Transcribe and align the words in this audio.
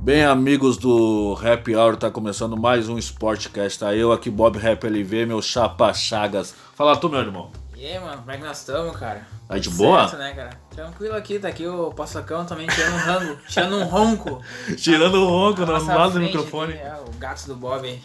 Bem, 0.00 0.24
amigos 0.24 0.76
do 0.76 1.36
Happy 1.42 1.74
Hour, 1.74 1.96
tá 1.96 2.10
começando 2.10 2.56
mais 2.56 2.88
um 2.88 2.96
Sportcast. 2.98 3.78
Tá 3.80 3.94
eu 3.94 4.12
aqui, 4.12 4.30
Bob 4.30 4.56
Rap 4.58 4.84
LV, 4.86 5.26
meu 5.26 5.42
chapa 5.42 5.92
Chagas. 5.92 6.54
Fala 6.74 6.96
tu, 6.96 7.08
meu 7.08 7.20
irmão. 7.20 7.50
E 7.76 7.84
aí, 7.84 7.98
mano, 7.98 8.18
como 8.18 8.30
é 8.30 8.36
que 8.36 8.44
nós 8.44 8.58
estamos, 8.58 8.96
cara? 8.96 9.26
Aí 9.48 9.60
de 9.60 9.70
boa? 9.70 10.08
Certo, 10.08 10.18
né, 10.20 10.32
cara? 10.32 10.50
Tranquilo 10.70 11.14
aqui, 11.14 11.38
tá 11.38 11.48
aqui 11.48 11.66
o 11.66 11.92
Paçocão 11.92 12.44
também 12.44 12.66
tirando 12.66 12.94
um 12.94 12.98
rango, 12.98 13.38
tirando 13.48 13.76
um 13.76 13.84
ronco. 13.84 14.42
Tirando 14.76 15.14
o 15.16 15.28
ronco 15.28 15.60
Na 15.66 15.78
no 15.78 15.86
lado 15.86 16.12
do 16.14 16.20
microfone. 16.20 16.74
aqui, 16.74 16.82
é, 16.82 16.94
o 17.06 17.10
gato 17.18 17.46
do 17.46 17.56
Bob 17.56 17.86
aí, 17.86 18.00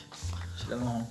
tirando 0.58 0.84
um 0.84 0.88
ronco. 0.90 1.08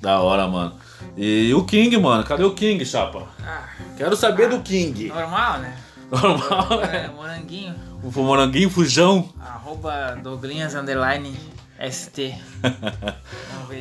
Da 0.00 0.20
hora, 0.20 0.46
mano. 0.46 0.74
E 1.16 1.52
o 1.54 1.64
King, 1.64 1.96
mano. 1.98 2.22
Cadê 2.24 2.44
o 2.44 2.54
King, 2.54 2.84
chapa? 2.84 3.26
Ah, 3.42 3.68
Quero 3.96 4.14
saber 4.16 4.48
do 4.50 4.60
King. 4.60 5.08
normal, 5.08 5.58
né? 5.60 5.76
Normal, 6.22 6.80
É, 6.84 6.86
né? 6.92 7.10
moranguinho, 7.14 7.74
O 8.02 8.22
moranguinho 8.22 8.70
fujão. 8.70 9.28
arroba 9.40 10.18
Douglinhas 10.22 10.74
underline 10.74 11.36
ST. 11.90 12.34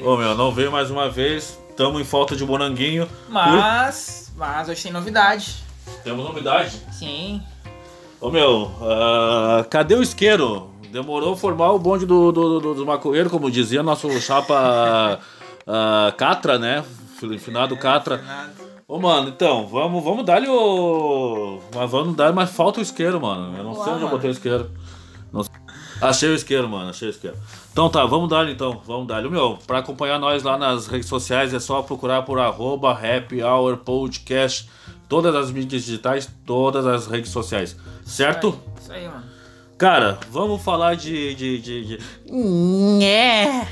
Ô, 0.04 0.18
meu, 0.18 0.36
não 0.36 0.52
veio 0.52 0.72
mais 0.72 0.90
uma 0.90 1.10
vez. 1.10 1.60
Tamo 1.78 2.00
em 2.00 2.04
falta 2.04 2.36
de 2.36 2.46
moranguinho. 2.46 3.08
Mas, 3.30 4.32
mas 4.36 4.70
hoje 4.70 4.84
tem 4.84 4.92
novidade. 4.92 5.64
Temos 6.04 6.24
novidade. 6.26 6.80
Sim. 6.92 7.42
Ô 8.22 8.30
meu, 8.30 8.72
ah, 8.82 9.66
cadê 9.70 9.96
o 9.96 10.02
isqueiro? 10.02 10.70
Demorou 10.92 11.36
formar 11.36 11.72
o 11.72 11.80
bonde 11.80 12.06
do, 12.06 12.32
do, 12.32 12.60
do, 12.60 12.74
do 12.76 12.86
maconheiro, 12.86 13.30
como 13.30 13.50
dizia 13.50 13.82
nosso 13.84 14.10
chapa 14.22 15.20
ah, 15.68 16.14
Catra, 16.18 16.58
né? 16.60 16.84
Finado 17.40 17.76
Catra. 17.78 18.18
Nada. 18.18 18.63
Ô 18.94 19.00
mano, 19.00 19.30
então, 19.30 19.66
vamos, 19.66 20.04
vamos 20.04 20.24
dar-lhe 20.24 20.48
o. 20.48 21.60
Mas 21.74 21.90
vamos 21.90 22.16
dar, 22.16 22.32
mas 22.32 22.52
falta 22.52 22.78
o 22.78 22.84
isqueiro, 22.84 23.20
mano. 23.20 23.58
Eu 23.58 23.64
não 23.64 23.74
Vamos 23.74 23.86
sei 23.86 23.94
onde 23.94 24.02
eu 24.04 24.08
mano. 24.08 24.18
botei 24.18 24.30
o 24.30 24.34
isqueiro. 24.34 24.70
Não. 25.32 25.42
Achei 26.00 26.30
o 26.30 26.36
isqueiro, 26.36 26.70
mano, 26.70 26.92
achei 26.92 27.08
o 27.08 27.10
isqueiro. 27.10 27.36
Então 27.72 27.90
tá, 27.90 28.06
vamos 28.06 28.30
dar 28.30 28.48
então, 28.48 28.84
vamos 28.86 29.08
dar. 29.08 29.24
Meu, 29.24 29.58
pra 29.66 29.80
acompanhar 29.80 30.20
nós 30.20 30.44
lá 30.44 30.60
nas 30.60 30.86
redes 30.86 31.10
sociais 31.10 31.56
é 31.56 31.60
só 31.60 31.82
procurar 31.82 32.22
por 32.22 32.38
arroba 32.38 32.92
Happy 32.92 33.42
Hour 33.42 33.78
Podcast, 33.78 34.70
todas 35.10 35.36
as 35.36 35.50
mídias 35.50 35.86
digitais, 35.86 36.32
todas 36.46 36.86
as 36.86 37.08
redes 37.08 37.32
sociais, 37.32 37.76
certo? 38.06 38.60
Isso 38.80 38.94
aí, 38.94 39.08
mano. 39.08 39.24
Cara, 39.76 40.20
vamos 40.30 40.62
falar 40.62 40.96
de. 40.96 41.34
de, 41.34 41.60
de, 41.60 41.98
de... 41.98 42.00
Nhé. 42.32 43.68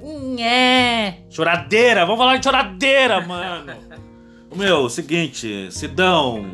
Nhé. 0.00 1.24
Choradeira, 1.28 2.06
vamos 2.06 2.18
falar 2.20 2.36
de 2.36 2.44
choradeira, 2.44 3.20
mano. 3.26 3.72
Meu, 4.54 4.88
seguinte, 4.88 5.68
Sidão. 5.70 6.44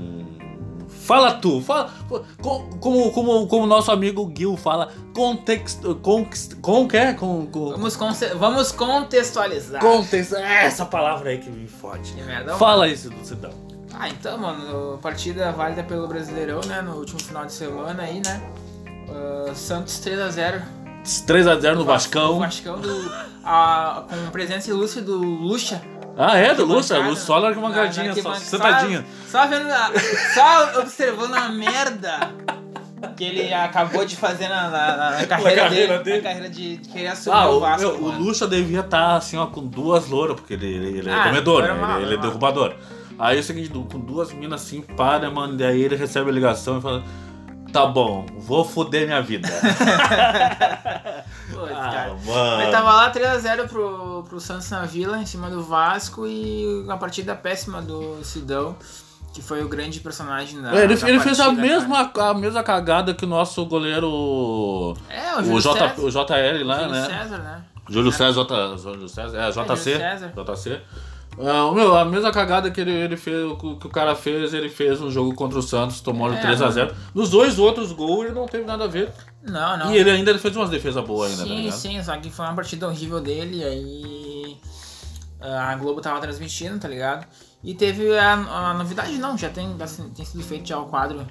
Fala 0.88 1.34
tu, 1.34 1.60
fala. 1.60 1.90
co- 2.08 2.24
Como, 2.80 3.12
como, 3.12 3.46
como 3.46 3.66
nosso 3.66 3.92
amigo 3.92 4.30
Gil 4.36 4.56
fala, 4.56 4.92
contexto. 5.14 5.94
Conquist, 5.96 6.56
com 6.56 6.88
que 6.88 6.96
é? 6.96 7.12
Com, 7.14 7.46
com, 7.46 7.70
Vamos, 7.70 7.94
conce- 7.96 8.34
vamos 8.34 8.72
contextualizar. 8.72 9.80
contexto. 9.80 10.34
É 10.34 10.64
essa 10.66 10.84
palavra 10.84 11.30
aí 11.30 11.38
que 11.38 11.48
me 11.48 11.68
fode. 11.68 12.12
Que 12.12 12.22
merda, 12.22 12.54
Fala 12.56 12.88
isso 12.88 13.08
do 13.08 13.24
Sidão. 13.24 13.52
Ah, 13.94 14.08
então, 14.08 14.36
mano, 14.36 14.98
partida 15.00 15.52
válida 15.52 15.82
pelo 15.84 16.06
Brasileirão, 16.08 16.60
né? 16.66 16.82
No 16.82 16.96
último 16.96 17.20
final 17.22 17.46
de 17.46 17.52
semana 17.52 18.02
aí, 18.02 18.20
né? 18.24 18.42
Ah, 19.08 19.54
Santos 19.54 20.00
3x0. 20.00 20.60
3x0 21.04 21.74
no 21.76 21.84
Vascão. 21.84 22.40
Vascão 22.40 22.80
do. 22.80 23.10
a- 23.44 24.04
com 24.10 24.30
presença 24.32 24.70
ilustre 24.70 25.02
do 25.02 25.16
Lucha. 25.18 25.80
Ah, 26.18 26.36
é, 26.38 26.54
do 26.54 26.64
Lúcio? 26.64 26.96
Arquibancada. 26.96 27.08
Lúcio 27.10 27.26
só 27.26 27.40
na 27.40 27.48
arquibancadinha, 27.48 28.14
só, 28.22 28.34
sentadinho. 28.34 29.04
Só, 29.28 29.42
só 29.42 29.46
vendo. 29.48 29.70
a- 29.70 29.90
só 30.34 30.80
observando 30.80 31.34
a 31.34 31.48
merda 31.50 32.30
que 33.16 33.24
ele 33.24 33.52
acabou 33.52 34.04
de 34.06 34.16
fazer 34.16 34.48
na, 34.48 34.68
na- 34.70 34.96
na- 34.96 35.10
na 35.20 35.26
carreira, 35.26 35.62
carreira 35.62 35.98
dele, 35.98 36.04
dele. 36.04 36.16
Na 36.16 36.22
carreira 36.22 36.48
de, 36.48 36.76
de 36.78 36.88
querer 36.88 37.08
assumir 37.08 37.36
Ah, 37.36 37.48
o 37.50 37.56
o, 37.56 37.60
Vasco. 37.60 37.80
meu, 37.80 37.96
o 37.98 38.02
mano. 38.04 38.18
Lucha 38.24 38.46
devia 38.48 38.80
estar 38.80 39.16
assim, 39.16 39.36
ó, 39.36 39.46
com 39.46 39.66
duas 39.66 40.08
louras, 40.08 40.36
porque 40.36 40.54
ele, 40.54 40.66
ele, 40.66 40.98
ele 40.98 41.10
é 41.10 41.14
Ah, 41.14 41.24
comedor, 41.24 41.62
né? 41.62 41.68
normal, 41.68 41.96
ele, 41.98 42.06
ele 42.06 42.14
é 42.14 42.16
normal. 42.16 42.26
derrubador. 42.30 42.74
Aí 43.18 43.36
é 43.36 43.40
o 43.40 43.42
seguinte, 43.42 43.68
du- 43.68 43.84
com 43.84 43.98
duas 43.98 44.32
minas 44.32 44.62
assim, 44.62 44.80
para, 44.80 45.30
mano, 45.30 45.54
daí 45.56 45.82
ele 45.82 45.96
recebe 45.96 46.30
a 46.30 46.32
ligação 46.32 46.78
e 46.78 46.80
fala: 46.82 47.02
Tá 47.72 47.84
bom, 47.86 48.24
vou 48.38 48.64
foder 48.64 49.06
minha 49.06 49.20
vida. 49.20 49.48
Ah, 51.64 51.90
cara. 51.90 52.14
mano. 52.24 52.62
Ele 52.62 52.70
tava 52.70 52.92
lá 52.92 53.12
3x0 53.12 53.68
pro, 53.68 54.24
pro 54.28 54.40
Santos 54.40 54.70
na 54.70 54.82
Vila, 54.82 55.18
em 55.18 55.26
cima 55.26 55.48
do 55.48 55.62
Vasco, 55.62 56.26
e 56.26 56.82
uma 56.84 56.96
partida 56.98 57.34
péssima 57.34 57.80
do 57.82 58.22
Sidão, 58.22 58.76
que 59.32 59.42
foi 59.42 59.62
o 59.62 59.68
grande 59.68 60.00
personagem 60.00 60.60
da. 60.60 60.74
É, 60.74 60.84
ele, 60.84 60.96
da 60.96 61.08
ele 61.08 61.20
fez 61.20 61.40
a 61.40 61.44
partida, 61.46 61.62
mesma, 61.62 62.10
a 62.16 62.34
mesma 62.34 62.62
cagada 62.62 63.14
que 63.14 63.24
o 63.24 63.28
nosso 63.28 63.64
goleiro. 63.66 64.94
É, 65.08 65.34
o 65.36 65.54
O, 65.54 65.60
J, 65.60 65.72
César. 65.72 65.94
o 66.00 66.10
JL 66.10 66.64
lá, 66.66 66.78
Júlio 66.78 66.90
né? 66.92 67.04
César, 67.06 67.38
né? 67.38 67.64
Júlio 67.88 68.12
César, 68.12 68.32
J, 68.32 68.76
Júlio 68.78 69.08
César, 69.08 69.38
é, 69.38 69.50
JC. 69.50 69.92
Júlio 69.92 69.98
César. 69.98 70.32
JC. 70.36 70.80
Ah, 71.38 71.70
meu, 71.74 71.94
a 71.94 72.02
mesma 72.04 72.32
cagada 72.32 72.70
que 72.70 72.80
ele, 72.80 72.90
ele 72.92 73.16
fez, 73.16 73.36
que 73.58 73.66
o 73.66 73.76
que 73.76 73.86
o 73.86 73.90
cara 73.90 74.14
fez, 74.14 74.54
ele 74.54 74.70
fez 74.70 75.00
no 75.00 75.10
jogo 75.10 75.34
contra 75.34 75.58
o 75.58 75.62
Santos, 75.62 76.00
tomou 76.00 76.32
É, 76.32 76.40
3x0. 76.40 76.92
Nos 77.14 77.28
dois 77.28 77.58
outros 77.58 77.92
gols 77.92 78.24
ele 78.24 78.34
não 78.34 78.46
teve 78.46 78.64
nada 78.64 78.84
a 78.84 78.88
ver. 78.88 79.12
Não, 79.46 79.76
não. 79.76 79.94
E 79.94 79.96
ele 79.98 80.10
ainda 80.10 80.36
fez 80.38 80.56
umas 80.56 80.70
defesas 80.70 81.04
boas 81.04 81.30
ainda, 81.30 81.42
tá 81.70 81.72
sim, 81.76 81.92
sim, 81.98 82.02
só 82.02 82.16
que 82.16 82.30
foi 82.30 82.44
uma 82.44 82.54
partida 82.54 82.86
horrível 82.88 83.20
dele, 83.20 83.62
aí 83.64 84.56
a 85.40 85.74
Globo 85.76 86.00
tava 86.00 86.20
transmitindo, 86.20 86.78
tá 86.78 86.88
ligado? 86.88 87.26
E 87.62 87.74
teve 87.74 88.16
a, 88.18 88.32
a 88.32 88.74
novidade, 88.74 89.12
não, 89.18 89.36
já 89.36 89.48
tem, 89.48 89.74
assim, 89.80 90.08
tem 90.10 90.24
sido 90.24 90.42
feito 90.42 90.68
já 90.68 90.78
o 90.78 90.86
quadro, 90.86 91.26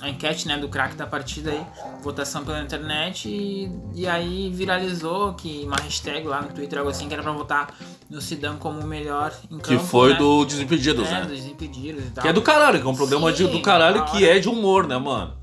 a 0.00 0.08
enquete, 0.08 0.46
né, 0.46 0.58
do 0.58 0.68
craque 0.68 0.94
da 0.96 1.06
partida 1.06 1.50
aí, 1.50 1.64
votação 2.02 2.44
pela 2.44 2.60
internet, 2.60 3.28
e, 3.28 3.70
e 3.94 4.06
aí 4.06 4.50
viralizou 4.52 5.32
que 5.34 5.62
uma 5.64 5.76
hashtag 5.76 6.26
lá 6.26 6.42
no 6.42 6.48
Twitter, 6.48 6.78
algo 6.78 6.90
assim, 6.90 7.08
que 7.08 7.14
era 7.14 7.22
pra 7.22 7.32
votar 7.32 7.74
no 8.10 8.20
Sidão 8.20 8.56
como 8.56 8.80
o 8.80 8.86
melhor 8.86 9.32
em 9.50 9.58
campo, 9.58 9.62
Que 9.62 9.78
foi 9.78 10.12
né? 10.12 10.18
do 10.18 10.44
Desimpedidos, 10.44 11.08
é, 11.08 11.12
né? 11.12 11.20
dos 11.22 11.44
impedidos 11.46 12.04
e 12.04 12.10
tal. 12.10 12.22
Que 12.22 12.28
é 12.28 12.32
do 12.32 12.42
caralho, 12.42 12.80
que 12.80 12.86
é 12.86 12.90
um 12.90 12.94
programa 12.94 13.32
de- 13.32 13.46
Sim, 13.46 13.52
do 13.52 13.62
caralho 13.62 14.04
que 14.06 14.28
é 14.28 14.38
de 14.38 14.48
humor, 14.48 14.86
né, 14.86 14.98
mano? 14.98 15.34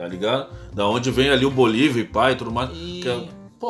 Tá 0.00 0.08
ligado? 0.08 0.46
Da 0.72 0.86
onde 0.88 1.10
vem 1.10 1.28
ali 1.28 1.44
o 1.44 1.50
Bolívia 1.50 2.00
e 2.00 2.04
pai 2.06 2.32
e 2.32 2.36
tudo 2.36 2.50
mais. 2.50 2.70
E- 2.72 3.00
Que 3.02 3.08
é- 3.10 3.28
pô, 3.58 3.68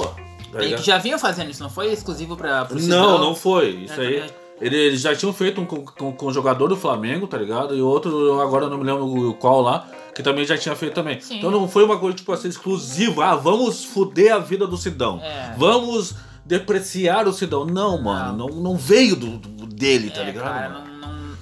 tá 0.52 0.62
E 0.62 0.76
que 0.76 0.82
já 0.82 0.96
vinham 0.96 1.18
fazendo 1.18 1.50
isso, 1.50 1.60
não 1.60 1.68
foi 1.70 1.92
exclusivo 1.92 2.36
pra, 2.36 2.64
pro 2.66 2.80
Não, 2.80 3.18
não 3.18 3.34
foi. 3.34 3.70
Isso 3.70 4.00
É, 4.00 4.06
aí. 4.06 4.14
também. 4.20 4.30
ele- 4.60 4.76
Eles 4.76 5.00
já 5.00 5.12
tinham 5.16 5.32
feito 5.32 5.60
um 5.60 5.66
com, 5.66 5.84
com, 5.84 6.12
com 6.12 6.26
o 6.26 6.32
jogador 6.32 6.68
do 6.68 6.76
Flamengo, 6.76 7.26
tá 7.26 7.36
ligado? 7.36 7.74
E 7.74 7.82
outro, 7.82 8.40
agora 8.40 8.66
eu 8.66 8.70
não 8.70 8.78
me 8.78 8.84
lembro 8.84 9.34
qual 9.40 9.60
lá, 9.60 9.88
que 10.14 10.22
também 10.22 10.44
já 10.44 10.56
tinha 10.56 10.76
feito 10.76 10.94
também. 10.94 11.20
Sim. 11.20 11.38
Então 11.38 11.50
não 11.50 11.66
foi 11.66 11.82
uma 11.82 11.98
coisa, 11.98 12.16
tipo 12.16 12.30
assim, 12.32 12.46
exclusiva. 12.48 13.24
Ah, 13.24 13.34
vamos 13.34 13.84
foder 13.84 14.32
a 14.32 14.38
vida 14.38 14.68
do 14.68 14.76
Sidão. 14.76 15.18
É. 15.20 15.52
Vamos 15.58 16.14
depreciar 16.46 17.26
o 17.26 17.32
Sidão. 17.32 17.64
Não, 17.64 18.00
mano. 18.00 18.36
Não, 18.36 18.56
não 18.60 18.76
veio 18.76 19.16
do, 19.16 19.36
do- 19.38 19.66
dele, 19.66 20.10
tá 20.10 20.20
É, 20.20 20.24
ligado? 20.26 20.44
cara, 20.44 20.68
não, 20.68 20.84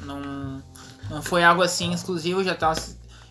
não, 0.07 0.21
não, 0.21 0.63
não 1.11 1.23
foi 1.23 1.43
algo 1.45 1.61
assim 1.61 1.93
exclusivo, 1.93 2.43
já 2.45 2.53
estava 2.53 2.79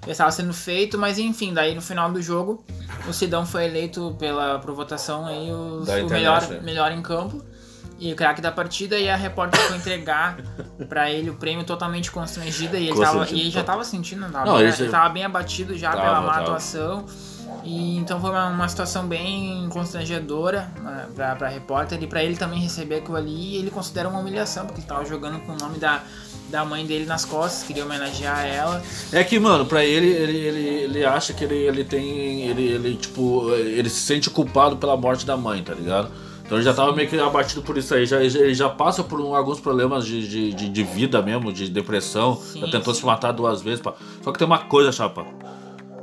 já 0.05 0.11
estava 0.11 0.31
sendo 0.31 0.53
feito, 0.53 0.97
mas 0.97 1.17
enfim, 1.19 1.53
daí 1.53 1.73
no 1.75 1.81
final 1.81 2.11
do 2.11 2.21
jogo, 2.21 2.63
o 3.07 3.13
Sidão 3.13 3.45
foi 3.45 3.65
eleito 3.65 4.15
pela 4.19 4.59
por 4.59 4.73
votação 4.73 5.25
aí 5.25 5.51
o, 5.51 5.83
o 5.83 6.09
melhor, 6.09 6.41
né? 6.47 6.59
melhor 6.61 6.91
em 6.91 7.01
campo. 7.01 7.43
E 7.99 8.13
o 8.13 8.15
craque 8.15 8.39
da 8.41 8.51
partida 8.51 8.95
e 8.99 9.09
a 9.09 9.15
repórter 9.15 9.59
foi 9.59 9.75
entregar 9.77 10.37
pra 10.87 11.09
ele 11.09 11.31
o 11.31 11.33
prêmio 11.33 11.63
totalmente 11.65 12.11
constrangida 12.11 12.77
e 12.77 12.89
ele, 12.89 12.99
tava, 12.99 13.05
Constrangido, 13.17 13.37
e 13.39 13.41
ele 13.41 13.49
já 13.49 13.61
pô. 13.61 13.65
tava 13.65 13.83
sentindo, 13.83 14.29
tava, 14.31 14.45
Não, 14.45 14.59
ele- 14.61 14.69
ele 14.71 14.89
tava 14.89 15.09
bem 15.09 15.25
abatido 15.25 15.75
já 15.75 15.89
Tava, 15.91 16.01
pela 16.03 16.21
má 16.21 16.37
atuação. 16.37 17.05
E 17.63 17.97
então 17.97 18.19
foi 18.19 18.29
uma, 18.29 18.47
uma 18.47 18.67
situação 18.69 19.05
bem 19.05 19.67
constrangedora 19.69 20.71
né, 20.81 21.05
pra, 21.15 21.35
pra 21.35 21.47
repórter 21.49 22.01
e 22.01 22.07
pra 22.07 22.23
ele 22.23 22.35
também 22.37 22.59
receber 22.59 22.95
aquilo 22.97 23.17
ali. 23.17 23.31
E 23.31 23.55
ele 23.57 23.69
considera 23.71 24.07
uma 24.07 24.19
humilhação, 24.19 24.65
porque 24.65 24.81
ele 24.81 24.87
tava 24.87 25.05
jogando 25.05 25.39
com 25.39 25.51
o 25.51 25.57
nome 25.57 25.77
da, 25.77 26.03
da 26.49 26.63
mãe 26.63 26.85
dele 26.85 27.05
nas 27.05 27.25
costas, 27.25 27.63
queria 27.63 27.83
homenagear 27.83 28.45
ela. 28.45 28.81
É 29.11 29.23
que, 29.23 29.37
mano, 29.39 29.65
pra 29.65 29.83
ele, 29.83 30.07
ele, 30.07 30.37
ele, 30.37 30.67
ele 30.83 31.05
acha 31.05 31.33
que 31.33 31.43
ele, 31.43 31.55
ele 31.55 31.83
tem. 31.83 32.43
Ele, 32.43 32.63
ele, 32.67 32.95
tipo, 32.95 33.51
ele 33.51 33.89
se 33.89 33.99
sente 33.99 34.29
culpado 34.29 34.77
pela 34.77 34.95
morte 34.95 35.25
da 35.25 35.35
mãe, 35.35 35.61
tá 35.61 35.73
ligado? 35.73 36.09
Então 36.45 36.57
ele 36.57 36.63
já 36.63 36.73
tava 36.73 36.95
meio 36.95 37.09
que 37.09 37.19
abatido 37.19 37.61
por 37.61 37.77
isso 37.77 37.93
aí. 37.93 38.05
Já, 38.05 38.23
ele 38.23 38.53
já 38.53 38.69
passa 38.69 39.03
por 39.03 39.19
um- 39.19 39.35
alguns 39.35 39.59
problemas 39.59 40.05
de, 40.05 40.25
de, 40.25 40.53
de, 40.53 40.69
de 40.69 40.83
vida 40.83 41.21
mesmo, 41.21 41.51
de 41.51 41.67
depressão. 41.69 42.37
Sim, 42.37 42.61
já 42.61 42.71
tentou 42.71 42.93
sim. 42.93 43.01
se 43.01 43.05
matar 43.05 43.33
duas 43.33 43.61
vezes. 43.61 43.81
Pá. 43.81 43.93
Só 44.23 44.31
que 44.31 44.39
tem 44.39 44.47
uma 44.47 44.59
coisa, 44.59 44.89
chapa. 44.93 45.25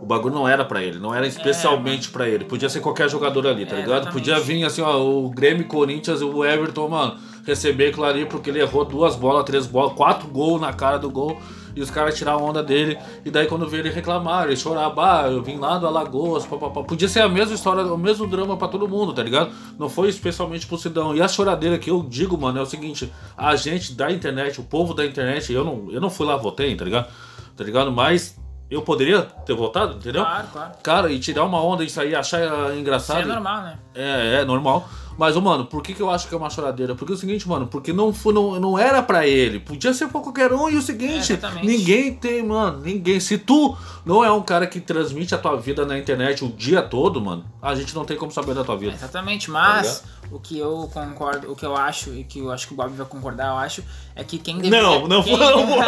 O 0.05 0.06
bagulho 0.06 0.35
não 0.35 0.47
era 0.47 0.67
pra 0.67 0.83
ele, 0.83 0.99
não 0.99 1.15
era 1.15 1.27
especialmente 1.27 2.11
pra 2.11 2.29
ele. 2.29 2.45
Podia 2.45 2.69
ser 2.69 2.81
qualquer 2.81 3.09
jogador 3.09 3.47
ali, 3.47 3.65
tá 3.65 3.75
É, 3.75 3.81
ligado? 3.81 4.03
exatamente. 4.03 4.12
Podia 4.12 4.39
vir 4.39 4.62
assim, 4.62 4.83
ó, 4.83 5.01
o 5.03 5.31
Grêmio, 5.31 5.65
Corinthians, 5.67 6.21
o 6.21 6.45
Everton, 6.45 6.89
mano, 6.91 7.17
receber 7.47 7.89
aquilo 7.89 8.05
ali 8.05 8.27
porque 8.27 8.51
ele 8.51 8.61
errou 8.61 8.85
duas 8.85 9.17
bolas, 9.17 9.43
três 9.45 9.67
bolas, 9.67 9.95
quatro 9.95 10.29
gols 10.29 10.61
na 10.61 10.75
cara 10.75 10.99
do 10.99 11.09
gol. 11.11 11.41
E 11.75 11.81
os 11.81 11.91
caras 11.91 12.17
tirar 12.19 12.33
a 12.33 12.37
onda 12.37 12.62
dele. 12.62 12.99
E 13.25 13.31
daí 13.31 13.47
quando 13.47 13.67
vê 13.67 13.79
ele 13.79 13.89
reclamar, 13.89 14.45
ele 14.45 14.56
chorar, 14.56 14.91
bah, 14.91 15.27
eu 15.29 15.43
vim 15.43 15.56
lá 15.56 15.79
do 15.79 15.87
Alagoas, 15.87 16.45
papapá. 16.45 16.83
Podia 16.83 17.09
ser 17.09 17.21
a 17.21 17.29
mesma 17.29 17.55
história, 17.55 17.83
o 17.83 17.97
mesmo 17.97 18.27
drama 18.27 18.59
pra 18.59 18.69
todo 18.69 18.87
mundo, 18.87 19.15
tá 19.15 19.23
ligado? 19.23 19.50
Não 19.79 19.89
foi 19.89 20.11
especialmente 20.11 20.67
pro 20.67 20.77
Sidão. 20.77 21.17
E 21.17 21.23
a 21.23 21.27
choradeira 21.27 21.79
que 21.79 21.91
eu 21.91 22.03
digo, 22.07 22.37
mano, 22.39 22.59
é 22.59 22.62
o 22.62 22.67
seguinte: 22.67 23.11
a 23.37 23.57
gente 23.57 23.95
da 23.95 24.11
internet, 24.12 24.61
o 24.61 24.65
povo 24.65 24.93
da 24.93 25.05
internet, 25.05 25.50
eu 25.50 25.65
não, 25.65 25.91
eu 25.91 26.00
não 26.00 26.11
fui 26.11 26.27
lá, 26.27 26.37
votei, 26.37 26.77
tá 26.77 26.85
ligado? 26.85 27.09
Tá 27.57 27.65
ligado? 27.65 27.91
Mas 27.91 28.37
Eu 28.75 28.82
poderia 28.82 29.23
ter 29.23 29.55
votado, 29.55 29.94
entendeu? 29.94 30.23
Claro, 30.25 30.49
claro. 30.53 30.73
Cara, 30.82 31.12
e 31.12 31.21
tirar 31.21 31.44
uma 31.44 31.62
onda 31.62 31.85
e 31.85 31.88
sair 31.88 32.17
achar 32.17 32.41
ah, 32.43 32.71
Isso 32.71 32.81
engraçado. 32.81 33.21
é 33.21 33.25
normal, 33.25 33.62
né? 33.62 33.79
É, 33.94 34.41
é 34.41 34.44
normal. 34.44 34.88
Mas, 35.16 35.37
mano, 35.37 35.64
por 35.66 35.82
que, 35.82 35.94
que 35.94 36.00
eu 36.02 36.11
acho 36.11 36.28
que 36.28 36.34
é 36.34 36.38
uma 36.38 36.50
choradeira? 36.50 36.94
Porque 36.94 37.12
é 37.12 37.16
o 37.16 37.19
seguinte, 37.19 37.49
mano, 37.49 37.66
porque 37.66 37.93
não, 37.93 38.12
foi, 38.12 38.32
não, 38.34 38.58
não 38.58 38.78
era 38.78 39.02
pra 39.02 39.26
ele. 39.26 39.61
Podia 39.61 39.93
ser 39.94 40.08
pra 40.08 40.20
qualquer 40.20 40.52
um. 40.52 40.69
E 40.69 40.76
o 40.76 40.82
seguinte, 40.82 41.32
É, 41.32 41.64
ninguém 41.64 42.12
tem, 42.14 42.43
mano, 42.43 42.81
ninguém. 42.81 43.20
Se 43.20 43.38
tu 43.38 43.76
não 44.05 44.25
é 44.25 44.31
um 44.32 44.43
cara 44.43 44.66
que 44.66 44.81
transmite 44.81 45.34
a 45.34 45.38
tua 45.38 45.56
vida 45.56 45.87
na 45.87 45.99
internet 45.99 46.44
o 46.44 46.49
dia 46.49 46.82
todo, 46.82 47.20
mano, 47.20 47.44
a 47.62 47.75
gente 47.75 47.94
não 47.94 48.05
tem 48.05 48.16
como 48.16 48.32
saber 48.32 48.55
da 48.55 48.64
tua 48.64 48.76
vida. 48.76 48.93
Exatamente, 48.93 49.50
mas 49.50 50.02
o 50.32 50.38
que 50.40 50.58
eu 50.58 50.90
concordo, 50.93 51.52
o 51.52 51.55
que 51.56 51.64
eu 51.64 51.76
acho 51.76 52.11
e 52.14 52.25
que 52.25 52.40
eu 52.40 52.50
acho 52.50 52.66
que 52.66 52.72
o 52.75 52.76
Bob 52.76 52.90
vai 52.94 53.06
concordar, 53.06 53.49
eu 53.52 53.58
acho, 53.58 53.84
é 54.16 54.25
que 54.25 54.38
quem 54.38 54.58
devia. 54.58 54.82
Não, 54.82 55.06
não 55.06 55.22
quem... 55.22 55.37
vou- 55.38 55.50
não 55.50 55.66
vou. 55.66 55.78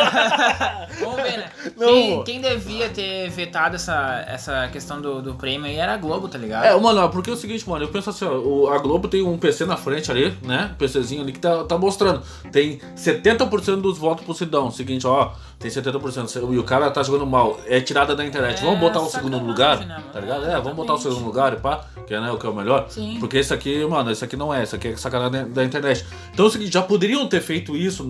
Vamos 1.01 1.17
ver, 1.23 1.39
né? 1.39 1.51
Não 1.77 1.87
quem, 1.89 2.15
vou. 2.15 2.25
quem 2.25 2.41
devia 2.41 2.89
ter 2.89 3.29
vetado 3.31 3.77
essa, 3.77 4.25
essa 4.29 4.69
questão 4.69 5.01
do, 5.01 5.21
do 5.21 5.35
prêmio 5.35 5.67
aí 5.67 5.77
era 5.77 5.95
a 5.95 5.97
Globo, 5.97 6.29
tá 6.29 6.39
ligado? 6.39 6.65
É, 6.65 6.79
mano, 6.81 7.09
porque 7.11 7.29
é 7.29 7.33
o 7.33 7.37
seguinte, 7.37 7.69
mano, 7.69 7.85
eu 7.85 7.89
penso 7.89 8.11
assim, 8.11 8.25
ó, 8.25 8.73
a 8.73 8.79
Globo 8.79 9.09
tem 9.09 9.16
um 9.23 9.39
PC 9.39 9.65
na 9.65 9.77
frente 9.77 10.11
ali, 10.11 10.37
né? 10.43 10.71
Um 10.73 10.77
PCzinho 10.77 11.23
ali 11.23 11.33
que 11.33 11.39
tá, 11.39 11.65
tá 11.65 11.79
mostrando. 11.79 12.23
Tem 12.51 12.81
70% 12.97 13.81
dos 13.81 13.99
votos 13.99 14.25
pro 14.25 14.35
Sidão. 14.35 14.71
Seguinte, 14.71 15.07
ó, 15.07 15.33
tem 15.59 15.71
70%. 15.71 16.53
E 16.53 16.59
o 16.59 16.65
cara 16.65 16.91
tá 16.91 17.03
jogando 17.03 17.27
mal. 17.27 17.59
É 17.67 17.81
tirada 17.81 18.15
da 18.15 18.25
internet. 18.25 18.61
É 18.61 18.65
vamos 18.65 18.81
botar 18.81 19.01
o 19.01 19.09
segundo 19.09 19.39
lugar? 19.39 19.87
né? 19.87 20.03
Tá 20.13 20.21
ligado? 20.21 20.45
É, 20.47 20.61
vamos 20.61 20.77
botar 20.77 20.95
o 20.95 20.99
segundo 20.99 21.25
lugar 21.25 21.53
e 21.53 21.57
pá, 21.57 21.85
que 22.07 22.15
é, 22.15 22.21
né, 22.21 22.31
o 22.31 22.39
que 22.39 22.47
é 22.47 22.51
o 22.51 22.55
melhor. 22.55 22.87
Sim. 22.89 23.17
Porque 23.19 23.39
esse 23.39 23.53
aqui, 23.53 23.85
mano, 23.87 24.11
esse 24.11 24.25
aqui 24.25 24.37
não 24.37 24.53
é, 24.53 24.63
esse 24.63 24.75
aqui 24.75 24.89
é 24.89 24.97
sacanagem 24.97 25.51
da, 25.51 25.65
internet. 25.65 26.05
Então 26.33 26.47
é 26.47 26.49
o 26.49 26.51
seguinte, 26.51 26.73
já 26.73 26.83
poderiam 26.83 27.27
ter 27.29 27.41
feito 27.41 27.77
isso, 27.77 28.07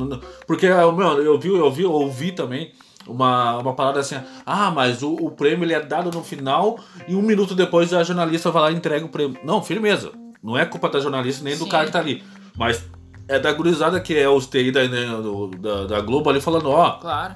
porque, 0.47 0.67
ah, 0.67 0.91
meu, 0.93 1.23
eu 1.23 1.39
vi, 1.39 1.49
eu 1.49 1.71
vi, 1.71 1.83
eu 1.83 1.93
ouvi 1.93 2.33
também 2.33 2.73
uma, 3.07 3.59
uma 3.59 3.75
parada 3.75 4.01
assim, 4.01 4.17
ah, 4.45 4.71
mas 4.71 5.03
o, 5.03 5.15
o 5.15 5.31
prêmio 5.31 5.65
ele 5.65 5.75
é 5.75 5.81
dado 5.81 6.11
no 6.11 6.23
final 6.23 6.79
e 7.07 7.15
um 7.15 7.23
minuto 7.23 7.55
depois 7.55 7.93
a 7.93 8.03
jornalista 8.03 8.51
vai 8.51 8.63
lá 8.63 8.71
e 8.71 8.75
entrega 8.75 9.05
o 9.05 9.09
prêmio. 9.09 9.39
Não, 9.45 9.63
firmeza. 9.63 10.13
Não 10.47 10.57
é 10.57 10.65
culpa 10.65 10.89
da 10.89 11.01
jornalista 11.01 11.43
nem 11.45 11.57
do 11.59 11.65
Sim. 11.65 11.71
cara 11.71 11.87
que 11.87 11.93
tá 11.93 11.99
ali. 11.99 12.23
Mas 12.57 12.85
é 13.29 13.39
da 13.39 13.53
gurizada 13.53 14.01
que 14.01 14.17
é 14.17 14.29
os 14.29 14.47
TI 14.47 14.71
da, 14.71 14.87
né, 14.87 15.05
do- 15.21 15.49
da, 15.59 15.85
da 15.87 16.01
Globo 16.01 16.31
ali 16.31 16.41
falando, 16.41 16.71
ó, 16.71 16.93
Claro. 16.93 17.35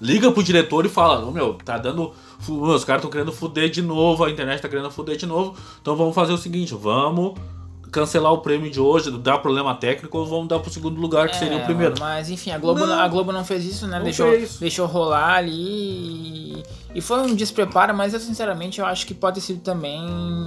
liga 0.00 0.32
pro 0.32 0.42
diretor 0.42 0.86
e 0.86 0.88
fala, 0.88 1.24
ô 1.24 1.30
meu, 1.30 1.54
tá 1.54 1.76
dando. 1.76 2.12
Os 2.48 2.84
caras 2.84 3.00
estão 3.00 3.10
querendo 3.10 3.30
fuder 3.32 3.68
de 3.70 3.82
novo, 3.82 4.24
a 4.24 4.30
internet 4.30 4.60
tá 4.62 4.68
querendo 4.68 4.90
fuder 4.90 5.16
de 5.16 5.26
novo. 5.26 5.54
Então 5.82 5.94
vamos 5.94 6.14
fazer 6.14 6.32
o 6.32 6.38
seguinte, 6.38 6.74
vamos 6.74 7.34
cancelar 8.00 8.30
o 8.32 8.38
prêmio 8.38 8.70
de 8.70 8.78
hoje, 8.78 9.10
dar 9.10 9.38
problema 9.38 9.74
técnico, 9.74 10.18
ou 10.18 10.26
vamos 10.26 10.48
dar 10.48 10.58
pro 10.58 10.70
segundo 10.70 11.00
lugar, 11.00 11.28
que 11.30 11.36
seria 11.36 11.56
o 11.56 11.60
É, 11.60 11.64
primeiro. 11.64 11.94
Mas 11.98 12.28
enfim, 12.28 12.50
a 12.50 12.58
Globo 12.58 12.84
Não. 12.86 12.98
a 13.00 13.08
Globo 13.08 13.32
não 13.32 13.42
fez 13.44 13.64
isso, 13.64 13.86
né? 13.86 13.96
Não 13.96 14.04
deixou, 14.04 14.30
fez. 14.30 14.58
deixou 14.58 14.86
rolar 14.86 15.36
ali. 15.36 15.52
e- 16.60 16.62
E 16.94 17.00
foi 17.00 17.20
um 17.20 17.34
despreparo, 17.34 17.94
mas 17.94 18.12
eu 18.14 18.20
sinceramente 18.20 18.80
eu 18.80 18.86
acho 18.86 19.06
que 19.06 19.12
pode 19.14 19.36
ter 19.36 19.40
sido 19.42 19.60
também 19.60 20.00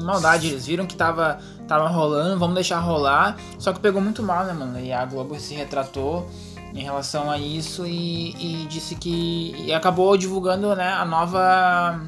maldade. 0.03 0.47
Eles 0.47 0.65
viram 0.65 0.85
que 0.85 0.95
tava, 0.95 1.37
tava 1.67 1.87
rolando, 1.87 2.37
vamos 2.39 2.55
deixar 2.55 2.79
rolar. 2.79 3.35
Só 3.59 3.71
que 3.73 3.79
pegou 3.79 4.01
muito 4.01 4.21
mal, 4.23 4.43
né, 4.45 4.53
mano? 4.53 4.79
E 4.79 4.91
a 4.91 5.05
Globo 5.05 5.39
se 5.39 5.53
retratou 5.55 6.27
em 6.73 6.83
relação 6.83 7.29
a 7.29 7.37
isso 7.37 7.85
e, 7.85 8.31
e 8.63 8.65
disse 8.67 8.95
que. 8.95 9.55
E 9.65 9.73
acabou 9.73 10.15
divulgando, 10.17 10.75
né, 10.75 10.87
a 10.91 11.05
nova. 11.05 11.99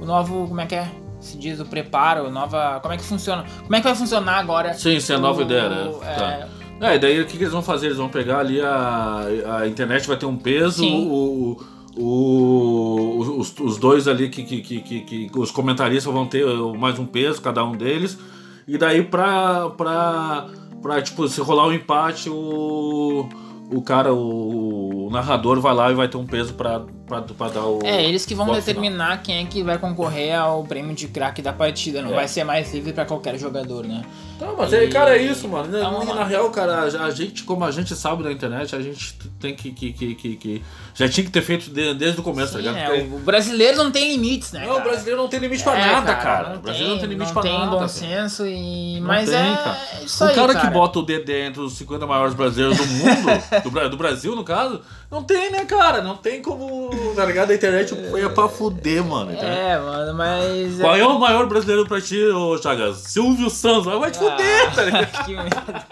O 0.00 0.04
novo. 0.06 0.46
Como 0.48 0.60
é 0.60 0.66
que 0.66 0.74
é? 0.74 0.90
Se 1.24 1.36
diz 1.38 1.58
o 1.58 1.64
preparo, 1.64 2.30
nova. 2.30 2.78
Como 2.80 2.92
é 2.94 2.96
que 2.96 3.02
funciona? 3.04 3.44
Como 3.62 3.74
é 3.74 3.78
que 3.78 3.84
vai 3.84 3.94
funcionar 3.94 4.38
agora? 4.38 4.74
Sim, 4.74 5.00
sim, 5.00 5.14
a 5.14 5.18
nova 5.18 5.40
o- 5.40 5.42
ideia, 5.42 5.68
né? 5.68 5.90
é, 6.02 6.14
Tá. 6.14 6.48
É, 6.88 6.96
e 6.96 6.98
daí 6.98 7.20
o 7.20 7.24
que, 7.26 7.36
que 7.38 7.44
eles 7.44 7.52
vão 7.52 7.62
fazer? 7.62 7.86
Eles 7.86 7.98
vão 7.98 8.08
pegar 8.08 8.40
ali 8.40 8.60
a, 8.60 9.20
a 9.60 9.66
internet 9.68 10.06
vai 10.06 10.16
ter 10.16 10.26
um 10.26 10.36
peso, 10.36 10.84
o, 10.84 11.56
o, 11.96 13.36
os, 13.38 13.54
os 13.60 13.78
dois 13.78 14.06
ali 14.08 14.28
que, 14.28 14.42
que, 14.42 14.60
que, 14.60 14.80
que, 14.80 15.00
que 15.28 15.38
os 15.38 15.50
comentaristas 15.50 16.12
vão 16.12 16.26
ter 16.26 16.44
mais 16.76 16.98
um 16.98 17.06
peso, 17.06 17.40
cada 17.40 17.64
um 17.64 17.72
deles. 17.72 18.18
E 18.66 18.76
daí 18.76 19.02
pra, 19.02 19.70
pra, 19.70 20.46
pra 20.82 21.00
tipo, 21.02 21.26
se 21.28 21.40
rolar 21.40 21.66
um 21.68 21.72
empate, 21.72 22.28
o, 22.28 23.28
o 23.70 23.82
cara, 23.82 24.12
o, 24.12 25.06
o 25.06 25.10
narrador 25.10 25.60
vai 25.60 25.74
lá 25.74 25.90
e 25.90 25.94
vai 25.94 26.08
ter 26.08 26.16
um 26.16 26.26
peso 26.26 26.54
pra, 26.54 26.82
pra, 27.06 27.22
pra 27.22 27.48
dar 27.48 27.64
o. 27.66 27.80
É, 27.84 28.02
eles 28.04 28.24
que 28.26 28.34
vão 28.34 28.52
determinar 28.52 29.22
quem 29.22 29.42
é 29.42 29.44
que 29.46 29.62
vai 29.62 29.78
concorrer 29.78 30.34
ao 30.38 30.64
prêmio 30.64 30.94
de 30.94 31.08
craque 31.08 31.40
da 31.42 31.52
partida. 31.52 32.00
Não 32.02 32.10
É. 32.12 32.14
vai 32.14 32.28
ser 32.28 32.44
mais 32.44 32.72
livre 32.72 32.92
pra 32.92 33.04
qualquer 33.04 33.38
jogador, 33.38 33.84
né? 33.86 34.02
Tá, 34.38 34.52
mas 34.58 34.72
é, 34.72 34.88
cara, 34.88 35.16
é 35.16 35.22
isso, 35.22 35.46
mano. 35.46 35.70
Na, 35.70 35.78
Então, 35.78 36.14
na 36.16 36.24
real, 36.24 36.50
cara, 36.50 36.80
a 36.82 37.10
gente, 37.10 37.44
como 37.44 37.64
a 37.64 37.70
gente 37.70 37.94
sabe 37.94 38.24
da 38.24 38.32
internet, 38.32 38.74
a 38.74 38.82
gente 38.82 39.14
tem 39.40 39.54
que. 39.54 39.70
que, 39.70 39.92
que, 39.92 40.14
que, 40.16 40.36
que- 40.36 40.62
já 40.92 41.08
tinha 41.08 41.24
que 41.24 41.30
ter 41.30 41.42
feito 41.42 41.70
de- 41.70 41.94
desde 41.94 42.18
o 42.20 42.22
começo, 42.22 42.52
tá 42.52 42.58
Sim, 42.58 42.64
ligado? 42.68 42.76
né? 42.76 43.00
Porque- 43.00 43.14
O 43.14 43.18
brasileiro 43.20 43.76
não 43.76 43.90
tem 43.92 44.10
limites, 44.12 44.50
né? 44.52 44.60
Não, 44.66 44.72
o 44.72 44.76
cara? 44.78 44.88
brasileiro 44.90 45.20
não 45.22 45.28
tem 45.28 45.38
limite 45.40 45.62
pra 45.62 45.78
É, 45.78 45.86
nada, 45.86 46.14
cara. 46.16 46.48
Não 46.50 46.56
o 46.56 46.60
brasileiro 46.60 46.92
não 46.94 47.00
tem 47.00 47.08
limite 47.08 47.26
não 47.26 47.32
pra 47.34 47.42
tem 47.42 47.52
nada. 47.58 47.70
bom 47.70 47.76
cara. 47.76 47.88
senso 47.88 48.44
e. 48.46 48.98
Não 49.00 49.06
Mas 49.06 49.30
tem, 49.30 49.38
é 49.38 49.56
cara. 49.56 49.78
isso 50.04 50.24
o 50.24 50.26
aí, 50.28 50.34
cara, 50.34 50.52
cara. 50.52 50.66
que 50.66 50.72
bota 50.74 50.98
o 50.98 51.02
DD 51.02 51.40
entre 51.46 51.60
os 51.60 51.72
50 51.74 52.04
maiores 52.06 52.34
brasileiros 52.34 52.76
do 52.76 52.86
mundo, 52.86 53.70
do, 53.70 53.90
do 53.90 53.96
Brasil, 53.96 54.34
no 54.34 54.42
caso, 54.44 54.80
não 55.14 55.22
tem, 55.22 55.48
né, 55.52 55.64
cara? 55.64 56.02
Não 56.02 56.16
tem 56.16 56.42
como. 56.42 56.90
Tá 57.14 57.24
ligado? 57.24 57.52
A 57.52 57.54
internet 57.54 57.94
foi 58.10 58.28
pra 58.30 58.48
fuder, 58.48 59.04
mano. 59.04 59.30
É, 59.30 59.78
mano, 59.78 60.12
mas. 60.14 60.80
Qual 60.80 60.96
é 60.96 61.06
o 61.06 61.20
maior 61.20 61.46
brasileiro 61.46 61.86
pra 61.86 62.00
ti, 62.00 62.20
ô 62.26 62.58
Chagas? 62.58 62.96
Silvio 62.96 63.48
Santos. 63.48 63.84
Vai 63.84 64.10
te 64.10 64.18
fuder, 64.18 64.74
tá 64.74 64.82
ligado? 64.82 65.08
Ah, 65.14 65.22
que 65.24 65.32
merda. 65.36 65.86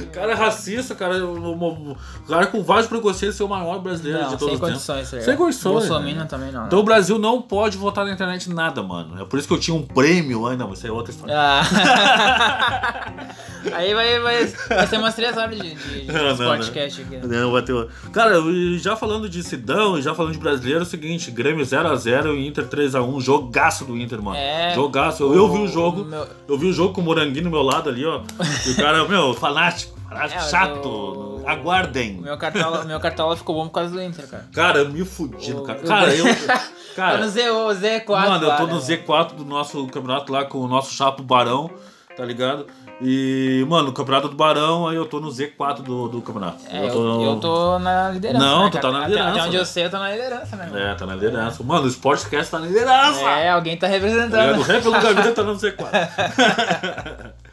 O 0.00 0.06
cara 0.10 0.32
é 0.32 0.34
racista, 0.34 0.94
cara. 0.94 1.24
O, 1.24 1.96
cara 2.28 2.46
com 2.46 2.62
vários 2.62 2.86
preconceitos 2.86 3.36
ser 3.36 3.42
o 3.42 3.48
maior 3.48 3.78
brasileiro 3.80 4.20
Não, 4.20 4.28
de 4.28 4.36
todos 4.36 4.46
sem 4.46 4.54
os 4.54 4.60
tempos. 4.60 4.70
condições, 4.70 5.10
tá 5.10 5.16
ligado? 5.16 5.26
Sem 5.26 5.36
condições, 5.36 5.72
Bolsonaro 5.72 6.14
né? 6.16 6.26
também 6.26 6.52
não. 6.52 6.60
né? 6.60 6.66
Então 6.66 6.78
o 6.78 6.82
Brasil 6.82 7.18
não 7.18 7.40
pode 7.42 7.76
votar 7.76 8.04
na 8.04 8.12
internet 8.12 8.50
nada, 8.50 8.82
mano. 8.82 9.20
É 9.20 9.24
por 9.24 9.38
isso 9.38 9.48
que 9.48 9.54
eu 9.54 9.58
tinha 9.58 9.76
um 9.76 9.82
prêmio. 9.82 10.46
Ai, 10.46 10.56
não, 10.56 10.72
isso 10.72 10.86
é 10.86 10.92
outra 10.92 11.10
história. 11.10 11.34
Ah. 11.36 11.62
Aí 13.72 13.92
vai, 13.92 14.20
vai, 14.20 14.46
vai 14.46 14.86
ser 14.86 14.98
umas 14.98 15.14
três 15.14 15.36
horas 15.36 15.56
de, 15.56 15.74
de, 15.74 16.06
de 16.06 16.12
Não, 16.12 16.36
não, 16.36 16.36
podcast 16.36 17.02
aqui. 17.02 17.26
Não, 17.26 17.50
vai 17.52 17.62
ter... 17.62 17.88
Cara, 18.12 18.40
e 18.58 18.78
já 18.78 18.96
falando 18.96 19.28
de 19.28 19.42
Sidão 19.42 19.98
e 19.98 20.02
já 20.02 20.14
falando 20.14 20.32
de 20.32 20.38
brasileiro, 20.38 20.80
é 20.80 20.82
o 20.82 20.86
seguinte: 20.86 21.30
Grêmio 21.30 21.64
0x0 21.64 22.34
e 22.36 22.46
Inter 22.46 22.66
3x1. 22.66 23.20
Jogaço 23.20 23.84
do 23.84 23.96
Inter, 23.96 24.20
mano. 24.22 24.36
É. 24.36 24.72
Jogaço. 24.74 25.22
Eu, 25.22 25.34
eu 25.34 25.52
vi 25.52 25.58
o 25.60 25.68
jogo. 25.68 26.04
meu- 26.04 26.26
Eu 26.48 26.58
vi 26.58 26.66
o 26.66 26.72
jogo 26.72 26.94
com 26.94 27.00
o 27.00 27.04
Moranguinho 27.04 27.44
do 27.44 27.50
meu 27.50 27.62
lado 27.62 27.88
ali, 27.88 28.04
ó. 28.04 28.20
E 28.66 28.70
o 28.70 28.76
cara, 28.76 29.04
meu, 29.06 29.34
fanático. 29.34 29.98
fanático 30.08 30.40
É, 30.40 30.48
chato. 30.48 30.86
o- 30.88 31.42
Aguardem. 31.46 32.14
Meu 32.20 32.36
cartola, 32.36 32.84
meu 32.84 33.00
cartola 33.00 33.34
ficou 33.36 33.54
bom 33.54 33.66
por 33.68 33.74
causa 33.74 33.90
do 33.90 34.02
Inter, 34.02 34.26
cara. 34.28 34.48
Cara, 34.52 34.78
eu 34.80 34.88
me 34.90 35.04
fudindo, 35.04 35.60
O- 35.62 35.64
cara. 35.64 35.80
o- 35.80 35.86
Cara, 35.86 36.14
eu. 36.14 36.24
Tá 36.98 37.04
Cara, 37.04 37.18
no 37.24 37.28
Z, 37.30 37.48
o 37.50 37.68
Z4. 37.68 38.08
Mano, 38.28 38.44
eu 38.46 38.56
tô 38.56 38.66
no 38.66 38.74
né? 38.74 38.80
Z4 38.80 39.34
do 39.36 39.44
nosso 39.44 39.86
campeonato 39.86 40.32
lá 40.32 40.44
com 40.44 40.58
o 40.58 40.66
nosso 40.66 40.92
chapo 40.92 41.22
Barão, 41.22 41.70
tá 42.16 42.24
ligado? 42.24 42.66
E, 43.00 43.64
mano, 43.68 43.90
o 43.90 43.92
campeonato 43.92 44.28
do 44.28 44.34
Barão, 44.34 44.88
aí 44.88 44.96
eu 44.96 45.06
tô 45.06 45.20
no 45.20 45.28
Z4 45.28 45.82
do, 45.82 46.08
do 46.08 46.20
campeonato. 46.20 46.58
É, 46.68 46.88
eu, 46.88 47.22
eu 47.22 47.36
tô 47.40 47.78
na 47.78 48.10
liderança. 48.10 48.44
Não, 48.44 48.64
né, 48.64 48.70
tu 48.70 48.80
tá 48.80 48.90
na 48.90 49.06
liderança, 49.06 49.30
Até 49.30 49.42
onde 49.42 49.56
né? 49.56 49.60
eu 49.62 49.66
sei, 49.66 49.84
eu 49.84 49.90
tô 49.90 49.98
na 49.98 50.10
liderança, 50.10 50.56
né? 50.56 50.66
mano? 50.66 50.78
É, 50.78 50.94
tá 50.94 51.06
na 51.06 51.14
liderança. 51.14 51.62
Mano, 51.62 51.84
o 51.84 51.88
Sportcast 51.88 52.50
tá 52.50 52.58
na 52.58 52.66
liderança! 52.66 53.20
É, 53.20 53.50
alguém 53.50 53.76
tá 53.76 53.88
Tá 53.88 53.92
ligado? 53.96 54.58
O 54.58 54.62
representando. 54.62 54.62
Rap 54.62 54.82
pelo 54.82 55.00
Gaveta 55.00 55.32
tá 55.32 55.42
no 55.44 55.54
Z4. 55.54 57.32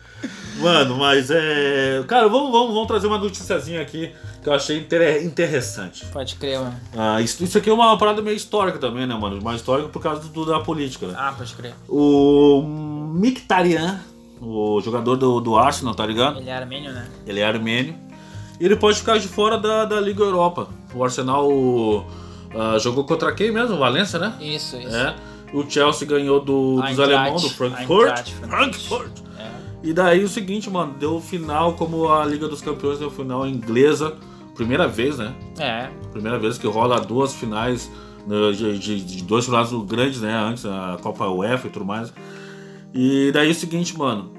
Mano, 0.57 0.97
mas 0.97 1.29
é. 1.29 2.01
Cara, 2.07 2.27
vamos, 2.27 2.51
vamos, 2.51 2.73
vamos 2.73 2.87
trazer 2.87 3.07
uma 3.07 3.17
noticiazinha 3.17 3.81
aqui 3.81 4.11
que 4.41 4.49
eu 4.49 4.53
achei 4.53 4.79
inter- 4.79 5.23
interessante. 5.23 6.05
Pode 6.07 6.35
crer, 6.35 6.59
mano. 6.59 6.75
Ah, 6.97 7.21
isso, 7.21 7.43
isso 7.43 7.57
aqui 7.57 7.69
é 7.69 7.73
uma 7.73 7.97
parada 7.97 8.21
meio 8.21 8.35
histórica 8.37 8.79
também, 8.79 9.05
né, 9.05 9.13
mano? 9.15 9.41
Mais 9.41 9.57
histórica 9.57 9.89
por 9.89 10.01
causa 10.01 10.27
do, 10.29 10.45
da 10.45 10.59
política, 10.61 11.07
né? 11.07 11.13
Ah, 11.17 11.33
pode 11.37 11.53
crer. 11.53 11.73
O 11.89 12.61
Mkhitaryan, 13.15 13.99
o 14.41 14.79
jogador 14.81 15.15
do, 15.15 15.39
do 15.39 15.57
Arsenal, 15.57 15.95
tá 15.95 16.05
ligado? 16.05 16.39
Ele 16.39 16.49
é 16.49 16.55
armênio, 16.55 16.91
né? 16.91 17.07
Ele 17.25 17.39
é 17.39 17.45
armênio. 17.45 17.95
E 18.59 18.65
ele 18.65 18.75
pode 18.75 18.97
ficar 18.99 19.17
de 19.17 19.27
fora 19.27 19.57
da, 19.57 19.85
da 19.85 19.99
Liga 19.99 20.23
Europa. 20.23 20.67
O 20.93 21.03
Arsenal 21.03 21.49
ah, 22.53 22.77
jogou 22.79 23.03
contra 23.03 23.33
quem 23.33 23.51
mesmo? 23.51 23.77
Valência, 23.77 24.17
né? 24.17 24.33
Isso, 24.39 24.77
isso. 24.77 24.95
É. 24.95 25.15
O 25.53 25.69
Chelsea 25.69 26.07
ganhou 26.07 26.39
do, 26.39 26.81
dos 26.81 26.99
alemãos, 26.99 27.41
do 27.41 27.49
Frankfurt. 27.49 28.07
Eintracht 28.07 28.33
Frankfurt. 28.33 29.11
É. 29.37 29.49
E 29.83 29.93
daí 29.93 30.23
o 30.23 30.27
seguinte, 30.29 30.69
mano, 30.69 30.93
deu 30.99 31.19
final 31.19 31.73
como 31.73 32.09
a 32.09 32.25
Liga 32.25 32.47
dos 32.47 32.61
Campeões 32.61 32.99
deu 32.99 33.09
final 33.11 33.45
inglesa. 33.47 34.15
Primeira 34.55 34.87
vez, 34.87 35.17
né? 35.17 35.33
É. 35.59 35.89
Primeira 36.13 36.39
vez 36.39 36.57
que 36.57 36.65
rola 36.65 36.99
duas 37.01 37.33
finais 37.33 37.91
né, 38.25 38.51
de, 38.53 38.79
de- 38.79 39.01
de 39.03 39.23
dois 39.23 39.45
finais 39.45 39.69
grandes, 39.85 40.21
né? 40.21 40.33
Antes, 40.33 40.65
a 40.65 40.97
Copa 41.01 41.27
UEFA 41.27 41.67
e 41.67 41.69
tudo 41.69 41.83
mais. 41.85 42.13
E 42.95 43.29
daí 43.33 43.51
o 43.51 43.55
seguinte, 43.55 43.97
mano. 43.97 44.33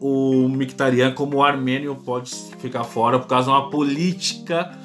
O 0.00 0.48
Mkhitaryan, 0.48 1.12
como 1.12 1.42
armênio, 1.42 1.94
pode 1.94 2.34
ficar 2.58 2.82
fora 2.84 3.18
por 3.18 3.28
causa 3.28 3.50
de 3.50 3.56
uma 3.56 3.70
política 3.70 4.76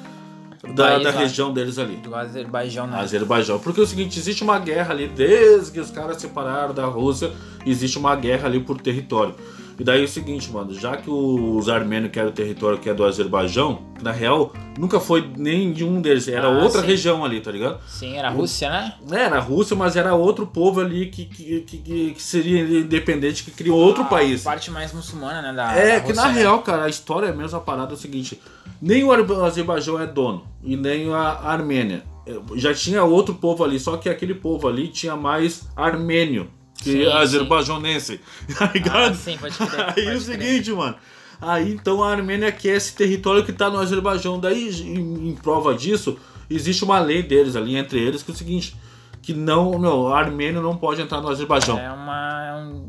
da, 0.75 0.99
da 0.99 1.11
região 1.11 1.51
deles 1.51 1.77
ali. 1.77 1.97
Do 1.97 2.15
Azerbaijão, 2.15 2.87
né? 2.87 2.99
Azerbaijão. 2.99 3.59
Porque 3.59 3.81
é 3.81 3.83
o 3.83 3.87
seguinte, 3.87 4.17
existe 4.17 4.43
uma 4.43 4.59
guerra 4.59 4.93
ali, 4.93 5.07
desde 5.07 5.71
que 5.71 5.79
os 5.79 5.89
caras 5.89 6.17
separaram 6.17 6.73
da 6.73 6.85
Rússia, 6.85 7.31
existe 7.65 7.97
uma 7.97 8.15
guerra 8.15 8.47
ali 8.47 8.59
por 8.59 8.79
território. 8.79 9.33
E 9.79 9.83
daí 9.83 10.01
é 10.01 10.03
o 10.03 10.07
seguinte, 10.09 10.51
mano, 10.51 10.73
já 10.73 10.97
que 10.97 11.09
os 11.09 11.69
armênios 11.69 12.11
que 12.11 12.19
era 12.19 12.27
o 12.27 12.31
território 12.33 12.77
que 12.77 12.89
é 12.89 12.93
do 12.93 13.05
Azerbaijão, 13.05 13.79
na 14.01 14.11
real, 14.11 14.51
nunca 14.77 14.99
foi 14.99 15.25
nenhum 15.37 16.01
deles, 16.01 16.27
era 16.27 16.47
Ah, 16.47 16.63
outra 16.63 16.81
sim. 16.81 16.87
região 16.87 17.23
ali, 17.23 17.39
tá 17.39 17.49
ligado? 17.49 17.79
Sim, 17.87 18.17
era 18.17 18.27
a 18.27 18.31
Rússia, 18.31 18.69
né? 18.69 18.93
É, 19.11 19.15
Era 19.23 19.37
a 19.37 19.39
Rússia, 19.39 19.77
mas 19.77 19.95
era 19.95 20.13
outro 20.13 20.45
povo 20.45 20.81
ali 20.81 21.05
que, 21.05 21.23
que, 21.25 21.61
que, 21.61 21.77
que- 21.77 22.11
que 22.13 22.21
seria 22.21 22.59
independente, 22.81 23.43
que 23.45 23.51
criou 23.51 23.77
outro 23.79 24.03
A 24.03 24.07
país. 24.07 24.43
parte 24.43 24.69
mais 24.69 24.91
muçulmana, 24.91 25.41
né? 25.41 25.53
Da, 25.53 25.73
É, 25.73 25.95
da 25.95 26.01
que 26.01 26.07
Rússia, 26.09 26.23
na 26.27 26.33
né? 26.33 26.39
real, 26.41 26.61
cara, 26.61 26.83
a 26.83 26.89
história 26.89 27.27
é 27.27 27.31
mesmo 27.33 27.57
a 27.57 27.61
parada 27.61 27.93
é 27.93 27.95
o 27.95 27.97
seguinte: 27.97 28.37
nem 28.81 29.03
o 29.05 29.11
Azerbaijão 29.45 29.97
é 29.97 30.05
dono, 30.05 30.43
e 30.61 30.75
nem 30.75 31.13
a 31.13 31.19
Armênia. 31.43 32.03
É, 32.27 32.33
Já 32.55 32.73
tinha 32.73 33.01
outro 33.05 33.33
povo 33.35 33.63
ali, 33.63 33.79
só 33.79 33.95
que 33.95 34.09
aquele 34.09 34.33
povo 34.35 34.67
ali 34.67 34.89
tinha 34.89 35.15
mais 35.15 35.69
armênio 35.75 36.49
que 36.81 36.91
Sim, 36.91 37.03
sim. 37.03 37.11
azerbajonense. 37.11 38.19
Tá 38.57 38.71
ligado? 38.73 39.11
Ah, 39.11 39.13
sim, 39.13 39.37
pode 39.37 39.55
crer. 39.57 39.69
Aí 39.81 39.85
pode 39.93 39.99
é 39.99 40.01
o 40.03 40.05
crer. 40.05 40.21
seguinte, 40.21 40.71
mano. 40.71 40.95
Aí 41.41 41.71
então 41.73 42.03
a 42.03 42.11
Armênia 42.11 42.51
quer 42.51 42.75
esse 42.75 42.93
território 42.95 43.45
que 43.45 43.53
tá 43.53 43.69
no 43.69 43.79
Azerbaijão. 43.79 44.39
Daí, 44.39 44.69
em, 44.81 45.29
em 45.29 45.35
prova 45.35 45.73
disso, 45.73 46.17
existe 46.49 46.83
uma 46.83 46.99
lei 46.99 47.23
deles 47.23 47.55
ali, 47.55 47.75
entre 47.77 47.99
eles, 47.99 48.21
que 48.23 48.31
é 48.31 48.33
o 48.33 48.37
seguinte: 48.37 48.75
que 49.21 49.33
não, 49.33 49.71
o 49.71 50.13
armênio 50.13 50.61
não 50.61 50.75
pode 50.75 51.01
entrar 51.01 51.21
no 51.21 51.29
Azerbaijão. 51.29 51.77
É 51.79 51.91
uma. 51.91 52.45
É, 52.45 52.55
um- 52.55 52.87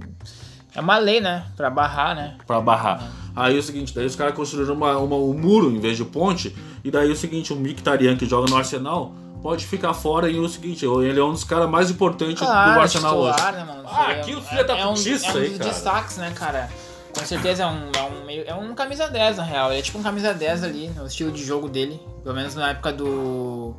é 0.75 0.81
uma 0.81 0.99
lei, 0.99 1.21
né? 1.21 1.45
Pra 1.57 1.69
barrar, 1.71 2.15
né? 2.15 2.37
Pra 2.47 2.61
barrar. 2.61 3.11
Aí 3.35 3.55
é 3.57 3.59
o 3.59 3.63
seguinte, 3.63 3.93
daí 3.95 4.07
os 4.07 4.15
caras 4.17 4.35
construíram 4.35 4.75
uma, 4.75 4.97
uma- 4.99 5.17
um 5.17 5.33
muro 5.35 5.71
em 5.71 5.79
vez 5.81 5.97
de 5.97 6.05
ponte, 6.05 6.55
e 6.85 6.91
daí 6.91 7.09
é 7.09 7.13
o 7.13 7.17
seguinte, 7.17 7.53
o 7.53 7.57
Mkhitaryan 7.57 8.17
que 8.17 8.27
joga 8.27 8.49
no 8.51 8.57
Arsenal 8.57 9.15
pode 9.43 9.67
ficar 9.67 9.93
fora 9.95 10.31
e 10.31 10.37
é 10.37 10.41
o 10.41 10.49
seguinte, 10.49 10.85
ele 10.85 11.19
é 11.19 11.25
um 11.25 11.33
dos 11.33 11.45
caras 11.45 11.69
mais 11.69 11.91
importantes 11.91 12.41
do 12.41 12.53
Arsenal 12.53 13.19
hoje. 13.19 13.43
né, 13.53 13.65
mano? 13.65 13.83
Ah, 13.87 14.13
É- 14.13 14.21
aquilo, 14.21 14.41
filha 14.43 14.65
da 14.65 14.77
é 14.79 14.87
um, 14.87 14.95
putice 14.95 15.27
é 15.27 15.33
um 15.33 15.37
aí, 15.37 15.49
dos 15.51 15.59
cara. 15.59 15.71
destaques, 15.71 16.17
né, 16.19 16.33
cara? 16.35 16.69
Com 17.13 17.25
certeza 17.27 17.65
é 17.65 17.67
um, 17.67 17.91
é 17.93 18.03
um 18.03 18.25
meio. 18.25 18.45
É 18.47 18.55
um 18.55 18.73
camisa 18.73 19.09
10, 19.09 19.39
na 19.39 19.43
real. 19.43 19.71
Ele 19.71 19.81
é 19.81 19.83
tipo 19.83 19.99
um 19.99 20.03
camisa 20.03 20.33
10 20.33 20.63
ali, 20.63 20.89
no 20.91 21.07
estilo 21.09 21.33
de 21.33 21.45
jogo 21.45 21.69
dele. 21.69 22.01
Pelo 22.23 22.37
menos 22.37 22.55
na 22.55 22.71
época 22.71 22.93
do. 22.93 23.75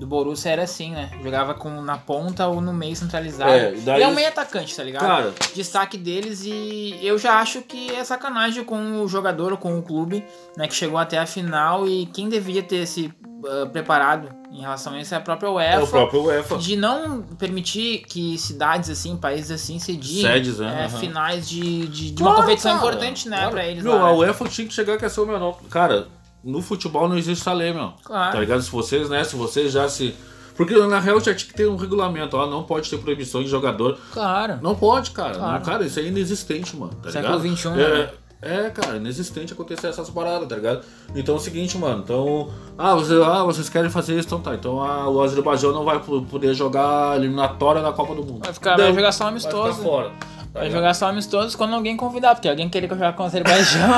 Do 0.00 0.06
Borussia 0.06 0.50
era 0.50 0.62
assim, 0.62 0.92
né? 0.92 1.10
Jogava 1.22 1.52
com, 1.52 1.82
na 1.82 1.98
ponta 1.98 2.46
ou 2.48 2.60
no 2.60 2.72
meio 2.72 2.96
centralizado. 2.96 3.50
É, 3.50 3.72
daí- 3.72 3.96
Ele 3.96 4.04
é 4.04 4.08
um 4.08 4.14
meio 4.14 4.28
atacante, 4.28 4.74
tá 4.74 4.82
ligado? 4.82 5.02
Cara, 5.02 5.34
destaque 5.54 5.98
deles 5.98 6.42
e 6.44 6.98
eu 7.02 7.18
já 7.18 7.38
acho 7.38 7.60
que 7.62 7.90
é 7.94 8.02
sacanagem 8.02 8.64
com 8.64 9.02
o 9.02 9.06
jogador 9.06 9.52
ou 9.52 9.58
com 9.58 9.78
o 9.78 9.82
clube, 9.82 10.24
né, 10.56 10.66
que 10.66 10.74
chegou 10.74 10.96
até 10.98 11.18
a 11.18 11.26
final 11.26 11.86
e 11.86 12.06
quem 12.06 12.28
deveria 12.30 12.62
ter 12.62 12.86
se 12.86 13.12
ah, 13.46 13.66
preparado 13.66 14.28
em 14.50 14.60
relação 14.60 14.94
a 14.94 15.00
isso 15.00 15.14
é 15.14 15.18
a 15.18 15.20
própria 15.20 15.46
é 15.48 15.50
o 15.50 15.54
UEFA. 15.54 15.86
próprio 15.86 16.22
UEFA. 16.24 16.56
De 16.58 16.76
não 16.76 17.22
permitir 17.38 18.04
que 18.08 18.36
cidades 18.38 18.88
assim, 18.90 19.16
países 19.16 19.50
assim, 19.50 19.78
cediem 19.78 20.22
Sedes, 20.22 20.58
né? 20.58 20.84
é, 20.86 20.88
finais 20.88 21.48
de, 21.48 21.86
de, 21.88 22.10
de 22.10 22.14
Claro, 22.22 22.36
uma 22.36 22.42
competição 22.42 22.72
cara, 22.78 22.86
importante, 22.86 23.28
né, 23.28 23.36
claro. 23.36 23.50
pra 23.52 23.66
eles 23.66 23.84
Meu, 23.84 23.94
lá, 23.96 24.08
a 24.08 24.12
né? 24.12 24.18
UEFA 24.18 24.48
tinha 24.48 24.66
que 24.66 24.74
chegar 24.74 24.98
com 24.98 25.06
essa 25.06 25.24
menor. 25.24 25.58
Cara, 25.70 26.08
no 26.44 26.60
futebol 26.62 27.08
não 27.08 27.16
existe 27.18 27.40
essa 27.42 27.52
lei, 27.52 27.72
meu. 27.72 27.92
Claro. 28.04 28.32
Tá 28.32 28.40
ligado? 28.40 28.62
Se 28.62 28.70
vocês, 28.70 29.08
né, 29.08 29.22
se 29.24 29.36
vocês 29.36 29.72
já 29.72 29.88
se... 29.88 30.14
Porque 30.56 30.74
na 30.76 30.98
real 31.00 31.18
já 31.20 31.34
tinha 31.34 31.48
que 31.48 31.54
ter 31.54 31.66
um 31.68 31.76
regulamento, 31.76 32.36
ó, 32.36 32.46
não 32.46 32.62
pode 32.64 32.90
ter 32.90 32.98
proibição 32.98 33.42
de 33.42 33.48
jogador. 33.48 33.96
Claro. 34.12 34.58
Não 34.60 34.74
pode, 34.74 35.10
cara. 35.12 35.34
Claro. 35.34 35.52
Não, 35.54 35.60
cara, 35.62 35.84
isso 35.86 35.98
é 35.98 36.02
inexistente, 36.04 36.76
mano. 36.76 36.92
Tá 37.02 37.10
Século 37.10 37.38
ligado? 37.38 37.56
XXI, 37.56 37.68
é, 37.68 37.72
né? 37.98 38.10
é, 38.42 38.68
cara, 38.70 38.96
inexistente 38.98 39.54
acontecer 39.54 39.86
essas 39.86 40.10
paradas, 40.10 40.46
tá 40.46 40.56
ligado? 40.56 40.84
Então 41.14 41.36
é 41.36 41.38
o 41.38 41.40
seguinte, 41.40 41.78
mano. 41.78 42.02
Então. 42.04 42.50
Ah, 42.76 42.94
você, 42.94 43.14
ah 43.24 43.42
vocês 43.44 43.70
querem 43.70 43.88
fazer 43.88 44.18
isso, 44.18 44.26
então 44.28 44.40
tá. 44.40 44.54
Então 44.54 44.82
ah, 44.82 45.08
o 45.08 45.22
Azerbaijão 45.22 45.72
não 45.72 45.84
vai 45.84 45.98
po- 45.98 46.20
poder 46.22 46.52
jogar 46.52 47.16
eliminatória 47.16 47.80
da 47.80 47.92
Copa 47.92 48.14
do 48.14 48.22
Mundo. 48.22 48.40
Vai 48.44 48.52
ficar- 48.52 48.76
Não, 48.76 48.84
vai 48.84 48.94
jogar 48.94 49.12
só 49.12 49.24
Vai 49.24 49.32
amistoso. 49.32 49.72
ficar 49.72 49.82
fora. 49.82 50.12
Tá 50.52 50.60
Vai 50.60 50.68
ligado? 50.68 50.78
jogar 50.80 50.94
só 50.94 51.08
amistosos 51.08 51.54
quando 51.54 51.74
alguém 51.74 51.96
convidar, 51.96 52.34
porque 52.34 52.48
alguém 52.48 52.68
querer 52.68 52.88
jogar 52.88 53.12
com 53.14 53.22
o 53.22 53.26
Azerbaijão. 53.26 53.90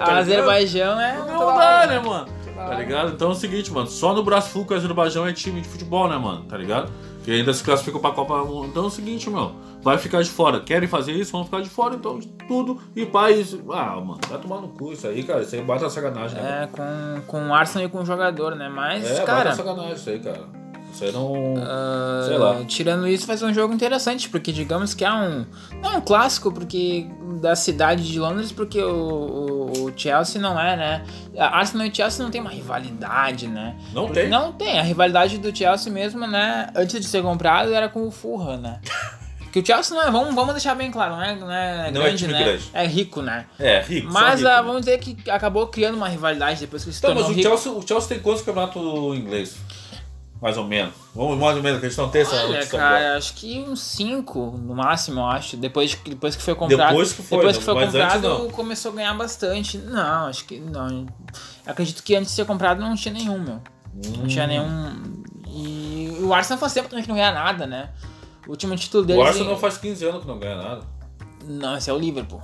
a 0.00 0.12
Azerbaijão 0.18 1.00
é. 1.00 1.16
Não 1.18 1.56
dá, 1.56 1.86
né, 1.86 1.98
mano? 1.98 2.26
Tá 2.54 2.74
ligado? 2.74 3.12
Então 3.12 3.28
é 3.28 3.32
o 3.32 3.34
seguinte, 3.34 3.72
mano. 3.72 3.86
Só 3.86 4.12
no 4.12 4.22
Brasil 4.22 4.64
que 4.66 4.74
o 4.74 4.76
Azerbaijão 4.76 5.26
é 5.26 5.32
time 5.32 5.62
de 5.62 5.68
futebol, 5.68 6.06
né, 6.08 6.18
mano? 6.18 6.42
Tá 6.44 6.58
ligado? 6.58 6.92
Que 7.24 7.30
ainda 7.32 7.52
se 7.54 7.64
classificam 7.64 8.00
pra 8.00 8.10
Copa 8.12 8.44
Mundo. 8.44 8.66
Então 8.68 8.84
é 8.84 8.86
o 8.86 8.90
seguinte, 8.90 9.30
meu. 9.30 9.52
Vai 9.82 9.96
ficar 9.96 10.22
de 10.22 10.28
fora. 10.28 10.60
Querem 10.60 10.86
fazer 10.86 11.12
isso? 11.12 11.32
Vão 11.32 11.44
ficar 11.44 11.62
de 11.62 11.70
fora, 11.70 11.94
então, 11.94 12.18
de 12.18 12.26
tudo. 12.46 12.78
E 12.94 13.06
país. 13.06 13.56
Ah, 13.70 13.96
mano, 13.96 14.18
vai 14.28 14.38
tomar 14.38 14.60
no 14.60 14.68
cu 14.68 14.92
isso 14.92 15.06
aí, 15.06 15.22
cara. 15.22 15.40
Isso 15.40 15.54
aí 15.54 15.62
bate 15.62 15.84
a 15.84 15.88
sacanagem, 15.90 16.38
né? 16.38 16.64
É, 16.64 16.66
com, 16.66 17.22
com 17.26 17.48
o 17.48 17.54
Arsenal 17.54 17.86
e 17.88 17.90
com 17.90 18.00
o 18.00 18.04
jogador, 18.04 18.54
né? 18.54 18.68
Mas, 18.68 19.10
É, 19.10 19.22
cara. 19.24 19.36
bate 19.38 19.48
a 19.48 19.54
sacanagem 19.54 19.92
isso 19.94 20.10
aí, 20.10 20.18
cara. 20.18 20.42
Aí 21.02 21.12
não. 21.12 21.54
ah, 21.58 22.24
sei 22.26 22.38
lá. 22.38 22.64
Tirando 22.66 23.06
isso, 23.08 23.26
faz 23.26 23.42
um 23.42 23.52
jogo 23.54 23.72
interessante, 23.74 24.28
porque 24.28 24.52
digamos 24.52 24.94
que 24.94 25.04
é 25.04 25.12
um. 25.12 25.44
Não 25.82 25.92
é 25.92 25.96
um 25.96 26.00
clássico 26.00 26.52
porque 26.52 27.06
da 27.40 27.54
cidade 27.56 28.06
de 28.06 28.18
Londres, 28.18 28.52
porque 28.52 28.82
o, 28.82 28.90
o- 28.92 29.84
o 29.86 29.92
Chelsea 29.96 30.40
não 30.40 30.58
é, 30.60 30.76
né? 30.76 31.04
A 31.38 31.58
Arsenal 31.58 31.86
e 31.86 31.94
Chelsea 31.94 32.22
não 32.24 32.30
tem 32.30 32.40
uma 32.40 32.50
rivalidade, 32.50 33.46
né? 33.46 33.76
Não 33.92 34.08
tem. 34.08 34.28
Não 34.28 34.52
tem. 34.52 34.78
A 34.78 34.82
rivalidade 34.82 35.38
do 35.38 35.56
Chelsea 35.56 35.92
mesmo, 35.92 36.26
né? 36.26 36.68
Antes 36.74 37.00
de 37.00 37.06
ser 37.06 37.22
comprado, 37.22 37.72
era 37.72 37.88
com 37.88 38.06
o 38.06 38.10
Fulham, 38.10 38.56
né? 38.58 38.80
Porque 39.50 39.58
o 39.58 39.66
Chelsea 39.66 39.96
não 39.96 40.04
é, 40.06 40.10
vamos, 40.12 40.32
vamos 40.32 40.52
deixar 40.54 40.76
bem 40.76 40.92
claro, 40.92 41.16
não 41.16 41.22
é, 41.24 41.34
não 41.34 41.50
é 41.50 41.90
Não 41.90 42.00
é 42.02 42.04
grande, 42.04 42.18
time 42.18 42.32
né? 42.34 42.44
grande. 42.44 42.70
É 42.72 42.86
rico, 42.86 43.20
né? 43.20 43.46
É, 43.58 43.80
rico. 43.80 44.08
Mas 44.12 44.38
rico, 44.38 44.48
ah, 44.48 44.56
né? 44.58 44.62
vamos 44.62 44.80
dizer 44.82 44.98
que 44.98 45.28
acabou 45.28 45.66
criando 45.66 45.96
uma 45.96 46.06
rivalidade 46.08 46.60
depois 46.60 46.84
que 46.84 46.92
se 46.92 46.98
Então, 46.98 47.10
tornou 47.10 47.24
mas 47.24 47.32
o 47.32 47.36
rico. 47.36 47.48
Chelsea, 47.48 47.72
o 47.72 47.84
Chelsea 47.84 48.08
tem 48.10 48.20
quantos 48.20 48.42
campeonatos 48.42 48.80
inglês? 49.18 49.56
Mais 50.40 50.56
ou 50.56 50.64
menos. 50.64 50.94
Vamos 51.14 51.38
mais 51.38 51.56
ou 51.56 51.62
menos, 51.62 51.80
que 51.80 51.86
a 51.86 51.88
gente 51.90 51.98
não 51.98 52.08
tem 52.08 52.22
essa 52.22 52.34
Olha, 52.44 52.64
cara, 52.66 53.16
acho 53.18 53.34
que 53.34 53.60
uns 53.60 53.80
5 53.82 54.58
no 54.62 54.74
máximo, 54.74 55.20
eu 55.20 55.26
acho. 55.26 55.56
Depois, 55.56 55.94
que- 55.94 56.10
depois 56.10 56.34
que 56.34 56.42
foi 56.42 56.54
comprado. 56.54 56.88
Depois 56.88 57.12
que 57.12 57.22
foi, 57.22 57.38
depois 57.38 57.58
que 57.58 57.64
foi 57.64 57.74
comprado, 57.84 58.28
não. 58.28 58.50
começou 58.50 58.92
a 58.92 58.94
ganhar 58.94 59.14
bastante. 59.14 59.76
Não, 59.76 60.26
acho 60.28 60.46
que 60.46 60.58
não. 60.58 61.06
Acredito 61.66 62.02
que 62.02 62.16
antes 62.16 62.30
de 62.30 62.36
ser 62.36 62.46
comprado 62.46 62.80
não 62.80 62.94
tinha 62.96 63.12
nenhum, 63.12 63.38
meu. 63.38 63.60
Não 64.18 64.26
tinha 64.26 64.44
Hum. 64.44 64.48
nenhum. 64.48 65.20
E 65.46 66.22
o 66.22 66.32
Arsenal 66.32 66.58
faz 66.58 66.72
tempo 66.72 66.88
também 66.88 67.02
que 67.02 67.08
não 67.08 67.16
ganha 67.16 67.32
nada, 67.32 67.66
né? 67.66 67.90
O 68.46 68.50
último 68.50 68.74
título 68.76 69.02
O 69.02 69.06
deles. 69.06 69.26
Arsenal 69.26 69.58
faz 69.58 69.76
15 69.76 70.06
anos 70.06 70.22
que 70.22 70.26
não 70.28 70.38
ganha 70.38 70.56
nada. 70.56 70.80
Não, 71.44 71.76
esse 71.76 71.90
é 71.90 71.92
o 71.92 71.98
Liverpool. 71.98 72.40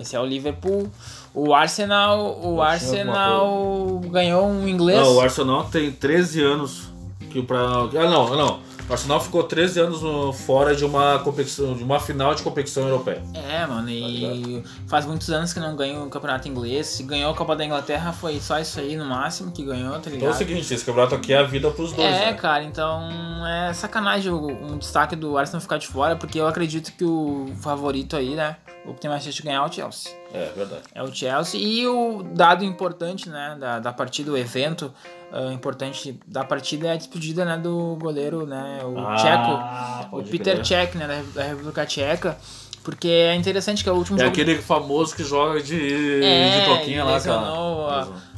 Esse 0.00 0.16
é 0.16 0.20
o 0.20 0.26
Liverpool. 0.26 0.90
O 1.32 1.54
Arsenal. 1.54 2.40
O 2.42 2.60
Arsenal 2.60 4.00
ganhou 4.10 4.48
um 4.48 4.66
inglês. 4.66 4.98
Não, 4.98 5.14
o 5.14 5.20
Arsenal 5.20 5.64
tem 5.64 5.92
13 5.92 6.42
anos 6.42 6.88
que 7.26 7.42
pra. 7.42 7.58
Ah, 7.58 8.10
não, 8.10 8.36
não. 8.36 8.60
O 8.88 8.92
Arsenal 8.92 9.20
ficou 9.20 9.42
13 9.42 9.80
anos 9.80 10.00
no- 10.00 10.32
fora 10.32 10.72
de 10.76 10.84
uma 10.84 11.18
competição, 11.18 11.74
de 11.74 11.82
uma 11.82 11.98
final 11.98 12.32
de 12.36 12.42
competição 12.44 12.84
europeia. 12.84 13.20
É, 13.34 13.66
mano, 13.66 13.90
e 13.90 14.62
faz 14.86 15.04
muitos 15.04 15.28
anos 15.30 15.52
que 15.52 15.58
não 15.58 15.74
ganha 15.74 16.00
o 16.00 16.08
campeonato 16.08 16.46
inglês. 16.46 16.86
Se 16.86 17.02
ganhou 17.02 17.32
a 17.32 17.34
Copa 17.34 17.56
da 17.56 17.64
Inglaterra, 17.64 18.12
foi 18.12 18.38
só 18.38 18.60
isso 18.60 18.78
aí 18.78 18.96
no 18.96 19.04
máximo 19.04 19.50
que 19.50 19.64
ganhou, 19.64 19.90
tá 19.94 19.98
Então 19.98 20.12
é 20.12 20.14
o 20.14 20.18
ligado? 20.20 20.34
seguinte, 20.38 20.72
esse 20.72 20.84
campeonato 20.84 21.16
aqui 21.16 21.32
é 21.32 21.38
a 21.38 21.42
vida 21.42 21.68
pros 21.72 21.92
dois. 21.92 22.06
É, 22.14 22.26
né? 22.26 22.34
cara, 22.34 22.62
então 22.62 23.44
é 23.44 23.72
sacanagem 23.72 24.30
o- 24.30 24.46
um 24.72 24.78
destaque 24.78 25.16
do 25.16 25.36
Arsenal 25.36 25.60
ficar 25.60 25.78
de 25.78 25.88
fora, 25.88 26.14
porque 26.14 26.38
eu 26.38 26.46
acredito 26.46 26.92
que 26.92 27.04
o 27.04 27.46
favorito 27.60 28.14
aí, 28.14 28.36
né, 28.36 28.54
o 28.86 28.94
que 28.94 29.00
tem 29.00 29.10
mais 29.10 29.24
chance 29.24 29.36
de 29.36 29.42
ganhar 29.42 29.64
é 29.64 29.66
o 29.66 29.72
Chelsea. 29.72 30.12
É, 30.36 30.52
verdade. 30.54 30.82
É 30.94 31.02
o 31.02 31.12
Chelsea. 31.14 31.60
E 31.60 31.86
o 31.86 32.22
dado 32.22 32.64
importante, 32.64 33.28
né, 33.30 33.56
da, 33.58 33.78
da 33.78 33.92
partida, 33.92 34.30
o 34.30 34.36
evento 34.36 34.92
ah, 35.32 35.52
importante 35.52 36.18
da 36.26 36.44
partida 36.44 36.88
é 36.88 36.92
a 36.92 36.96
despedida, 36.96 37.44
né, 37.44 37.56
do 37.56 37.96
goleiro, 38.00 38.46
né, 38.46 38.80
o 38.84 38.98
Ah, 38.98 39.16
Tcheco, 39.16 40.16
o 40.16 40.22
Peter. 40.22 40.64
Cech, 40.64 40.96
né, 40.98 41.06
da, 41.06 41.42
da 41.42 41.48
República 41.48 41.86
Tcheca. 41.86 42.36
Porque 42.84 43.08
é 43.08 43.34
interessante 43.34 43.82
que 43.82 43.88
é 43.88 43.92
o 43.92 43.96
último 43.96 44.16
É 44.16 44.20
jogo... 44.20 44.30
aquele 44.32 44.58
famoso 44.58 45.16
que 45.16 45.24
joga 45.24 45.60
de, 45.60 46.22
É, 46.24 46.60
de 46.60 46.66
toquinha 46.66 47.02
lá, 47.02 47.20
cara. 47.20 47.40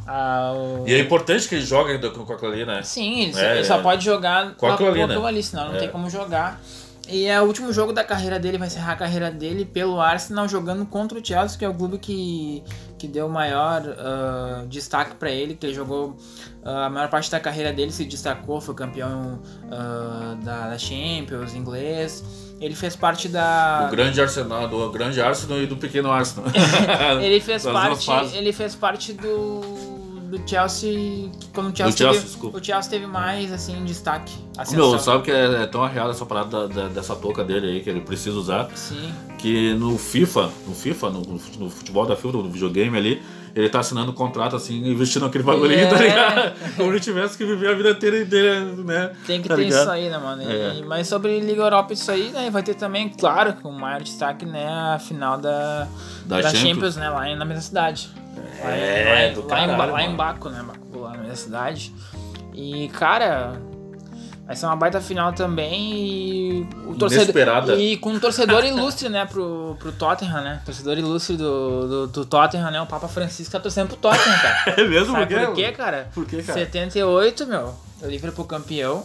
a- 0.06 0.52
o- 0.54 0.84
E 0.88 0.94
é 0.94 0.98
importante 1.00 1.46
que 1.46 1.54
ele 1.56 1.66
jogue 1.66 1.98
com 2.10 2.32
aquilo 2.32 2.52
ali, 2.52 2.64
né? 2.64 2.82
Sim, 2.82 3.24
ele, 3.24 3.32
só- 3.34 3.40
É, 3.40 3.54
ele 3.56 3.64
só 3.64 3.74
é. 3.78 3.82
pode 3.82 4.02
jogar 4.04 4.54
Com 4.54 4.66
aquilo 4.72 4.88
ali, 4.88 5.06
né? 5.06 5.26
ali, 5.26 5.42
senão 5.42 5.68
não 5.68 5.74
É. 5.74 5.78
tem 5.78 5.88
como 5.90 6.08
jogar. 6.08 6.58
E 7.08 7.26
é 7.26 7.40
o 7.40 7.44
último 7.44 7.72
jogo 7.72 7.92
da 7.92 8.04
carreira 8.04 8.38
dele, 8.38 8.58
vai 8.58 8.68
encerrar 8.68 8.92
a 8.92 8.96
carreira 8.96 9.30
dele 9.30 9.64
pelo 9.64 9.98
Arsenal 9.98 10.46
jogando 10.46 10.84
contra 10.84 11.18
o 11.18 11.24
Chelsea, 11.24 11.58
que 11.58 11.64
é 11.64 11.68
o 11.68 11.72
clube 11.72 11.98
que, 11.98 12.62
que 12.98 13.08
deu 13.08 13.28
maior 13.30 13.82
ah, 13.98 14.64
destaque 14.68 15.14
pra 15.14 15.30
ele, 15.30 15.54
que 15.54 15.64
ele 15.64 15.74
jogou 15.74 16.16
ah, 16.62 16.86
a 16.86 16.90
maior 16.90 17.08
parte 17.08 17.30
da 17.30 17.40
carreira 17.40 17.72
dele, 17.72 17.90
se 17.90 18.04
destacou, 18.04 18.60
foi 18.60 18.74
campeão 18.74 19.40
ah, 19.70 20.36
da, 20.42 20.68
da 20.68 20.78
Champions, 20.78 21.54
inglês. 21.54 22.22
Ele 22.60 22.74
fez 22.74 22.94
parte 22.94 23.28
da. 23.28 23.86
O 23.88 23.90
grande 23.90 24.20
Arsenal, 24.20 24.68
do 24.68 24.90
grande 24.90 25.20
Arsenal 25.20 25.62
e 25.62 25.66
do 25.66 25.76
pequeno 25.76 26.10
Arsenal. 26.10 26.50
ele 27.22 27.40
fez 27.40 27.62
parte, 27.62 28.10
ele 28.36 28.52
fez 28.52 28.74
parte 28.74 29.12
do 29.14 29.97
do 30.28 30.40
Chelsea, 30.48 31.30
quando 31.54 31.72
o 31.72 31.76
Chelsea, 31.76 31.96
Chelsea, 31.96 32.12
teve, 32.20 32.24
desculpa. 32.24 32.58
o 32.58 32.64
Chelsea 32.64 32.90
teve 32.90 33.06
mais 33.06 33.52
assim 33.52 33.84
destaque. 33.84 34.32
Meu, 34.72 34.98
sabe 34.98 35.22
que 35.24 35.30
é, 35.30 35.62
é 35.62 35.66
tão 35.66 35.82
arreada 35.82 36.10
essa 36.10 36.26
parada 36.26 36.66
da- 36.68 36.82
da- 36.82 36.88
dessa 36.88 37.14
touca 37.16 37.42
dele 37.44 37.66
aí 37.68 37.80
que 37.80 37.88
ele 37.88 38.00
precisa 38.00 38.36
usar? 38.36 38.68
Sim. 38.74 39.12
que 39.38 39.72
no 39.74 39.96
FIFA, 39.96 40.50
no 40.66 40.74
FIFA, 40.74 41.10
no, 41.10 41.20
no 41.20 41.70
futebol 41.70 42.04
da 42.04 42.16
FIFA, 42.16 42.38
no 42.38 42.50
videogame 42.50 42.98
ali, 42.98 43.22
ele 43.54 43.68
tá 43.68 43.78
assinando 43.78 44.10
um 44.10 44.14
contrato 44.14 44.56
assim, 44.56 44.84
investindo 44.90 45.24
aquele 45.26 45.44
bagulhinho, 45.44 45.78
É. 45.80 45.86
tá 45.86 45.96
ligado? 45.96 46.52
Como 46.76 46.90
ele 46.90 46.98
tivesse 46.98 47.38
que 47.38 47.44
viver 47.44 47.68
a 47.70 47.74
vida 47.74 47.90
inteira 47.92 48.24
dele, 48.24 48.82
né? 48.82 49.12
Tem 49.28 49.40
que 49.40 49.48
Tá 49.48 49.54
ter 49.54 49.62
ligado? 49.62 49.80
isso 49.82 49.90
aí, 49.90 50.10
né, 50.10 50.18
mano? 50.18 50.42
E- 50.42 50.80
É. 50.80 50.82
mas 50.84 51.06
sobre 51.06 51.38
Liga 51.38 51.62
Europa, 51.62 51.92
isso 51.92 52.10
aí, 52.10 52.30
né? 52.30 52.50
Vai 52.50 52.64
ter 52.64 52.74
também, 52.74 53.08
claro, 53.08 53.52
com 53.62 53.68
o 53.68 53.72
maior 53.80 54.02
destaque, 54.02 54.44
né? 54.44 54.66
A 54.68 54.98
final 54.98 55.38
da, 55.38 55.86
Da 56.26 56.40
da, 56.40 56.50
Champions. 56.50 56.60
Champions. 56.60 56.96
né? 56.96 57.08
Lá 57.08 57.36
na 57.36 57.44
mesma 57.44 57.62
cidade. 57.62 58.10
Lá 58.62 58.76
em- 58.76 58.80
É, 58.80 59.04
lá, 59.12 59.22
em- 59.24 59.34
do 59.34 59.40
lá, 59.40 59.46
em, 59.46 59.48
caralho, 59.48 59.76
Ba- 59.78 59.86
lá 59.86 60.02
em. 60.02 60.16
Baco, 60.16 60.48
né? 60.48 60.62
Baco, 60.66 60.98
lá 60.98 61.10
na 61.12 61.22
minha 61.22 61.36
cidade. 61.36 61.92
E, 62.54 62.88
cara. 62.90 63.60
Vai 64.46 64.56
ser 64.56 64.64
uma 64.64 64.76
baita 64.76 64.98
final 64.98 65.30
também 65.34 65.92
e 66.62 66.66
o 66.86 66.94
torcedor 66.94 67.24
Inesperada. 67.24 67.74
e 67.76 67.98
com 67.98 68.12
um 68.12 68.18
torcedor 68.18 68.64
ilustre, 68.64 69.10
né, 69.10 69.26
pro, 69.26 69.76
pro 69.78 69.92
Tottenham, 69.92 70.40
né? 70.40 70.62
Torcedor 70.64 70.96
ilustre 70.96 71.36
do, 71.36 71.86
do, 71.86 72.06
do 72.06 72.24
Tottenham, 72.24 72.70
né? 72.70 72.80
O 72.80 72.86
Papa 72.86 73.06
Francisco 73.08 73.52
tá 73.52 73.60
torcendo 73.60 73.88
pro 73.88 73.98
Tottenham, 73.98 74.38
cara. 74.38 74.64
É 74.80 74.84
mesmo? 74.88 75.12
Sabe 75.12 75.34
por 75.34 75.46
por 75.48 75.54
quê? 75.54 75.72
cara? 75.72 76.08
Por 76.14 76.24
quê, 76.24 76.42
cara? 76.42 76.58
78, 76.60 77.46
meu. 77.46 77.74
O 78.00 78.06
Liverpool 78.06 78.46
campeão 78.46 79.04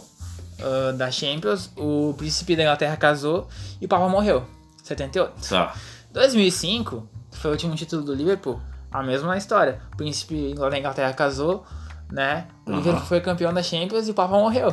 ah, 0.62 0.92
da 0.92 1.10
Champions. 1.10 1.70
O 1.76 2.14
príncipe 2.16 2.56
da 2.56 2.62
Inglaterra 2.62 2.96
casou 2.96 3.46
e 3.82 3.84
o 3.84 3.88
Papa 3.88 4.08
morreu. 4.08 4.44
78. 4.82 5.46
Tá. 5.46 5.74
2005 6.10 7.06
foi 7.32 7.50
o 7.50 7.52
último 7.52 7.74
título 7.74 8.00
do 8.02 8.14
Liverpool. 8.14 8.58
A 8.94 9.02
mesma 9.02 9.36
história. 9.36 9.80
O 9.92 9.96
príncipe 9.96 10.54
da 10.54 10.78
Inglaterra 10.78 11.12
casou, 11.12 11.66
né? 12.12 12.46
O 12.64 12.70
Aham. 12.70 12.78
Liverpool 12.78 13.06
foi 13.06 13.20
campeão 13.20 13.52
da 13.52 13.60
Champions 13.60 14.06
e 14.06 14.12
o 14.12 14.14
Papa 14.14 14.38
morreu. 14.38 14.72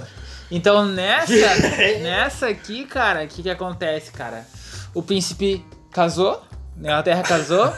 Então 0.52 0.86
nessa, 0.86 1.34
nessa 2.04 2.48
aqui, 2.48 2.86
cara, 2.86 3.24
o 3.24 3.28
que 3.28 3.42
que 3.42 3.50
acontece, 3.50 4.12
cara? 4.12 4.46
O 4.94 5.02
príncipe 5.02 5.66
casou, 5.92 6.40
a 6.78 6.80
Inglaterra 6.80 7.24
casou. 7.24 7.74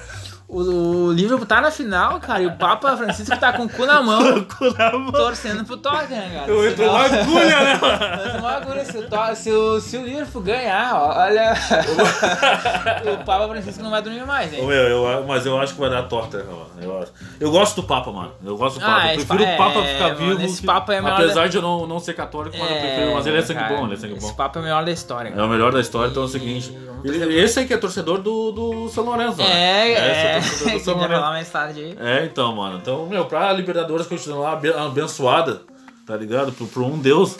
O, 0.54 1.08
o 1.08 1.12
Liverpool 1.12 1.48
tá 1.48 1.60
na 1.60 1.72
final, 1.72 2.20
cara, 2.20 2.44
e 2.44 2.46
o 2.46 2.52
Papa 2.56 2.96
Francisco 2.96 3.36
tá 3.40 3.52
com 3.54 3.64
o 3.64 3.70
cu 3.70 3.88
na 3.88 4.04
mão, 4.04 4.46
torcendo 5.12 5.66
pro 5.66 5.78
Tottenham, 5.78 6.30
cara. 6.32 6.48
Eu 6.48 6.70
entro 6.70 6.86
uma 6.90 7.06
agulha, 7.06 7.60
né, 7.64 7.80
mano? 7.82 8.40
uma 8.40 8.52
agulha, 8.52 8.86
se 8.86 8.98
o, 9.00 9.10
To- 9.10 9.36
se, 9.36 9.52
o, 9.52 9.80
se 9.82 9.98
o 9.98 10.04
Liverpool 10.06 10.42
ganhar, 10.44 10.94
ó, 10.94 11.20
olha. 11.24 11.54
o 13.14 13.26
Papa 13.26 13.48
Francisco 13.48 13.82
não 13.84 13.90
vai 13.90 14.02
dormir 14.02 14.26
mais, 14.26 14.52
Ô, 14.54 14.56
hein? 14.56 14.68
meu, 14.68 14.76
eu, 14.84 15.24
mas 15.28 15.46
eu 15.46 15.60
acho 15.60 15.74
que 15.74 15.80
vai 15.80 15.90
dar 15.90 16.04
torta, 16.04 16.38
mano. 16.44 16.68
Eu, 16.82 17.02
acho. 17.02 17.12
eu 17.40 17.50
gosto 17.52 17.82
do 17.82 17.88
Papa, 17.88 18.12
mano. 18.12 18.32
Eu 18.46 18.56
gosto 18.58 18.80
do 18.80 18.86
Ah, 18.86 18.90
Papa. 18.90 19.08
eu 19.08 19.16
esse 19.16 19.26
prefiro 19.26 19.50
o 19.54 19.58
Papa 19.58 19.80
é, 19.80 19.94
ficar 19.94 20.04
mano, 20.10 20.18
vivo. 20.38 20.42
esse 20.44 20.62
que- 20.62 20.68
Papa 20.68 20.94
é 20.94 21.02
maior 21.02 21.16
Apesar 21.22 21.50
de 21.50 21.56
eu 21.58 21.62
não, 21.62 21.88
não 21.88 22.00
ser 22.00 22.14
católico, 22.14 22.56
mas 22.60 22.70
eu 22.70 22.78
prefiro. 22.78 23.14
Mas 23.16 23.26
ele 23.26 23.38
é 23.38 23.42
sangue 23.42 23.60
cara, 23.60 23.76
bom, 23.76 23.86
ele 23.86 23.94
é 23.94 23.98
sangue 23.98 24.14
Esse 24.18 24.28
bom. 24.28 24.34
Papa 24.34 24.60
é 24.60 24.62
o 24.62 24.64
melhor 24.66 24.86
da 24.86 24.92
história, 24.92 25.30
É 25.30 25.32
cara. 25.32 25.46
o 25.46 25.50
melhor 25.50 25.72
da 25.72 25.80
história, 25.80 26.10
então 26.12 26.24
é 26.24 26.26
o 26.26 26.30
seguinte. 26.30 26.70
torcer 27.04 27.32
esse 27.32 27.60
aí 27.60 27.66
que 27.68 27.74
é 27.74 27.78
torcedor 27.78 28.20
do, 28.20 28.52
do 28.52 28.90
São 28.90 29.04
Lourenço, 29.04 29.38
né? 29.38 29.46
É, 29.46 29.92
Esse 30.38 30.43
é. 30.43 30.43
Vai 30.44 30.74
Lourenço. 30.74 30.92
falar 30.92 31.30
mais 31.32 31.50
tarde 31.50 31.80
aí. 31.82 31.98
É, 32.00 32.26
então, 32.26 32.56
mano. 32.56 32.78
Então, 32.82 33.06
meu, 33.08 33.26
pra 33.26 33.52
Libertadores 33.54 34.08
continuar 34.08 34.54
abe- 34.54 34.74
abençoada, 34.74 35.62
tá 36.06 36.16
ligado? 36.16 36.52
Pro, 36.52 36.86
um 36.86 37.00
Deus, 37.00 37.38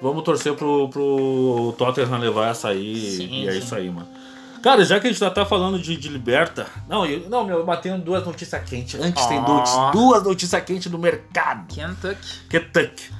vamos 0.00 0.22
torcer 0.24 0.54
pro, 0.54 0.88
pro 0.88 1.74
Tottenham 1.78 2.18
levar 2.18 2.48
essa 2.48 2.68
aí. 2.68 3.16
Sim, 3.16 3.42
e 3.42 3.48
é 3.48 3.52
sim. 3.52 3.58
isso 3.58 3.74
aí, 3.74 3.90
mano. 3.90 4.08
Cara, 4.62 4.82
já 4.82 4.98
que 4.98 5.06
a 5.06 5.10
gente 5.10 5.20
já 5.20 5.30
tá 5.30 5.44
falando 5.44 5.78
de, 5.78 5.94
de 5.94 6.08
Liberta. 6.08 6.66
Não, 6.88 7.04
eu, 7.04 7.28
não, 7.28 7.44
meu, 7.44 7.58
eu 7.58 7.64
batendo 7.66 8.02
duas 8.02 8.24
notícias 8.24 8.62
quentes. 8.68 8.98
Antes 8.98 9.26
tem 9.26 9.38
Ó. 9.38 9.42
notícias, 9.46 9.92
duas 9.92 10.22
notícias 10.24 10.64
quentes 10.64 10.90
do 10.90 10.98
mercado. 10.98 11.66
Kentucky. 11.74 12.40
Kentucky. 12.48 13.10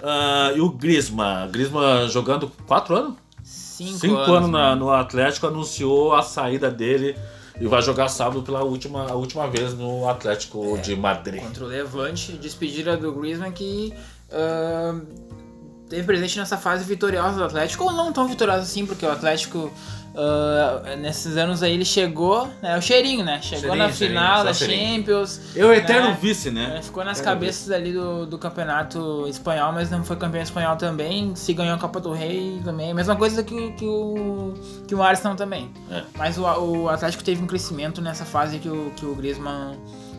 Ah, 0.00 0.52
e 0.54 0.60
o 0.60 0.70
Grisma. 0.70 1.48
Grisma 1.50 2.06
jogando 2.08 2.48
quatro 2.66 2.94
anos? 2.94 3.14
Cinco, 3.42 3.98
Cinco 3.98 4.14
anos, 4.18 4.28
anos 4.36 4.50
na- 4.50 4.58
mano. 4.70 4.84
no 4.84 4.92
Atlético, 4.92 5.48
anunciou 5.48 6.14
a 6.14 6.22
saída 6.22 6.70
dele 6.70 7.16
e 7.60 7.66
vai 7.66 7.82
jogar 7.82 8.08
sábado 8.08 8.42
pela 8.42 8.62
última, 8.64 9.06
a 9.10 9.14
última 9.14 9.48
vez 9.48 9.74
no 9.74 10.08
Atlético 10.08 10.76
de 10.78 10.96
Madrid. 10.96 11.42
Contra 11.42 11.64
o 11.64 11.68
Levante, 11.68 12.32
despedida 12.32 12.96
do 12.96 13.12
Griezmann 13.12 13.52
que 13.52 13.92
ah, 14.32 15.00
teve 15.94 16.06
presente 16.06 16.38
nessa 16.38 16.56
fase 16.58 16.84
vitoriosa 16.84 17.36
do 17.38 17.44
Atlético, 17.44 17.84
ou 17.84 17.92
não 17.92 18.12
tão 18.12 18.26
vitoriosa 18.26 18.62
assim, 18.62 18.84
porque 18.86 19.04
o 19.06 19.10
Atlético 19.10 19.72
ah, 20.16 20.94
nesses 20.96 21.36
anos 21.36 21.62
aí 21.62 21.72
ele 21.72 21.84
chegou, 21.84 22.48
é 22.62 22.76
o 22.78 22.80
cheirinho, 22.80 23.24
né? 23.24 23.40
Chegou 23.42 23.62
Cheirinho, 23.62 23.86
na 23.86 23.92
final 23.92 24.44
da. 24.44 24.54
Champions. 24.54 25.40
Eu 25.56 25.72
eterno 25.72 26.10
né? 26.10 26.18
vice, 26.20 26.48
É, 26.48 26.52
né? 26.52 26.80
ficou 26.82 27.04
nas 27.04 27.20
cabeças 27.20 27.70
ali 27.72 27.92
do, 27.92 28.24
do 28.24 28.38
campeonato 28.38 29.26
espanhol, 29.28 29.72
mas 29.72 29.90
não 29.90 30.04
foi 30.04 30.14
campeão 30.16 30.42
espanhol 30.42 30.76
também. 30.76 31.34
Se 31.34 31.52
ganhou 31.52 31.74
a 31.74 31.78
Copa 31.78 31.98
do 32.00 32.12
Rei 32.12 32.60
também. 32.64 32.94
Mesma 32.94 33.16
coisa 33.16 33.42
que, 33.42 33.54
o- 33.54 33.72
que 33.72 33.84
o, 33.84 34.54
que 34.86 34.94
o 34.94 35.02
Arsenal 35.02 35.36
também. 35.36 35.68
É. 35.90 36.02
Mas 36.16 36.38
o, 36.38 36.42
o 36.44 36.88
Atlético 36.88 37.24
teve 37.24 37.42
um 37.42 37.46
crescimento 37.46 38.00
nessa 38.00 38.24
fase 38.24 38.58
que 38.60 38.68
o, 38.68 38.92
que 38.94 39.04
o 39.04 39.14
Griezmann 39.16 39.76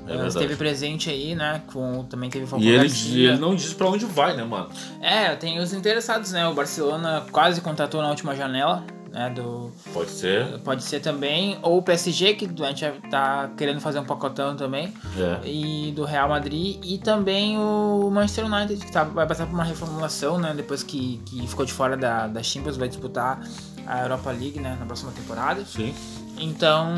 É 0.07 0.27
esteve 0.27 0.55
presente 0.55 1.09
aí, 1.09 1.35
né? 1.35 1.61
Com, 1.71 2.03
também 2.05 2.29
teve 2.29 2.45
Falcão 2.45 2.65
E 2.65 2.69
ele, 2.69 2.79
Garcia. 2.79 3.29
ele 3.31 3.39
não 3.39 3.55
diz 3.55 3.73
pra 3.73 3.87
onde 3.87 4.05
vai, 4.05 4.35
né, 4.35 4.43
mano? 4.43 4.69
É, 5.01 5.35
tem 5.35 5.59
os 5.59 5.73
interessados, 5.73 6.31
né? 6.31 6.47
O 6.47 6.53
Barcelona 6.53 7.25
quase 7.31 7.61
contratou 7.61 8.01
na 8.01 8.09
última 8.09 8.35
janela, 8.35 8.83
né? 9.11 9.29
Do, 9.29 9.71
Pode 9.93 10.11
ser. 10.11 10.59
pode 10.59 10.83
ser 10.83 10.99
também. 10.99 11.57
Ou 11.61 11.77
o 11.77 11.81
PSG, 11.81 12.33
que 12.35 12.45
a 12.63 12.67
gente 12.67 12.85
tá 13.09 13.49
querendo 13.57 13.79
fazer 13.79 13.99
um 13.99 14.03
pacotão 14.05 14.55
também. 14.55 14.93
É. 15.17 15.47
e 15.47 15.91
do 15.93 16.03
Real 16.03 16.27
Madrid 16.29 16.77
e 16.83 16.97
também 16.97 17.57
o 17.57 18.09
Manchester 18.11 18.45
United 18.45 18.85
que 18.85 18.91
tá, 18.91 19.03
vai 19.05 19.25
passar 19.25 19.45
por 19.47 19.53
uma 19.53 19.63
reformulação, 19.63 20.37
né? 20.37 20.53
Depois 20.55 20.83
que, 20.83 21.21
que 21.25 21.47
ficou 21.47 21.65
de 21.65 21.71
fora 21.73 21.95
da, 21.95 22.27
da 22.27 22.43
Champions, 22.43 22.75
vai 22.77 22.87
disputar 22.89 23.39
a 23.87 24.01
Europa 24.01 24.31
League, 24.31 24.59
né? 24.59 24.75
Na 24.79 24.85
próxima 24.85 25.11
temporada. 25.13 25.63
Sim. 25.65 25.93
Então, 26.37 26.93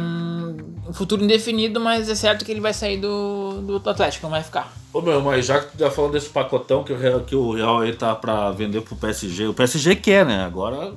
um 0.88 0.93
futuro 0.93 1.23
indefinido, 1.23 1.80
mas 1.80 2.10
é 2.10 2.15
certo 2.15 2.43
que 2.43 2.52
ele 2.52 2.60
vai 2.62 2.73
sair 2.73 2.97
do, 2.97 3.62
do 3.62 3.89
Atlético, 3.89 4.26
não 4.26 4.32
vai 4.32 4.43
ficar. 4.43 4.73
Ô 4.91 5.02
meu, 5.02 5.21
mas 5.21 5.45
já 5.45 5.60
que 5.60 5.71
tu 5.71 5.78
tá 5.78 5.91
falando 5.91 6.13
desse 6.13 6.30
pacotão 6.30 6.84
que 6.84 6.91
o 6.91 6.97
Real, 6.97 7.19
que 7.21 7.36
o 7.36 7.54
Real 7.54 7.80
aí 7.80 7.93
tá 7.93 8.15
pra 8.15 8.52
vender 8.52 8.82
pro 8.82 8.95
PSG, 8.95 9.47
o 9.47 9.54
PSG 9.54 9.95
quer, 9.95 10.26
né? 10.26 10.43
Agora 10.43 10.93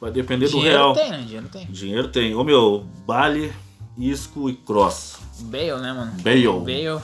vai 0.00 0.10
depender 0.10 0.46
do 0.46 0.52
Dinheiro 0.52 0.76
Real. 0.76 0.92
tem, 0.94 1.10
né? 1.10 1.18
Dinheiro 1.26 1.48
tem. 1.48 1.66
Dinheiro 1.66 2.08
tem. 2.08 2.34
Ô 2.34 2.44
meu, 2.44 2.84
Bale, 3.06 3.52
Isco 3.98 4.48
e 4.48 4.54
Cross. 4.54 5.18
Bale, 5.40 5.74
né, 5.80 5.92
mano? 5.92 6.12
Bale. 6.22 6.46
Bale. 6.60 7.00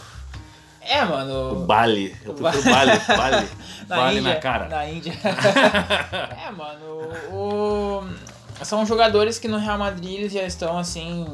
É, 0.88 1.02
O 1.04 1.08
mano. 1.08 1.66
Bale. 1.66 2.14
Eu 2.24 2.32
prefiro 2.34 2.64
Bale. 2.70 2.92
Bale. 3.08 3.48
Bale 3.88 4.18
Índia, 4.18 4.34
na 4.34 4.40
cara. 4.40 4.68
Na 4.68 4.88
Índia. 4.88 5.12
é, 5.18 6.50
mano. 6.52 7.08
O, 7.32 8.04
são 8.62 8.84
jogadores 8.86 9.38
que 9.38 9.48
no 9.48 9.58
Real 9.58 9.78
Madrid 9.78 10.20
eles 10.20 10.32
já 10.32 10.42
estão 10.44 10.78
assim. 10.78 11.26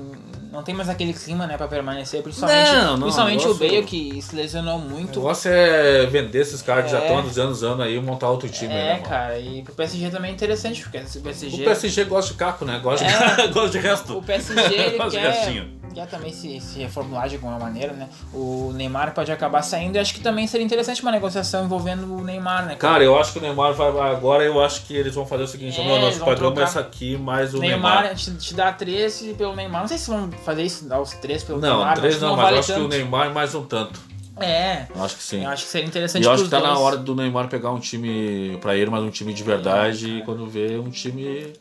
Não 0.50 0.62
tem 0.62 0.74
mais 0.74 0.90
aquele 0.90 1.14
clima, 1.14 1.46
né, 1.46 1.56
pra 1.56 1.66
permanecer. 1.66 2.22
Principalmente, 2.22 2.70
Não, 2.72 2.84
não, 2.98 3.00
principalmente 3.04 3.48
o 3.48 3.54
Bale, 3.54 3.82
que 3.84 4.20
se 4.20 4.36
lesionou 4.36 4.76
O 4.76 4.80
muito. 4.80 5.18
negócio 5.18 5.50
é 5.50 6.04
vender 6.04 6.40
esses 6.40 6.60
caras 6.60 6.84
que 6.84 6.90
já 6.90 6.98
É. 6.98 7.00
estão 7.04 7.16
há 7.16 7.20
anos 7.20 7.38
anos 7.38 7.62
anos 7.64 7.86
aí 7.86 7.96
e 7.96 8.00
montar 8.02 8.28
outro 8.28 8.50
time. 8.50 8.70
É, 8.70 8.76
né, 8.76 8.92
mano? 8.96 9.04
cara, 9.08 9.38
e 9.38 9.62
pro 9.62 9.72
PSG 9.74 10.10
também 10.10 10.30
é 10.30 10.34
interessante, 10.34 10.82
porque 10.82 10.98
o 10.98 11.00
O 11.00 11.22
PSG. 11.22 11.64
PSG 11.64 12.04
gosta 12.04 12.32
de 12.32 12.36
caco, 12.38 12.66
né? 12.66 12.78
Gosta, 12.82 13.02
de, 13.06 13.10
É. 13.14 13.48
gosta 13.48 13.70
de 13.70 13.78
resto. 13.78 14.18
O 14.18 14.22
PSG 14.22 14.74
ele 14.74 14.98
de 14.98 15.10
quer, 15.10 15.30
restinho. 15.30 15.70
Quer 15.92 16.06
também 16.06 16.32
se, 16.32 16.60
se 16.60 16.78
reformular 16.80 17.28
de 17.28 17.36
alguma 17.36 17.58
maneira, 17.58 17.92
né? 17.92 18.08
O 18.32 18.72
Neymar 18.74 19.12
pode 19.14 19.30
acabar 19.30 19.62
saindo 19.62 19.96
e 19.96 19.98
acho 19.98 20.14
que 20.14 20.20
também 20.20 20.46
seria 20.46 20.64
interessante 20.64 21.02
uma 21.02 21.12
negociação 21.12 21.64
envolvendo 21.64 22.12
o 22.16 22.22
Neymar, 22.24 22.66
né? 22.66 22.76
Cara, 22.76 23.04
eu 23.04 23.18
acho 23.18 23.32
que 23.32 23.38
o 23.38 23.42
Neymar 23.42 23.72
vai. 23.74 23.88
agora. 24.12 24.44
Eu 24.44 24.62
acho 24.62 24.82
que 24.84 24.94
eles 24.96 25.14
vão 25.14 25.26
fazer 25.26 25.42
o 25.44 25.46
seguinte: 25.48 25.80
É, 25.80 26.02
eles 26.02 26.18
vão 26.18 26.26
pagamos 26.28 26.54
trocar. 26.54 26.62
essa 26.68 26.80
aqui 26.80 27.16
mais 27.16 27.54
o 27.54 27.58
Neymar, 27.58 28.00
Neymar. 28.02 28.16
Te, 28.16 28.34
te 28.36 28.54
dá 28.54 28.72
três 28.72 29.20
pelo 29.36 29.54
Neymar. 29.54 29.82
Não 29.82 29.88
sei 29.88 29.98
se 29.98 30.08
vão 30.10 30.30
fazer 30.44 30.62
isso, 30.62 30.84
dar 30.88 31.00
os 31.00 31.10
três 31.12 31.42
pelo 31.44 31.60
Não, 31.60 31.78
Neymar. 31.78 31.96
três 31.96 32.14
acho 32.14 32.20
que 32.20 32.24
não, 32.26 32.36
mas 32.36 32.44
vale 32.44 32.56
eu 32.56 32.60
acho 32.60 32.72
que 32.72 32.78
o 32.78 32.82
tanto. 32.82 32.88
Neymar 32.96 33.32
mais 33.32 33.54
um 33.54 33.64
tanto. 33.64 34.00
É, 34.40 34.86
Eu 34.96 35.04
acho 35.04 35.16
que 35.16 35.22
sim. 35.22 35.44
eu 35.44 35.50
acho 35.50 35.64
que 35.64 35.70
seria 35.70 35.84
E 35.84 35.88
interessante 35.88 36.24
eu 36.24 36.32
acho 36.32 36.44
que 36.44 36.50
tá 36.50 36.58
na 36.58 36.68
dois. 36.68 36.80
hora 36.80 36.96
do 36.96 37.14
Neymar 37.14 37.48
pegar 37.48 37.70
um 37.70 37.78
time 37.78 38.56
pra 38.62 38.74
ele, 38.74 38.90
mas 38.90 39.02
um 39.04 39.10
time 39.10 39.32
de 39.34 39.42
verdade. 39.42 40.08
E 40.18 40.22
quando 40.22 40.46
vê 40.46 40.78
um 40.78 40.90
time. 40.90 41.52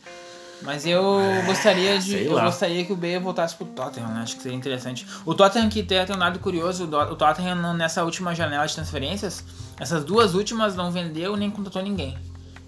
Mas 0.64 0.86
eu 0.86 1.04
gostaria 1.46 1.98
de. 2.00 2.26
Eu 2.26 2.34
lá. 2.34 2.46
gostaria 2.46 2.86
que 2.86 2.94
o 2.94 2.96
Bale 2.96 3.20
voltasse 3.20 3.56
pro 3.56 3.66
Tottenham, 3.66 4.10
né? 4.10 4.22
Acho 4.22 4.36
que 4.36 4.44
seria 4.44 4.58
interessante. 4.58 5.06
O 5.26 5.34
Tottenham 5.34 5.70
que 5.70 5.82
tem, 5.82 6.06
tem 6.06 6.16
um 6.16 6.20
dado 6.20 6.40
curioso, 6.40 6.86
o 6.86 7.16
Tottenham 7.16 7.74
nessa 7.74 8.04
última 8.04 8.36
janela 8.36 8.66
de 8.68 8.76
transferências, 8.76 9.44
essas 9.80 10.04
duas 10.04 10.36
últimas 10.36 10.76
não 10.76 10.92
vendeu 10.92 11.36
nem 11.36 11.50
contratou 11.50 11.82
ninguém. 11.82 12.18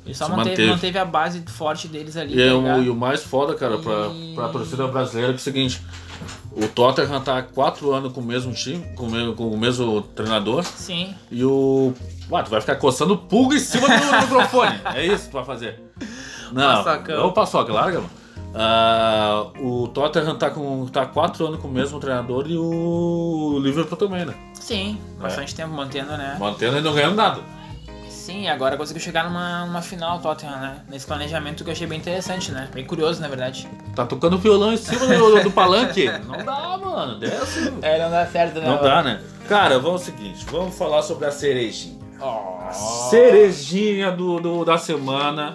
Ele 0.06 0.14
só 0.14 0.28
manteve, 0.28 0.50
manteve. 0.50 0.70
manteve 0.70 0.98
a 1.00 1.06
base 1.06 1.44
forte 1.48 1.88
deles 1.88 2.18
ali. 2.18 2.36
E, 2.36 2.42
é 2.42 2.50
tá 2.50 2.56
o, 2.56 2.84
e 2.84 2.90
o 2.90 2.96
mais 2.96 3.24
foda, 3.24 3.54
cara, 3.56 3.78
pra, 3.78 4.08
E- 4.08 4.34
pra 4.36 4.50
torcida 4.50 4.86
brasileira 4.88 5.32
é, 5.32 5.34
é 5.34 5.36
o 5.36 5.40
seguinte: 5.40 5.82
o 6.52 6.68
Tottenham 6.68 7.22
tá 7.22 7.38
há 7.38 7.44
quatro 7.44 7.94
anos 7.94 8.12
com 8.12 8.20
o 8.20 8.24
mesmo 8.24 8.52
time, 8.54 8.84
com 8.96 9.06
o 9.06 9.10
mesmo, 9.12 9.34
com 9.34 9.48
o 9.50 9.58
mesmo 9.58 10.02
treinador. 10.02 10.64
Sim. 10.66 11.14
E 11.32 11.44
o. 11.46 11.94
Ué, 12.30 12.42
tu 12.44 12.50
vai 12.50 12.60
ficar 12.60 12.76
coçando 12.78 13.18
pulga 13.18 13.56
em 13.56 13.60
cima 13.60 13.88
do 13.88 13.94
microfone. 14.24 14.80
É 14.94 15.06
isso 15.06 15.26
que 15.26 15.30
tu 15.30 15.34
vai 15.36 15.46
fazer. 15.46 15.80
Não, 16.54 16.84
Paçocão. 16.84 17.16
é 17.16 17.24
o 17.24 17.32
paçoca, 17.32 17.74
larga, 17.74 17.98
mano. 18.00 18.10
Ah, 18.56 19.48
o 19.60 19.88
Tottenham 19.88 20.36
tá 20.38 20.50
com 20.52 20.86
tá 20.86 21.06
quatro 21.08 21.48
anos 21.48 21.60
com 21.60 21.68
o 21.68 21.72
mesmo 21.72 22.00
treinador 22.00 22.46
e 22.48 22.56
o 22.56 23.60
Liverpool 23.62 23.98
também, 23.98 24.26
né? 24.26 24.36
Sim, 24.54 25.00
É. 25.20 25.24
bastante 25.24 25.56
tempo 25.56 25.72
mantendo, 25.74 26.12
né? 26.16 26.38
Mantendo 26.40 26.78
e 26.78 26.82
não 26.82 26.94
ganhando 26.94 27.16
nada. 27.16 27.42
sim, 28.08 28.48
agora 28.48 28.78
conseguiu 28.78 29.02
chegar 29.02 29.26
numa, 29.26 29.66
numa 29.66 29.82
final, 29.82 30.20
Tottenham, 30.20 30.58
né? 30.60 30.78
Nesse 30.88 31.06
planejamento 31.06 31.64
que 31.64 31.70
eu 31.70 31.74
achei 31.74 31.88
bem 31.88 31.98
interessante, 32.00 32.52
né? 32.52 32.70
Bem 32.74 32.86
curioso, 32.86 33.20
na 33.20 33.28
verdade. 33.28 33.68
Tá 33.96 34.06
tocando 34.06 34.38
violão 34.38 34.72
em 34.72 34.78
cima 34.78 35.06
do, 35.08 35.44
do 35.44 35.52
palanque? 35.52 36.08
Não 36.26 36.38
dá, 36.46 36.78
mano. 36.78 37.20
Desce. 37.20 37.74
É, 37.82 38.02
não 38.02 38.12
dá 38.12 38.26
certo, 38.28 38.60
né? 38.60 38.68
Não 38.68 38.82
dá, 38.82 39.02
né? 39.04 39.20
Cara, 39.50 39.78
vamos 39.80 40.02
ao 40.02 40.06
seguinte, 40.06 40.46
vamos 40.52 40.74
falar 40.78 41.02
sobre 41.02 41.26
a 41.26 41.32
cerejinha. 41.32 41.98
Oh. 42.22 42.60
A 42.70 42.72
cerejinha 42.72 44.10
do, 44.12 44.40
do- 44.40 44.64
da 44.64 44.78
semana 44.78 45.54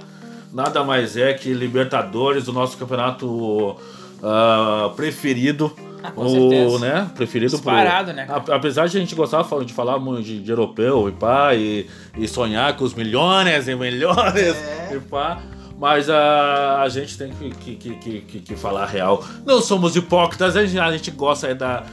nada 0.53 0.85
mais 0.85 1.17
é 1.17 1.33
que 1.35 1.53
Libertadores, 1.53 2.49
o 2.49 2.53
nosso 2.53 2.77
campeonato 2.77 3.77
ah, 4.23 4.91
preferido. 4.97 5.75
Ah, 6.03 6.13
com 6.13 6.27
o, 6.27 6.79
né? 6.79 7.11
Preferido 7.17 7.51
Disparado, 7.51 8.13
né, 8.13 8.25
cara? 8.25 8.55
Apesar 8.55 8.87
de 8.87 8.97
a 8.97 9.01
gente 9.01 9.17
gostar 9.17 9.43
de 9.65 9.73
falar 9.73 9.99
muito 9.99 10.23
de, 10.23 10.41
de 10.41 10.49
europeu 10.51 11.09
e 11.09 11.13
pá, 11.13 11.55
e, 11.57 11.87
e 12.17 12.29
sonhar 12.29 12.77
com 12.77 12.85
os 12.85 12.95
milhões 12.95 13.67
e 13.67 13.75
milhões 13.75 14.37
É. 14.37 14.91
e 14.95 15.01
pá. 15.01 15.41
Mas 15.77 16.09
a, 16.09 16.83
a 16.83 16.89
gente 16.89 17.17
tem 17.19 17.31
que, 17.33 17.51
que, 17.51 17.75
que, 17.77 18.21
que, 18.21 18.41
que- 18.41 18.57
falar 18.57 18.83
a 18.85 18.87
real. 18.87 19.25
Não 19.47 19.61
somos 19.61 19.95
hipócritas, 19.97 20.57
a 20.57 20.65
gente, 20.65 20.79
a 20.79 20.91
gente 20.93 21.11
gosta 21.13 21.53
da, 21.55 21.85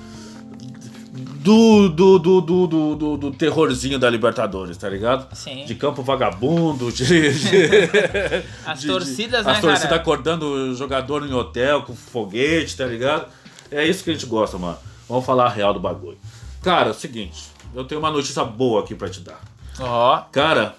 do, 1.46 1.90
do, 1.90 2.20
do, 2.20 2.42
do, 2.42 2.68
do, 2.68 2.96
do- 2.96 3.18
do 3.18 3.32
terrorzinho 3.32 4.00
da 4.00 4.10
Libertadores, 4.10 4.76
tá 4.78 4.90
ligado? 4.90 5.28
Sim. 5.36 5.64
De 5.66 5.76
campo 5.76 6.02
vagabundo, 6.02 6.92
de. 6.92 7.06
de- 7.06 8.44
As 8.66 8.82
de- 8.82 8.88
torcidas, 8.88 9.42
de- 9.42 9.46
né, 9.48 9.52
As 9.54 9.62
torcidas 9.62 9.84
cara? 9.84 9.96
acordando 9.98 10.46
o 10.48 10.76
jogador 10.76 11.26
em 11.26 11.34
hotel 11.34 11.84
com 11.84 11.96
foguete, 11.96 12.76
tá 12.76 12.86
ligado? 12.86 13.28
É 13.72 13.86
isso 13.86 14.04
que 14.04 14.10
a 14.10 14.14
gente 14.14 14.26
gosta, 14.26 14.58
mano. 14.58 14.78
Vamos 15.08 15.26
falar 15.26 15.46
a 15.46 15.50
real 15.50 15.74
do 15.74 15.80
bagulho. 15.80 16.18
Cara, 16.64 16.88
é 16.88 16.92
o 16.92 16.96
seguinte, 16.96 17.44
eu 17.76 17.84
tenho 17.84 18.00
uma 18.00 18.10
notícia 18.10 18.44
boa 18.44 18.82
aqui 18.82 18.96
pra 18.96 19.08
te 19.08 19.20
dar. 19.20 19.40
Ó. 19.80 20.22
Cara, 20.32 20.76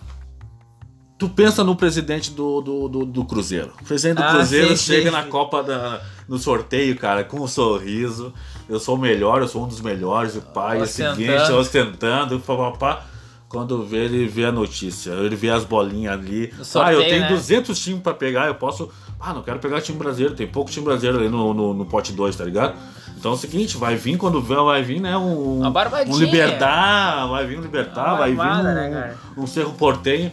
tu 1.19 1.29
pensa 1.29 1.63
no 1.63 1.77
presidente 1.77 2.31
do, 2.33 2.61
do, 2.61 2.89
do, 2.89 3.05
do 3.07 3.25
Cruzeiro. 3.25 3.73
O 3.81 3.85
presidente 3.85 4.17
do 4.19 4.25
Ah, 4.25 4.33
Cruzeiro 4.33 4.77
sim, 4.77 4.95
chega 4.95 5.11
sim. 5.11 5.17
na 5.17 5.23
Copa 5.25 5.63
da, 5.63 6.01
no 6.29 6.39
sorteio, 6.39 6.97
cara, 6.97 7.23
com 7.25 7.41
um 7.41 7.47
sorriso. 7.47 8.33
Eu 8.69 8.81
sou 8.81 8.97
o 8.97 8.99
melhor, 8.99 9.43
eu 9.43 9.49
sou 9.49 9.65
um 9.65 9.69
dos 9.69 9.81
melhores, 9.81 10.35
e 10.35 10.41
pai, 10.41 10.81
o 10.81 10.87
seguinte, 10.87 11.53
ostentando, 11.53 12.39
papapá. 12.41 13.05
Quando 13.49 13.85
vê, 13.85 14.05
ele 14.05 14.27
vê 14.27 14.45
a 14.45 14.53
notícia, 14.53 15.13
ele 15.13 15.37
vê 15.37 15.51
as 15.51 15.65
bolinhas 15.65 16.15
ali. 16.15 16.53
No 16.57 16.63
ah, 16.63 16.65
sorteio, 16.65 17.01
eu 17.01 17.05
tenho 17.05 17.21
né? 17.23 17.29
200 17.29 17.79
times 17.79 18.03
pra 18.03 18.13
pegar, 18.13 18.49
eu 18.49 18.57
posso. 18.57 18.91
Ah, 19.21 19.33
não 19.33 19.43
quero 19.43 19.61
pegar 19.61 19.81
time 19.81 19.97
brasileiro, 19.97 20.35
tem 20.35 20.49
pouco 20.49 20.71
time 20.71 20.85
brasileiro 20.85 21.19
ali 21.19 21.29
no, 21.29 21.55
no, 21.55 21.73
no 21.73 21.87
pote 21.87 22.13
2, 22.13 22.35
tá 22.35 22.45
ligado? 22.45 22.75
Então 23.17 23.31
é 23.31 23.35
o 23.35 23.39
seguinte, 23.39 23.77
vai 23.77 23.95
vir 23.95 24.19
quando 24.19 24.43
vê, 24.43 24.57
vai 24.57 24.83
vir, 24.83 25.01
né? 25.01 25.17
Um, 25.17 25.65
um 26.11 26.19
Libertar, 26.19 27.29
vai 27.29 27.47
vir 27.47 27.59
um 27.59 27.63
Libertar, 27.63 28.17
vai 28.17 28.33
vir 28.33 28.41
um, 28.41 28.63
né, 28.63 29.17
um 29.37 29.47
Cerro 29.47 29.73
Portenho. 29.75 30.33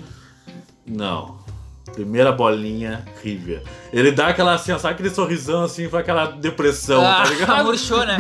Não. 0.86 1.43
Primeira 1.92 2.32
bolinha, 2.32 3.06
River. 3.22 3.62
Ele 3.92 4.12
dá 4.12 4.28
aquela 4.30 4.54
assim, 4.54 4.78
sabe 4.80 4.94
aquele 4.96 5.10
sorrisão 5.10 5.64
assim, 5.64 5.90
foi 5.90 6.00
aquela 6.00 6.28
depressão, 6.28 7.06
Ah, 7.06 7.24
tá 7.24 7.30
ligado? 7.30 7.66
murchou, 7.66 8.06
né? 8.06 8.18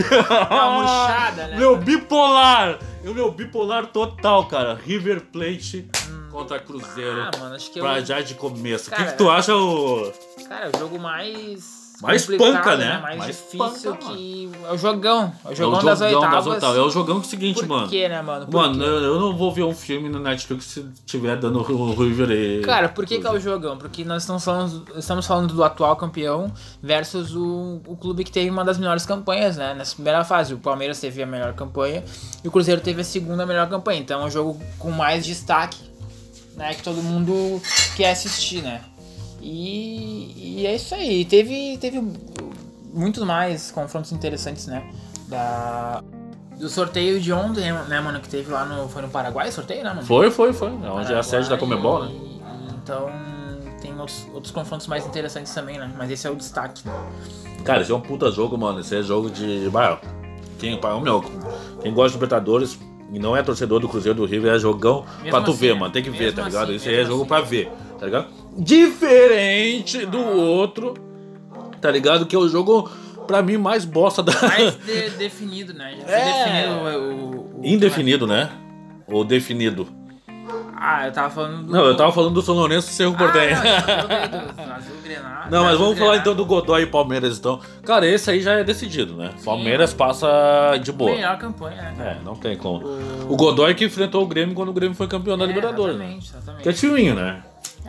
Uma 0.51 0.71
murchada, 0.81 1.47
né? 1.47 1.57
Meu 1.57 1.77
bipolar! 1.77 2.77
É 3.03 3.09
o 3.09 3.13
meu 3.13 3.31
bipolar 3.31 3.87
total, 3.87 4.45
cara. 4.45 4.75
River 4.75 5.21
Plate 5.21 5.87
contra 6.31 6.59
Cruzeiro. 6.59 7.21
Ah, 7.21 7.31
mano, 7.39 7.55
acho 7.55 7.71
que 7.71 7.79
eu... 7.79 7.83
pra 7.83 7.99
já 8.01 8.21
de 8.21 8.33
começo. 8.35 8.91
O 8.91 8.95
que, 8.95 9.03
que 9.05 9.17
tu 9.17 9.29
acha, 9.29 9.55
o. 9.55 10.11
Cara, 10.47 10.65
é 10.67 10.71
o 10.75 10.79
jogo 10.79 10.99
mais. 10.99 11.82
Mais 12.03 12.25
panca, 12.25 12.75
né? 12.77 12.99
Mais, 12.99 13.17
Mais 13.17 13.35
difícil 13.35 13.57
panca, 13.95 14.13
que. 14.13 14.51
É 14.65 14.71
o 14.73 14.77
jogão. 14.77 15.33
É 15.43 15.47
o 15.47 15.49
É 15.49 15.53
o 15.53 15.55
jogão 15.55 15.83
das 15.83 16.01
oitavas. 16.01 16.77
É 16.77 16.81
o 16.81 16.89
jogão 16.89 17.19
que 17.19 17.25
é 17.25 17.27
o 17.27 17.29
seguinte, 17.29 17.59
Por 17.61 17.67
mano. 17.67 17.87
quê, 17.87 18.07
né, 18.09 18.21
mano? 18.21 18.45
Por 18.45 18.53
Mano, 18.61 18.75
quê? 18.75 18.83
eu 18.83 19.03
eu 19.03 19.19
não 19.19 19.35
vou 19.35 19.51
ver 19.51 19.63
um 19.63 19.73
filme 19.73 20.09
no 20.09 20.19
Netflix 20.19 20.65
se 20.65 20.85
tiver 21.05 21.37
dando 21.37 21.59
o 21.59 21.93
River 21.95 22.29
e. 22.31 22.61
Cara, 22.61 22.89
por 22.89 23.05
que, 23.05 23.19
que 23.19 23.25
é 23.27 23.31
o 23.31 23.39
jogão? 23.39 23.77
Porque 23.77 24.03
nós 24.03 24.23
estamos 24.23 24.43
falando, 24.43 24.85
estamos 24.97 25.25
falando 25.25 25.53
do 25.53 25.63
atual 25.63 25.95
campeão 25.95 26.51
versus 26.81 27.35
o, 27.35 27.81
o 27.87 27.95
clube 27.95 28.23
que 28.23 28.31
teve 28.31 28.49
uma 28.49 28.63
das 28.65 28.77
melhores 28.77 29.05
campanhas, 29.05 29.57
né? 29.57 29.73
Nessa 29.73 29.95
primeira 29.95 30.23
fase. 30.23 30.53
O 30.53 30.57
Palmeiras 30.57 30.99
teve 30.99 31.21
a 31.23 31.25
melhor 31.25 31.53
campanha 31.53 32.03
e 32.43 32.47
o 32.47 32.51
Cruzeiro 32.51 32.81
teve 32.81 33.01
a 33.01 33.03
segunda 33.05 33.45
melhor 33.45 33.67
campanha. 33.69 33.99
Então 33.99 34.21
é 34.21 34.25
um 34.25 34.29
jogo 34.31 34.61
com 34.77 34.91
mais 34.91 35.25
destaque, 35.25 35.77
né? 36.55 36.73
Que 36.73 36.83
todo 36.83 37.01
mundo 37.01 37.61
quer 37.95 38.11
assistir, 38.11 38.61
né? 38.61 38.81
E, 39.45 40.61
e 40.61 40.65
é 40.65 40.75
isso 40.75 40.95
aí. 40.95 41.25
Teve, 41.25 41.77
teve 41.77 42.01
muitos 42.93 43.23
mais 43.23 43.71
confrontos 43.71 44.11
interessantes, 44.13 44.67
né? 44.67 44.89
Da, 45.27 46.01
do 46.57 46.69
sorteio 46.69 47.19
de 47.19 47.33
ontem, 47.33 47.71
né, 47.89 47.99
mano? 47.99 48.19
Que 48.21 48.29
teve 48.29 48.49
lá 48.49 48.63
no. 48.65 48.87
Foi 48.87 49.01
no 49.01 49.09
Paraguai 49.09 49.51
sorteio, 49.51 49.83
né, 49.83 49.89
mano? 49.89 50.03
Foi, 50.05 50.31
foi, 50.31 50.53
foi. 50.53 50.69
É 50.69 50.89
onde 50.89 51.11
é 51.13 51.17
a 51.17 51.23
sede 51.23 51.49
da 51.49 51.57
Comebol, 51.57 52.05
né? 52.05 52.11
Então 52.81 53.09
tem 53.81 53.91
outros, 53.99 54.25
outros 54.33 54.51
confrontos 54.53 54.87
mais 54.87 55.05
interessantes 55.05 55.53
também, 55.53 55.77
né? 55.77 55.91
Mas 55.97 56.09
esse 56.09 56.25
é 56.25 56.29
o 56.29 56.35
destaque. 56.35 56.83
Cara, 57.65 57.81
esse 57.81 57.91
é 57.91 57.95
um 57.95 58.01
puta 58.01 58.31
jogo, 58.31 58.57
mano. 58.57 58.79
Esse 58.79 58.95
é 58.97 59.03
jogo 59.03 59.29
de. 59.29 59.69
Bah, 59.69 59.99
quem, 60.57 60.79
pá, 60.79 60.97
meu, 60.99 61.21
quem 61.81 61.93
gosta 61.93 62.09
de 62.11 62.15
Libertadores 62.15 62.79
e 63.11 63.19
não 63.19 63.35
é 63.35 63.43
torcedor 63.43 63.81
do 63.81 63.89
Cruzeiro 63.89 64.17
do 64.17 64.25
River 64.25 64.53
é 64.53 64.59
jogão 64.59 65.05
Mesmo 65.17 65.29
pra 65.31 65.41
tu 65.41 65.51
assim, 65.51 65.59
ver, 65.59 65.73
né? 65.73 65.79
mano. 65.81 65.91
Tem 65.91 66.01
que 66.01 66.09
ver, 66.09 66.33
tá 66.33 66.43
ligado? 66.43 66.63
assim, 66.65 66.75
Esse 66.75 66.89
aí 66.89 66.95
é 66.95 67.05
jogo 67.05 67.21
assim. 67.21 67.27
pra 67.27 67.41
ver, 67.41 67.71
tá 67.99 68.05
ligado? 68.05 68.42
Diferente 68.57 70.05
do 70.05 70.19
outro, 70.19 70.93
tá 71.81 71.89
ligado? 71.91 72.25
Que 72.25 72.35
é 72.35 72.39
o 72.39 72.47
jogo, 72.47 72.89
pra 73.27 73.41
mim, 73.41 73.57
mais 73.57 73.85
bosta 73.85 74.21
da. 74.23 74.33
Mais 74.41 74.75
de- 74.85 75.09
definido, 75.11 75.73
né? 75.73 75.95
Já 76.07 76.13
É. 76.13 76.43
definido 76.43 76.73
o, 76.79 77.59
o- 77.59 77.65
Indefinido, 77.65 78.27
né? 78.27 78.49
Ou 79.07 79.23
definido. 79.23 79.87
Ah, 80.75 81.05
eu 81.07 81.11
tava 81.13 81.29
falando 81.29 81.63
do. 81.65 81.71
Não, 81.71 81.85
eu 81.85 81.95
tava 81.95 82.11
falando 82.11 82.33
do 82.33 82.41
São 82.41 82.55
Lourenço 82.55 82.89
e 82.89 82.93
Cerro 82.93 83.13
Ah, 83.15 83.17
Portenho. 83.17 83.55
não. 83.55 84.83
Não, 85.51 85.63
mas 85.65 85.77
vamos 85.77 85.99
falar 85.99 86.17
então 86.17 86.33
do 86.33 86.45
Godoy 86.45 86.83
e 86.83 86.85
Palmeiras, 86.87 87.37
então. 87.37 87.59
Cara, 87.85 88.07
esse 88.07 88.31
aí 88.31 88.41
já 88.41 88.53
é 88.53 88.63
decidido, 88.63 89.13
né? 89.15 89.31
Palmeiras 89.43 89.93
passa 89.93 90.27
de 90.81 90.91
boa. 90.91 91.11
Melhor 91.11 91.37
campanha, 91.37 91.93
né? 91.97 92.17
É, 92.19 92.23
não 92.25 92.33
tem 92.35 92.57
como. 92.57 92.85
O- 92.87 93.33
O 93.33 93.35
Godoy 93.35 93.75
que 93.75 93.85
enfrentou 93.85 94.23
o 94.23 94.25
Grêmio 94.25 94.55
quando 94.55 94.69
o 94.69 94.73
Grêmio 94.73 94.95
foi 94.95 95.05
campeão 95.07 95.37
da 95.37 95.43
É, 95.43 95.47
Libertadores. 95.47 95.97
né? 95.97 96.05
Exatamente, 96.05 96.29
exatamente. 96.33 96.63
Que 96.63 96.69
é 96.69 96.73
timinho, 96.73 97.13
né? 97.13 97.43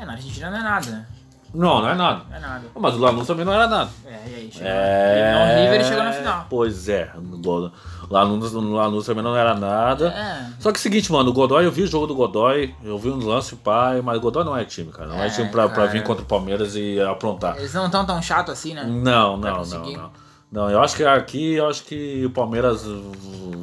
É, 0.04 0.06
na 0.06 0.12
Argentina 0.12 0.50
não 0.50 0.58
é 0.58 0.62
nada, 0.62 0.90
né? 0.90 1.06
Não, 1.54 1.80
não 1.80 1.88
é 1.88 1.94
nada. 1.94 2.22
Não 2.28 2.36
é 2.36 2.40
nada. 2.40 2.64
Mas 2.74 2.94
o 2.94 2.98
Lanús 2.98 3.26
também 3.28 3.44
não 3.44 3.52
era 3.52 3.66
nada. 3.68 3.88
É, 4.04 4.10
e 4.28 4.34
aí? 4.34 4.50
Chegou, 4.52 4.68
É. 4.68 5.34
O 5.36 5.62
River 5.62 5.80
e 5.80 5.84
chegou 5.84 6.04
na 6.04 6.12
final. 6.12 6.46
Pois 6.50 6.88
é. 6.88 7.10
O 7.16 7.70
Lanús, 8.10 8.52
Lanús 8.52 9.06
também 9.06 9.22
não 9.22 9.36
era 9.36 9.54
nada. 9.54 10.08
É. 10.08 10.46
Só 10.60 10.70
que 10.72 10.78
é 10.78 10.80
o 10.80 10.82
seguinte, 10.82 11.10
mano, 11.12 11.30
o 11.30 11.32
Godoy, 11.32 11.64
eu 11.64 11.70
vi 11.70 11.82
o 11.82 11.86
jogo 11.86 12.08
do 12.08 12.14
Godoy, 12.14 12.74
eu 12.82 12.98
vi 12.98 13.08
um 13.08 13.24
lance 13.24 13.54
pai, 13.56 14.00
mas 14.02 14.18
o 14.18 14.20
Godoy 14.20 14.44
não 14.44 14.56
é 14.56 14.64
time, 14.64 14.90
cara. 14.90 15.06
Não 15.08 15.22
é, 15.22 15.28
É, 15.28 15.30
time 15.30 15.48
pra, 15.48 15.68
pra 15.68 15.86
vir 15.86 16.02
contra 16.02 16.22
o 16.24 16.26
Palmeiras 16.26 16.74
e 16.74 17.00
aprontar. 17.00 17.56
Eles 17.56 17.72
não 17.72 17.86
estão 17.86 18.04
tão 18.04 18.20
chato 18.20 18.50
assim, 18.50 18.74
né? 18.74 18.82
Não, 18.84 19.36
não, 19.36 19.64
não, 19.64 19.92
não. 19.92 20.10
Não, 20.50 20.70
eu 20.70 20.80
acho 20.82 20.96
que 20.96 21.04
aqui, 21.04 21.54
eu 21.54 21.68
acho 21.68 21.82
que 21.84 22.24
o 22.26 22.30
Palmeiras 22.30 22.84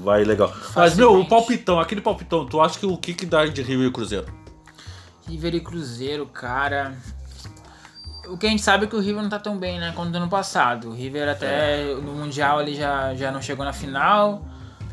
vai 0.04 0.24
legal. 0.24 0.52
Mas, 0.76 0.96
meu, 0.96 1.08
o 1.10 1.24
Facilmente. 1.24 1.30
palpitão, 1.30 1.80
aquele 1.80 2.02
palpitão, 2.02 2.46
tu 2.46 2.60
acha 2.60 2.78
que 2.80 2.86
o 2.86 2.98
que 2.98 3.14
que 3.14 3.26
dá 3.26 3.46
de 3.46 3.62
River 3.62 3.88
e 3.88 3.92
Cruzeiro? 3.92 4.26
River 5.32 5.56
e 5.56 5.60
Cruzeiro, 5.62 6.26
cara. 6.26 6.94
O 8.28 8.38
que 8.38 8.46
a 8.46 8.50
gente 8.50 8.62
sabe 8.62 8.84
é 8.86 8.88
que 8.88 8.96
o 8.96 9.00
River 9.00 9.22
não 9.24 9.30
tá 9.30 9.40
tão 9.40 9.58
bem, 9.58 9.80
né? 9.80 9.94
Quanto 9.96 10.12
no 10.12 10.18
ano 10.18 10.30
passado. 10.30 10.90
O 10.90 10.94
River 10.94 11.28
até 11.30 11.96
no 11.96 12.12
Mundial 12.14 12.62
ele 12.62 12.76
já, 12.76 13.14
já 13.16 13.32
não 13.32 13.42
chegou 13.42 13.64
na 13.66 13.74
final. 13.74 14.44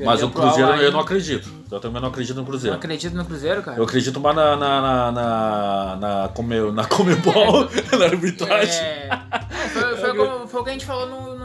Mas 0.04 0.22
o 0.22 0.30
Cruzeiro 0.30 0.70
eu 0.76 0.92
não 0.92 1.00
acredito. 1.00 1.50
Eu 1.70 1.80
também 1.80 2.00
não 2.00 2.08
acredito 2.08 2.36
no 2.36 2.42
Não 2.42 2.48
Cruzeiro. 2.48 2.76
acredito 2.76 3.14
no 3.16 3.24
Cruzeiro, 3.24 3.62
cara. 3.62 3.76
Eu 3.76 3.82
acredito 3.84 4.20
mais 4.20 4.34
na, 4.36 4.56
na, 4.56 4.80
na, 4.80 5.12
na, 5.12 5.96
na, 5.96 6.28
come, 6.28 6.70
na 6.72 6.84
Comebol, 6.86 7.68
na 7.98 8.04
arbitragem. 8.06 8.80
É, 8.80 9.08
é, 9.10 9.68
foi, 9.68 9.96
foi, 9.96 10.14
como- 10.16 10.46
foi 10.46 10.60
o 10.60 10.64
que 10.64 10.70
a 10.70 10.72
gente 10.72 10.86
falou 10.86 11.08
no, 11.08 11.37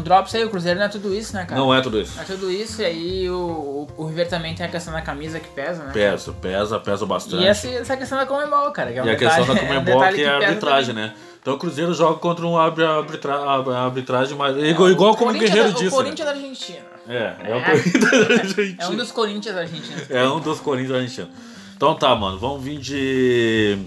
no 0.00 0.04
Drops 0.04 0.34
aí, 0.34 0.44
o 0.44 0.50
Cruzeiro 0.50 0.78
não 0.78 0.86
é 0.86 0.88
tudo 0.88 1.14
isso, 1.14 1.34
né, 1.34 1.44
cara? 1.44 1.60
Não 1.60 1.72
é 1.74 1.80
tudo 1.80 2.00
isso. 2.00 2.18
É 2.20 2.24
tudo 2.24 2.50
isso, 2.50 2.82
e 2.82 2.84
aí 2.84 3.30
o, 3.30 3.34
o, 3.36 3.88
o 3.98 4.06
River 4.06 4.28
também 4.28 4.54
tem 4.54 4.66
a 4.66 4.68
questão 4.68 4.92
da 4.92 5.00
camisa 5.02 5.38
que 5.38 5.48
pesa, 5.48 5.84
né? 5.84 5.92
Pesa, 5.92 6.32
pesa, 6.32 6.80
pesa 6.80 7.06
bastante. 7.06 7.42
E 7.42 7.46
essa, 7.46 7.68
essa 7.68 7.96
questão 7.96 8.18
da 8.18 8.26
Comembol, 8.26 8.70
cara. 8.72 8.92
Que 8.92 8.98
é 8.98 9.02
um 9.02 9.06
E 9.06 9.10
a 9.10 9.14
detalhe- 9.14 9.36
questão 9.46 9.54
da 9.54 9.60
é 9.74 9.78
um 9.78 9.84
detalhe 9.84 10.16
que 10.16 10.22
é 10.24 10.28
a 10.28 10.36
arbitragem, 10.36 10.94
também. 10.94 11.10
né? 11.10 11.14
Então 11.42 11.54
o 11.54 11.58
Cruzeiro 11.58 11.94
joga 11.94 12.18
contra 12.18 12.46
um 12.46 12.58
arbitra, 12.58 12.90
arbitra, 12.98 13.34
a 13.34 13.84
arbitragem 13.84 14.36
mais. 14.36 14.56
Igual, 14.56 14.90
igual 14.90 15.16
como 15.16 15.30
o 15.30 15.34
Guerreiro 15.34 15.68
da- 15.72 15.78
disse. 15.78 15.88
O 15.88 15.90
Corinthians 15.90 16.28
né? 16.28 16.34
da 16.34 16.38
Argentina. 16.40 16.78
É, 17.08 17.14
é, 17.16 17.50
É. 17.50 17.56
o 17.56 17.64
Corinthians 17.64 18.54
da 18.78 18.84
É 18.84 18.88
um 18.88 18.96
dos 18.96 19.10
Corinthians 19.12 19.56
argentinos. 19.56 20.10
É 20.10 20.28
um 20.28 20.40
dos 20.40 20.60
Corinthians 20.60 20.96
argentinos. 20.96 21.30
Então 21.76 21.94
tá, 21.94 22.14
mano. 22.14 22.38
Vamos 22.38 22.62
vir 22.62 22.78
de. 22.78 23.78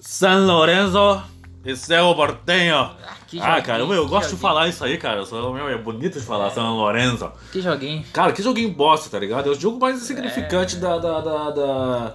San 0.00 0.46
Lorenzo 0.46 1.22
e 1.64 1.76
Cerro 1.76 2.14
Porteño. 2.14 2.90
que 3.26 3.38
Ah, 3.40 3.60
cara, 3.60 3.84
meu, 3.84 3.94
eu 3.96 4.08
gosto 4.08 4.30
de 4.34 4.40
falar 4.40 4.68
isso 4.68 4.84
aí, 4.84 4.96
cara. 4.96 5.24
Sou- 5.26 5.52
meu, 5.52 5.68
é 5.68 5.76
bonito 5.76 6.18
de 6.18 6.24
falar 6.24 6.50
San 6.50 6.70
Lorenzo. 6.70 7.30
Que 7.52 7.60
joguinho. 7.60 8.04
Cara, 8.12 8.32
que 8.32 8.42
joguinho 8.42 8.70
bosta, 8.70 9.10
tá 9.10 9.18
ligado? 9.18 9.48
É 9.48 9.52
o 9.52 9.58
jogo 9.60 9.78
mais 9.78 10.00
insignificante 10.00 10.76
da, 10.76 10.98
da, 10.98 11.20
da- 11.20 11.50
da- 11.50 12.14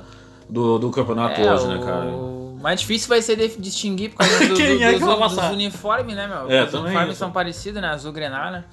do, 0.49 0.77
do 0.79 0.89
campeonato 0.91 1.39
É, 1.41 1.53
hoje, 1.53 1.67
né, 1.67 1.79
cara? 1.83 2.05
O 2.05 2.57
mais 2.61 2.79
difícil 2.79 3.07
vai 3.09 3.21
ser 3.21 3.35
distinguir 3.59 4.09
por 4.11 4.17
causa 4.17 4.39
do, 4.39 4.47
do, 4.49 4.55
Quem 4.55 4.83
é 4.83 4.93
que 4.93 4.99
dos, 4.99 5.35
dos 5.35 5.43
uniformes, 5.51 6.15
né, 6.15 6.27
meu? 6.27 6.49
É, 6.51 6.63
Os 6.63 6.73
uniformes 6.73 7.09
isso. 7.11 7.19
são 7.19 7.31
parecidos, 7.31 7.81
né? 7.81 7.87
Azul 7.89 8.11
grenada. 8.11 8.65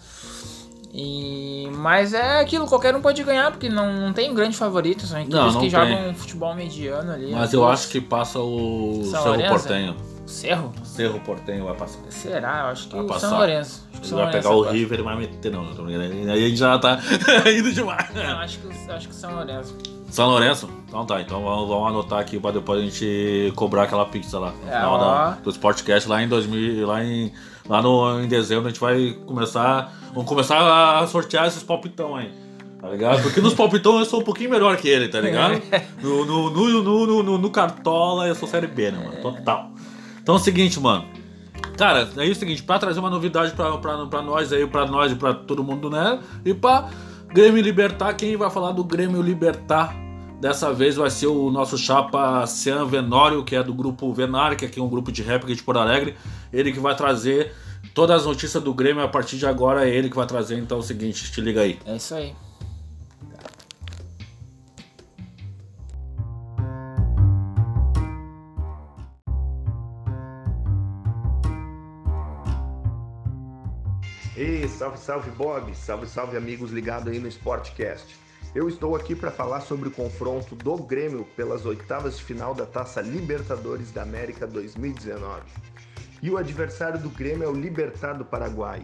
E... 0.94 1.70
Mas 1.76 2.12
é 2.12 2.40
aquilo, 2.40 2.66
qualquer 2.66 2.94
um 2.94 3.00
pode 3.00 3.22
ganhar, 3.22 3.50
porque 3.50 3.68
não, 3.68 3.92
não 3.94 4.12
tem 4.12 4.34
grande 4.34 4.56
favorito, 4.56 5.06
são 5.06 5.18
equipes 5.18 5.34
Não, 5.38 5.46
não 5.46 5.60
que 5.60 5.60
tem. 5.60 5.70
jogam 5.70 6.14
futebol 6.14 6.54
mediano 6.54 7.12
ali. 7.12 7.30
Mas 7.32 7.44
as 7.44 7.52
eu 7.54 7.66
acho 7.66 7.88
que 7.88 7.98
passa 8.00 8.38
o 8.38 9.02
São 9.10 9.34
Cerro? 9.36 9.48
Portenho. 9.48 9.96
Cerro? 10.26 10.72
Cerro 10.84 11.20
Portenho 11.20 11.64
vai 11.64 11.74
passar. 11.74 11.98
Será? 12.10 12.60
Eu 12.60 12.66
acho 12.66 12.88
que 12.88 12.96
Vai 12.96 13.06
passar. 13.06 13.28
São 13.28 13.38
Lourenço. 13.38 13.88
Acho 13.92 14.00
que 14.00 14.06
São 14.08 14.16
vai 14.18 14.26
Lourenço 14.26 14.48
pegar 14.48 14.56
o 14.60 14.62
passa. 14.64 14.76
River 14.76 14.98
e 14.98 15.02
vai 15.02 15.16
meter, 15.16 15.52
não, 15.52 15.64
não 15.64 15.74
tô 15.74 15.82
brincando. 15.82 16.04
Aí 16.30 16.44
a 16.44 16.48
gente 16.48 16.56
já 16.56 16.78
tá 16.78 16.98
indo 17.58 17.72
demais. 17.72 18.14
Não, 18.14 18.38
acho 18.38 18.58
que, 18.60 18.90
acho 18.90 19.08
que 19.08 19.14
São 19.14 19.34
Lourenço. 19.34 19.76
São 20.10 20.28
Lourenço? 20.28 20.68
Então 20.88 21.04
tá, 21.06 21.20
então 21.20 21.42
vamos, 21.42 21.68
vamos 21.68 21.88
anotar 21.88 22.18
aqui 22.20 22.38
pra 22.38 22.50
depois 22.50 22.80
a 22.80 22.84
gente 22.84 23.52
cobrar 23.56 23.84
aquela 23.84 24.04
pizza 24.06 24.38
lá. 24.38 24.52
No 24.62 24.68
É, 24.70 24.76
final 24.76 24.98
da, 24.98 25.30
do 25.42 25.50
Sportcast 25.50 26.08
lá 26.08 26.22
em 26.22 26.28
2000, 26.28 26.86
lá 26.86 27.02
em, 27.02 27.32
lá 27.68 27.80
no, 27.82 28.20
em 28.20 28.28
dezembro 28.28 28.66
a 28.66 28.68
gente 28.68 28.80
vai 28.80 29.16
começar, 29.26 29.90
vamos 30.14 30.28
começar 30.28 30.98
a 30.98 31.06
sortear 31.06 31.46
esses 31.46 31.62
palpitão 31.62 32.14
aí. 32.16 32.30
Tá 32.80 32.88
ligado? 32.88 33.22
Porque 33.22 33.40
nos 33.40 33.54
palpitão 33.54 33.98
eu 34.00 34.04
sou 34.04 34.20
um 34.20 34.24
pouquinho 34.24 34.50
melhor 34.50 34.76
que 34.76 34.88
ele, 34.88 35.08
tá 35.08 35.20
ligado? 35.20 35.62
No, 36.02 36.24
no, 36.26 36.50
no, 36.50 36.82
no, 36.82 37.06
no, 37.06 37.22
no- 37.22 37.38
no 37.38 37.50
Cartola 37.50 38.26
eu 38.26 38.34
sou 38.34 38.46
série 38.48 38.66
B, 38.66 38.90
né, 38.90 38.98
mano? 38.98 39.22
Total. 39.22 39.70
Então 40.22 40.36
é 40.36 40.38
o 40.38 40.40
seguinte, 40.40 40.78
mano. 40.78 41.04
Cara, 41.76 42.08
é 42.16 42.30
o 42.30 42.34
seguinte, 42.34 42.62
pra 42.62 42.78
trazer 42.78 43.00
uma 43.00 43.10
novidade 43.10 43.52
pra, 43.52 43.76
pra, 43.78 44.06
pra 44.06 44.22
nós 44.22 44.52
aí, 44.52 44.66
pra 44.66 44.86
nós 44.86 45.12
e 45.12 45.16
pra 45.16 45.34
todo 45.34 45.64
mundo, 45.64 45.90
né? 45.90 46.20
E 46.44 46.54
pra 46.54 46.90
Grêmio 47.28 47.62
Libertar, 47.62 48.14
quem 48.14 48.36
vai 48.36 48.50
falar 48.50 48.72
do 48.72 48.84
Grêmio 48.84 49.22
Libertar 49.22 49.96
dessa 50.40 50.72
vez 50.72 50.96
vai 50.96 51.08
ser 51.08 51.28
o 51.28 51.50
nosso 51.50 51.78
chapa 51.78 52.44
Sean 52.46 52.84
Venório, 52.84 53.44
que 53.44 53.54
é 53.54 53.62
do 53.62 53.72
grupo 53.72 54.12
Venar, 54.12 54.56
que 54.56 54.78
é 54.78 54.82
um 54.82 54.88
grupo 54.88 55.12
de 55.12 55.22
rap 55.22 55.44
aqui 55.44 55.54
de 55.54 55.62
Porto 55.62 55.78
Alegre. 55.78 56.16
Ele 56.52 56.72
que 56.72 56.80
vai 56.80 56.96
trazer 56.96 57.52
todas 57.94 58.20
as 58.20 58.26
notícias 58.26 58.62
do 58.62 58.74
Grêmio 58.74 59.02
a 59.02 59.08
partir 59.08 59.38
de 59.38 59.46
agora, 59.46 59.88
é 59.88 59.94
ele 59.94 60.10
que 60.10 60.16
vai 60.16 60.26
trazer. 60.26 60.58
Então 60.58 60.78
é 60.78 60.80
o 60.80 60.82
seguinte, 60.82 61.30
te 61.30 61.40
liga 61.40 61.60
aí. 61.60 61.78
É 61.86 61.96
isso 61.96 62.14
aí. 62.14 62.34
Salve, 74.72 74.98
salve 74.98 75.30
Bob, 75.32 75.74
salve, 75.74 76.06
salve 76.06 76.36
amigos 76.36 76.70
ligados 76.70 77.08
aí 77.08 77.18
no 77.18 77.28
Sportcast. 77.28 78.16
Eu 78.54 78.68
estou 78.68 78.96
aqui 78.96 79.14
para 79.14 79.30
falar 79.30 79.60
sobre 79.60 79.88
o 79.88 79.92
confronto 79.92 80.54
do 80.54 80.76
Grêmio 80.76 81.24
pelas 81.36 81.64
oitavas 81.64 82.18
de 82.18 82.24
final 82.24 82.54
da 82.54 82.66
Taça 82.66 83.00
Libertadores 83.00 83.90
da 83.92 84.02
América 84.02 84.46
2019. 84.46 85.42
E 86.22 86.30
o 86.30 86.36
adversário 86.36 87.00
do 87.00 87.10
Grêmio 87.10 87.44
é 87.44 87.48
o 87.48 87.54
Libertad 87.54 88.16
do 88.16 88.24
Paraguai, 88.24 88.82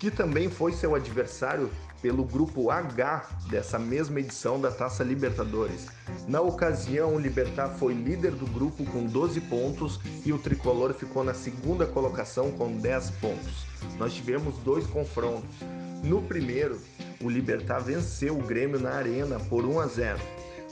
que 0.00 0.10
também 0.10 0.48
foi 0.48 0.72
seu 0.72 0.94
adversário 0.94 1.70
pelo 2.00 2.24
grupo 2.24 2.70
H 2.70 3.28
dessa 3.50 3.78
mesma 3.78 4.18
edição 4.18 4.58
da 4.58 4.70
Taça 4.70 5.04
Libertadores. 5.04 5.88
Na 6.26 6.40
ocasião, 6.40 7.14
o 7.14 7.18
Libertad 7.18 7.78
foi 7.78 7.92
líder 7.92 8.32
do 8.32 8.46
grupo 8.46 8.82
com 8.86 9.04
12 9.04 9.42
pontos 9.42 10.00
e 10.24 10.32
o 10.32 10.38
tricolor 10.38 10.94
ficou 10.94 11.22
na 11.22 11.34
segunda 11.34 11.86
colocação 11.86 12.50
com 12.50 12.78
10 12.78 13.10
pontos. 13.12 13.66
Nós 13.98 14.14
tivemos 14.14 14.56
dois 14.60 14.86
confrontos. 14.86 15.54
No 16.02 16.22
primeiro, 16.22 16.80
o 17.22 17.28
Libertad 17.28 17.84
venceu 17.84 18.38
o 18.38 18.42
Grêmio 18.42 18.80
na 18.80 18.92
Arena 18.92 19.38
por 19.38 19.66
1 19.66 19.80
a 19.80 19.86
0. 19.86 20.18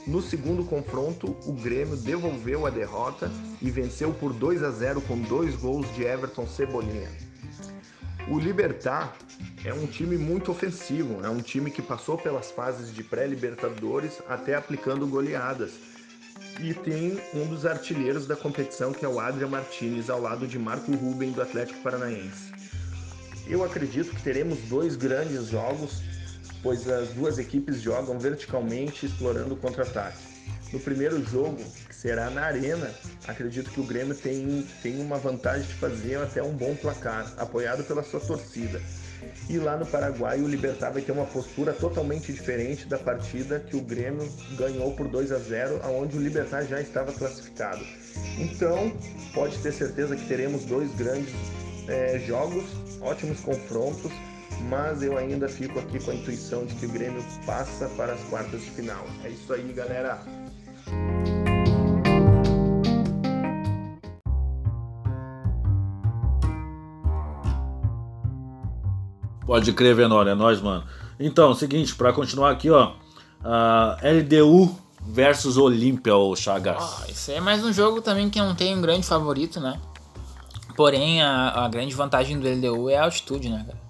No 0.07 0.23
segundo 0.23 0.63
confronto, 0.65 1.37
o 1.45 1.53
Grêmio 1.53 1.95
devolveu 1.95 2.65
a 2.65 2.71
derrota 2.71 3.31
e 3.61 3.69
venceu 3.69 4.11
por 4.11 4.33
2 4.33 4.63
a 4.63 4.71
0 4.71 5.01
com 5.01 5.19
dois 5.19 5.55
gols 5.55 5.85
de 5.93 6.03
Everton 6.03 6.47
Cebolinha. 6.47 7.28
O 8.31 8.37
Libertar 8.37 9.17
é 9.65 9.73
um 9.73 9.87
time 9.87 10.15
muito 10.15 10.51
ofensivo, 10.51 11.25
é 11.25 11.29
um 11.29 11.41
time 11.41 11.71
que 11.71 11.81
passou 11.81 12.15
pelas 12.15 12.51
fases 12.51 12.93
de 12.93 13.03
pré-libertadores 13.03 14.21
até 14.29 14.53
aplicando 14.53 15.07
goleadas. 15.07 15.71
E 16.61 16.75
tem 16.75 17.19
um 17.33 17.47
dos 17.47 17.65
artilheiros 17.65 18.27
da 18.27 18.35
competição, 18.35 18.93
que 18.93 19.03
é 19.03 19.07
o 19.07 19.19
Adrian 19.19 19.47
Martinez, 19.47 20.11
ao 20.11 20.21
lado 20.21 20.45
de 20.45 20.59
Marco 20.59 20.91
Ruben, 20.91 21.31
do 21.31 21.41
Atlético 21.41 21.81
Paranaense. 21.81 22.53
Eu 23.47 23.63
acredito 23.63 24.11
que 24.11 24.21
teremos 24.21 24.59
dois 24.69 24.95
grandes 24.95 25.47
jogos, 25.47 26.03
pois 26.61 26.87
as 26.87 27.09
duas 27.09 27.39
equipes 27.39 27.81
jogam 27.81 28.19
verticalmente, 28.19 29.07
explorando 29.07 29.55
o 29.55 29.57
contra-ataque. 29.57 30.21
No 30.71 30.79
primeiro 30.79 31.25
jogo, 31.25 31.63
será 32.01 32.29
na 32.29 32.43
Arena, 32.43 32.89
acredito 33.27 33.69
que 33.71 33.81
o 33.81 33.83
Grêmio 33.83 34.15
tem, 34.15 34.65
tem 34.81 35.01
uma 35.01 35.17
vantagem 35.17 35.67
de 35.67 35.73
fazer 35.73 36.15
até 36.15 36.41
um 36.41 36.53
bom 36.53 36.73
placar, 36.73 37.33
apoiado 37.37 37.83
pela 37.83 38.01
sua 38.03 38.21
torcida. 38.21 38.81
E 39.49 39.57
lá 39.57 39.75
no 39.75 39.85
Paraguai, 39.85 40.39
o 40.39 40.47
Libertar 40.47 40.91
vai 40.91 41.01
ter 41.01 41.11
uma 41.11 41.25
postura 41.25 41.73
totalmente 41.73 42.31
diferente 42.31 42.87
da 42.87 42.97
partida 42.97 43.59
que 43.59 43.75
o 43.75 43.81
Grêmio 43.81 44.31
ganhou 44.57 44.95
por 44.95 45.09
2 45.09 45.33
a 45.33 45.39
0, 45.39 45.81
aonde 45.83 46.15
o 46.15 46.21
Libertar 46.21 46.63
já 46.63 46.79
estava 46.79 47.11
classificado. 47.11 47.85
Então, 48.37 48.93
pode 49.33 49.57
ter 49.57 49.73
certeza 49.73 50.15
que 50.15 50.25
teremos 50.25 50.63
dois 50.63 50.89
grandes 50.95 51.35
eh, 51.89 52.17
jogos, 52.25 52.63
ótimos 53.01 53.41
confrontos, 53.41 54.11
mas 54.69 55.03
eu 55.03 55.17
ainda 55.17 55.49
fico 55.49 55.77
aqui 55.77 55.99
com 55.99 56.11
a 56.11 56.15
intuição 56.15 56.65
de 56.65 56.75
que 56.75 56.85
o 56.85 56.89
Grêmio 56.89 57.21
passa 57.45 57.89
para 57.89 58.13
as 58.13 58.21
quartas 58.29 58.61
de 58.61 58.71
final. 58.71 59.05
É 59.25 59.29
isso 59.29 59.51
aí, 59.51 59.73
galera. 59.73 60.21
Pode 69.49 69.73
crer, 69.73 69.95
Venório, 69.95 70.29
é 70.29 70.35
nóis, 70.35 70.61
mano. 70.61 70.83
Então, 71.19 71.55
seguinte, 71.55 71.95
pra 71.95 72.13
continuar 72.13 72.51
aqui, 72.51 72.69
ó. 72.69 72.91
LDU 73.99 74.77
versus 75.01 75.57
Olímpia, 75.57 76.15
o 76.15 76.35
Chagas. 76.35 76.77
Ó, 76.79 77.11
isso 77.11 77.31
é 77.31 77.39
mais 77.41 77.65
um 77.65 77.73
jogo 77.73 77.99
também 77.99 78.29
que 78.29 78.37
não 78.39 78.53
tem 78.53 78.77
um 78.77 78.81
grande 78.81 79.07
favorito, 79.07 79.59
né? 79.59 79.79
Porém, 80.75 81.23
a, 81.23 81.65
a 81.65 81.67
grande 81.67 81.95
vantagem 81.95 82.39
do 82.39 82.47
LDU 82.47 82.91
é 82.91 82.97
a 82.97 83.05
altitude, 83.05 83.49
né, 83.49 83.65
cara? 83.65 83.88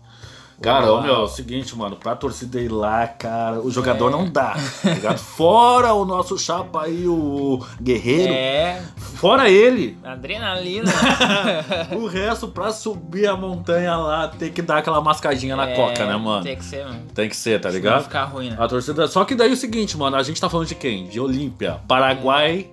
Cara, 0.61 0.91
ô, 0.91 1.01
meu, 1.01 1.13
é 1.15 1.19
o 1.19 1.27
seguinte, 1.27 1.75
mano, 1.77 1.95
pra 1.95 2.15
torcida 2.15 2.59
ir 2.59 2.67
lá, 2.69 3.07
cara, 3.07 3.59
o 3.61 3.71
jogador 3.71 4.09
não 4.11 4.29
dá, 4.29 4.55
tá 4.83 4.89
ligado? 4.93 5.17
Fora 5.17 5.93
o 5.93 6.03
nosso 6.03 6.37
chapa 6.37 6.83
aí, 6.83 7.07
o 7.07 7.65
Guerreiro, 7.81 8.33
É, 8.33 8.81
fora 9.15 9.49
ele, 9.49 9.97
adrenalina. 10.03 10.91
o 11.95 12.07
resto 12.07 12.47
pra 12.49 12.71
subir 12.71 13.27
a 13.27 13.35
montanha 13.37 13.95
lá 13.95 14.27
tem 14.27 14.51
que 14.51 14.61
dar 14.61 14.79
aquela 14.79 14.99
mascadinha 15.01 15.55
na 15.55 15.69
É, 15.69 15.75
coca, 15.75 16.05
né, 16.05 16.17
mano? 16.17 16.43
Tem 16.43 16.55
que 16.57 16.65
ser, 16.65 16.83
mano. 16.85 17.01
Tem 17.13 17.29
que 17.29 17.35
ser, 17.37 17.59
tá 17.61 17.69
Vai 17.69 17.77
ligado? 17.77 18.03
ficar 18.03 18.25
ruim, 18.25 18.49
né? 18.49 18.57
A 18.59 18.67
torcida. 18.67 19.07
Só 19.07 19.23
que 19.25 19.35
daí 19.35 19.49
é 19.51 19.53
o 19.53 19.57
seguinte, 19.57 19.97
mano, 19.97 20.17
a 20.17 20.23
gente 20.23 20.39
tá 20.41 20.49
falando 20.49 20.67
de 20.67 20.75
quem? 20.75 21.05
De 21.07 21.19
Olímpia, 21.19 21.79
Paraguai, 21.87 22.69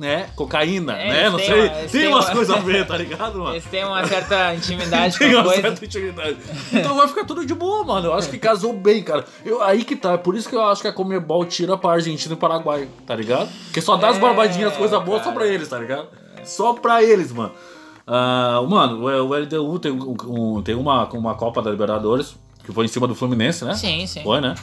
né? 0.00 0.30
Cocaína, 0.34 0.94
É, 0.96 1.08
né? 1.08 1.30
Não 1.30 1.38
sei. 1.38 1.60
uma- 1.60 1.68
tem 1.88 2.08
umas 2.08 2.24
uma- 2.24 2.32
coisas 2.34 2.56
a 2.56 2.58
ver, 2.60 2.86
tá 2.88 2.96
ligado, 2.96 3.38
mano? 3.38 3.50
Eles 3.54 3.64
têm 3.66 3.84
uma 3.84 4.04
certa 4.06 4.54
intimidade 4.54 5.12
com 5.18 5.24
Tem 5.26 5.34
a 5.34 5.36
uma 5.36 5.44
coisa. 5.44 5.60
certa 5.62 5.84
intimidade. 5.84 6.36
Então 6.72 6.96
vai 6.96 7.06
ficar 7.06 7.24
tudo 7.26 7.44
de 7.44 7.54
boa, 7.54 7.84
mano. 7.84 8.06
Eu 8.08 8.14
acho 8.14 8.30
que 8.30 8.38
casou 8.38 8.72
bem, 8.72 9.02
cara. 9.02 9.24
Eu, 9.44 9.62
aí 9.62 9.84
que 9.84 9.94
tá. 9.94 10.12
É 10.14 10.16
por 10.16 10.34
isso 10.34 10.48
que 10.48 10.56
eu 10.56 10.64
acho 10.64 10.80
que 10.80 10.88
a 10.88 10.92
Comebol 10.92 11.44
tira 11.44 11.76
pra 11.76 11.90
Argentina 11.92 12.34
e 12.34 12.36
Paraguai, 12.38 12.88
tá 13.06 13.14
ligado? 13.14 13.48
Porque 13.66 13.80
só 13.82 13.96
dá 13.96 14.08
as 14.08 14.16
É, 14.16 14.20
barbadinhas, 14.20 14.72
as 14.72 14.78
coisas 14.78 15.02
boas 15.04 15.22
só 15.22 15.32
pra 15.32 15.46
eles, 15.46 15.68
tá 15.68 15.78
ligado? 15.78 16.08
Só 16.44 16.72
pra 16.72 17.02
eles, 17.02 17.30
mano. 17.30 17.52
Ah, 18.06 18.60
mano, 18.66 19.04
o 19.04 19.34
LDU 19.34 19.78
tem, 19.78 19.92
um- 19.92 20.62
tem 20.62 20.74
uma, 20.74 21.04
uma 21.10 21.34
Copa 21.34 21.60
da 21.62 21.70
Libertadores, 21.70 22.34
que 22.64 22.72
foi 22.72 22.86
em 22.86 22.88
cima 22.88 23.06
do 23.06 23.14
Fluminense, 23.14 23.64
né? 23.64 23.74
Sim, 23.74 24.06
sim. 24.06 24.22
Foi, 24.22 24.40
né? 24.40 24.54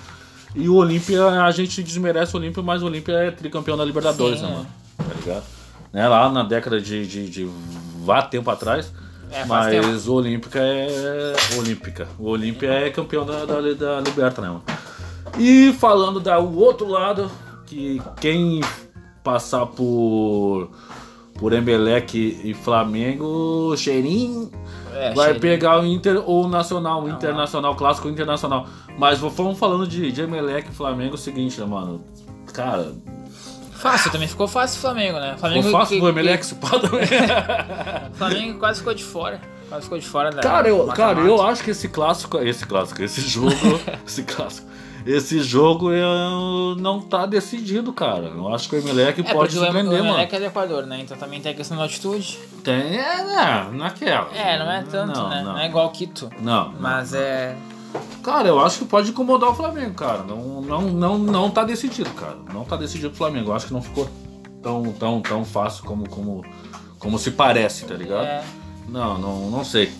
E 0.55 0.67
o 0.67 0.75
Olímpia, 0.75 1.23
a 1.43 1.51
gente 1.51 1.83
desmerece 1.83 2.33
o 2.35 2.39
Olímpia, 2.39 2.63
mas 2.63 2.81
o 2.81 2.87
Olímpia 2.87 3.13
é 3.13 3.31
tricampeão 3.31 3.77
da 3.77 3.85
Libertadores, 3.85 4.39
Sim, 4.39 4.45
né, 4.47 4.51
mano? 4.53 4.67
Tá 4.97 5.13
ligado? 5.13 5.43
Né, 5.93 6.07
lá 6.07 6.29
na 6.29 6.43
década 6.43 6.79
de, 6.81 7.07
de, 7.07 7.29
de 7.29 7.49
vá 8.03 8.21
tempo 8.21 8.49
atrás. 8.49 8.91
É, 9.31 9.45
mas 9.45 9.67
tempo. 9.67 10.11
o 10.11 10.13
Olímpica 10.15 10.59
é. 10.59 11.33
Olímpica. 11.57 12.07
O 12.17 12.29
Olímpia 12.29 12.69
é 12.71 12.89
campeão 12.89 13.25
da, 13.25 13.45
da, 13.45 13.61
da 13.61 13.99
Liberta, 13.99 14.41
né, 14.41 14.47
mano? 14.47 14.63
E 15.37 15.73
falando 15.73 16.19
do 16.19 16.59
outro 16.59 16.87
lado, 16.87 17.29
que 17.65 18.01
quem 18.19 18.61
passar 19.23 19.65
por. 19.65 20.69
Por 21.37 21.53
Emelec 21.53 22.17
e 22.43 22.51
Flamengo, 22.55 23.75
cheirinho, 23.77 24.49
É, 24.91 25.13
vai 25.13 25.25
cheirinho. 25.25 25.39
pegar 25.41 25.79
o 25.79 25.85
Inter 25.85 26.19
ou 26.25 26.45
o 26.45 26.47
Nacional, 26.47 27.03
o 27.03 27.09
Internacional, 27.09 27.75
clássico 27.75 28.09
internacional. 28.09 28.65
Mas 28.97 29.19
vamos 29.19 29.59
falando 29.59 29.85
de, 29.85 30.11
de 30.11 30.19
Emelec 30.19 30.67
e 30.67 30.73
Flamengo, 30.73 31.11
é 31.11 31.13
o 31.13 31.17
seguinte, 31.17 31.59
né, 31.59 31.67
mano? 31.67 32.01
Cara, 32.51 32.91
Fácil, 33.77 34.11
também 34.11 34.27
ficou 34.27 34.47
fácil 34.47 34.77
o 34.77 34.81
Flamengo, 34.81 35.19
né? 35.19 35.35
Flamengo 35.39 35.63
ficou 35.63 35.79
fácil 35.79 35.95
que- 35.95 35.99
pro 36.01 36.09
Emelec 36.09 36.55
pá 36.55 36.69
também. 36.79 37.03
O 38.11 38.13
Flamengo 38.17 38.59
quase 38.59 38.79
ficou 38.79 38.93
de 38.93 39.03
fora. 39.03 39.39
Quase 39.69 39.83
ficou 39.83 39.99
de 39.99 40.05
fora 40.07 40.29
da. 40.31 40.41
Cara, 40.41 40.67
eu, 40.69 40.85
cara, 40.87 41.19
eu 41.19 41.41
acho 41.45 41.63
que 41.63 41.71
esse 41.71 41.87
clássico, 41.89 42.37
esse 42.39 42.65
clássico, 42.65 43.03
esse 43.03 43.21
jogo, 43.21 43.51
esse 44.07 44.23
clássico, 44.23 44.67
esse 45.05 45.41
jogo 45.41 45.91
eu, 45.91 46.75
não 46.79 47.01
tá 47.01 47.25
decidido, 47.25 47.91
cara. 47.93 48.31
Eu 48.35 48.53
acho 48.53 48.69
que 48.69 48.75
o 48.75 48.79
Emelec 48.79 49.19
É, 49.21 49.23
pode 49.33 49.55
o 49.57 49.59
surpreender, 49.61 49.93
o 50.01 50.03
mano. 50.03 50.13
Emelec 50.15 50.35
é 50.35 50.39
do 50.39 50.45
Equador, 50.45 50.85
né? 50.85 50.99
Então 51.01 51.17
também 51.17 51.39
tem 51.41 51.51
a 51.51 51.55
questão 51.55 51.75
da 51.77 51.83
altitude. 51.83 52.39
Tem, 52.63 52.97
é, 52.97 53.23
né, 53.23 53.67
naquela. 53.73 54.29
É, 54.33 54.57
não 54.57 54.71
é 54.71 54.83
tanto, 54.83 55.19
não, 55.19 55.29
né? 55.29 55.43
Não, 55.43 55.53
Não 55.53 55.59
é 55.59 55.65
igual 55.67 55.89
Quito. 55.91 56.29
não, 56.39 56.73
Mas 56.79 57.13
é. 57.13 57.55
Cara, 58.27 58.49
eu 58.49 58.59
acho 58.59 58.79
que 58.79 58.85
pode 58.85 59.11
incomodar 59.11 59.51
o 59.51 59.55
Flamengo, 59.55 59.93
cara. 59.93 60.21
Não, 60.23 60.61
não, 60.61 60.81
não, 60.81 61.17
não 61.17 61.49
tá 61.49 61.63
decidido, 61.63 62.09
cara. 62.09 62.35
Não 62.53 62.65
tá 62.65 62.75
decidido 62.75 63.07
pro 63.07 63.19
Flamengo. 63.19 63.51
Eu 63.51 63.55
acho 63.55 63.67
que 63.67 63.71
não 63.73 63.81
ficou 63.81 64.09
tão, 64.61 64.83
tão, 64.91 65.21
tão 65.21 65.45
fácil 65.45 65.85
como, 65.85 66.09
como, 66.09 66.43
como 66.99 67.17
se 67.17 67.31
parece, 67.31 67.85
tá 67.85 67.93
ligado? 67.93 68.25
É. 68.25 68.43
Não, 68.89 69.17
não, 69.17 69.49
não 69.49 69.63
sei. 69.63 69.93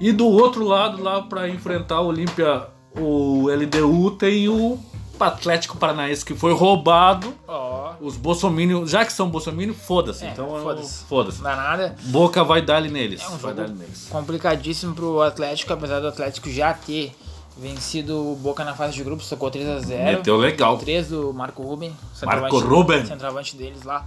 E 0.00 0.12
do 0.12 0.28
outro 0.28 0.64
lado, 0.64 1.02
lá 1.02 1.22
pra 1.22 1.48
enfrentar 1.48 2.02
o 2.02 2.06
Olímpia, 2.06 2.68
o 2.96 3.48
LDU 3.48 4.12
tem 4.12 4.48
o 4.48 4.78
Atlético 5.18 5.76
Paranaense 5.76 6.24
que 6.24 6.36
foi 6.36 6.52
roubado. 6.52 7.34
Ó, 7.48 7.94
Os 8.00 8.16
bolsominions, 8.16 8.90
já 8.90 9.04
que 9.04 9.12
são 9.12 9.28
bolsominions, 9.28 9.76
foda-se. 9.76 10.24
É, 10.24 10.30
então 10.30 10.56
é 10.56 10.62
foda-se. 10.62 11.04
foda-se. 11.06 11.38
não 11.38 11.50
dá 11.50 11.56
nada. 11.56 11.96
Boca 12.04 12.44
vai 12.44 12.62
dar-lhe 12.62 12.88
neles. 12.88 13.22
É 13.22 13.26
um 13.26 13.38
vai 13.38 13.56
jogo 13.56 13.74
complicadíssimo 14.08 14.94
pro 14.94 15.20
Atlético, 15.20 15.72
apesar 15.72 15.98
do 15.98 16.06
Atlético 16.06 16.48
já 16.48 16.72
ter 16.72 17.12
vencido 17.56 18.32
o 18.32 18.36
Boca 18.36 18.64
na 18.64 18.74
fase 18.74 18.94
de 18.94 19.04
grupos, 19.04 19.28
tocou 19.28 19.50
3x0. 19.50 20.04
Meteu 20.04 20.36
legal. 20.36 20.78
3 20.78 21.08
do 21.08 21.32
Marco 21.32 21.62
Ruben, 21.62 21.92
Marco 22.22 22.58
Ruben. 22.58 23.04
centroavante 23.06 23.56
deles 23.56 23.82
lá. 23.82 24.06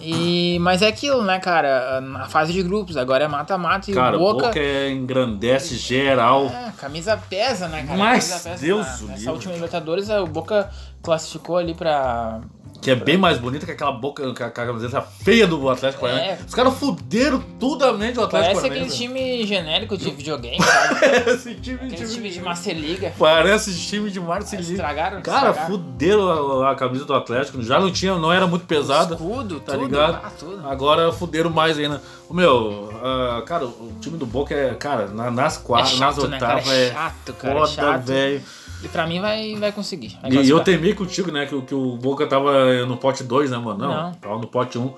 E, 0.00 0.58
mas 0.60 0.82
é 0.82 0.88
aquilo, 0.88 1.22
né, 1.22 1.38
cara? 1.38 2.00
Na 2.00 2.26
fase 2.26 2.52
de 2.52 2.62
grupos, 2.62 2.96
agora 2.96 3.24
é 3.24 3.28
mata-mata 3.28 3.90
e 3.90 3.94
Cara, 3.94 4.16
o 4.16 4.18
Boca. 4.18 4.46
Boca 4.46 4.58
é 4.58 4.90
engrandece 4.90 5.76
geral. 5.76 6.46
É, 6.46 6.72
camisa 6.76 7.16
pesa, 7.16 7.68
né, 7.68 7.84
cara? 7.84 7.98
Mas, 7.98 8.28
camisa 8.28 8.50
pesa 8.50 8.62
Deus 8.62 9.00
na, 9.02 9.06
Nessa 9.08 9.32
última 9.32 9.54
Libertadores, 9.54 10.08
o 10.08 10.26
Boca 10.26 10.70
classificou 11.02 11.56
ali 11.56 11.74
pra. 11.74 12.40
Que 12.84 12.90
é 12.90 12.94
bem 12.94 13.16
mais 13.16 13.38
bonita 13.38 13.64
que 13.64 13.72
aquela 13.72 13.92
boca, 13.92 14.34
que 14.34 14.42
a 14.42 14.50
camiseta 14.50 15.00
feia 15.00 15.46
do 15.46 15.70
Atlético 15.70 16.02
Paranaense. 16.02 16.42
É. 16.42 16.46
Os 16.46 16.54
caras 16.54 16.74
fuderam 16.74 17.42
tudo 17.58 17.82
a 17.84 17.92
mente 17.94 18.14
do 18.16 18.22
Atlético 18.24 18.30
Parece 18.60 18.66
aquele 18.66 18.80
Paranaense. 18.90 18.96
time 18.98 19.46
genérico 19.46 19.96
de 19.96 20.10
videogame, 20.10 20.58
sabe? 20.62 21.30
Esse 21.30 21.54
time, 21.54 21.76
Aquele 21.76 21.96
time- 21.96 22.08
time 22.08 22.30
de 22.30 22.40
Master 22.42 22.76
Liga. 22.76 23.12
Parece 23.18 23.74
time 23.88 24.10
de 24.10 24.20
Marcia 24.20 24.60
Estragaram, 24.60 25.22
Cara, 25.22 25.48
estragaram. 25.50 25.66
fuderam 25.66 26.62
a, 26.62 26.72
a 26.72 26.74
camisa 26.74 27.06
do 27.06 27.14
Atlético. 27.14 27.62
Já 27.62 27.80
não 27.80 27.90
tinha, 27.90 28.14
não 28.18 28.30
era 28.30 28.46
muito 28.46 28.66
pesada. 28.66 29.14
Escudo, 29.14 29.60
Tá 29.60 29.72
tudo, 29.72 29.84
ligado? 29.86 30.20
ah, 30.22 30.30
tudo. 30.38 30.68
Agora 30.68 31.10
fuderam 31.10 31.48
mais 31.48 31.78
ainda. 31.78 32.02
Meu, 32.30 32.92
ah, 33.02 33.42
cara, 33.46 33.64
o 33.64 33.92
time 34.00 34.18
do 34.18 34.26
Boca 34.26 34.54
é, 34.54 34.74
cara, 34.74 35.06
na- 35.06 35.30
nas 35.30 35.56
É 35.56 35.60
quartas, 35.62 35.98
nas 35.98 36.14
chato, 36.16 36.28
né, 36.28 36.38
cara? 36.38 36.56
oitavas 36.56 36.72
É 36.78 36.86
é 36.88 36.92
chato, 36.92 37.32
cara. 37.32 37.54
É 37.54 37.56
foda, 37.60 37.70
chato. 37.72 38.02
velho. 38.04 38.42
E 38.84 38.88
pra 38.88 39.06
mim 39.06 39.20
vai, 39.20 39.54
vai 39.56 39.72
conseguir. 39.72 40.18
vai 40.20 40.30
E 40.30 40.48
eu 40.50 40.60
temei 40.60 40.94
contigo, 40.94 41.30
né? 41.32 41.46
Que, 41.46 41.54
o- 41.54 41.62
que 41.62 41.74
o 41.74 41.96
Boca 41.96 42.26
tava 42.26 42.84
no 42.86 42.96
pote 42.96 43.24
2, 43.24 43.50
né, 43.50 43.56
mano? 43.58 43.78
Não, 43.78 43.88
Não. 44.02 44.12
tava 44.14 44.38
no 44.38 44.46
pote 44.46 44.78
1. 44.78 44.82
Um. 44.82 44.94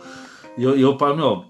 E 0.58 0.64
eu, 0.64 0.76
e 0.76 0.82
eu, 0.82 0.96
meu, 1.14 1.44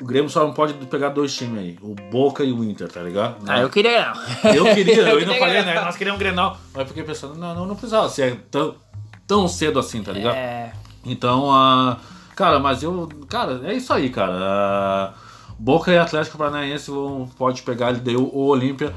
o 0.00 0.04
Grêmio 0.04 0.28
só 0.30 0.44
não 0.44 0.52
pode 0.52 0.72
pegar 0.86 1.10
dois 1.10 1.34
times 1.34 1.58
aí, 1.60 1.78
o 1.82 1.94
Boca 2.10 2.42
e 2.42 2.52
o 2.52 2.64
Inter, 2.64 2.90
tá 2.90 3.00
ligado? 3.02 3.36
Ah, 3.46 3.60
eu 3.60 3.68
queria 3.70 4.12
não. 4.42 4.50
Eu 4.54 4.74
queria, 4.74 4.96
eu 5.02 5.18
ainda 5.18 5.18
queria 5.20 5.38
falei, 5.38 5.62
ganhar. 5.62 5.74
né? 5.76 5.80
Nós 5.84 5.96
queríamos 5.96 6.18
um 6.18 6.24
Grenal. 6.24 6.56
Mas 6.72 6.80
eu 6.82 6.86
fiquei 6.88 7.04
pensando, 7.04 7.34
não, 7.36 7.54
não, 7.54 7.66
não 7.66 7.76
precisava 7.76 8.08
ser 8.08 8.40
tão, 8.50 8.74
tão 9.26 9.46
cedo 9.46 9.78
assim, 9.78 10.02
tá 10.02 10.10
ligado? 10.12 10.34
É, 10.34 10.72
Então, 11.04 11.52
ah, 11.52 11.98
cara, 12.34 12.58
mas 12.58 12.82
eu. 12.82 13.08
Cara, 13.28 13.60
é 13.64 13.74
isso 13.74 13.92
aí, 13.92 14.08
cara. 14.10 14.32
Ah, 14.36 15.12
Boca 15.58 15.92
e 15.92 15.98
Atlético 15.98 16.38
Paranaense 16.38 16.90
vão, 16.90 17.30
pode 17.38 17.62
pegar 17.62 17.90
LDU 17.90 18.30
ou 18.34 18.48
Olímpia. 18.48 18.92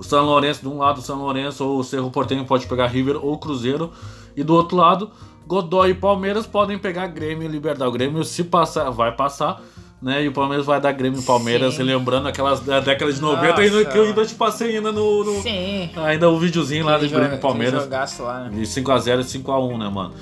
O 0.00 0.02
São 0.02 0.24
Lourenço, 0.24 0.62
de 0.62 0.68
um 0.68 0.78
lado, 0.78 0.98
o 0.98 1.02
São 1.02 1.18
Lourenço 1.18 1.62
ou 1.62 1.78
o 1.78 1.84
Cerro 1.84 2.10
Portenho 2.10 2.44
pode 2.46 2.66
pegar 2.66 2.86
River 2.86 3.22
ou 3.22 3.36
Cruzeiro. 3.38 3.92
E 4.34 4.42
do 4.42 4.54
outro 4.54 4.74
lado, 4.78 5.10
Godoy 5.46 5.90
e 5.90 5.94
Palmeiras 5.94 6.46
podem 6.46 6.78
pegar 6.78 7.06
Grêmio 7.08 7.44
e 7.46 7.48
Liberdade. 7.48 7.86
O 7.88 7.92
Grêmio, 7.92 8.24
se 8.24 8.44
passar, 8.44 8.88
vai 8.88 9.12
passar. 9.14 9.60
Né? 10.00 10.24
E 10.24 10.28
o 10.28 10.32
Palmeiras 10.32 10.64
vai 10.64 10.80
dar 10.80 10.92
Grêmio 10.92 11.20
e 11.20 11.22
Palmeiras, 11.22 11.74
Sim. 11.74 11.82
lembrando 11.82 12.26
aquelas 12.26 12.60
da 12.60 12.80
década 12.80 13.12
de 13.12 13.20
90 13.20 13.60
ainda, 13.60 13.84
que 13.84 13.98
eu 13.98 14.04
ainda 14.04 14.24
te 14.24 14.34
passei 14.34 14.74
ainda 14.76 14.90
no. 14.90 15.22
no- 15.22 15.42
sim. 15.42 15.90
ainda 15.96 16.30
o 16.30 16.38
videozinho 16.38 16.86
lá 16.86 16.92
do 16.96 17.04
Aquele 17.04 17.20
Grêmio 17.20 17.36
e 17.36 17.40
Palmeiras. 17.40 17.82
jogaço 17.82 18.22
lá, 18.22 18.44
né? 18.44 18.50
De 18.50 18.62
5x0 18.62 19.20
e 19.20 19.24
5x1, 19.24 19.76
né, 19.78 19.90
mano? 19.90 20.14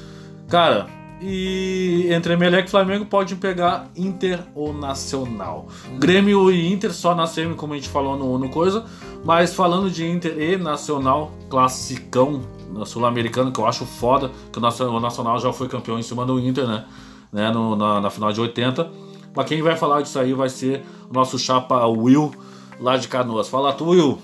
Cara, 0.48 0.88
e 1.20 2.08
entre 2.10 2.32
Emelec 2.32 2.66
e 2.66 2.70
Flamengo 2.72 3.04
pode 3.06 3.36
pegar 3.36 3.86
Inter 3.96 4.40
ou 4.52 4.72
Nacional. 4.72 5.68
Grêmio 5.98 6.50
e 6.50 6.72
Inter 6.72 6.92
só 6.92 7.14
na 7.14 7.26
semi, 7.28 7.54
como 7.54 7.72
a 7.72 7.76
gente 7.76 7.88
falou 7.88 8.16
no, 8.16 8.36
no 8.36 8.48
coisa. 8.48 8.84
Mas 9.24 9.54
falando 9.54 9.90
de 9.90 10.06
Inter 10.06 10.38
e 10.38 10.56
Nacional, 10.56 11.32
classicão 11.50 12.42
na 12.72 12.84
Sul-Americana, 12.84 13.50
que 13.50 13.58
eu 13.60 13.66
acho 13.66 13.84
foda, 13.84 14.30
que 14.52 14.58
o 14.58 15.00
Nacional 15.00 15.38
já 15.38 15.52
foi 15.52 15.68
campeão 15.68 15.98
em 15.98 16.02
cima 16.02 16.24
do 16.24 16.38
Inter, 16.38 16.66
né? 16.66 16.84
né 17.32 17.50
no- 17.50 17.76
na, 17.76 18.00
na 18.00 18.10
final 18.10 18.32
de 18.32 18.40
80. 18.40 18.90
Mas 19.34 19.46
quem 19.46 19.60
vai 19.62 19.76
falar 19.76 20.02
disso 20.02 20.18
aí 20.18 20.32
vai 20.32 20.48
ser 20.48 20.84
o 21.10 21.12
nosso 21.12 21.38
chapa 21.38 21.86
Will, 21.86 22.32
lá 22.80 22.96
de 22.96 23.08
Canoas. 23.08 23.48
Fala 23.48 23.72
tu, 23.72 23.88
Will. 23.88 24.18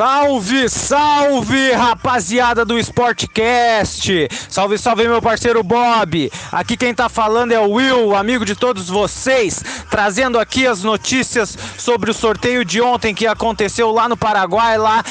Salve, 0.00 0.66
salve, 0.70 1.72
rapaziada 1.72 2.64
do 2.64 2.78
Sportcast! 2.78 4.30
Salve, 4.48 4.78
salve, 4.78 5.06
meu 5.06 5.20
parceiro 5.20 5.62
Bob! 5.62 6.32
Aqui 6.50 6.74
quem 6.74 6.94
tá 6.94 7.10
falando 7.10 7.52
é 7.52 7.60
o 7.60 7.72
Will, 7.72 8.16
amigo 8.16 8.46
de 8.46 8.56
todos 8.56 8.88
vocês, 8.88 9.62
trazendo 9.90 10.38
aqui 10.38 10.66
as 10.66 10.82
notícias 10.82 11.54
sobre 11.76 12.10
o 12.10 12.14
sorteio 12.14 12.64
de 12.64 12.80
ontem 12.80 13.14
que 13.14 13.26
aconteceu 13.26 13.90
lá 13.90 14.08
no 14.08 14.16
Paraguai, 14.16 14.78
lá 14.78 15.04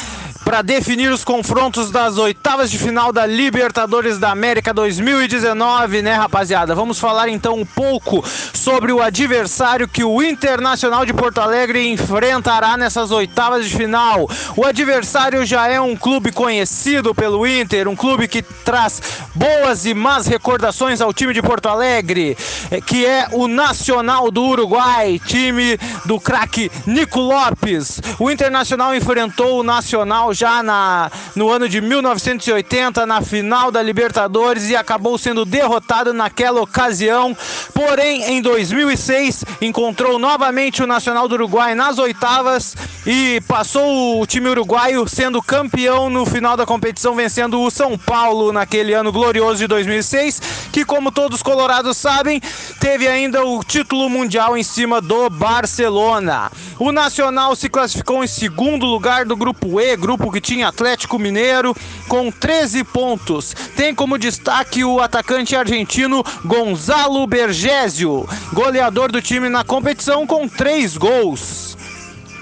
para 0.50 0.64
definir 0.64 1.12
os 1.12 1.24
confrontos 1.24 1.92
das 1.92 2.18
oitavas 2.18 2.72
de 2.72 2.80
final 2.80 3.14
da 3.14 3.24
Libertadores 3.24 4.18
da 4.18 4.32
América 4.32 4.74
2019, 4.74 6.02
né, 6.02 6.16
rapaziada? 6.16 6.74
Vamos 6.74 6.98
falar 6.98 7.30
então 7.30 7.54
um 7.54 7.64
pouco 7.64 8.26
sobre 8.52 8.92
o 8.92 9.00
adversário 9.00 9.88
que 9.88 10.04
o 10.04 10.24
Internacional 10.24 11.06
de 11.06 11.14
Porto 11.14 11.38
Alegre 11.38 11.88
enfrentará 11.88 12.76
nessas 12.78 13.12
oitavas 13.12 13.70
de 13.70 13.78
final. 13.78 14.28
O 14.58 14.66
adversário 14.66 15.46
já 15.46 15.68
é 15.68 15.80
um 15.80 15.96
clube 15.96 16.32
conhecido 16.32 17.14
pelo 17.14 17.46
Inter, 17.46 17.88
um 17.88 17.96
clube 17.96 18.28
que 18.28 18.42
traz 18.42 19.00
boas 19.36 19.86
e 19.86 19.94
más 19.94 20.26
recordações 20.26 21.00
ao 21.00 21.14
time 21.14 21.32
de 21.32 21.44
Porto 21.44 21.70
Alegre, 21.70 22.36
eh, 22.72 22.82
que 22.82 23.06
é 23.06 23.28
o 23.34 23.48
Nacional 23.48 24.32
do 24.32 24.44
Uruguai, 24.44 25.22
time 25.24 25.78
do 26.06 26.20
craque 26.20 26.72
Nico 26.88 27.20
Lopes. 27.20 28.02
O 28.18 28.32
Internacional 28.32 28.96
enfrentou 28.96 29.60
o 29.60 29.64
Nacional 29.64 30.34
já 30.40 30.64
na, 30.64 31.12
no 31.36 31.50
ano 31.50 31.68
de 31.68 31.82
1980, 31.82 33.06
na 33.06 33.22
final 33.22 33.72
da 33.72 33.84
Libertadores, 33.84 34.70
e 34.70 34.76
acabou 34.76 35.18
sendo 35.18 35.44
derrotado 35.44 36.14
naquela 36.14 36.62
ocasião. 36.62 37.36
Porém, 37.74 38.24
em 38.24 38.42
2006, 38.42 39.44
encontrou 39.62 40.18
novamente 40.18 40.82
o 40.82 40.88
Nacional 40.88 41.28
do 41.28 41.36
Uruguai 41.36 41.76
nas 41.76 41.98
oitavas 41.98 42.76
e 43.06 43.42
passou 43.48 44.22
o 44.22 44.26
time 44.26 44.50
uruguaio 44.50 45.08
sendo 45.08 45.42
campeão 45.42 46.10
no 46.10 46.26
final 46.26 46.56
da 46.56 46.66
competição, 46.66 47.16
vencendo 47.16 47.62
o 47.62 47.70
São 47.70 47.98
Paulo 47.98 48.54
naquele 48.54 48.94
ano 48.94 49.12
glorioso 49.12 49.58
de 49.58 49.68
2006, 49.68 50.42
que, 50.72 50.86
como 50.86 51.12
todos 51.12 51.38
os 51.38 51.44
colorados 51.44 51.98
sabem, 51.98 52.42
teve 52.80 53.08
ainda 53.08 53.44
o 53.46 53.64
título 53.64 54.10
mundial 54.10 54.58
em 54.58 54.64
cima 54.64 55.02
do 55.02 55.30
Barcelona. 55.30 56.52
O 56.78 56.92
Nacional 56.92 57.56
se 57.56 57.68
classificou 57.68 58.24
em 58.24 58.28
segundo 58.28 58.86
lugar 58.86 59.26
do 59.26 59.36
grupo 59.36 59.82
E, 59.82 59.98
grupo 59.98 60.19
que 60.32 60.42
tinha 60.42 60.68
Atlético 60.68 61.18
Mineiro, 61.18 61.76
com 62.08 62.30
13 62.30 62.84
pontos. 62.84 63.56
Tem 63.76 63.96
como 63.96 64.18
destaque 64.18 64.84
o 64.84 65.00
atacante 65.00 65.56
argentino 65.56 66.24
Gonzalo 66.44 67.26
Bergesio, 67.26 68.28
goleador 68.52 69.12
do 69.12 69.22
time 69.22 69.48
na 69.48 69.64
competição, 69.64 70.28
com 70.28 70.48
3 70.48 70.98
gols. 70.98 71.69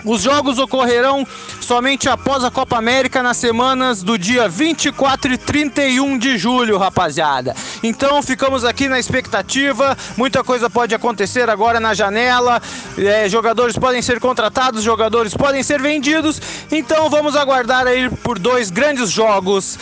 Os 0.07 0.21
jogos 0.21 0.57
ocorrerão 0.57 1.27
somente 1.59 2.07
após 2.07 2.41
a 2.41 2.49
Copa 2.49 2.77
América 2.77 3.21
nas 3.21 3.35
semanas 3.35 4.01
do 4.01 4.17
dia 4.17 4.47
24 4.47 5.33
e 5.33 5.37
31 5.37 6.17
de 6.17 6.37
julho, 6.37 6.77
rapaziada. 6.77 7.53
Então 7.83 8.23
ficamos 8.23 8.63
aqui 8.63 8.87
na 8.87 8.97
expectativa. 8.97 9.97
Muita 10.15 10.45
coisa 10.45 10.69
pode 10.69 10.95
acontecer 10.95 11.49
agora 11.49 11.79
na 11.81 11.93
janela. 11.93 12.61
É, 12.97 13.27
jogadores 13.27 13.77
podem 13.77 14.01
ser 14.01 14.21
contratados, 14.21 14.81
jogadores 14.81 15.33
podem 15.33 15.61
ser 15.61 15.81
vendidos. 15.81 16.41
Então 16.71 17.09
vamos 17.09 17.35
aguardar 17.35 17.85
aí 17.85 18.09
por 18.09 18.39
dois 18.39 18.71
grandes 18.71 19.11
jogos, 19.11 19.77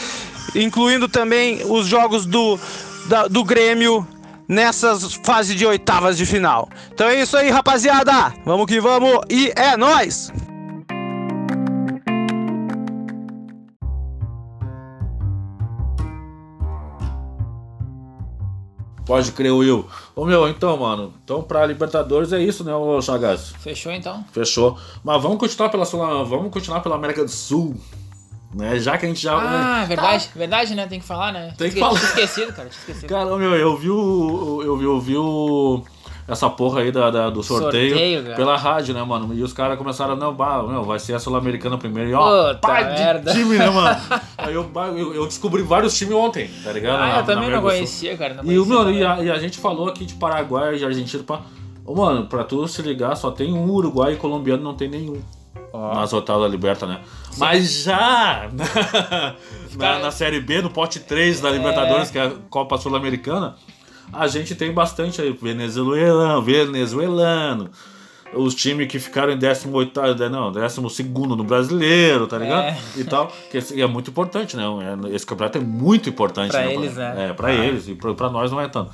incluindo 0.56 1.08
também 1.08 1.62
os 1.70 1.86
jogos 1.86 2.26
do, 2.26 2.60
da- 3.06 3.28
do 3.28 3.44
Grêmio 3.44 4.08
nessas 4.48 5.14
fases 5.24 5.56
de 5.56 5.66
oitavas 5.66 6.18
de 6.18 6.26
final. 6.26 6.70
Então 6.94 7.08
é 7.08 7.22
isso 7.22 7.38
aí, 7.38 7.50
rapaziada. 7.50 8.34
Vamos 8.46 8.66
que 8.66 8.80
vamos 8.80 9.22
e 9.30 9.52
é 9.56 9.76
nós. 9.78 10.32
Pode 19.06 19.32
crer, 19.34 19.54
Will. 19.54 19.88
Ô 20.16 20.26
meu, 20.26 20.48
então, 20.50 20.76
mano. 20.78 21.14
Então, 21.24 21.44
pra 21.44 21.66
Libertadores 21.66 22.34
é 22.34 22.42
isso, 22.42 22.64
né, 22.64 22.74
ô 22.74 23.00
Chagas? 23.02 23.54
Fechou 23.60 23.92
então? 23.92 24.26
Fechou. 24.32 24.78
Mas 25.04 25.22
vamos 25.22 25.38
continuar 25.38 25.70
pela 25.70 25.86
Sul, 25.86 26.00
vamos 26.26 26.52
continuar 26.52 26.80
pela 26.80 26.96
América 26.96 27.24
do 27.24 27.30
Sul. 27.30 27.76
Né? 28.56 28.80
Já 28.80 28.98
que 28.98 29.06
a 29.06 29.10
gente 29.10 29.22
já. 29.22 29.34
Ah, 29.36 29.84
verdade, 29.86 30.30
verdade, 30.36 30.76
né? 30.76 30.88
Tem 30.88 31.00
que 31.00 31.06
falar, 31.06 31.34
né? 31.34 31.54
Tem 31.58 31.68
que 31.70 31.76
Tinha 31.76 31.86
falar. 31.88 32.00
esquecido, 32.00 32.54
cara. 32.54 32.70
Tinha 32.70 32.80
esquecido. 32.80 33.10
Cara, 33.10 33.36
meu, 33.38 33.54
eu 33.56 33.76
vi 33.76 33.90
o. 33.90 34.62
Eu 34.64 34.78
vi, 34.78 34.86
eu 34.86 35.00
vi 35.02 35.18
o. 35.18 35.84
Essa 36.28 36.50
porra 36.50 36.80
aí 36.82 36.92
da, 36.92 37.12
da- 37.12 37.30
do 37.30 37.44
sorteio, 37.44 37.90
Sorteio, 37.92 38.36
pela 38.36 38.58
rádio, 38.58 38.96
né, 38.96 39.04
mano? 39.04 39.32
E 39.36 39.44
os 39.44 39.54
caras 39.54 39.78
começaram, 39.78 40.16
não, 40.16 40.34
bah, 40.34 40.64
meu, 40.64 40.84
vai 40.84 40.98
ser 40.98 41.14
a 41.14 41.20
Sul-Americana 41.20 41.78
primeiro. 41.78 42.10
E 42.10 42.14
ó, 42.16 42.48
Puta 42.48 42.60
pá 42.68 42.82
merda. 42.84 43.32
time, 43.32 43.58
né, 43.60 43.70
mano? 43.70 43.96
aí 44.36 44.52
eu, 44.56 44.72
eu, 44.98 45.14
eu 45.14 45.26
descobri 45.28 45.62
vários 45.62 45.96
times 45.96 46.16
ontem, 46.16 46.50
tá 46.64 46.72
ligado? 46.72 46.96
Ah, 47.04 47.08
Na- 47.08 47.18
eu 47.20 47.26
também 47.26 47.52
não 47.52 47.62
conhecia, 47.62 48.18
cara. 48.18 48.34
Não 48.34 48.44
E, 48.44 48.46
conhecia 48.58 48.66
meu, 48.66 48.92
e, 48.92 49.06
a, 49.06 49.24
e 49.24 49.30
a 49.30 49.38
gente 49.38 49.60
falou 49.60 49.88
aqui 49.88 50.04
de 50.04 50.16
Paraguai, 50.16 50.78
de 50.78 50.86
Argentina, 50.86 51.24
pá. 51.24 51.42
Mano, 51.88 52.26
pra 52.26 52.44
tu 52.44 52.68
se 52.68 52.82
ligar, 52.82 53.16
só 53.16 53.30
tem 53.30 53.54
um 53.54 53.70
Uruguai 53.70 54.14
e 54.14 54.16
colombiano 54.16 54.64
não 54.64 54.74
tem 54.74 54.90
nenhum. 54.90 55.22
Nas 55.96 56.14
oitavas 56.14 56.44
da 56.44 56.48
Liberta, 56.48 56.86
né? 56.86 57.00
Mas 57.38 57.84
já 57.84 58.50
na, 58.54 59.36
na, 59.78 60.00
na 60.00 60.12
Série 60.12 60.40
B, 60.40 60.62
no 60.62 60.70
pote 60.70 61.00
3 61.00 61.40
da 61.42 61.50
Libertadores, 61.50 62.10
que 62.10 62.18
é 62.18 62.24
a 62.28 62.32
Copa 62.50 62.78
Sul-Americana, 62.78 63.56
a 64.14 64.28
gente 64.28 64.56
tem 64.56 64.72
bastante 64.72 65.22
aí. 65.22 65.32
Venezuelano, 65.32 66.42
venezuelano. 66.42 67.70
Os 68.34 68.54
times 68.54 68.88
que 68.88 69.00
ficaram 69.00 69.32
em 69.32 69.38
18, 69.38 70.02
não, 70.30 70.52
12 70.52 70.82
no 71.38 71.44
brasileiro, 71.44 72.28
tá 72.28 72.38
ligado? 72.38 72.64
É. 72.66 72.78
E 72.98 73.04
tal. 73.06 73.32
Que 73.50 73.82
é 73.82 73.88
muito 73.88 74.10
importante, 74.10 74.58
né? 74.58 74.64
É- 75.10 75.16
Esse 75.16 75.26
campeonato 75.26 75.58
é 75.58 75.62
muito 75.62 76.10
importante. 76.10 76.52
Pra 76.52 76.62
né? 76.66 76.74
eles, 76.74 76.96
né? 76.96 77.30
É, 77.30 77.34
pra 77.34 77.48
Ah. 77.50 77.54
eles. 77.54 77.88
E 77.88 77.96
pra, 77.96 78.14
pra 78.14 78.30
nós 78.30 78.52
não 78.52 78.60
é 78.60 78.68
tanto. 78.68 78.92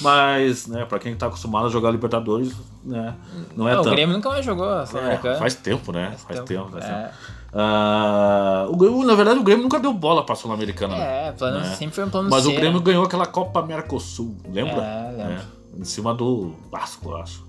Mas, 0.00 0.66
né, 0.66 0.84
pra 0.84 0.98
quem 0.98 1.14
tá 1.14 1.26
acostumado 1.26 1.66
a 1.66 1.68
jogar 1.70 1.90
Libertadores, 1.90 2.52
né, 2.84 3.14
não 3.56 3.68
é 3.68 3.74
Não, 3.74 3.80
o 3.80 3.84
tanto. 3.84 3.94
Grêmio 3.94 4.14
nunca 4.16 4.28
mais 4.30 4.44
jogou 4.44 4.68
a 4.68 4.82
É, 4.82 4.86
Sul-Americana. 4.86 5.36
faz 5.38 5.54
tempo, 5.54 5.92
né? 5.92 6.14
Faz, 6.26 6.40
tempo. 6.40 6.70
faz 6.70 6.84
É. 6.84 6.88
tempo. 6.88 7.14
Ah, 7.52 8.66
o 8.68 8.76
Grêmio, 8.76 9.02
na 9.04 9.14
verdade, 9.14 9.38
o 9.38 9.42
Grêmio 9.42 9.62
nunca 9.62 9.78
deu 9.78 9.92
bola 9.92 10.24
pra 10.24 10.34
Sul-Americana. 10.34 10.96
né? 10.96 11.28
É, 11.28 11.32
plano, 11.32 11.58
É. 11.60 11.64
sempre 11.74 11.94
foi 11.96 12.04
um 12.04 12.10
plano 12.10 12.30
Mas 12.30 12.44
C, 12.44 12.48
o 12.50 12.54
Grêmio 12.54 12.78
né? 12.78 12.84
ganhou 12.84 13.04
aquela 13.04 13.26
Copa 13.26 13.60
Mercosul, 13.62 14.36
lembra? 14.52 14.82
É, 14.82 15.12
lembro. 15.16 15.42
em 15.78 15.84
cima 15.84 16.12
do 16.14 16.52
Vasco, 16.70 17.10
eu 17.10 17.16
acho. 17.18 17.44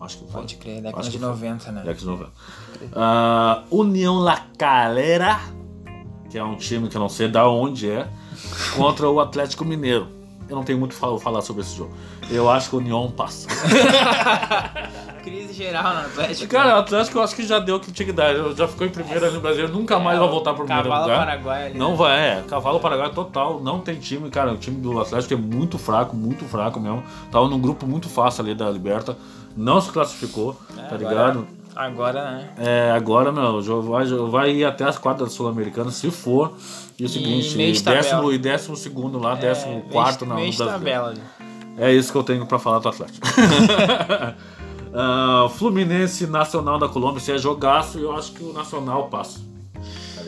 Acho 0.00 0.18
que 0.18 0.24
foi. 0.30 0.40
Pode 0.42 0.54
crer, 0.56 0.76
década 0.82 1.00
Acho 1.00 1.10
de 1.10 1.16
que 1.18 1.22
foi. 1.24 1.32
90, 1.32 1.72
né? 1.72 1.80
Década 1.80 1.98
de 1.98 2.06
90. 2.06 2.30
Ah, 2.94 3.62
União 3.70 4.18
La 4.20 4.40
Calera, 4.56 5.40
que 6.30 6.38
é 6.38 6.44
um 6.44 6.54
time 6.56 6.88
que 6.88 6.96
eu 6.96 7.00
não 7.00 7.08
sei 7.08 7.26
da 7.28 7.48
onde 7.48 7.90
é, 7.90 8.06
contra 8.76 9.08
o 9.10 9.18
Atlético 9.18 9.64
Mineiro. 9.64 10.06
Eu 10.48 10.56
não 10.56 10.64
tenho 10.64 10.78
muito 10.78 10.96
a 10.96 11.18
falar 11.18 11.42
sobre 11.42 11.62
esse 11.62 11.76
jogo. 11.76 11.92
Eu 12.30 12.48
acho 12.50 12.70
que 12.70 12.76
o 12.76 12.78
União 12.78 13.10
passa. 13.10 13.48
Crise 15.22 15.52
geral 15.52 15.94
no 15.94 16.00
Atlético. 16.00 16.50
Cara, 16.50 16.76
o 16.76 16.78
Atlético 16.78 17.18
eu 17.18 17.22
acho 17.22 17.36
que 17.36 17.46
já 17.46 17.58
deu 17.58 17.76
o 17.76 17.80
que 17.80 17.92
tinha 17.92 18.06
que 18.06 18.12
dar. 18.12 18.34
Já 18.54 18.66
ficou 18.66 18.86
em 18.86 18.90
primeiro 18.90 19.24
ali 19.26 19.34
no 19.34 19.40
Brasil, 19.40 19.68
nunca 19.68 19.98
mais 19.98 20.18
vai 20.18 20.28
voltar 20.28 20.54
pro 20.54 20.64
primeiro 20.64 20.88
Cavalo 20.88 21.04
lugar. 21.04 21.26
Paraguai 21.26 21.66
ali. 21.66 21.78
Não 21.78 21.90
né? 21.90 21.96
vai, 21.96 22.18
é. 22.18 22.44
Cavalo 22.48 22.80
Paraguai 22.80 23.10
total, 23.10 23.60
não 23.60 23.80
tem 23.80 23.96
time, 23.96 24.30
cara. 24.30 24.52
O 24.52 24.56
time 24.56 24.80
do 24.80 24.98
Atlético 24.98 25.34
é 25.34 25.36
muito 25.36 25.78
fraco, 25.78 26.16
muito 26.16 26.44
fraco 26.46 26.80
mesmo. 26.80 27.02
Tava 27.30 27.46
num 27.48 27.60
grupo 27.60 27.86
muito 27.86 28.08
fácil 28.08 28.42
ali 28.44 28.54
da 28.54 28.70
Liberta. 28.70 29.16
Não 29.56 29.80
se 29.80 29.90
classificou, 29.90 30.54
tá 30.74 30.82
agora- 30.82 30.96
ligado? 30.96 31.38
Agora, 31.40 31.57
né? 32.30 32.50
É, 32.58 32.90
agora, 32.90 33.30
meu, 33.30 33.62
vai, 33.82 34.06
vai 34.06 34.50
ir 34.50 34.64
até 34.64 34.84
as 34.84 34.98
quartas 34.98 35.28
da 35.28 35.34
Sul-Americana, 35.34 35.90
se 35.90 36.10
for. 36.10 36.54
E 36.98 37.04
o 37.04 37.08
seguinte, 37.08 37.56
meio 37.56 37.72
de 37.72 37.82
décimo 37.82 38.32
e 38.32 38.38
décimo 38.38 38.76
segundo 38.76 39.18
lá, 39.18 39.34
décimo 39.34 39.82
quarto 39.90 40.26
na 40.26 40.34
meio 40.34 40.56
tabela. 40.56 41.14
É 41.76 41.92
isso 41.92 42.10
que 42.10 42.18
eu 42.18 42.24
tenho 42.24 42.44
pra 42.46 42.58
falar 42.58 42.80
do 42.80 42.88
Atlético. 42.88 43.26
Ah, 44.92 45.48
Fluminense 45.50 46.26
Nacional 46.26 46.78
da 46.78 46.88
Colômbia, 46.88 47.20
se 47.20 47.32
é 47.32 47.38
jogaço, 47.38 47.98
eu 47.98 48.12
acho 48.16 48.32
que 48.32 48.42
o 48.42 48.52
Nacional 48.52 49.08
passa. 49.08 49.40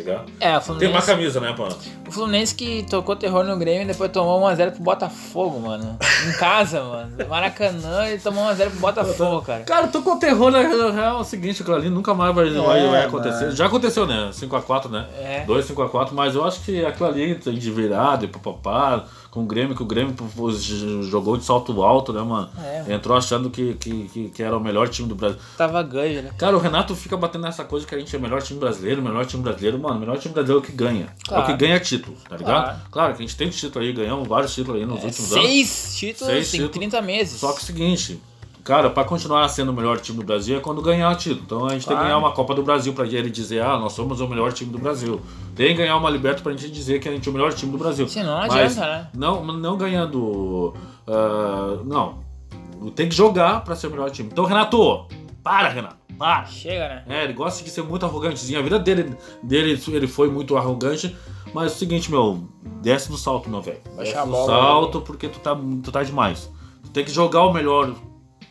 Tá 0.02 0.10
ligado? 0.10 0.32
É, 0.40 0.56
o 0.56 0.60
Tem 0.60 0.88
uma 0.88 1.00
Fluminense, 1.00 1.06
camisa, 1.06 1.40
né, 1.40 1.54
mano? 1.56 1.76
o 2.08 2.12
Fluminense 2.12 2.54
que 2.54 2.84
tocou 2.88 3.14
terror 3.16 3.44
no 3.44 3.56
Grêmio 3.56 3.82
e 3.82 3.86
depois 3.86 4.10
tomou 4.10 4.40
1x0 4.42 4.72
pro 4.72 4.82
Botafogo, 4.82 5.60
mano. 5.60 5.98
Em 6.28 6.32
casa, 6.38 6.82
mano. 6.84 7.12
Maracanã 7.28 8.08
e 8.10 8.18
tomou 8.18 8.44
1x0 8.46 8.70
pro 8.70 8.80
Botafogo, 8.80 9.42
cara. 9.42 9.62
Cara, 9.64 9.86
eu 9.86 9.92
tô 9.92 10.02
com 10.02 10.18
terror 10.18 10.50
na 10.50 10.60
real 10.60 11.18
é 11.18 11.20
o 11.20 11.24
seguinte, 11.24 11.62
aquilo 11.62 11.76
ali 11.76 11.90
nunca 11.90 12.14
mais 12.14 12.34
vai, 12.34 12.50
vai, 12.50 12.86
vai 12.88 13.04
acontecer. 13.04 13.44
mano. 13.44 13.56
Já 13.56 13.66
aconteceu, 13.66 14.06
né? 14.06 14.30
5x4, 14.32 14.90
né? 14.90 15.06
É. 15.18 15.44
2, 15.46 15.70
5x4, 15.70 16.08
mas 16.12 16.34
eu 16.34 16.44
acho 16.44 16.60
que 16.60 16.84
aquilo 16.84 17.08
ali 17.08 17.34
tem 17.34 17.54
de 17.54 17.70
virada 17.70 18.24
e 18.24 18.28
papapá, 18.28 19.04
com 19.30 19.42
o 19.42 19.46
Grêmio, 19.46 19.76
que 19.76 19.82
o 19.82 19.86
Grêmio 19.86 20.14
jogou 21.02 21.36
de 21.36 21.44
salto 21.44 21.82
alto, 21.82 22.12
né, 22.12 22.20
mano? 22.22 22.50
É. 22.86 22.92
Entrou 22.94 23.16
achando 23.16 23.48
que, 23.50 23.74
que, 23.74 24.08
que, 24.08 24.28
que 24.30 24.42
era 24.42 24.56
o 24.56 24.60
melhor 24.60 24.88
time 24.88 25.08
do 25.08 25.14
Brasil. 25.14 25.38
Tava 25.56 25.82
ganho, 25.82 26.22
né? 26.22 26.30
Cara, 26.36 26.56
o 26.56 26.60
Renato 26.60 26.94
fica 26.96 27.16
batendo 27.16 27.42
nessa 27.42 27.64
coisa 27.64 27.86
que 27.86 27.94
a 27.94 27.98
gente 27.98 28.14
é 28.14 28.18
o 28.18 28.22
melhor 28.22 28.42
time 28.42 28.58
brasileiro, 28.58 29.00
o 29.00 29.04
melhor 29.04 29.24
time 29.26 29.42
brasileiro. 29.42 29.78
Mano, 29.78 29.96
o 29.96 30.00
melhor 30.00 30.18
time 30.18 30.34
brasileiro 30.34 30.60
é 30.64 30.64
o 30.64 30.66
que 30.70 30.76
ganha. 30.76 31.04
É 31.04 31.28
Claro. 31.28 31.44
o 31.44 31.46
que 31.46 31.54
ganha 31.54 31.78
título, 31.78 32.16
tá 32.28 32.36
ligado? 32.36 32.64
Claro. 32.64 32.80
Claro 32.90 33.14
que 33.14 33.22
a 33.22 33.26
gente 33.26 33.36
tem 33.36 33.48
título 33.50 33.84
aí, 33.84 33.92
ganhamos 33.92 34.26
vários 34.26 34.54
títulos 34.54 34.80
aí 34.80 34.86
nos 34.86 35.02
últimos 35.04 35.32
anos. 35.32 35.44
Seis 35.46 35.94
títulos 35.96 36.32
Seis 36.32 36.48
em 36.48 36.50
títulos. 36.52 36.72
30 36.72 37.02
meses. 37.02 37.40
Só 37.40 37.52
que 37.52 37.58
é 37.58 37.62
o 37.62 37.64
seguinte, 37.64 38.20
cara, 38.64 38.90
pra 38.90 39.04
continuar 39.04 39.48
sendo 39.48 39.70
o 39.70 39.74
melhor 39.74 39.98
time 40.00 40.18
do 40.18 40.24
Brasil 40.24 40.56
é 40.56 40.60
quando 40.60 40.80
ganhar 40.82 41.14
título. 41.16 41.42
Então 41.44 41.66
a 41.66 41.70
gente 41.70 41.80
tem 41.86 41.88
que 41.88 42.02
Claro. 42.02 42.04
ganhar 42.04 42.18
uma 42.18 42.32
Copa 42.32 42.54
do 42.54 42.62
Brasil 42.62 42.92
pra 42.92 43.06
ele 43.06 43.30
dizer, 43.30 43.62
ah, 43.62 43.78
nós 43.78 43.92
somos 43.92 44.20
o 44.20 44.28
melhor 44.28 44.52
time 44.52 44.70
do 44.70 44.78
Brasil. 44.78 45.20
Tem 45.56 45.68
que 45.68 45.74
ganhar 45.74 45.96
uma 45.96 46.08
Liberta 46.10 46.42
pra 46.42 46.52
gente 46.52 46.70
dizer 46.70 47.00
que 47.00 47.08
a 47.08 47.12
gente 47.12 47.26
é 47.26 47.30
o 47.30 47.34
melhor 47.34 47.52
time 47.52 47.70
do 47.72 47.78
Brasil. 47.78 48.08
Senão 48.08 48.32
não 48.40 48.46
Mas 48.48 48.54
adianta, 48.54 48.80
né? 48.86 49.08
Não, 49.14 49.44
não 49.44 49.76
ganhando. 49.76 50.74
ah, 51.06 51.78
não. 51.84 52.18
Tem 52.94 53.08
que 53.08 53.14
jogar 53.14 53.62
pra 53.62 53.76
ser 53.76 53.88
o 53.88 53.90
melhor 53.90 54.10
time. 54.10 54.30
Então, 54.32 54.44
Renato, 54.44 55.04
para, 55.42 55.68
Renato, 55.68 55.96
para. 56.18 56.46
Chega, 56.46 56.88
né? 56.88 57.04
É, 57.08 57.24
ele 57.24 57.32
gosta 57.34 57.62
de 57.62 57.68
ser 57.70 57.82
muito 57.82 58.06
arrogantezinho. 58.06 58.58
A 58.58 58.62
vida 58.62 58.78
dele, 58.78 59.14
dele 59.42 59.78
ele 59.88 60.06
foi 60.06 60.30
muito 60.30 60.56
arrogante. 60.56 61.14
Mas 61.52 61.72
é 61.72 61.74
o 61.74 61.78
seguinte, 61.78 62.10
meu, 62.10 62.44
desce 62.80 63.10
do 63.10 63.16
salto, 63.18 63.50
meu 63.50 63.60
velho. 63.60 63.80
Desce 63.98 64.16
a 64.16 64.24
do 64.24 64.32
salto 64.46 65.00
porque 65.00 65.28
tu 65.28 65.40
tá, 65.40 65.54
tu 65.82 65.90
tá 65.92 66.02
demais. 66.02 66.50
Tu 66.84 66.90
tem 66.90 67.04
que 67.04 67.10
jogar 67.10 67.42
o 67.44 67.52
melhor. 67.52 67.92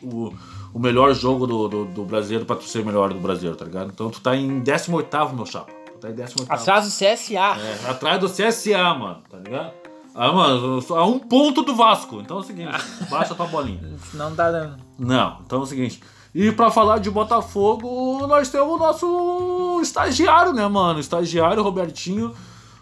O, 0.02 0.32
o 0.72 0.78
melhor 0.78 1.12
jogo 1.14 1.46
do, 1.46 1.68
do, 1.68 1.84
do 1.84 2.04
brasileiro 2.04 2.44
pra 2.44 2.56
tu 2.56 2.64
ser 2.64 2.80
o 2.80 2.86
melhor 2.86 3.12
do 3.12 3.20
brasileiro, 3.20 3.56
tá 3.56 3.64
ligado? 3.64 3.90
Então 3.92 4.10
tu 4.10 4.20
tá 4.20 4.36
em 4.36 4.60
18, 4.60 5.34
meu 5.34 5.46
chapa. 5.46 5.72
Tu 5.86 5.98
tá 5.98 6.10
em 6.10 6.14
18. 6.14 6.50
Atrás 6.50 6.84
do 6.86 6.90
CSA. 6.90 7.58
É, 7.60 7.90
atrás 7.90 8.18
do 8.20 8.28
CSA, 8.28 8.94
mano, 8.94 9.22
tá 9.30 9.38
ligado? 9.38 9.72
Ah, 10.14 10.32
mano, 10.32 10.84
a 10.90 11.06
um 11.06 11.18
ponto 11.18 11.62
do 11.62 11.74
Vasco. 11.74 12.20
Então 12.20 12.38
é 12.38 12.40
o 12.40 12.42
seguinte, 12.42 12.76
baixa 13.08 13.34
tua 13.34 13.46
bolinha. 13.46 13.80
Não 14.14 14.34
tá 14.34 14.50
dando. 14.50 14.76
Não, 14.98 15.38
então 15.44 15.60
é 15.60 15.62
o 15.62 15.66
seguinte. 15.66 16.02
E 16.34 16.52
pra 16.52 16.70
falar 16.70 16.98
de 16.98 17.10
Botafogo, 17.10 18.26
nós 18.26 18.48
temos 18.50 18.74
o 18.74 18.78
nosso 18.78 19.80
estagiário, 19.82 20.52
né, 20.52 20.66
mano? 20.68 21.00
Estagiário, 21.00 21.62
Robertinho. 21.62 22.34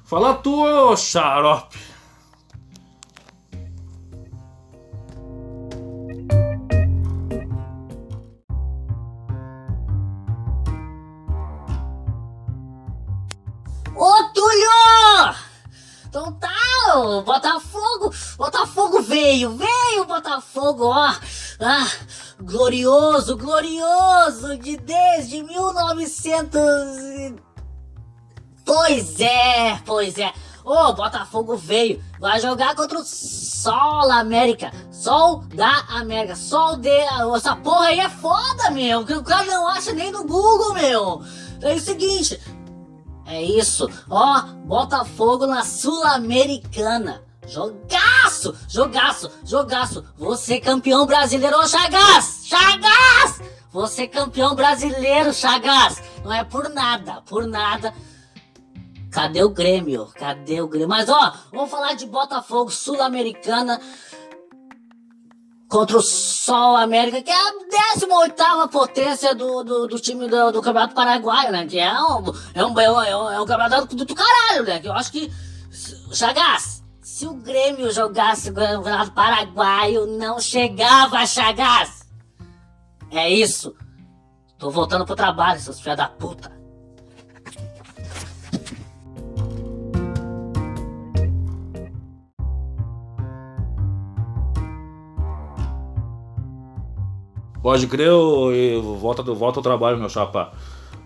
Fala 0.05 0.35
tu, 0.35 0.97
xarope. 0.97 1.79
Botafogo, 17.23 18.13
Botafogo 18.37 19.03
veio, 19.03 19.57
veio 19.57 20.05
Botafogo, 20.05 20.87
ó. 20.87 21.15
Ah, 21.61 21.91
glorioso, 22.41 23.37
glorioso, 23.37 24.57
de 24.59 24.77
desde 24.77 25.43
1900 25.43 26.61
e... 26.61 27.37
Pois 28.65 29.21
é, 29.21 29.81
pois 29.85 30.19
é. 30.19 30.33
Ô, 30.65 30.93
Botafogo 30.93 31.57
veio, 31.57 32.03
vai 32.21 32.39
jogar 32.41 32.75
contra 32.75 32.99
o 32.99 33.05
Sol 33.05 34.11
América, 34.11 34.71
Sol 34.91 35.43
da 35.55 35.85
América, 35.89 36.37
Sol 36.37 36.77
de... 36.77 36.91
Essa 37.35 37.57
porra 37.57 37.87
aí 37.87 38.01
é 38.01 38.09
foda, 38.11 38.71
meu, 38.71 39.05
que 39.07 39.15
o 39.15 39.25
cara 39.25 39.47
não 39.47 39.67
acha 39.67 39.93
nem 39.93 40.13
no 40.13 40.25
Google, 40.25 40.75
meu. 40.75 41.23
É 41.63 41.75
o 41.75 41.81
seguinte, 41.81 42.39
é 43.29 43.43
isso, 43.43 43.89
ó, 44.09 44.43
Botafogo 44.65 45.47
na 45.47 45.63
Sul-Americana. 45.63 47.23
Jogaço, 47.47 48.55
jogaço, 48.69 49.31
jogaço. 49.45 50.05
Você 50.17 50.59
campeão 50.59 51.07
brasileiro, 51.07 51.57
Chagas, 51.69 52.43
Chagas! 52.45 53.41
Você 53.71 54.07
campeão 54.07 54.55
brasileiro, 54.55 55.33
Chagas. 55.33 56.03
Não 56.25 56.33
é 56.33 56.43
por 56.43 56.71
nada, 56.71 57.23
por 57.23 57.47
nada. 57.47 57.95
Cadê 59.11 59.43
o 59.43 59.51
Grêmio? 59.51 60.07
Cadê 60.15 60.61
o 60.61 60.69
Grêmio? 60.69 60.89
Mas 60.89 61.09
ó, 61.09 61.33
vamos 61.53 61.71
falar 61.71 61.95
de 61.95 62.07
Botafogo 62.07 62.71
Sul-Americana 62.71 63.81
contra 65.69 65.99
o 65.99 66.03
Sol 66.03 66.77
América, 66.77 67.23
que 67.23 67.31
é 67.31 67.35
a 67.35 67.53
18 67.95 68.69
potência 68.71 69.35
do, 69.35 69.63
do, 69.63 69.87
do 69.87 70.01
time 70.01 70.27
do, 70.27 70.51
do 70.51 70.63
Campeonato 70.63 70.95
Paraguaio, 70.95 71.53
né? 71.53 71.67
Que 71.67 71.79
é 71.79 71.93
um, 71.93 72.25
é 72.55 72.65
um, 72.65 72.81
é 72.81 72.91
um, 72.91 73.03
é 73.03 73.17
um, 73.17 73.31
é 73.31 73.41
um 73.41 73.47
campeonato 73.47 73.95
do, 73.95 74.05
do 74.05 74.15
caralho, 74.15 74.65
né? 74.65 74.81
Que 74.81 74.89
eu 74.89 74.93
acho 74.93 75.13
que. 75.13 75.31
Chagas, 76.11 76.83
se 77.03 77.27
o 77.27 77.35
Grêmio 77.35 77.91
jogasse 77.93 78.51
o 78.51 78.55
Campeonato 78.55 79.13
Paraguaio, 79.13 80.07
não 80.07 80.41
chegava, 80.41 81.25
Chagas! 81.27 82.07
É 83.11 83.29
isso. 83.29 83.75
Tô 84.59 84.71
voltando 84.71 85.05
pro 85.05 85.15
trabalho, 85.15 85.61
seus 85.61 85.81
filha 85.81 85.95
da 85.95 86.09
puta. 86.09 86.58
Pode 97.69 97.87
crer, 97.87 98.07
eu, 98.07 98.51
volta, 98.99 99.23
volta 99.23 99.59
ao 99.59 99.63
trabalho, 99.63 99.99
meu 99.99 100.09
chapa. 100.09 100.53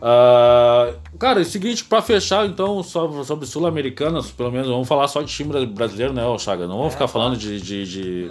Uh, 0.00 0.94
cara, 1.18 1.40
é 1.40 1.42
o 1.42 1.44
seguinte, 1.44 1.84
pra 1.84 2.00
fechar 2.00 2.46
então 2.46 2.84
sobre, 2.84 3.24
sobre 3.24 3.46
Sul-Americanas, 3.46 4.30
pelo 4.30 4.52
menos 4.52 4.68
vamos 4.68 4.86
falar 4.86 5.08
só 5.08 5.22
de 5.22 5.26
time 5.32 5.66
brasileiro, 5.66 6.12
né, 6.12 6.22
Chaga? 6.38 6.68
Não 6.68 6.76
vamos 6.76 6.86
É, 6.86 6.90
ficar 6.92 7.06
tá. 7.06 7.12
falando 7.12 7.36
de. 7.36 7.60
de, 7.60 7.84
de- 7.84 8.28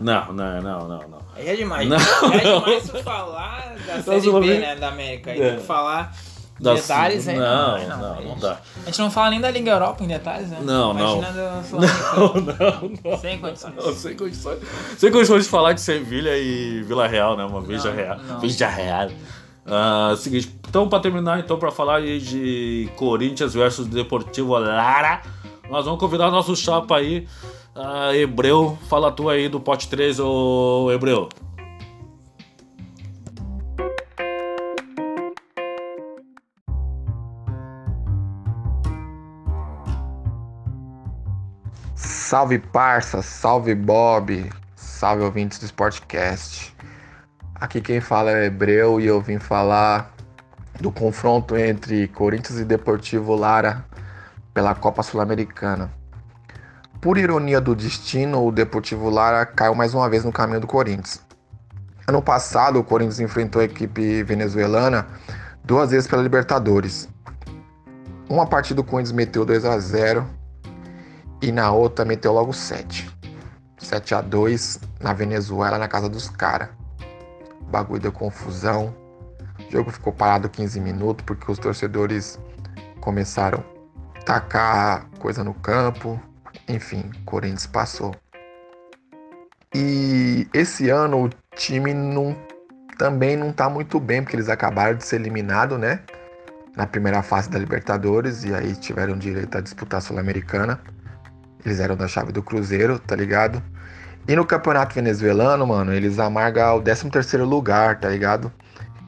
Não, 0.00 0.26
não, 0.26 0.32
não. 0.32 0.32
Não, 0.32 0.62
não, 0.62 0.62
não, 0.62 0.88
não, 0.88 1.08
não. 1.08 1.18
É 1.36 1.56
demais. 1.56 1.88
Não, 1.88 1.96
é 1.96 2.44
não. 2.44 2.60
demais 2.60 2.88
tu 2.88 3.02
falar 3.02 3.74
da 3.84 3.96
Não, 3.96 4.02
Série 4.04 4.30
B, 4.30 4.58
né, 4.60 4.76
da 4.76 4.88
América. 4.88 5.32
Aí 5.32 5.40
É. 5.42 5.56
falar 5.58 6.14
Da- 6.60 6.74
detalhes 6.74 7.26
aí. 7.26 7.36
não, 7.36 7.74
aí 7.74 7.86
não, 7.88 7.98
não 7.98 8.14
aí 8.14 8.34
dá. 8.40 8.58
A 8.82 8.86
gente 8.86 8.98
não 9.00 9.10
fala 9.10 9.30
nem 9.30 9.40
da 9.40 9.50
Liga 9.50 9.70
Europa 9.72 10.04
em 10.04 10.06
detalhes, 10.06 10.48
né? 10.48 10.58
Não, 10.62 10.94
não. 10.94 11.18
Imagina 11.18 11.32
Não, 11.52 11.64
Sul-Americano. 11.64 12.56
não, 13.04 13.10
não. 13.12 13.18
Sem 13.18 13.38
condições. 13.40 13.74
Não, 13.76 13.94
sem 13.94 14.16
condições. 14.16 14.58
Sem 14.96 15.10
condições 15.12 15.44
de 15.44 15.50
falar 15.50 15.72
de 15.72 15.80
Sevilha 15.80 16.36
e 16.38 16.82
Vila 16.82 17.06
Real, 17.08 17.36
né? 17.36 17.44
Uma 17.44 17.60
Veja 17.60 17.88
Não, 17.90 17.96
Real. 17.96 18.16
não. 18.28 18.40
Veja 18.40 18.68
Real. 18.68 19.08
Ah, 19.66 20.14
seguinte, 20.16 20.52
então 20.68 20.88
pra 20.88 20.98
terminar, 21.00 21.38
então, 21.38 21.56
pra 21.58 21.70
falar 21.70 21.96
aí 21.98 22.18
de 22.18 22.88
Corinthians 22.96 23.54
versus 23.54 23.86
Deportivo 23.86 24.58
Lara, 24.58 25.22
nós 25.70 25.84
vamos 25.84 26.00
convidar 26.00 26.30
nosso 26.32 26.54
chapa 26.56 26.96
aí, 26.96 27.26
ah, 27.74 28.14
Hebreu. 28.14 28.76
Fala 28.88 29.10
tu 29.12 29.28
aí 29.28 29.48
do 29.48 29.60
pote 29.60 29.88
3, 29.88 30.18
ô 30.20 30.90
Hebreu. 30.92 31.28
Salve 42.32 42.58
parça, 42.58 43.20
salve 43.20 43.74
Bob, 43.74 44.50
salve 44.74 45.22
ouvintes 45.22 45.58
do 45.58 45.66
Sportcast. 45.66 46.74
Aqui 47.56 47.78
quem 47.78 48.00
fala 48.00 48.30
é 48.30 48.46
Hebreu 48.46 48.98
e 48.98 49.06
eu 49.06 49.20
vim 49.20 49.38
falar 49.38 50.14
do 50.80 50.90
confronto 50.90 51.58
entre 51.58 52.08
Corinthians 52.08 52.58
e 52.58 52.64
Deportivo 52.64 53.34
Lara 53.34 53.84
pela 54.54 54.74
Copa 54.74 55.02
Sul-Americana. 55.02 55.92
Por 57.02 57.18
ironia 57.18 57.60
do 57.60 57.76
destino, 57.76 58.46
o 58.46 58.50
Deportivo 58.50 59.10
Lara 59.10 59.44
caiu 59.44 59.74
mais 59.74 59.92
uma 59.92 60.08
vez 60.08 60.24
no 60.24 60.32
caminho 60.32 60.60
do 60.60 60.66
Corinthians. 60.66 61.20
Ano 62.08 62.22
passado, 62.22 62.78
o 62.78 62.82
Corinthians 62.82 63.20
enfrentou 63.20 63.60
a 63.60 63.66
equipe 63.66 64.22
venezuelana 64.22 65.06
duas 65.62 65.90
vezes 65.90 66.08
pela 66.08 66.22
Libertadores. 66.22 67.10
Uma 68.26 68.46
partida 68.46 68.80
o 68.80 68.84
Corinthians 68.84 69.12
meteu 69.12 69.44
2 69.44 69.66
a 69.66 69.78
0 69.78 70.41
e 71.42 71.50
na 71.50 71.72
outra 71.72 72.04
meteu 72.04 72.32
logo 72.32 72.52
7. 72.52 73.10
7 73.76 74.14
a 74.14 74.20
2 74.20 74.78
na 75.00 75.12
Venezuela, 75.12 75.76
na 75.76 75.88
casa 75.88 76.08
dos 76.08 76.28
caras. 76.30 76.68
O 77.60 77.64
bagulho 77.64 78.00
deu 78.00 78.12
confusão. 78.12 78.94
O 79.58 79.72
jogo 79.72 79.90
ficou 79.90 80.12
parado 80.12 80.48
15 80.48 80.80
minutos 80.80 81.24
porque 81.26 81.50
os 81.50 81.58
torcedores 81.58 82.38
começaram 83.00 83.64
a 84.14 84.22
tacar 84.22 85.06
coisa 85.18 85.42
no 85.42 85.52
campo. 85.52 86.20
Enfim, 86.68 87.10
Corinthians 87.24 87.66
passou. 87.66 88.14
E 89.74 90.46
esse 90.54 90.88
ano 90.88 91.24
o 91.24 91.30
time 91.56 91.92
não, 91.92 92.36
também 92.96 93.36
não 93.36 93.52
tá 93.52 93.68
muito 93.68 93.98
bem, 93.98 94.22
porque 94.22 94.36
eles 94.36 94.48
acabaram 94.48 94.96
de 94.96 95.04
ser 95.04 95.16
eliminados, 95.16 95.78
né? 95.78 96.00
Na 96.76 96.86
primeira 96.86 97.22
fase 97.22 97.50
da 97.50 97.58
Libertadores, 97.58 98.44
e 98.44 98.54
aí 98.54 98.76
tiveram 98.76 99.18
direito 99.18 99.58
a 99.58 99.60
disputar 99.60 99.98
a 99.98 100.00
Sul-Americana. 100.00 100.80
Eles 101.64 101.80
eram 101.80 101.96
da 101.96 102.08
chave 102.08 102.32
do 102.32 102.42
Cruzeiro, 102.42 102.98
tá 102.98 103.14
ligado? 103.14 103.62
E 104.26 104.36
no 104.36 104.46
campeonato 104.46 104.94
venezuelano, 104.94 105.66
mano, 105.66 105.92
eles 105.92 106.18
amargam 106.18 106.76
o 106.76 106.82
13 106.82 107.10
terceiro 107.10 107.44
lugar, 107.44 107.98
tá 107.98 108.08
ligado? 108.08 108.52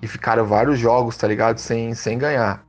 E 0.03 0.09
ficaram 0.09 0.45
vários 0.45 0.79
jogos, 0.79 1.17
tá 1.17 1.27
ligado? 1.27 1.59
Sem, 1.59 1.95
sem 1.95 2.19
ganhar. 2.19 2.65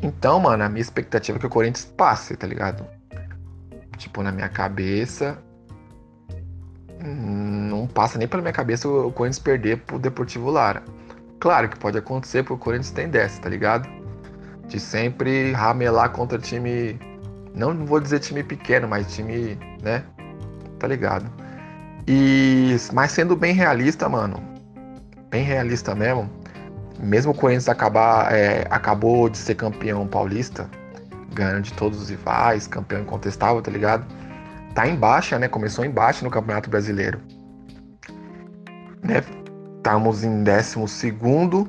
Então, 0.00 0.38
mano, 0.38 0.62
a 0.62 0.68
minha 0.68 0.80
expectativa 0.80 1.38
é 1.38 1.40
que 1.40 1.46
o 1.46 1.50
Corinthians 1.50 1.84
passe, 1.96 2.36
tá 2.36 2.46
ligado? 2.46 2.86
Tipo, 3.96 4.22
na 4.22 4.30
minha 4.30 4.48
cabeça. 4.48 5.38
Não 7.00 7.86
passa 7.86 8.18
nem 8.18 8.26
pela 8.26 8.42
minha 8.42 8.52
cabeça 8.52 8.88
o 8.88 9.12
Corinthians 9.12 9.38
perder 9.40 9.78
pro 9.78 9.98
Deportivo 9.98 10.50
Lara. 10.50 10.82
Claro 11.40 11.68
que 11.68 11.78
pode 11.78 11.98
acontecer, 11.98 12.42
porque 12.42 12.54
o 12.54 12.58
Corinthians 12.58 12.90
tem 12.90 13.08
dessa, 13.08 13.40
tá 13.40 13.48
ligado? 13.48 13.88
De 14.66 14.78
sempre 14.78 15.52
ramelar 15.52 16.10
contra 16.10 16.38
time 16.38 16.98
não 17.54 17.86
vou 17.86 18.00
dizer 18.00 18.20
time 18.20 18.42
pequeno, 18.42 18.86
mas 18.88 19.14
time, 19.14 19.58
né? 19.82 20.04
Tá 20.78 20.86
ligado? 20.86 21.30
E 22.06 22.76
mas 22.92 23.12
sendo 23.12 23.36
bem 23.36 23.52
realista, 23.52 24.08
mano, 24.08 24.40
bem 25.30 25.44
realista 25.44 25.94
mesmo. 25.94 26.30
Mesmo 26.98 27.32
o 27.32 27.34
Corinthians 27.34 27.68
acabar, 27.68 28.32
é, 28.34 28.66
acabou 28.70 29.28
de 29.28 29.38
ser 29.38 29.54
campeão 29.54 30.06
paulista, 30.06 30.68
ganhando 31.32 31.62
de 31.62 31.72
todos 31.74 32.00
os 32.00 32.08
rivais, 32.08 32.66
campeão 32.66 33.02
incontestável, 33.02 33.62
tá 33.62 33.70
ligado? 33.70 34.04
Tá 34.74 34.88
em 34.88 34.96
baixa, 34.96 35.38
né? 35.38 35.46
Começou 35.48 35.84
em 35.84 35.90
baixa 35.90 36.24
no 36.24 36.30
Campeonato 36.30 36.68
Brasileiro. 36.68 37.20
Né? 39.02 39.22
Estamos 39.76 40.24
em 40.24 40.42
12 40.42 40.88
segundo, 40.88 41.68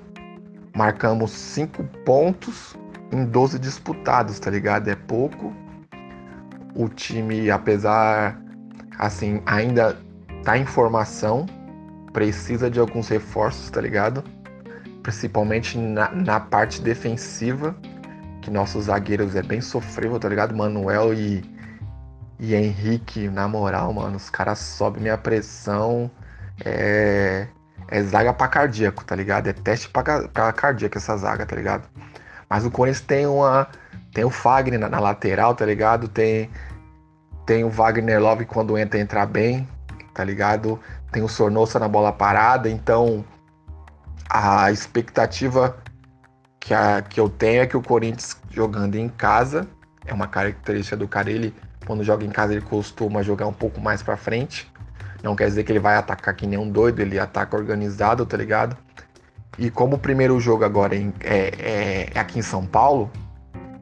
marcamos 0.75 1.31
5 1.31 1.83
pontos 2.05 2.75
em 3.11 3.25
12 3.25 3.59
disputados, 3.59 4.39
tá 4.39 4.49
ligado? 4.49 4.87
É 4.89 4.95
pouco, 4.95 5.53
o 6.79 6.87
time, 6.87 7.51
apesar 7.51 8.41
assim, 8.97 9.41
ainda 9.45 9.97
tá 10.45 10.57
em 10.57 10.65
formação, 10.65 11.45
precisa 12.13 12.71
de 12.71 12.79
alguns 12.79 13.09
reforços, 13.09 13.69
tá 13.69 13.81
ligado? 13.81 14.23
Principalmente 15.03 15.77
na, 15.77 16.09
na 16.11 16.39
parte 16.39 16.81
defensiva, 16.81 17.75
que 18.41 18.49
nossos 18.49 18.85
zagueiros 18.85 19.35
é 19.35 19.43
bem 19.43 19.59
sofrível, 19.59 20.17
tá 20.17 20.29
ligado? 20.29 20.55
Manuel 20.55 21.13
e, 21.13 21.43
e 22.39 22.55
Henrique, 22.55 23.27
na 23.27 23.45
moral, 23.45 23.91
mano, 23.91 24.15
os 24.15 24.29
caras 24.29 24.59
sobem 24.59 25.01
minha 25.01 25.17
pressão. 25.17 26.09
É, 26.63 27.47
é 27.89 28.03
zaga 28.03 28.33
pra 28.33 28.47
cardíaco, 28.47 29.03
tá 29.03 29.17
ligado? 29.17 29.47
É 29.47 29.53
teste 29.53 29.89
pra, 29.89 30.29
pra 30.29 30.53
cardíaco 30.53 30.97
essa 30.97 31.17
zaga, 31.17 31.45
tá 31.45 31.57
ligado? 31.57 31.89
Mas 32.49 32.65
o 32.65 32.71
Corinthians 32.71 33.05
tem 33.05 33.27
uma. 33.27 33.67
Tem 34.13 34.23
o 34.23 34.29
Fagner 34.29 34.79
na, 34.79 34.89
na 34.89 34.99
lateral, 34.99 35.53
tá 35.53 35.65
ligado? 35.65 36.07
Tem, 36.07 36.49
tem 37.49 37.63
o 37.63 37.69
Wagner 37.71 38.21
Love 38.21 38.45
quando 38.45 38.77
entra, 38.77 38.99
entra 38.99 39.25
bem, 39.25 39.67
tá 40.13 40.23
ligado? 40.23 40.79
Tem 41.11 41.23
o 41.23 41.27
Sornosa 41.27 41.79
na 41.79 41.87
bola 41.87 42.13
parada, 42.13 42.69
então 42.69 43.25
a 44.29 44.71
expectativa 44.71 45.75
que, 46.59 46.75
a, 46.75 47.01
que 47.01 47.19
eu 47.19 47.27
tenho 47.27 47.63
é 47.63 47.65
que 47.65 47.75
o 47.75 47.81
Corinthians 47.81 48.37
jogando 48.51 48.93
em 48.97 49.09
casa, 49.09 49.67
é 50.05 50.13
uma 50.13 50.27
característica 50.27 50.95
do 50.95 51.07
cara, 51.07 51.31
ele 51.31 51.51
quando 51.87 52.03
joga 52.03 52.23
em 52.23 52.29
casa 52.29 52.53
ele 52.53 52.61
costuma 52.61 53.23
jogar 53.23 53.47
um 53.47 53.53
pouco 53.53 53.81
mais 53.81 54.03
pra 54.03 54.15
frente. 54.15 54.71
Não 55.23 55.35
quer 55.35 55.47
dizer 55.47 55.63
que 55.63 55.71
ele 55.71 55.79
vai 55.79 55.95
atacar 55.95 56.35
que 56.35 56.45
nem 56.45 56.59
um 56.59 56.69
doido, 56.69 56.99
ele 56.99 57.17
ataca 57.17 57.57
organizado, 57.57 58.27
tá 58.27 58.37
ligado? 58.37 58.77
E 59.57 59.71
como 59.71 59.95
o 59.95 59.99
primeiro 59.99 60.39
jogo 60.39 60.63
agora 60.63 60.95
é- 60.95 61.11
é- 61.23 62.09
é 62.13 62.19
aqui 62.19 62.37
em 62.37 62.43
São 62.43 62.63
Paulo, 62.63 63.09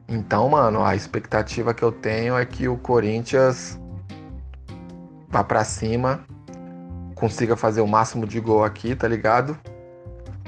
então, 0.08 0.48
mano, 0.48 0.82
a 0.82 0.96
expectativa 0.96 1.74
que 1.74 1.82
eu 1.82 1.92
tenho 1.92 2.36
é 2.36 2.46
que 2.46 2.66
o 2.66 2.78
Corinthians 2.78 3.78
vá 5.28 5.44
pra 5.44 5.62
cima, 5.64 6.24
consiga 7.14 7.56
fazer 7.56 7.82
o 7.82 7.86
máximo 7.86 8.26
de 8.26 8.40
gol 8.40 8.64
aqui, 8.64 8.94
tá 8.94 9.06
ligado? 9.06 9.58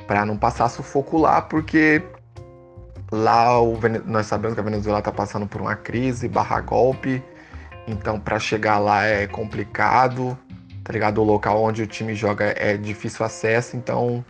Pra 0.06 0.24
não 0.24 0.36
passar 0.36 0.68
sufoco 0.70 1.18
lá, 1.18 1.42
porque 1.42 2.02
lá 3.12 3.60
o 3.60 3.74
Vene- 3.76 4.02
nós 4.06 4.26
sabemos 4.26 4.54
que 4.54 4.60
a 4.60 4.64
Venezuela 4.64 5.02
tá 5.02 5.12
passando 5.12 5.46
por 5.46 5.60
uma 5.60 5.76
crise, 5.76 6.28
barra 6.28 6.60
golpe. 6.60 7.22
Então, 7.86 8.18
pra 8.18 8.38
chegar 8.38 8.78
lá 8.78 9.04
é 9.04 9.26
complicado, 9.26 10.38
tá 10.82 10.92
ligado? 10.92 11.20
O 11.20 11.24
local 11.24 11.62
onde 11.62 11.82
o 11.82 11.86
time 11.86 12.14
joga 12.14 12.54
é 12.56 12.76
difícil 12.76 13.26
acesso, 13.26 13.76
então 13.76 14.24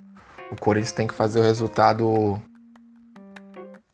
o 0.50 0.56
Corinthians 0.56 0.92
tem 0.92 1.06
que 1.06 1.14
fazer 1.14 1.40
o 1.40 1.42
resultado 1.42 2.40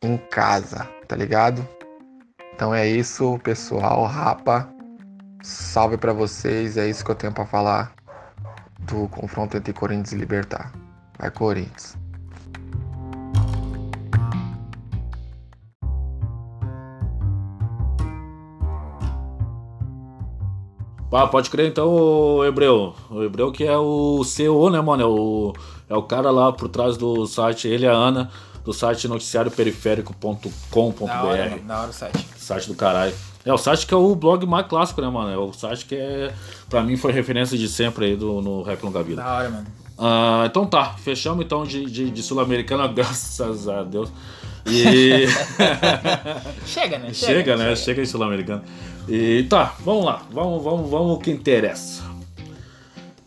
em 0.01 0.17
casa, 0.17 0.87
tá 1.07 1.15
ligado? 1.15 1.67
Então 2.53 2.73
é 2.73 2.87
isso, 2.87 3.39
pessoal. 3.43 4.05
Rapa, 4.05 4.67
salve 5.41 5.97
pra 5.97 6.13
vocês. 6.13 6.77
É 6.77 6.87
isso 6.89 7.05
que 7.05 7.11
eu 7.11 7.15
tenho 7.15 7.33
pra 7.33 7.45
falar 7.45 7.93
do 8.79 9.07
confronto 9.09 9.57
entre 9.57 9.73
Corinthians 9.73 10.11
e 10.11 10.15
Libertar. 10.15 10.71
Vai, 11.17 11.31
Corinthians. 11.31 11.97
Pá, 21.09 21.25
pode 21.25 21.49
crer 21.49 21.69
então, 21.69 21.89
o 21.89 22.43
Hebreu. 22.43 22.93
O 23.09 23.23
Hebreu 23.23 23.49
que 23.51 23.63
é 23.63 23.77
o 23.77 24.23
CEO, 24.25 24.69
né, 24.69 24.81
mano? 24.81 25.03
É 25.03 25.05
o, 25.05 25.53
é 25.89 25.95
o 25.95 26.03
cara 26.03 26.29
lá 26.31 26.51
por 26.51 26.67
trás 26.67 26.97
do 26.97 27.25
site, 27.25 27.67
ele 27.67 27.85
e 27.85 27.87
a 27.87 27.93
Ana, 27.93 28.29
do 28.67 28.73
site 28.73 29.07
noticiarioperiférico.com.br. 29.07 31.05
Da 31.05 31.23
hora, 31.23 31.57
da 31.65 31.79
hora 31.79 31.89
o 31.89 31.93
site. 31.93 32.27
Site 32.35 32.67
do 32.67 32.75
caralho. 32.75 33.13
É 33.45 33.53
o 33.53 33.57
site 33.57 33.87
que 33.87 33.93
é 33.93 33.97
o 33.97 34.13
blog 34.13 34.45
mais 34.45 34.67
clássico, 34.67 35.01
né, 35.01 35.07
mano? 35.07 35.31
É 35.31 35.37
o 35.37 35.53
site 35.53 35.85
que 35.85 35.95
é, 35.95 36.33
pra 36.69 36.83
mim 36.83 36.97
foi 36.97 37.13
referência 37.13 37.57
de 37.57 37.69
sempre 37.69 38.07
aí 38.07 38.17
do, 38.17 38.41
no 38.41 38.63
Rap 38.63 38.83
Longa 38.83 39.01
Vida. 39.01 39.21
Da 39.21 39.35
hora, 39.35 39.49
mano. 39.49 39.67
Ah, 39.97 40.43
então 40.45 40.65
tá, 40.65 40.95
fechamos 40.97 41.45
então 41.45 41.63
de, 41.63 41.85
de, 41.85 42.11
de 42.11 42.21
Sul-Americana, 42.21 42.89
graças 42.91 43.69
a 43.69 43.83
Deus. 43.83 44.11
E. 44.65 45.27
Chega, 46.67 46.99
né? 46.99 47.13
chega, 47.13 47.55
né? 47.55 47.73
Chega 47.73 48.01
de 48.01 48.07
Sul-Americana. 48.09 48.65
E 49.07 49.43
tá, 49.43 49.75
vamos 49.79 50.03
lá, 50.03 50.23
vamos, 50.29 50.61
vamos, 50.61 50.89
vamos 50.89 51.15
o 51.15 51.19
que 51.19 51.31
interessa. 51.31 52.03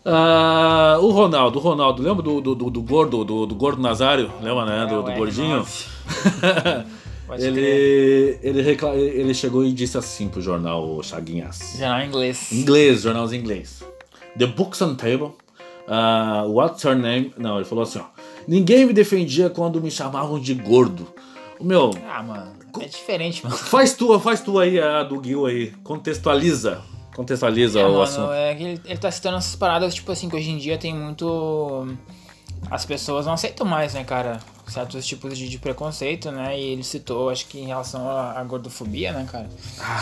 Ah, 0.05 0.97
o 1.01 1.11
Ronaldo, 1.11 1.59
o 1.59 1.63
Ronaldo, 1.63 2.03
lembra 2.03 2.23
do, 2.23 2.41
do, 2.41 2.55
do, 2.55 2.71
do 2.71 2.83
gordo, 2.83 3.25
do, 3.25 3.47
do 3.47 3.55
gordo 3.55 3.83
Nazário? 3.83 4.31
Lembra, 4.41 4.65
né? 4.65 4.87
Do, 4.87 5.01
É, 5.01 5.03
do 5.03 5.11
o 5.11 5.15
gordinho? 5.17 5.63
R9. 5.63 6.85
Pode 7.27 7.43
crer. 7.43 7.59
ele, 7.59 8.39
ele, 8.43 8.63
recla- 8.63 8.97
ele 8.97 9.33
chegou 9.35 9.65
e 9.65 9.73
disse 9.73 9.97
assim 9.97 10.29
pro 10.29 10.41
jornal 10.41 11.01
Chaguinhas. 11.03 11.77
Jornal 11.79 12.01
em 12.01 12.09
inglês. 12.09 12.51
Inglês, 12.53 13.03
jornalzinho 13.03 13.41
inglês. 13.43 13.85
The 14.39 14.47
Books 14.47 14.81
on 14.83 14.95
Table. 14.97 15.33
ah, 15.87 16.45
what's 16.49 16.83
her 16.85 16.97
name? 16.97 17.33
Não, 17.37 17.57
ele 17.57 17.65
falou 17.65 17.83
assim, 17.85 17.99
ó. 18.01 18.05
Ninguém 18.49 18.85
me 18.87 18.93
defendia 18.93 19.49
quando 19.51 19.81
me 19.81 19.91
chamavam 19.91 20.41
de 20.41 20.55
gordo. 20.55 21.07
O 21.61 21.65
Meu, 21.65 21.91
Ah, 22.09 22.23
mano. 22.23 22.53
É 22.81 22.87
diferente, 22.87 23.45
mano. 23.45 23.55
faz 23.57 23.93
tua, 23.95 24.19
faz 24.19 24.41
tu 24.41 24.59
aí 24.59 24.81
a 24.81 25.03
do 25.03 25.23
Gil 25.23 25.45
aí. 25.47 25.73
Contextualiza. 25.85 26.81
Contextualiza 27.15 27.81
É, 27.81 27.85
o 27.85 27.89
mano, 27.91 28.03
assunto. 28.03 28.33
é 28.33 28.55
que 28.55 28.63
ele, 28.63 28.81
ele 28.85 28.99
tá 28.99 29.11
citando 29.11 29.37
essas 29.39 29.57
paradas, 29.57 29.95
tipo 29.95 30.11
assim, 30.13 30.29
que 30.29 30.37
hoje 30.37 30.51
em 30.51 30.59
dia 30.59 30.79
tem 30.79 30.95
muito. 30.95 31.97
As 32.71 32.85
pessoas 32.85 33.27
não 33.27 33.33
aceitam 33.33 33.67
mais, 33.67 33.95
né, 33.95 34.05
cara? 34.05 34.39
Certos 34.71 35.07
tipos 35.07 35.37
de, 35.37 35.49
de 35.49 35.59
preconceito, 35.59 36.31
né? 36.31 36.59
E 36.59 36.73
ele 36.73 36.83
citou, 36.83 37.31
acho 37.31 37.47
que 37.47 37.59
em 37.59 37.67
relação 37.67 38.09
à, 38.09 38.39
à 38.39 38.45
gordofobia, 38.45 39.13
né, 39.13 39.27
cara? 39.31 39.49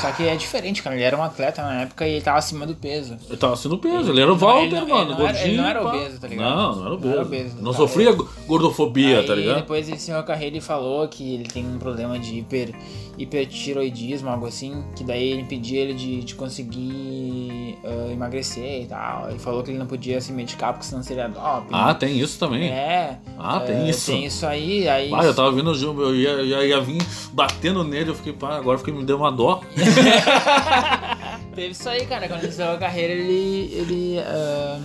Só 0.00 0.10
que 0.12 0.26
é 0.28 0.36
diferente, 0.36 0.82
cara. 0.82 0.94
Ele 0.96 1.04
era 1.04 1.16
um 1.16 1.22
atleta 1.22 1.62
na 1.62 1.82
época 1.82 2.06
e 2.06 2.12
ele 2.12 2.20
tava 2.20 2.38
acima 2.38 2.66
do 2.66 2.74
peso. 2.74 3.16
Ele 3.28 3.36
tava 3.36 3.56
sendo 3.56 3.78
peso, 3.78 4.10
ele 4.10 4.20
era 4.20 4.30
o 4.32 4.34
Não, 4.34 4.40
Walter, 4.40 4.64
ele 4.66 4.74
não- 4.80 4.88
mano. 4.88 5.10
ele 5.12 5.18
não 5.20 5.28
era- 5.28 5.42
ele 5.46 5.56
não 5.56 5.66
era 5.66 5.86
obeso, 5.86 6.20
tá 6.20 6.28
ligado? 6.28 6.54
Não, 6.56 6.76
não 6.76 6.84
era 6.86 6.94
obeso. 6.94 7.06
Não 7.08 7.12
Não, 7.12 7.18
era 7.20 7.22
obeso, 7.26 7.56
tá 7.56 7.72
sofria 7.72 8.12
gordofobia, 8.46 9.20
Aí 9.20 9.26
tá 9.26 9.34
ligado? 9.34 9.56
depois 9.56 9.88
ele 9.88 9.98
a 10.18 10.22
carreira 10.22 10.56
e 10.56 10.60
falou 10.60 11.06
que 11.08 11.34
ele 11.34 11.44
tem 11.44 11.66
um 11.66 11.78
problema 11.78 12.18
de 12.18 12.38
hiper, 12.38 12.74
hipertiroidismo, 13.16 14.28
algo 14.28 14.46
assim, 14.46 14.84
que 14.96 15.04
daí 15.04 15.30
ele 15.32 15.42
impedia 15.42 15.80
ele 15.80 15.94
de, 15.94 16.20
de 16.24 16.34
conseguir 16.34 17.78
ah, 17.84 18.12
emagrecer 18.12 18.82
e 18.82 18.86
tal. 18.86 19.30
Ele 19.30 19.38
falou 19.38 19.62
que 19.62 19.70
ele 19.70 19.78
não 19.78 19.86
podia 19.86 20.20
se 20.20 20.32
medicar 20.32 20.72
porque 20.72 20.86
senão 20.86 21.02
seria 21.02 21.28
doping. 21.28 21.68
Ah, 21.72 21.94
tem 21.94 22.18
isso 22.18 22.38
também. 22.38 22.68
É. 22.68 23.18
Ah, 23.38 23.60
tem 23.60 23.76
é, 23.86 23.90
isso. 23.90 24.10
Tem 24.10 24.24
isso 24.24 24.46
aí, 24.46 24.57
aí. 24.88 25.12
Ah, 25.14 25.24
eu 25.24 25.34
tava 25.34 25.52
vendo 25.52 25.70
o 25.70 25.74
Gil, 25.74 26.00
eu 26.00 26.14
ia, 26.14 26.42
ia, 26.42 26.66
ia 26.66 26.80
vir 26.80 27.02
batendo 27.32 27.84
nele, 27.84 28.10
eu 28.10 28.14
fiquei, 28.14 28.32
pá, 28.32 28.56
agora 28.56 28.78
fiquei, 28.78 28.92
me 28.92 29.04
deu 29.04 29.16
uma 29.16 29.30
dó. 29.30 29.60
Teve 31.54 31.72
isso 31.72 31.88
aí, 31.88 32.06
cara. 32.06 32.28
Quando 32.28 32.40
ele 32.40 32.48
encerrou 32.48 32.74
a 32.74 32.78
carreira, 32.78 33.12
ele. 33.12 33.72
ele. 33.74 34.18
ah, 34.20 34.80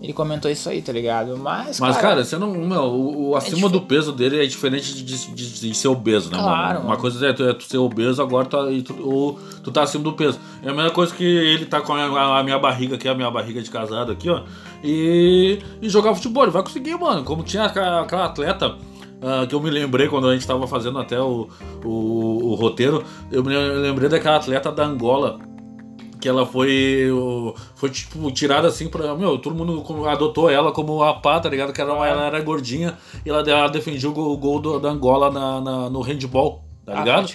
ele 0.00 0.12
comentou 0.12 0.50
isso 0.50 0.68
aí, 0.68 0.82
tá 0.82 0.92
ligado? 0.92 1.36
Mas. 1.38 1.80
Mas, 1.80 1.96
cara, 1.96 2.22
você 2.24 2.36
não. 2.36 2.50
Meu, 2.52 2.82
o, 2.82 3.30
o 3.30 3.36
acima 3.36 3.56
dif- 3.68 3.72
do 3.72 3.80
peso 3.80 4.12
dele 4.12 4.42
é 4.42 4.46
diferente 4.46 4.94
de, 4.94 5.02
de, 5.02 5.60
de- 5.60 5.74
ser 5.74 5.88
obeso, 5.88 6.30
né, 6.30 6.38
Claro, 6.38 6.74
mano? 6.80 6.86
Uma 6.90 6.96
coisa 6.96 7.26
é 7.26 7.32
tu, 7.32 7.42
é 7.44 7.54
tu 7.54 7.64
ser 7.64 7.78
obeso, 7.78 8.20
agora 8.20 8.46
tá, 8.46 8.70
e 8.70 8.82
tu, 8.82 8.94
ou 9.02 9.38
tu 9.64 9.70
tá 9.72 9.82
acima 9.82 10.04
do 10.04 10.12
peso. 10.12 10.38
É 10.62 10.68
a 10.68 10.74
mesma 10.74 10.90
coisa 10.90 11.14
que 11.14 11.24
ele 11.24 11.64
tá 11.66 11.80
com 11.80 11.94
a, 11.94 12.38
a 12.38 12.42
minha 12.44 12.58
barriga 12.58 12.96
aqui, 12.96 13.08
a 13.08 13.14
minha 13.14 13.30
barriga 13.30 13.62
de 13.62 13.70
casado 13.70 14.12
aqui, 14.12 14.28
ó. 14.28 14.42
E, 14.84 15.58
e 15.80 15.88
jogar 15.88 16.14
futebol, 16.14 16.42
ele 16.44 16.52
vai 16.52 16.62
conseguir, 16.62 16.94
mano. 16.98 17.24
Como 17.24 17.42
tinha 17.42 17.64
aquela, 17.64 18.02
atleta. 18.02 18.76
ah, 19.22 19.46
que 19.48 19.54
eu 19.54 19.60
me 19.60 19.70
lembrei 19.70 20.08
quando 20.08 20.28
a 20.28 20.34
gente 20.34 20.46
tava 20.46 20.66
fazendo 20.66 20.98
até 20.98 21.18
o, 21.18 21.48
o, 21.82 22.50
o 22.50 22.54
roteiro, 22.54 23.02
eu 23.32 23.42
me 23.42 23.56
lembrei 23.56 24.08
daquela 24.10 24.36
atleta 24.36 24.70
da 24.70 24.84
Angola, 24.84 25.38
que 26.26 26.28
ela 26.28 26.44
foi 26.44 27.08
foi 27.76 27.88
tipo 27.88 28.28
tirada 28.32 28.66
assim 28.66 28.88
pra 28.88 29.14
meu 29.14 29.38
todo 29.38 29.54
mundo 29.54 30.08
adotou 30.08 30.50
ela 30.50 30.72
como 30.72 31.00
a 31.04 31.14
pá 31.14 31.38
tá 31.38 31.48
ligado? 31.48 31.72
Que 31.72 31.80
ela, 31.80 32.04
ela 32.04 32.22
era 32.26 32.40
gordinha 32.40 32.98
e 33.24 33.30
ela, 33.30 33.48
ela 33.48 33.68
defendia 33.68 34.10
o 34.10 34.36
gol, 34.36 34.58
do- 34.58 34.80
da 34.80 34.88
Angola 34.90 35.30
na, 35.30 35.60
na- 35.60 35.88
no 35.88 36.00
handball 36.00 36.64
tá 36.84 36.94
Ah, 36.94 36.98
ligado? 37.00 37.28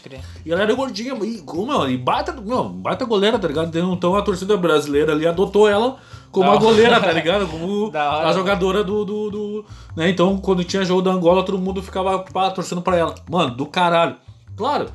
e 0.46 0.52
ela 0.52 0.62
era 0.64 0.74
gordinha 0.74 1.14
e 1.24 1.42
como 1.42 1.88
e 1.88 1.96
baita 1.98 2.34
meu 2.34 2.66
baita 2.66 3.06
goleira 3.06 3.39
tá 3.39 3.48
ligado? 3.48 3.78
Então 3.94 4.14
a 4.14 4.22
torcida 4.22 4.58
brasileira 4.58 5.14
ali 5.14 5.26
adotou 5.26 5.70
ela 5.70 5.96
como 6.34 6.46
Da 6.48 6.52
a 6.52 6.56
hora. 6.56 6.64
goleira 6.66 7.00
tá 7.00 7.12
ligado? 7.14 7.48
Como 7.48 7.88
hora. 7.96 8.28
a 8.28 8.34
jogadora 8.34 8.84
do, 8.84 9.06
do, 9.06 9.30
do- 9.32 9.66
né? 9.96 10.10
Então 10.10 10.38
quando 10.38 10.66
tinha 10.66 10.84
jogo 10.84 11.02
da 11.02 11.12
Angola 11.12 11.44
todo 11.46 11.58
mundo 11.58 11.82
ficava 11.82 12.20
pá, 12.20 12.52
torcendo 12.52 12.82
pra 12.82 12.98
ela. 12.98 13.16
Mano 13.30 13.56
do 13.56 13.66
caralho. 13.66 14.18
Claro. 14.58 14.88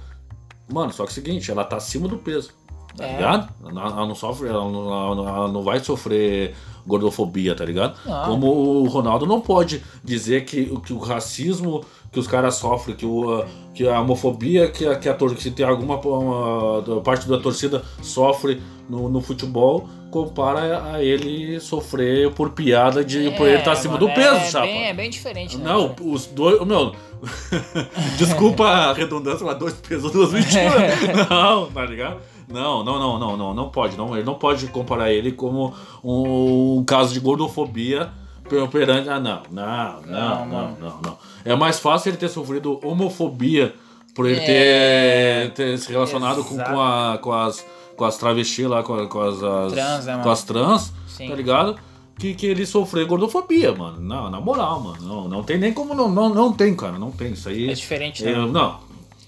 Mano, 0.70 0.92
só 0.92 1.04
que 1.04 1.08
é 1.08 1.12
o 1.12 1.14
seguinte, 1.14 1.50
ela 1.50 1.64
tá 1.64 1.76
acima 1.76 2.06
do 2.08 2.18
peso. 2.18 2.50
Tá 2.96 3.04
É. 3.06 3.12
ligado? 3.16 3.48
Ela, 3.66 4.06
não 4.06 4.14
sofre, 4.14 4.48
ela 4.48 4.64
não, 4.70 4.90
ela 5.28 5.48
não- 5.48 5.62
vai 5.62 5.80
sofrer 5.80 6.54
gordofobia, 6.86 7.54
tá 7.54 7.64
ligado? 7.64 7.96
Não. 8.06 8.24
Como 8.26 8.46
o 8.46 8.88
Ronaldo 8.88 9.26
não 9.26 9.40
pode 9.40 9.82
dizer 10.04 10.44
que, 10.44 10.62
o- 10.72 10.80
que 10.80 10.92
o 10.92 10.98
racismo 10.98 11.84
que 12.12 12.20
os 12.20 12.26
caras 12.26 12.54
sofrem, 12.54 12.96
que, 12.96 13.04
o, 13.04 13.44
que 13.74 13.86
a 13.86 14.00
homofobia 14.00 14.70
que 14.70 14.86
a, 14.86 14.96
que 14.96 15.06
a 15.08 15.14
que 15.14 15.50
tem 15.50 15.66
alguma 15.66 15.96
uma- 15.98 17.00
parte 17.02 17.28
da 17.28 17.36
torcida 17.38 17.82
sofre 18.00 18.62
no, 18.88 19.08
no 19.08 19.20
futebol, 19.20 19.86
compara 20.10 20.92
a 20.94 21.02
ele 21.02 21.60
sofrer 21.60 22.30
por 22.32 22.50
piada 22.50 23.04
de 23.04 23.30
por 23.32 23.46
ele 23.48 23.58
estar 23.58 23.72
acima 23.72 23.98
do 23.98 24.06
peso, 24.08 24.36
é 24.36 24.40
chapa. 24.50 24.64
Bem, 24.66 24.84
é 24.86 24.94
bem 24.94 25.10
diferente, 25.10 25.58
né? 25.58 25.64
Não, 25.64 25.88
cara? 25.90 26.08
os 26.08 26.26
dois. 26.26 26.64
Meu. 26.64 26.92
Desculpa 28.16 28.64
a 28.66 28.92
redundância, 28.92 29.44
mas 29.44 29.58
dois 29.58 29.74
pesos, 29.74 30.10
duas 30.12 30.30
mentiras. 30.32 31.28
não, 31.28 31.66
tá 31.70 31.84
ligado? 31.84 32.18
Não, 32.48 32.84
não, 32.84 32.98
não, 32.98 33.18
não, 33.18 33.36
não, 33.36 33.54
não 33.54 33.68
pode. 33.70 33.96
Não, 33.96 34.14
ele 34.16 34.24
não 34.24 34.34
pode 34.34 34.66
comparar 34.68 35.12
ele 35.12 35.32
como 35.32 35.74
um, 36.04 36.84
caso 36.84 37.12
de 37.12 37.20
gordofobia 37.20 38.08
per- 38.48 38.68
perante. 38.68 39.08
Ah, 39.08 39.18
não, 39.18 39.42
não, 39.50 40.02
não, 40.02 40.46
Não, 40.46 40.70
não, 40.80 41.00
não. 41.02 41.18
É 41.44 41.54
mais 41.56 41.78
fácil 41.78 42.10
ele 42.10 42.16
ter 42.16 42.28
sofrido 42.28 42.78
homofobia 42.84 43.74
por 44.14 44.26
ele 44.26 44.40
É, 44.40 45.48
ter, 45.48 45.52
ter 45.54 45.78
se 45.78 45.90
relacionado 45.92 46.42
com, 46.44 46.56
com, 46.56 46.80
a, 46.80 47.18
com 47.18 47.32
as 47.32 47.64
com 47.96 48.04
as 48.04 48.18
travestis 48.18 48.66
lá, 48.66 48.82
com, 48.82 49.06
com 49.08 49.20
as, 49.22 49.42
as- 49.42 49.72
Trans, 49.72 50.04
né, 50.04 50.20
com 50.22 50.30
as 50.30 50.44
trans, 50.44 50.92
Sim. 51.08 51.28
tá 51.30 51.34
ligado? 51.34 51.76
Que, 52.18 52.34
que 52.34 52.46
ele 52.46 52.66
sofreu 52.66 53.06
gordofobia, 53.06 53.74
mano. 53.74 53.98
Não, 54.00 54.30
na 54.30 54.38
moral, 54.40 54.80
mano. 54.80 54.98
Não, 55.00 55.28
não 55.28 55.42
tem 55.42 55.56
nem 55.58 55.72
como. 55.72 55.94
Não, 55.94 56.06
não, 56.08 56.28
não 56.28 56.52
tem, 56.52 56.74
cara. 56.76 56.98
Não 56.98 57.10
tem. 57.10 57.32
Isso 57.32 57.48
aí. 57.48 57.70
É 57.70 57.74
diferente, 57.74 58.22
né? 58.24 58.32
não. 58.34 58.76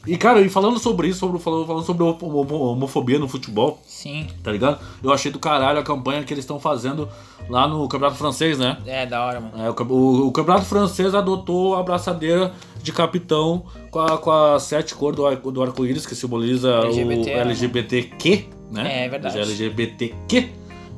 E, 0.09 0.17
cara, 0.17 0.41
e 0.41 0.49
falando 0.49 0.79
sobre 0.79 1.09
isso, 1.09 1.19
sobre, 1.21 1.39
falando, 1.39 1.67
falando 1.67 1.85
sobre 1.85 2.03
homo- 2.03 2.19
homo- 2.41 2.63
homofobia 2.73 3.19
no 3.19 3.29
futebol, 3.29 3.79
Sim. 3.87 4.27
tá 4.43 4.51
ligado? 4.51 4.79
Eu 5.03 5.13
achei 5.13 5.31
do 5.31 5.39
caralho 5.39 5.79
a 5.79 5.83
campanha 5.83 6.25
que 6.25 6.33
eles 6.33 6.45
estão 6.45 6.59
fazendo 6.59 7.09
lá 7.49 7.69
no 7.69 7.87
Campeonato 7.89 8.17
Francês, 8.19 8.59
né? 8.59 8.79
É, 8.87 9.05
da 9.07 9.25
hora, 9.25 9.41
mano. 9.41 9.53
É, 9.63 9.71
o, 9.71 9.75
o- 9.95 10.27
o 10.29 10.33
Campeonato 10.33 10.65
Francês 10.67 11.15
adotou 11.15 11.75
a 11.77 11.81
abraçadeira 11.81 12.53
de 12.83 12.91
capitão 12.93 13.65
com 13.91 13.99
a, 14.01 14.17
com 14.19 14.31
a 14.31 14.59
sete 14.59 14.95
cores 14.95 15.17
do, 15.17 15.51
do 15.53 15.63
arco-íris, 15.63 16.07
que 16.07 16.15
simboliza 16.15 16.71
LGBT, 16.85 17.21
o 17.31 17.35
né? 17.35 17.41
LGBTQ, 17.41 18.45
né? 18.73 19.05
É, 19.05 19.09
verdade. 19.09 19.39
LGBTQ, 19.39 20.49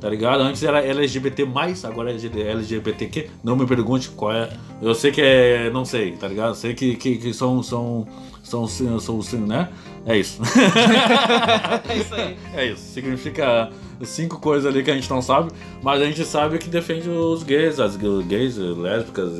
tá 0.01 0.09
ligado? 0.09 0.41
Antes 0.41 0.63
era 0.63 0.83
LGBT, 0.83 1.47
agora 1.85 2.11
é 2.11 2.15
LGBTQ. 2.15 3.29
Não 3.43 3.55
me 3.55 3.67
pergunte 3.67 4.09
qual 4.09 4.33
é. 4.33 4.49
Eu 4.81 4.95
sei 4.95 5.11
que 5.11 5.21
é. 5.21 5.69
Não 5.69 5.85
sei, 5.85 6.13
tá 6.13 6.27
ligado? 6.27 6.55
Sei 6.55 6.73
que, 6.73 6.95
que, 6.95 7.17
que 7.17 7.33
são. 7.33 7.61
são 7.61 8.07
são, 8.43 8.67
são, 8.67 9.21
são, 9.21 9.39
né? 9.41 9.69
É 10.05 10.17
isso. 10.17 10.41
É 11.87 11.95
isso 11.95 12.15
aí. 12.15 12.37
É 12.55 12.65
isso. 12.65 12.81
Significa 12.81 13.69
cinco 14.03 14.39
coisas 14.39 14.65
ali 14.65 14.83
que 14.83 14.89
a 14.89 14.95
gente 14.95 15.09
não 15.09 15.21
sabe, 15.21 15.51
mas 15.81 16.01
a 16.01 16.05
gente 16.05 16.25
sabe 16.25 16.57
que 16.57 16.67
defende 16.67 17.07
os 17.07 17.43
gays, 17.43 17.79
as 17.79 17.95
gays, 17.95 18.57
lésbicas, 18.57 19.31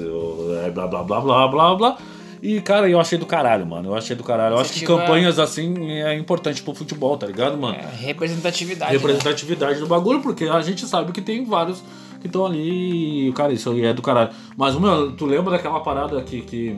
é, 0.64 0.70
blá 0.70 0.88
blá 0.88 1.04
blá 1.04 1.20
blá 1.20 1.48
blá 1.48 1.76
blá. 1.76 1.98
E, 2.42 2.60
cara, 2.62 2.90
eu 2.90 3.00
achei 3.00 3.18
do 3.18 3.26
caralho, 3.26 3.66
mano. 3.68 3.90
Eu 3.90 3.96
achei 3.96 4.16
do 4.16 4.24
caralho. 4.24 4.56
Eu 4.56 4.60
acho 4.60 4.74
que 4.74 4.86
campanhas 4.86 5.38
assim 5.38 5.92
é 5.92 6.16
importante 6.18 6.64
pro 6.64 6.74
futebol, 6.74 7.16
tá 7.18 7.28
ligado, 7.28 7.56
mano? 7.58 7.76
É, 7.76 7.88
representatividade. 8.06 8.92
né? 8.94 8.98
Representatividade 8.98 9.80
do 9.80 9.86
bagulho, 9.88 10.22
porque 10.22 10.46
a 10.46 10.60
gente 10.62 10.86
sabe 10.88 11.12
que 11.12 11.22
tem 11.22 11.46
vários 11.46 11.84
que 12.20 12.28
estão 12.28 12.46
ali. 12.46 13.28
e, 13.30 13.34
Cara, 13.34 13.54
isso 13.54 13.70
aí 13.70 13.86
é 13.86 13.94
do 13.94 14.02
caralho. 14.02 14.32
Mas, 14.58 14.76
meu, 14.76 15.12
tu 15.12 15.26
lembra 15.26 15.52
daquela 15.52 15.80
parada 15.82 16.22
que, 16.24 16.42
que 16.42 16.78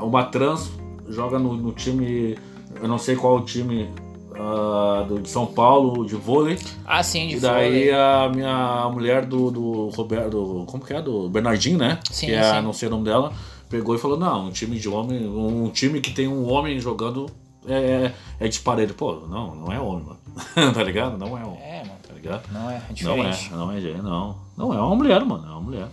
uma 0.00 0.24
trans 0.24 0.70
joga 1.08 1.38
no, 1.38 1.54
no 1.54 1.72
time. 1.72 2.38
Eu 2.80 2.88
não 2.88 2.96
sei 2.98 3.14
qual 3.14 3.36
o 3.36 3.40
time. 3.42 3.90
ah, 4.34 5.04
do, 5.06 5.20
de 5.20 5.28
São 5.28 5.44
Paulo, 5.46 6.06
de 6.06 6.14
vôlei. 6.14 6.58
Ah, 6.86 7.02
sim, 7.02 7.28
de 7.28 7.36
E 7.36 7.40
daí 7.40 7.64
vôlei. 7.90 7.92
a 7.94 8.30
minha 8.34 8.88
mulher 8.90 9.26
do, 9.26 9.50
do 9.50 9.88
Roberto. 9.90 10.64
Como 10.66 10.82
que 10.82 10.94
é? 10.94 11.02
Do 11.02 11.28
Bernardinho, 11.28 11.76
né? 11.76 11.98
Sim, 12.10 12.26
que 12.28 12.32
é, 12.32 12.54
sim. 12.54 12.62
não 12.62 12.72
sei 12.72 12.88
o 12.88 12.90
nome 12.90 13.04
dela. 13.04 13.30
Pegou 13.72 13.94
e 13.94 13.98
falou: 13.98 14.18
não, 14.18 14.48
um 14.48 14.50
time 14.50 14.78
de 14.78 14.86
homem, 14.86 15.26
um 15.26 15.70
time 15.70 15.98
que 15.98 16.10
tem 16.10 16.28
um 16.28 16.46
homem 16.46 16.78
jogando 16.78 17.24
é, 17.66 18.12
é 18.38 18.46
de 18.46 18.60
parede. 18.60 18.92
Pô, 18.92 19.14
não, 19.26 19.54
não 19.54 19.72
é 19.72 19.80
homem, 19.80 20.04
mano. 20.04 20.18
tá 20.74 20.82
ligado? 20.82 21.16
Não 21.16 21.38
é 21.38 21.42
homem. 21.42 21.62
É, 21.62 21.78
mano. 21.78 21.98
Tá 22.06 22.12
ligado? 22.12 22.52
Não 22.52 22.70
é, 22.70 22.74
é 22.74 23.02
Não 23.02 23.14
é, 23.14 23.30
diferente. 23.30 23.50
não 23.50 23.72
é, 23.72 23.80
gay, 23.80 23.96
não. 24.02 24.36
Não 24.58 24.74
é 24.74 24.78
uma 24.78 24.94
mulher, 24.94 25.24
mano. 25.24 25.46
É 25.46 25.50
uma 25.52 25.60
mulher. 25.62 25.88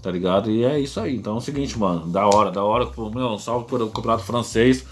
Tá 0.00 0.08
ligado? 0.08 0.48
E 0.48 0.64
é 0.64 0.78
isso 0.78 1.00
aí. 1.00 1.16
Então 1.16 1.34
é 1.34 1.38
o 1.38 1.40
seguinte, 1.40 1.76
mano. 1.76 2.06
Da 2.06 2.28
hora, 2.28 2.52
da 2.52 2.62
hora. 2.62 2.88
Meu, 2.96 3.32
um 3.32 3.38
salve 3.38 3.66
pelo 3.66 3.90
campeonato 3.90 4.22
francês. 4.22 4.86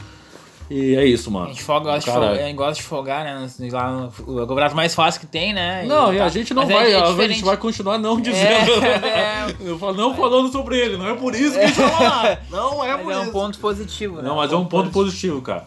E 0.71 0.97
é 0.97 1.05
isso, 1.05 1.29
A 1.29 1.33
mano. 1.33 1.49
gente, 1.49 1.63
folga, 1.63 1.85
gosta, 1.91 2.01
de 2.01 2.07
Caralho. 2.07 2.27
folgar, 2.29 2.43
a 2.45 2.47
gente 2.49 2.57
gosta 2.57 2.75
de 2.75 2.83
folgar, 2.83 3.25
né? 3.25 3.49
Lá 3.71 3.91
no, 3.91 4.07
o 4.27 4.47
campeonato 4.47 4.75
mais 4.75 4.95
fácil 4.95 5.21
que 5.21 5.27
tem, 5.27 5.53
né? 5.53 5.85
Não, 5.85 6.13
e 6.13 6.19
tá. 6.19 6.25
a 6.25 6.29
gente 6.29 6.55
não 6.55 6.63
Mas 6.63 6.71
é- 6.71 6.75
vai, 6.75 6.93
é 6.93 6.97
a 6.97 7.03
diferente. 7.11 7.35
gente 7.35 7.45
vai 7.45 7.57
continuar 7.57 7.99
não 7.99 8.19
dizendo. 8.21 8.73
é. 9.05 9.55
Eu 9.61 9.79
falo, 9.79 9.95
não 9.95 10.15
falando 10.15 10.51
sobre 10.51 10.79
ele, 10.79 10.97
não 10.97 11.09
é 11.09 11.15
por 11.15 11.35
isso 11.35 11.53
que 11.53 11.59
a 11.61 11.67
gente 11.67 11.79
vai 11.79 11.91
falar. 11.91 12.43
Não 12.51 12.85
é 12.85 12.97
por 12.97 13.05
Mas 13.07 13.17
é 13.17 13.19
um 13.21 13.23
isso. 13.25 13.33
ponto 13.33 13.59
positivo, 13.59 14.17
né? 14.17 14.23
Não, 14.23 14.37
mas 14.37 14.53
é 14.53 14.57
um 14.57 14.65
ponto 14.65 14.91
positivo, 14.91 15.43
cara. 15.43 15.67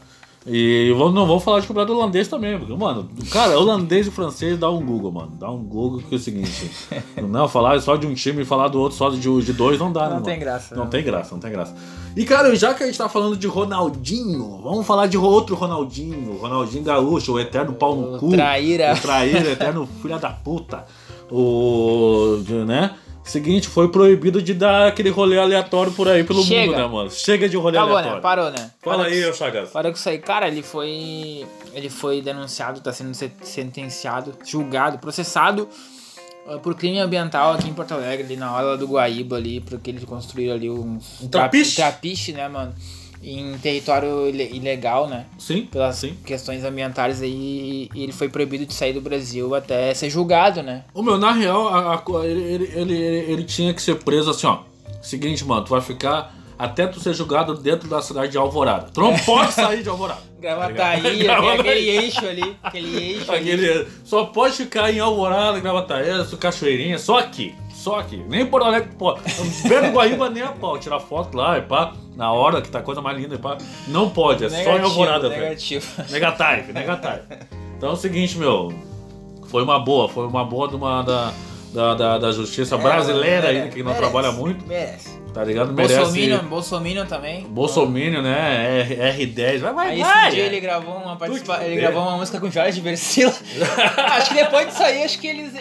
E 0.50 0.94
não 0.98 1.28
vamos 1.28 1.44
falar 1.44 1.60
de 1.60 1.68
campeonato 1.68 1.94
holandês 1.94 2.28
também, 2.30 2.58
porque, 2.58 2.74
mano, 2.74 3.10
cara, 3.30 3.60
holandês 3.60 4.08
e 4.08 4.12
francês 4.12 4.58
dá 4.58 4.70
um 4.70 4.86
Google, 4.86 5.12
mano. 5.12 5.34
Dá 5.38 5.52
um 5.52 5.62
Google 5.62 6.00
que 6.08 6.16
é 6.16 6.18
o 6.18 6.20
seguinte. 6.20 6.72
não, 7.28 7.50
falar 7.50 7.80
só 7.82 7.98
de 7.98 8.08
um 8.08 8.14
time 8.14 8.44
e 8.44 8.46
falar 8.46 8.70
do 8.70 8.80
outro 8.80 8.98
só 8.98 9.10
de, 9.10 9.20
de 9.20 9.54
dois 9.54 9.78
não 9.78 9.92
dá, 9.92 10.04
né? 10.04 10.08
Não 10.08 10.14
mano? 10.16 10.26
tem 10.26 10.40
graça, 10.40 10.74
Não 10.76 10.84
não. 10.86 10.90
tem 10.90 11.04
graça, 11.04 11.32
não 11.34 11.40
tem 11.42 11.52
graça. 11.52 11.76
E, 12.16 12.24
cara, 12.24 12.56
já 12.56 12.74
que 12.74 12.82
a 12.82 12.86
gente 12.86 12.98
tá 12.98 13.10
falando 13.10 13.36
de 13.36 13.46
Ronaldinho, 13.46 14.62
vamos 14.64 14.88
falar 14.88 15.08
de 15.08 15.18
outro 15.18 15.54
Ronaldinho. 15.56 16.38
Ronaldinho 16.38 16.84
Gaúcho, 16.84 17.34
o 17.34 17.40
eterno 17.40 17.74
pau 17.74 17.96
no 17.96 18.16
O 18.16 18.20
cu. 18.20 18.30
traíra. 18.32 18.94
O 18.94 19.02
traíra, 19.02 19.52
eterno 19.52 19.86
filho 20.02 20.18
da 20.18 20.30
puta. 20.30 20.86
O. 21.30 22.38
né? 22.66 22.96
Seguinte, 23.28 23.68
foi 23.68 23.90
proibido 23.92 24.42
de 24.42 24.54
dar 24.54 24.88
aquele 24.88 25.10
rolê 25.10 25.38
aleatório 25.38 25.92
por 25.92 26.08
aí 26.08 26.24
pelo 26.24 26.42
Chega. 26.44 26.62
mundo, 26.72 26.78
né, 26.78 26.88
mano? 26.88 27.12
Chega 27.12 27.50
de 27.50 27.58
rolê 27.58 27.78
Acabou, 27.78 27.96
né? 27.96 28.02
aleatório. 28.10 28.22
Parou, 28.24 28.52
né? 28.52 28.72
Fala 28.82 28.98
Parou 29.04 29.12
aí, 29.12 29.26
ô 29.26 29.34
Chagas. 29.34 29.70
Parou 29.70 29.92
com 29.92 29.98
isso 29.98 30.10
aí. 30.10 30.18
Cara, 30.18 30.48
ele 30.48 30.64
foi. 30.64 31.46
Ele 31.74 31.90
foi 31.90 32.22
denunciado, 32.22 32.80
tá 32.80 32.94
sendo 32.94 33.14
se- 33.14 33.32
sentenciado, 33.42 34.34
julgado, 34.46 34.98
processado 34.98 35.68
uh, 36.48 36.58
por 36.60 36.74
crime 36.76 37.00
ambiental 37.00 37.54
aqui 37.54 37.68
em 37.70 37.74
Porto 37.74 37.94
Alegre, 37.94 38.24
ali 38.26 38.38
na 38.38 38.52
hora 38.56 38.78
do 38.78 38.88
Guaíba 38.88 39.36
ali, 39.36 39.60
porque 39.60 39.92
eles 39.92 40.04
construíram 40.06 40.56
ali 40.56 40.70
uns 40.70 41.22
Um 41.22 41.28
trapiche? 41.28 41.76
trapiche, 41.76 42.32
né, 42.32 42.48
mano? 42.48 42.74
Em 43.24 43.58
território 43.58 44.28
ile- 44.30 44.50
ilegal, 44.54 45.08
né? 45.08 45.26
Sim, 45.40 45.64
Pelas 45.72 45.96
sim. 45.96 46.16
questões 46.26 46.64
ambientais 46.64 47.22
aí, 47.22 47.90
e 47.94 48.04
ele 48.04 48.12
foi 48.12 48.30
proibido 48.30 48.66
de 48.66 48.74
sair 48.74 48.94
do 48.94 49.02
Brasil 49.02 49.54
até 49.56 49.94
ser 49.94 50.10
julgado, 50.10 50.62
né? 50.62 50.84
O 50.94 51.02
meu, 51.02 51.18
na 51.18 51.32
real, 51.32 51.68
a- 51.68 51.96
a 51.96 52.26
ele, 52.26 52.42
ele, 52.44 52.72
ele, 52.76 52.96
ele- 52.96 53.44
tinha 53.44 53.74
que 53.74 53.82
ser 53.82 53.96
preso 53.96 54.30
assim, 54.30 54.48
ó. 54.48 54.60
Seguinte, 55.02 55.44
mano, 55.46 55.64
tu 55.64 55.70
vai 55.70 55.82
ficar 55.82 56.36
até 56.60 56.86
tu 56.88 57.00
ser 57.00 57.14
julgado 57.14 57.56
dentro 57.56 57.88
da 57.90 58.02
cidade 58.02 58.32
de 58.32 58.38
Alvorada. 58.38 58.90
Tu 58.94 59.00
não 59.02 59.16
pode 59.26 59.52
sair 59.54 59.82
de 59.84 59.90
Alvorada. 59.90 60.22
Gravataí, 60.40 61.02
Tá 61.02 61.10
ligado? 61.10 61.50
aquele, 61.50 61.90
eixo 61.90 62.26
ali, 62.28 62.56
aquele 62.62 62.98
eixo 62.98 63.32
ali. 63.32 63.52
Aquele, 63.52 63.88
só 64.04 64.26
pode 64.26 64.56
ficar 64.56 64.92
em 64.92 65.00
Alvorada, 65.00 65.60
Gravataí, 65.60 66.06
Cachoeirinha, 66.40 67.00
só 67.00 67.18
aqui. 67.20 67.54
Só 67.74 68.00
aqui. 68.00 68.18
Nem 68.30 68.42
em 68.42 68.46
Porto 68.46 68.66
Alegre, 68.68 68.90
pô. 68.98 69.14
Perto 69.68 69.86
do 69.88 69.92
Guaíba 69.94 70.30
nem 70.30 70.44
a 70.44 70.52
pau. 70.52 70.78
Tirar 70.80 71.00
foto 71.00 71.36
lá 71.38 71.58
e 71.58 71.62
pá. 71.62 71.94
Na 72.18 72.32
hora 72.34 72.64
que 72.64 72.70
tá 72.70 72.80
a 72.80 72.82
coisa 72.82 73.00
mais 73.00 73.16
linda 73.16 73.38
pá. 73.38 73.60
Não 73.88 74.10
pode, 74.10 74.44
é 74.44 74.50
só 74.50 74.56
em 74.56 74.60
Negativo, 74.66 74.86
Alvorada, 74.88 75.30
velho. 75.30 75.42
negativo. 75.44 75.86
Negative, 76.10 76.74
negative. 76.74 77.22
Então 77.78 77.90
é 77.90 77.94
o 77.94 77.96
seguinte, 77.96 78.38
meu. 78.40 78.74
Foi 79.46 79.62
uma 79.64 79.80
boa, 79.80 80.10
foi 80.10 80.26
uma 80.26 80.44
boa 80.44 80.68
de 80.68 80.76
uma 80.76 81.04
da, 81.04 81.32
da, 81.72 81.94
da, 81.94 82.18
da 82.18 82.32
justiça 82.32 82.76
brasileira 82.76 83.50
aí, 83.50 83.70
que 83.70 83.84
não 83.84 83.92
Merece, 83.94 84.02
trabalha 84.02 84.32
muito, 84.32 84.66
Merece. 84.68 85.17
Tá 85.34 85.44
ligado? 85.44 85.74
Merece. 85.74 85.96
Bolsominion, 85.96 86.40
Bolsominion 86.44 87.06
também. 87.06 87.44
Bolsominion, 87.44 88.22
né? 88.22 88.82
R, 88.82 89.26
R10, 89.26 89.60
vai, 89.60 89.74
vai, 89.74 89.88
Aí 89.90 90.02
vai. 90.02 90.28
esse 90.28 90.36
dia 90.36 90.46
ele 90.46 90.60
gravou 90.60 90.96
uma 90.98 91.16
participa... 91.16 91.64
ele 91.64 91.76
der. 91.76 91.82
gravou 91.82 92.04
uma 92.04 92.18
música 92.18 92.40
com 92.40 92.50
Jorge 92.50 92.82
Versilo. 92.82 93.32
acho 94.14 94.30
que 94.30 94.36
depois 94.36 94.68
disso 94.68 94.84
aí, 94.84 95.04
acho 95.04 95.20
que 95.20 95.28
eles. 95.28 95.54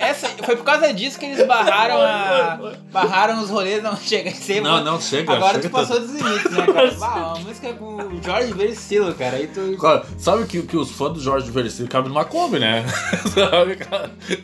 Essa, 0.00 0.28
foi 0.28 0.56
por 0.56 0.64
causa 0.64 0.92
disso 0.92 1.18
que 1.18 1.26
eles 1.26 1.46
barraram 1.46 2.00
a. 2.00 2.72
barraram 2.90 3.42
os 3.42 3.50
rolês, 3.50 3.82
não 3.82 3.96
chega 4.00 4.30
a. 4.30 4.60
Não, 4.60 4.84
não, 4.84 5.00
chega, 5.00 5.32
Agora 5.32 5.54
chega 5.54 5.68
tu 5.68 5.72
passou 5.72 6.00
dos 6.00 6.10
limites, 6.10 6.50
né, 6.50 6.66
cara? 6.66 6.94
Bah, 7.04 7.34
uma 7.34 7.38
música 7.40 7.72
com 7.74 7.96
o 7.96 8.22
Jorge 8.22 8.52
Versilo, 8.52 9.14
cara. 9.14 9.36
Aí 9.36 9.48
tu. 9.48 9.76
Sabe 10.18 10.46
que, 10.46 10.62
que 10.62 10.76
os 10.76 10.90
fãs 10.90 11.12
do 11.12 11.20
Jorge 11.20 11.50
Versilo 11.50 11.88
cabem 11.88 12.08
numa 12.08 12.24
Kombi, 12.24 12.58
né? 12.58 12.84
Sabe? 13.34 13.76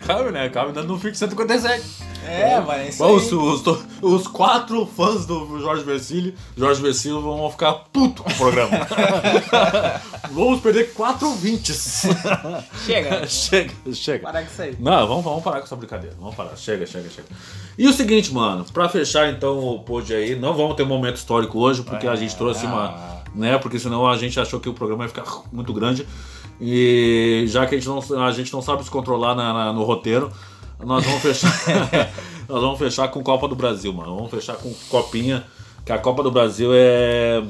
Cabe, 0.07 0.31
né? 0.31 0.49
Cabe 0.49 0.79
um 0.79 0.99
Fiat 0.99 1.17
157. 1.17 2.11
É, 2.27 2.61
mano, 2.61 2.87
isso 2.87 3.03
Bom, 3.03 3.15
os, 3.15 3.33
os, 3.33 3.79
os 4.03 4.27
quatro 4.29 4.70
fãs 4.87 5.27
do 5.27 5.59
Jorge 5.61 5.83
Versilo, 5.85 6.33
Jorge 6.57 6.81
Versilo 6.83 7.21
vão 7.23 7.51
ficar 7.51 7.73
puto 7.93 8.23
com 8.23 8.31
o 8.31 8.35
programa. 8.37 8.71
Vamos 10.33 10.61
perder 10.61 10.93
quatro 10.95 11.29
ouvintes. 11.29 12.07
Chega. 12.87 13.27
chega, 13.27 13.73
chega. 13.93 14.23
Parar 14.25 14.43
com 14.45 14.53
isso 14.53 14.63
aí. 14.63 14.77
Não, 14.79 15.07
vamos, 15.07 15.25
vamos 15.25 15.43
parar 15.43 15.59
com 15.59 15.65
essa 15.65 15.77
brincadeira. 15.77 16.15
Vamos 16.19 16.35
parar. 16.35 16.57
Chega, 16.57 16.87
chega, 16.87 17.09
chega. 17.11 17.29
E 17.77 17.87
o 17.89 17.93
seguinte, 17.93 18.33
mano, 18.33 18.65
pra 18.73 18.89
fechar 18.89 19.29
então 19.31 19.59
o 19.59 19.79
pod 19.81 20.13
aí, 20.15 20.37
não 20.37 20.55
vamos 20.55 20.77
ter 20.77 20.83
um 20.85 20.87
momento 20.87 21.17
histórico 21.17 21.59
hoje, 21.59 21.83
porque 21.83 22.07
a 22.07 22.15
gente 22.17 22.37
trouxe 22.37 22.65
uma. 22.67 23.21
Né, 23.35 23.59
porque 23.59 23.79
senão 23.79 24.07
a 24.09 24.17
gente 24.17 24.39
achou 24.41 24.59
que 24.61 24.69
o 24.69 24.75
programa 24.75 25.05
ia 25.05 25.09
ficar 25.09 25.25
muito 25.53 25.73
grande. 25.73 26.07
E 26.61 27.45
já 27.49 27.67
que 27.67 27.75
a 27.75 27.79
gente 27.79 27.89
não, 27.89 28.23
a 28.25 28.33
gente 28.33 28.53
não 28.53 28.61
sabe 28.61 28.85
se 28.85 28.91
controlar 28.91 29.35
na- 29.35 29.53
na- 29.53 29.73
no 29.73 29.83
roteiro, 29.83 30.31
nós 30.85 31.05
vamos 31.05 31.23
fechar. 31.23 31.51
Nós 32.51 32.61
vamos 32.61 32.79
fechar 32.79 33.09
com 33.09 33.23
Copa 33.23 33.47
do 33.49 33.55
Brasil, 33.57 33.93
mano. 33.93 34.17
Vamos 34.17 34.31
fechar 34.31 34.57
com 34.57 34.73
Copinha, 34.89 35.45
que 35.85 35.93
a 35.93 35.99
Copa 35.99 36.23
do 36.23 36.31
Brasil 36.31 36.71
é. 36.75 37.43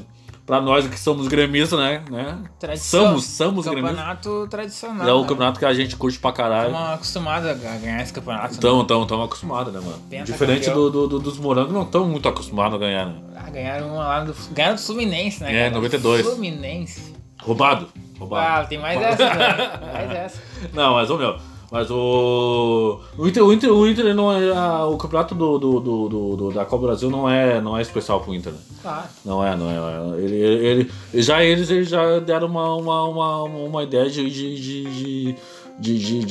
Pra 0.43 0.59
nós 0.59 0.85
que 0.87 0.99
somos 0.99 1.27
gremistas, 1.29 1.79
né? 1.79 2.03
né? 2.09 2.37
Tradição. 2.59 3.05
Somos, 3.07 3.23
somos 3.25 3.65
gremistas. 3.67 3.91
Campeonato 3.97 4.47
tradicional. 4.49 5.07
É 5.07 5.13
o 5.13 5.21
né? 5.21 5.27
campeonato 5.27 5.59
que 5.59 5.65
a 5.65 5.73
gente 5.73 5.95
curte 5.95 6.19
pra 6.19 6.33
caralho. 6.33 6.71
Estamos 6.71 6.93
acostumados 6.93 7.49
a 7.49 7.53
ganhar 7.53 8.01
esse 8.01 8.11
campeonato. 8.11 8.45
né? 8.47 8.51
Estão, 8.53 8.81
estão, 8.81 9.01
estão 9.03 9.23
acostumados, 9.23 9.71
né, 9.71 9.79
mano? 9.79 9.93
Pentacampeão. 10.09 10.23
Diferente 10.25 10.69
do, 10.71 10.89
do- 10.89 11.07
do- 11.07 11.19
dos 11.19 11.37
morangos, 11.37 11.71
não 11.71 11.83
estão 11.83 12.05
muito 12.05 12.27
acostumados 12.27 12.75
a 12.75 12.79
ganhar, 12.79 13.05
né? 13.05 13.15
Ah, 13.35 13.49
ganharam 13.49 13.93
uma 13.93 14.03
lá 14.03 14.23
do. 14.23 14.35
Ganharam 14.51 14.75
do 14.75 14.81
Fluminense, 14.81 15.41
né? 15.41 15.55
É, 15.55 15.63
cara? 15.69 15.75
92. 15.75 16.25
Fluminense. 16.25 17.13
Roubado. 17.43 17.87
Roubado. 18.19 18.63
Ah, 18.63 18.65
tem 18.67 18.77
mais 18.79 18.99
essa, 19.01 19.23
né? 19.33 19.79
Mais 19.93 20.11
essa. 20.11 20.41
Não, 20.73 20.95
mas, 20.95 21.09
ô 21.09 21.17
meu, 21.17 21.37
mas 21.71 21.89
o. 21.89 22.99
O 23.17 23.27
Inter, 23.27 23.43
o 23.43 23.53
Inter, 23.53 23.71
o 23.71 23.87
Inter 23.87 24.13
não 24.13 24.31
é. 24.31 24.51
a- 24.55 24.85
o 24.85 24.97
campeonato 24.97 25.33
do, 25.33 25.57
do, 25.57 25.79
do, 25.79 26.09
do- 26.35 26.51
da 26.51 26.65
Copa 26.65 26.87
Brasil 26.87 27.09
não 27.09 27.29
é, 27.29 27.61
não 27.61 27.77
é 27.77 27.81
especial 27.81 28.19
pro 28.19 28.35
Inter, 28.35 28.51
né? 28.53 28.59
Claro. 28.81 29.07
Não 29.25 29.43
é, 29.45 29.55
não 29.55 29.69
é. 29.69 30.17
Ele, 30.21 30.35
ele, 30.35 30.65
ele- 30.67 30.91
já 31.23 31.43
eles, 31.43 31.69
eles 31.69 31.87
já 31.89 32.19
deram 32.19 32.47
uma, 32.47 32.75
uma, 32.75 33.03
uma, 33.05 33.43
uma 33.43 33.83
ideia 33.83 34.09
de, 34.09 34.29
de, 34.29 34.55
de, 34.59 34.83
de, 34.83 35.35
de, 35.79 35.99
de- 35.99 36.25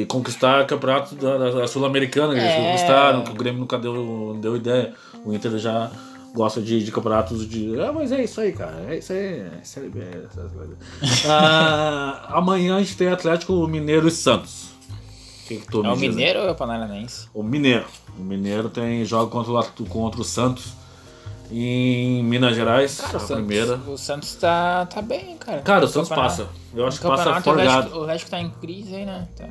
de 0.00 0.06
conquistar 0.06 0.64
campeonato 0.66 1.14
da, 1.16 1.36
da- 1.50 1.66
Sul-Americana, 1.66 2.32
que 2.34 2.40
eles 2.40 2.52
É. 2.52 2.64
conquistaram, 2.66 3.24
que 3.24 3.30
o 3.32 3.34
Grêmio 3.34 3.60
nunca 3.60 3.78
deu, 3.78 4.38
deu 4.40 4.56
ideia. 4.56 4.94
O 5.24 5.32
Inter 5.34 5.58
já 5.58 5.90
gosta 6.34 6.60
de, 6.60 6.84
de 6.84 6.92
campeonatos 6.92 7.48
de. 7.48 7.80
Ah, 7.80 7.90
mas 7.92 8.12
é 8.12 8.22
isso 8.22 8.40
aí, 8.40 8.52
cara. 8.52 8.84
É 8.88 8.98
isso 8.98 9.12
aí. 9.12 9.18
É 9.40 9.50
Série 9.64 9.88
B, 9.88 10.00
essas 10.00 10.52
coisas. 10.52 10.76
Ah, 11.28 12.26
amanhã 12.38 12.76
a 12.76 12.78
gente 12.80 12.96
tem 12.96 13.08
Atlético 13.08 13.66
Mineiro 13.66 14.06
e 14.06 14.10
Santos. 14.10 14.65
Que, 15.46 15.58
que 15.58 15.76
É 15.76 15.80
o? 15.80 15.96
Mineiro 15.96 16.40
ou 16.40 16.48
é 16.48 16.50
o 16.50 16.54
Paranaense? 16.54 17.28
O 17.32 17.42
Mineiro. 17.42 17.86
O 18.18 18.22
Mineiro 18.22 18.68
tem 18.68 19.04
joga 19.04 19.30
contra 19.30 19.52
o, 19.52 19.86
contra 19.86 20.20
o 20.20 20.24
Santos 20.24 20.72
em 21.50 22.24
Minas 22.24 22.56
Gerais, 22.56 23.00
Cara, 23.00 23.12
o 23.12 23.16
a 23.16 23.20
Santos, 23.20 23.36
primeira. 23.36 23.76
o 23.76 23.96
Santos 23.96 24.34
tá, 24.34 24.86
tá 24.86 25.00
bem, 25.00 25.36
cara. 25.36 25.62
Cara, 25.62 25.84
o 25.84 25.88
Santos 25.88 26.08
passa. 26.08 26.48
Eu 26.74 26.86
acho 26.86 27.00
que 27.00 27.06
passa 27.06 27.24
campeonato, 27.24 27.40
o 27.40 27.52
folgado. 27.54 27.70
Atlético, 27.70 27.98
o 27.98 28.02
Atlético 28.02 28.30
tá 28.30 28.40
em 28.40 28.50
crise 28.50 28.96
aí, 28.96 29.06
né? 29.06 29.28
Tá, 29.36 29.48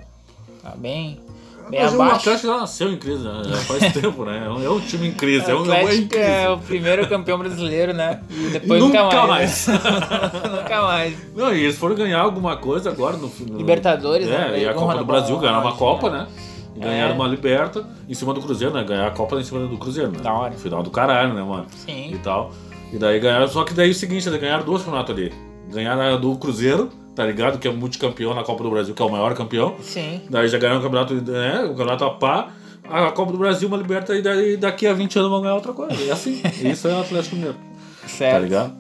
tá 0.62 0.76
bem, 0.76 1.22
bem 1.70 1.82
Mas 1.82 1.94
o. 1.94 2.02
Atlético 2.02 2.48
já 2.48 2.58
nasceu 2.58 2.92
em 2.92 2.98
crise, 2.98 3.24
né? 3.24 3.42
já 3.46 3.56
faz 3.58 3.92
tempo, 3.94 4.26
né? 4.26 4.44
É 4.46 4.50
um- 4.50 4.64
É 4.64 4.70
um 4.70 4.80
time 4.80 5.08
em 5.08 5.12
crise, 5.14 5.50
é 5.50 5.54
O 5.56 5.64
um 5.64 5.74
é 5.74 5.82
Atlético 5.82 6.10
crise. 6.10 6.24
é 6.26 6.50
o 6.50 6.58
primeiro 6.58 7.08
campeão 7.08 7.38
brasileiro, 7.38 7.94
né? 7.94 8.22
E 8.30 8.50
depois 8.50 8.82
Nunca 8.82 9.04
nunca, 9.04 9.28
mais. 9.28 9.68
mais. 9.68 9.84
nunca 10.62 10.82
mais. 10.82 11.18
Não, 11.36 11.54
e 11.54 11.64
eles 11.64 11.78
foram 11.78 11.96
ganhar 11.96 12.20
alguma 12.22 12.58
coisa 12.58 12.90
agora 12.90 13.18
no 13.18 13.28
no- 13.48 13.58
Libertadores, 13.58 14.28
é, 14.28 14.32
né? 14.52 14.60
E 14.64 14.68
a 14.68 14.74
Copa 14.74 14.96
do 14.96 15.06
Brasil 15.06 15.38
ganharam 15.38 15.62
uma 15.62 15.74
Copa, 15.76 16.10
né? 16.10 16.18
né? 16.20 16.28
E 16.76 16.80
ganharam 16.80 17.12
É. 17.14 17.16
uma 17.16 17.28
Liberta 17.28 17.86
em 18.10 18.14
cima 18.14 18.34
do 18.34 18.42
Cruzeiro, 18.42 18.74
né? 18.74 18.84
Ganhar 18.84 19.08
a 19.08 19.12
Copa 19.12 19.38
em 19.40 19.44
cima 19.44 19.66
do 19.66 19.78
Cruzeiro, 19.78 20.12
né? 20.12 20.20
Da 20.22 20.34
hora. 20.34 20.52
Final 20.54 20.84
do 20.84 20.90
caralho, 20.92 21.34
né, 21.34 21.42
mano? 21.42 21.66
Sim. 21.86 22.12
E 22.14 22.18
tal. 22.18 22.52
E 22.92 22.98
daí 22.98 23.20
ganharam. 23.20 23.48
Só 23.48 23.64
que 23.64 23.74
daí 23.74 23.88
é 23.88 23.92
o 23.92 23.96
seguinte, 23.96 24.28
eles 24.28 24.40
ganharam 24.42 24.64
duas 24.66 24.82
campeonatos 24.84 25.16
ali. 25.16 25.34
Ganharam 25.72 26.02
a 26.02 26.18
do 26.18 26.36
Cruzeiro, 26.36 26.90
tá 27.16 27.26
ligado? 27.26 27.58
Que 27.58 27.68
é 27.68 27.72
multicampeão 27.72 28.34
na 28.34 28.44
Copa 28.44 28.64
do 28.64 28.70
Brasil, 28.70 28.94
que 28.94 29.02
é 29.02 29.06
o 29.06 29.10
maior 29.10 29.34
campeão. 29.34 29.76
Sim. 29.82 30.22
Daí 30.30 30.48
já 30.48 30.58
ganharam 30.58 30.80
o 30.80 30.84
campeonato, 30.84 31.14
né? 31.14 31.64
O 31.64 31.70
campeonato 31.70 32.04
a 32.04 32.10
pá. 32.12 32.50
A 32.88 33.12
Copa 33.12 33.32
do 33.32 33.38
Brasil, 33.38 33.68
uma 33.68 33.78
liberta, 33.78 34.16
e 34.16 34.22
daí 34.22 34.58
daqui 34.58 34.86
a 34.86 34.94
20 34.94 35.18
anos 35.18 35.32
vão 35.32 35.42
ganhar 35.42 35.56
outra 35.56 35.74
coisa. 35.74 35.96
É 36.08 36.12
assim. 36.12 36.42
Isso 36.64 36.88
é 36.88 36.94
o 36.94 37.00
Atlético 37.00 37.36
Mineiro. 37.36 37.58
Certo. 38.06 38.34
Tá 38.34 38.40
ligado? 38.40 38.74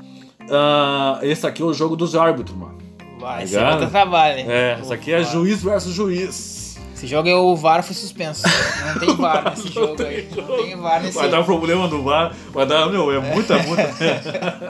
Ah, 0.51 1.19
esse 1.23 1.47
aqui 1.47 1.61
é 1.63 1.65
o 1.65 1.73
jogo 1.73 1.95
dos 1.95 2.15
árbitros, 2.15 2.55
mano. 2.55 2.77
Vai, 3.19 3.45
Ligado? 3.45 3.73
você 3.73 3.79
vai 3.79 3.89
trabalho, 3.89 4.39
hein? 4.39 4.45
É, 4.47 4.77
esse 4.79 4.93
aqui 4.93 5.11
é 5.11 5.23
juiz 5.23 5.63
versus 5.63 5.93
juiz. 5.93 6.54
Esse 7.05 7.11
jogo 7.11 7.29
é 7.29 7.35
o 7.35 7.55
VAR 7.55 7.83
foi 7.83 7.93
suspenso. 7.93 8.41
Não 8.83 8.99
tem 8.99 9.15
VAR 9.15 9.43
nesse 9.55 9.71
jogo 9.71 10.03
aí. 10.03 10.27
Não 10.35 10.57
tem 10.57 10.75
VAR 10.75 11.03
nesse 11.03 11.15
Vai 11.15 11.29
dar 11.29 11.43
problema 11.43 11.87
no 11.87 12.01
VAR, 12.01 12.35
vai 12.51 12.65
dar, 12.65 12.89
meu, 12.89 13.11
é 13.11 13.19
muita, 13.19 13.59
muita. 13.59 13.83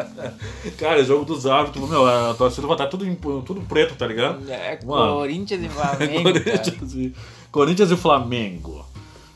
Cara, 0.78 1.00
é 1.00 1.04
jogo 1.06 1.24
dos 1.24 1.48
árbitros, 1.48 1.90
meu, 1.90 2.06
a 2.06 2.34
torcida 2.34 2.68
vai 2.68 2.76
estar 2.76 2.88
tudo, 2.88 3.06
tudo 3.42 3.62
preto, 3.62 3.96
tá 3.96 4.06
ligado? 4.06 4.52
É, 4.52 4.78
Mano. 4.86 5.14
Corinthians 5.14 5.64
e 5.64 5.70
Flamengo. 5.70 6.24
Corinthians, 6.44 6.94
e, 6.94 7.16
Corinthians 7.50 7.92
e 7.92 7.96
Flamengo. 7.96 8.86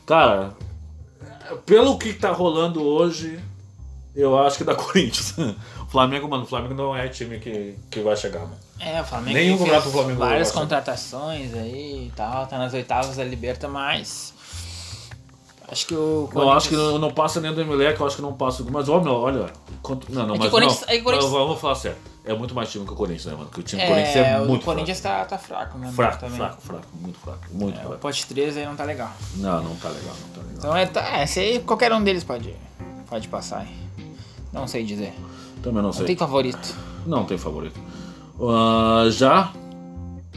Cara, 0.04 0.54
pelo 1.64 1.96
que 1.96 2.12
tá 2.12 2.30
rolando 2.30 2.82
hoje, 2.82 3.40
eu 4.14 4.38
acho 4.38 4.58
que 4.58 4.64
dá 4.64 4.74
Corinthians. 4.74 5.34
Flamengo, 5.88 6.28
mano, 6.28 6.42
o 6.42 6.46
Flamengo 6.46 6.74
não 6.74 6.94
é 6.94 7.08
time 7.08 7.38
que, 7.38 7.76
que 7.90 8.00
vai 8.00 8.14
chegar, 8.14 8.40
mano. 8.40 8.69
É, 8.80 9.00
o 9.00 9.04
Flamengo 9.04 9.36
Nenhum 9.36 9.58
fez 9.58 9.84
do 9.84 9.90
Flamengo 9.90 10.18
várias 10.18 10.48
gosta. 10.48 10.60
contratações 10.60 11.54
aí 11.54 12.06
e 12.08 12.12
tal, 12.16 12.46
tá 12.46 12.56
nas 12.58 12.72
oitavas 12.72 13.16
da 13.16 13.24
Liberta, 13.24 13.68
mas 13.68 14.32
acho 15.70 15.86
que 15.86 15.94
o 15.94 16.28
Eu 16.34 16.50
acho 16.50 16.68
que 16.68 16.74
Corinthians- 16.74 16.92
não, 16.94 16.98
não 17.08 17.12
passa 17.14 17.40
nem 17.40 17.52
do 17.54 17.60
Emelec, 17.60 18.00
eu 18.00 18.06
acho 18.06 18.16
que 18.16 18.22
não 18.22 18.32
passa. 18.32 18.64
Mas, 18.70 18.88
ó, 18.88 18.98
meu, 19.00 19.12
olha. 19.12 19.46
quanto- 19.82 20.10
não, 20.12 20.26
não, 20.26 20.34
É 20.34 20.38
que 20.38 20.44
mas 20.44 20.48
o 20.48 20.50
Corinthians- 20.50 20.80
não. 20.80 20.88
é 20.88 20.92
que 20.96 21.00
o 21.00 21.04
Corinthians- 21.04 21.32
Não, 21.32 21.38
vamos 21.38 21.60
falar 21.60 21.74
sério. 21.74 21.98
É 22.24 22.34
muito 22.34 22.54
mais 22.54 22.70
time 22.70 22.84
que 22.86 22.92
o 22.92 22.96
Corinthians, 22.96 23.26
né, 23.26 23.32
mano? 23.32 23.44
Porque 23.46 23.60
o 23.60 23.64
time 23.64 23.80
do 23.82 23.84
é, 23.84 23.88
Corinthians 23.88 24.16
é 24.26 24.40
o 24.40 24.46
muito 24.46 24.64
Corinthians 24.64 25.00
tá, 25.00 25.24
tá 25.24 25.38
fraco, 25.38 25.78
né? 25.78 25.90
fraco. 25.92 25.94
Fraco, 25.94 26.18
também. 26.20 26.36
fraco, 26.36 26.60
fraco. 26.62 26.86
Muito 26.94 27.18
fraco. 27.18 27.38
Muito 27.50 27.76
É, 27.78 27.82
o 27.82 27.86
fraco. 27.86 27.98
pote 28.00 28.26
3 28.26 28.56
aí 28.56 28.66
não 28.66 28.76
tá 28.76 28.84
legal. 28.84 29.10
Não, 29.36 29.62
não 29.62 29.76
tá 29.76 29.88
legal, 29.88 30.14
não 30.20 30.28
tá 30.34 30.40
legal. 30.40 30.54
Então 30.56 30.76
é, 30.76 30.86
tá, 30.86 31.18
é, 31.18 31.24
esse 31.24 31.40
aí 31.40 31.58
qualquer 31.60 31.92
um 31.92 32.02
deles 32.02 32.22
pode, 32.24 32.54
pode 33.08 33.28
passar. 33.28 33.62
hein. 33.66 33.74
Não 34.52 34.66
sei 34.66 34.84
dizer. 34.84 35.14
Também 35.62 35.76
não 35.76 35.82
Não 35.84 35.92
sei. 35.92 36.06
tem 36.06 36.16
favorito. 36.16 36.74
Não 37.06 37.24
tem 37.24 37.38
favorito. 37.38 37.78
Ah, 38.42 39.06
já 39.10 39.52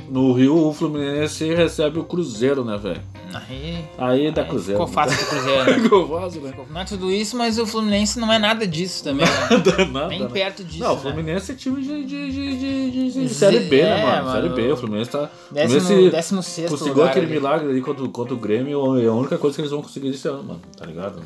no 0.09 0.33
Rio, 0.33 0.67
o 0.67 0.73
Fluminense 0.73 1.53
recebe 1.53 1.97
o 1.99 2.03
Cruzeiro, 2.03 2.63
né, 2.63 2.77
velho? 2.77 3.01
Aí, 3.33 3.83
Aí 3.97 4.31
dá 4.31 4.43
aí 4.43 4.47
Cruzeiro. 4.47 4.79
ficou 4.79 4.87
fácil 4.93 5.17
pro 5.17 5.27
Cruzeiro. 5.27 5.65
né? 5.65 5.73
Ficou 5.81 6.07
fácil, 6.21 6.41
né? 6.41 6.53
Não 6.69 6.81
é 6.81 6.85
tudo 6.85 7.11
isso, 7.11 7.35
mas 7.35 7.57
o 7.57 7.65
Fluminense 7.65 8.19
não 8.19 8.31
é 8.31 8.37
nada 8.37 8.67
disso 8.67 9.03
também. 9.03 9.25
Né? 9.25 9.85
Nada, 9.91 10.07
Nem 10.07 10.19
né? 10.21 10.29
perto 10.31 10.63
disso. 10.63 10.79
Não, 10.83 10.91
o 10.91 10.95
né? 10.95 11.01
Fluminense 11.01 11.51
é 11.51 11.55
time 11.55 11.81
de, 11.81 12.03
de, 12.05 12.31
de, 12.31 12.57
de, 12.57 12.91
de- 13.11 13.21
de 13.27 13.29
Série 13.33 13.61
B, 13.61 13.79
É, 13.79 13.85
né, 13.95 14.05
mano? 14.05 14.25
mano. 14.27 14.31
Série 14.41 14.49
B, 14.53 14.71
o 14.71 14.77
Fluminense 14.77 15.09
tá. 15.09 15.29
Décimo, 15.49 15.81
Fluminense 15.81 16.11
décimo 16.11 16.43
sexto 16.43 16.77
conseguiu 16.77 17.03
aquele 17.05 17.25
ali. 17.25 17.33
milagre 17.35 17.69
ali 17.71 17.81
contra, 17.81 18.07
contra 18.07 18.33
o 18.35 18.37
Grêmio, 18.37 18.99
é 18.99 19.07
a 19.07 19.13
única 19.13 19.37
coisa 19.39 19.55
que 19.55 19.61
eles 19.61 19.71
vão 19.71 19.81
conseguir 19.81 20.09
esse 20.09 20.27
ano, 20.27 20.43
mano, 20.43 20.61
tá 20.77 20.85
ligado? 20.85 21.23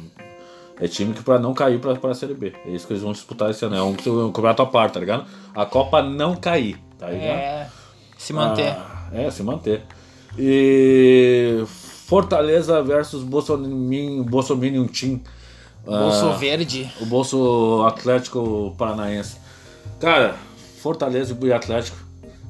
É 0.80 0.88
time 0.88 1.14
que 1.14 1.24
pra 1.24 1.40
não 1.40 1.54
cair 1.54 1.80
pra, 1.80 1.96
pra 1.96 2.14
Série 2.14 2.34
B. 2.34 2.54
É 2.66 2.70
isso 2.70 2.86
que 2.86 2.94
eles 2.94 3.02
vão 3.04 3.12
disputar 3.12 3.50
esse 3.50 3.66
ano. 3.66 3.76
É 3.76 3.82
um, 3.82 3.90
um 3.92 4.32
campeonato 4.32 4.62
à 4.62 4.66
parte, 4.66 4.94
tá 4.94 5.00
ligado? 5.00 5.26
A 5.56 5.66
Copa 5.66 6.02
não 6.04 6.36
cair, 6.36 6.78
tá 7.00 7.10
ligado? 7.10 7.40
É, 7.40 7.70
se 8.18 8.32
manter. 8.34 8.70
Ah, 8.70 9.10
é, 9.12 9.32
se 9.32 9.42
manter. 9.42 9.82
E 10.38 11.64
Fortaleza 12.06 12.82
versus 12.84 13.24
Bolsonaro, 13.24 14.24
Bolsominion 14.24 14.86
Team. 14.88 15.20
Ah, 15.88 16.00
Bolso 16.00 16.34
Verde. 16.34 16.92
o 17.02 17.06
Bolso 17.06 17.84
Atlético 17.88 18.76
Paranaense. 18.78 19.38
Cara, 20.00 20.36
Fortaleza 20.80 21.36
e 21.42 21.52
Atlético. 21.54 22.07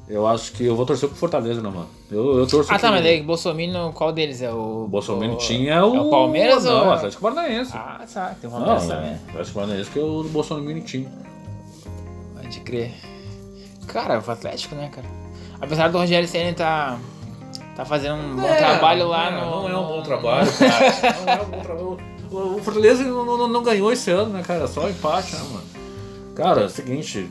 Eu 0.08 0.26
acho 0.26 0.52
que 0.52 0.64
eu 0.64 0.74
vou 0.74 0.86
torcer 0.86 1.08
pro 1.08 1.18
Fortaleza, 1.18 1.60
né, 1.60 1.68
mano? 1.68 1.88
Eu, 2.10 2.38
eu 2.38 2.46
torço 2.46 2.72
Ah, 2.72 2.78
tá, 2.78 2.90
mas 2.90 3.02
daí, 3.02 3.22
Bolsominion, 3.22 3.92
qual 3.92 4.10
deles 4.10 4.40
é 4.40 4.50
o. 4.50 4.84
O 4.84 4.88
Bolsonaro 4.88 5.36
tinha 5.36 5.84
o. 5.84 5.96
É 5.96 6.00
o 6.00 6.10
Palmeiras 6.10 6.64
não, 6.64 6.80
ou. 6.80 6.86
o 6.86 6.92
Atlético 6.92 7.22
Paranaense. 7.22 7.72
Ah, 7.74 8.00
tá, 8.12 8.34
tem 8.40 8.48
não, 8.48 8.58
Palmeiras 8.58 8.86
né? 8.86 8.94
também. 8.94 9.12
O 9.12 9.30
Atlético 9.30 9.54
Paranaense 9.54 9.90
que 9.90 9.98
é 9.98 10.02
o 10.02 10.24
Bolsonaro 10.24 10.80
tinha. 10.80 11.12
Pode 12.34 12.60
crer. 12.60 12.94
Cara, 13.86 14.22
o 14.26 14.30
Atlético, 14.30 14.74
né, 14.74 14.88
cara? 14.88 15.06
Apesar 15.60 15.88
do 15.88 15.98
Rogério 15.98 16.26
Senna 16.26 16.54
tá, 16.54 16.98
tá 17.76 17.84
fazendo 17.84 18.14
um 18.14 18.36
bom 18.36 18.56
trabalho 18.56 19.08
lá 19.08 19.30
no. 19.30 19.68
Não 19.68 19.68
é 19.68 19.76
um 19.78 19.86
bom 19.86 20.02
trabalho, 20.02 20.50
cara. 20.56 21.16
não 21.20 21.32
é 21.32 21.42
um 21.42 21.50
bom 21.50 21.60
trabalho. 21.60 21.88
O 21.88 22.18
o 22.30 22.58
Fortaleza 22.62 23.04
não, 23.04 23.24
não, 23.24 23.48
não 23.48 23.62
ganhou 23.62 23.90
esse 23.90 24.10
ano, 24.10 24.30
né, 24.30 24.42
cara? 24.42 24.66
Só 24.66 24.88
empate, 24.88 25.34
né, 25.34 25.42
mano? 25.50 25.64
Cara, 26.34 26.62
é 26.62 26.64
o 26.66 26.68
seguinte. 26.68 27.30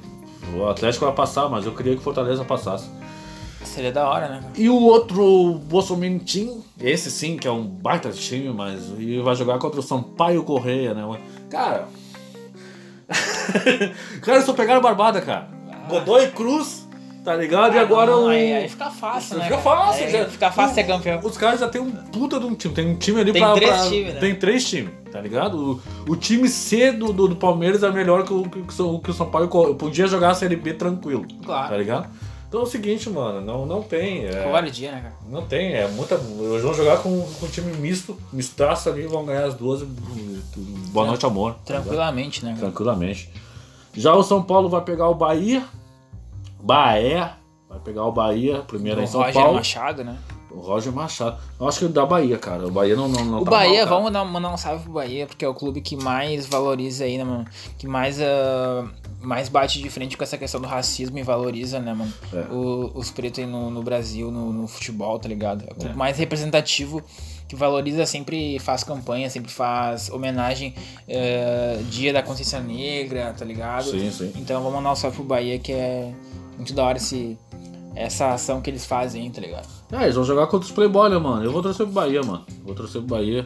O 0.56 0.68
Atlético 0.68 1.06
vai 1.06 1.14
passar, 1.14 1.50
mas 1.50 1.66
eu 1.66 1.74
queria 1.74 1.94
que 1.94 2.00
o 2.00 2.04
Fortaleza 2.04 2.44
passasse. 2.44 2.90
Seria 3.64 3.92
da 3.92 4.08
hora, 4.08 4.30
né? 4.30 4.44
E 4.56 4.70
o 4.70 4.82
outro 4.82 5.56
Bolsonaro 5.66 6.20
Team, 6.20 6.64
esse 6.80 7.12
sim, 7.12 7.38
que 7.38 7.48
é 7.48 7.52
um 7.52 7.64
baita 7.64 8.10
time, 8.12 8.50
mas 8.50 8.92
e 8.98 9.20
vai 9.20 9.36
jogar 9.36 9.60
contra 9.60 9.80
o 9.80 9.84
Sampaio 9.84 10.44
Correia, 10.44 10.94
né? 10.94 11.04
Cara. 11.50 11.88
cara, 14.22 14.42
só 14.42 14.54
pegaram 14.54 14.82
barbada, 14.82 15.22
cara. 15.22 15.50
Godoy 15.90 16.28
Cruz, 16.32 16.87
tá 17.28 17.36
ligado? 17.36 17.76
e 17.76 17.78
agora 17.80 18.12
Não, 18.12 18.24
o. 18.24 18.28
Aí, 18.30 18.54
aí 18.54 18.70
fica 18.70 18.90
fácil, 18.90 19.38
né? 19.38 19.44
Fica 19.44 19.58
fácil, 19.58 20.06
Aí 20.06 20.12
já. 20.12 20.26
Fica 20.30 20.50
fácil 20.50 20.72
O- 20.72 20.76
ser 20.76 20.84
campeão. 20.86 21.20
Os 21.24 21.38
caras 21.38 21.60
já 21.60 21.68
tem 21.68 21.82
um 21.82 21.92
puta 21.92 22.40
de 22.40 22.46
um 22.46 22.56
time. 22.56 22.74
Tem 22.74 22.88
um 22.88 22.96
time 22.96 23.20
ali 23.20 23.34
Tem 23.34 23.42
pra. 23.42 23.54
três 23.54 23.72
pra- 23.76 23.90
times, 23.90 24.14
né? 24.14 24.20
Tem 24.22 24.36
três 24.36 24.70
times, 24.70 24.92
tá 25.12 25.20
ligado? 25.20 25.82
O, 26.08 26.12
o 26.12 26.16
time 26.16 26.48
C 26.48 26.94
do, 26.94 27.12
do, 27.12 27.28
do 27.28 27.36
Palmeiras 27.36 27.84
é 27.84 27.92
melhor 27.92 28.24
que 28.24 28.34
o 28.34 28.44
que, 28.50 28.60
o 28.60 28.72
São- 28.72 29.00
que 29.00 29.12
o 29.12 29.14
São 29.14 29.30
Paulo. 29.30 29.50
co- 29.50 29.76
Podia 29.76 30.08
jogar 30.08 30.30
a 30.30 30.34
Série 30.36 30.56
B 30.56 30.74
tranquilo. 30.74 31.26
Claro. 31.46 31.68
Tá 31.70 31.76
ligado? 31.78 32.08
Então 32.48 32.62
é 32.62 32.64
o 32.64 32.66
seguinte, 32.66 33.10
mano, 33.10 33.42
não, 33.42 33.66
não 33.66 33.84
tem. 33.84 34.26
é- 34.26 34.44
Covardia, 34.44 34.92
né, 34.94 35.02
cara? 35.02 35.14
não 35.30 35.42
tem, 35.46 35.74
é 35.74 35.86
muita. 35.90 36.16
Eles 36.16 36.64
vão 36.64 36.74
jogar 36.74 37.00
com, 37.00 37.10
com 37.40 37.46
um 37.46 37.50
time 37.50 37.76
misto, 37.76 38.18
mistaço 38.32 38.88
ali, 38.88 39.06
vão 39.06 39.26
ganhar 39.26 39.44
as 39.44 39.54
duas. 39.54 39.84
Boa 40.94 41.06
noite, 41.08 41.26
amor. 41.26 41.56
tá? 41.56 41.60
Tranquilamente, 41.66 42.46
né, 42.46 42.52
cara? 42.52 42.62
Tranquilamente. 42.68 43.30
Já 43.94 44.14
o 44.16 44.24
São 44.24 44.42
Paulo 44.42 44.70
vai 44.70 44.80
pegar 44.82 45.10
o 45.10 45.14
Bahia. 45.16 45.62
Bahia. 46.62 47.32
Vai 47.70 47.80
pegar 47.80 48.06
o 48.06 48.12
Bahia, 48.12 48.60
primeiro 48.62 49.02
O 49.02 49.04
em 49.04 49.08
São 49.08 49.20
Roger 49.22 49.34
Paulo. 49.34 49.54
Machado, 49.56 50.04
né? 50.04 50.18
O 50.50 50.60
Roger 50.62 50.94
Machado. 50.94 51.38
Eu 51.60 51.68
acho 51.68 51.80
que 51.80 51.88
da 51.90 52.06
Bahia, 52.06 52.38
cara. 52.38 52.66
O 52.66 52.72
Bahia 52.72 52.96
não, 52.96 53.10
não, 53.10 53.26
não 53.26 53.42
O 53.42 53.44
tá 53.44 53.52
Bahia, 53.52 53.86
mal, 53.86 53.98
vamos 53.98 54.14
dar, 54.14 54.24
mandar 54.24 54.54
um 54.54 54.58
salve 54.58 54.84
pro 54.84 54.94
Bahia, 54.94 55.28
porque 55.28 55.44
é 55.44 55.48
o 55.48 55.54
clube 55.54 55.82
que 55.82 55.98
mais 55.98 56.46
valoriza 56.46 57.04
aí, 57.04 57.18
né, 57.18 57.26
mano? 57.26 57.46
Que 57.78 57.86
mais, 57.86 58.22
ah, 58.22 58.86
mais 59.22 59.50
bate 59.50 59.82
de 59.82 59.90
frente 59.90 60.16
com 60.16 60.24
essa 60.24 60.38
questão 60.38 60.62
do 60.62 60.68
racismo 60.68 61.20
e 61.20 61.24
valoriza, 61.24 61.80
né, 61.80 61.94
mano? 61.94 62.12
É. 62.34 62.40
O- 62.54 62.92
os 62.96 63.12
pretos 63.12 63.40
aí 63.40 63.46
no, 63.46 63.70
no 63.70 63.84
Brasil, 63.84 64.32
no, 64.32 64.54
no 64.54 64.66
futebol, 64.68 65.20
tá 65.20 65.28
ligado? 65.28 65.66
É 65.68 65.72
o 65.74 65.76
clube 65.76 65.96
mais 65.96 66.18
representativo 66.18 67.04
que 67.50 67.56
valoriza, 67.56 68.06
sempre 68.06 68.58
faz 68.60 68.84
campanha, 68.84 69.30
sempre 69.30 69.52
faz 69.52 70.10
homenagem, 70.10 70.74
eh, 71.08 71.80
dia 71.90 72.12
da 72.14 72.22
consciência 72.24 72.60
negra, 72.62 73.34
tá 73.38 73.44
ligado? 73.46 73.86
Sim, 73.92 74.10
sim. 74.12 74.32
Então 74.36 74.62
vamos 74.62 74.78
mandar 74.78 74.92
um 74.94 74.96
salve 74.96 75.16
pro 75.18 75.26
Bahia, 75.26 75.58
que 75.60 75.72
é 75.72 76.14
muito 76.58 76.74
da 76.74 76.84
hora 76.84 76.98
esse, 76.98 77.38
essa 77.96 78.34
ação 78.34 78.62
que 78.62 78.70
eles 78.70 78.86
fazem, 78.86 79.30
tá 79.32 79.40
ligado? 79.42 79.68
É, 79.92 80.04
eles 80.04 80.16
vão 80.16 80.24
jogar 80.26 80.48
contra 80.48 80.66
os 80.66 80.72
Playboy, 80.72 81.10
né, 81.10 81.18
mano? 81.18 81.44
Eu 81.44 81.52
vou 81.52 81.62
torcer 81.62 81.86
pro 81.86 81.94
Bahia, 81.96 82.22
mano. 82.22 82.46
Vou 82.66 82.76
torcer 82.76 83.02
pro 83.02 83.16
Bahia. 83.16 83.46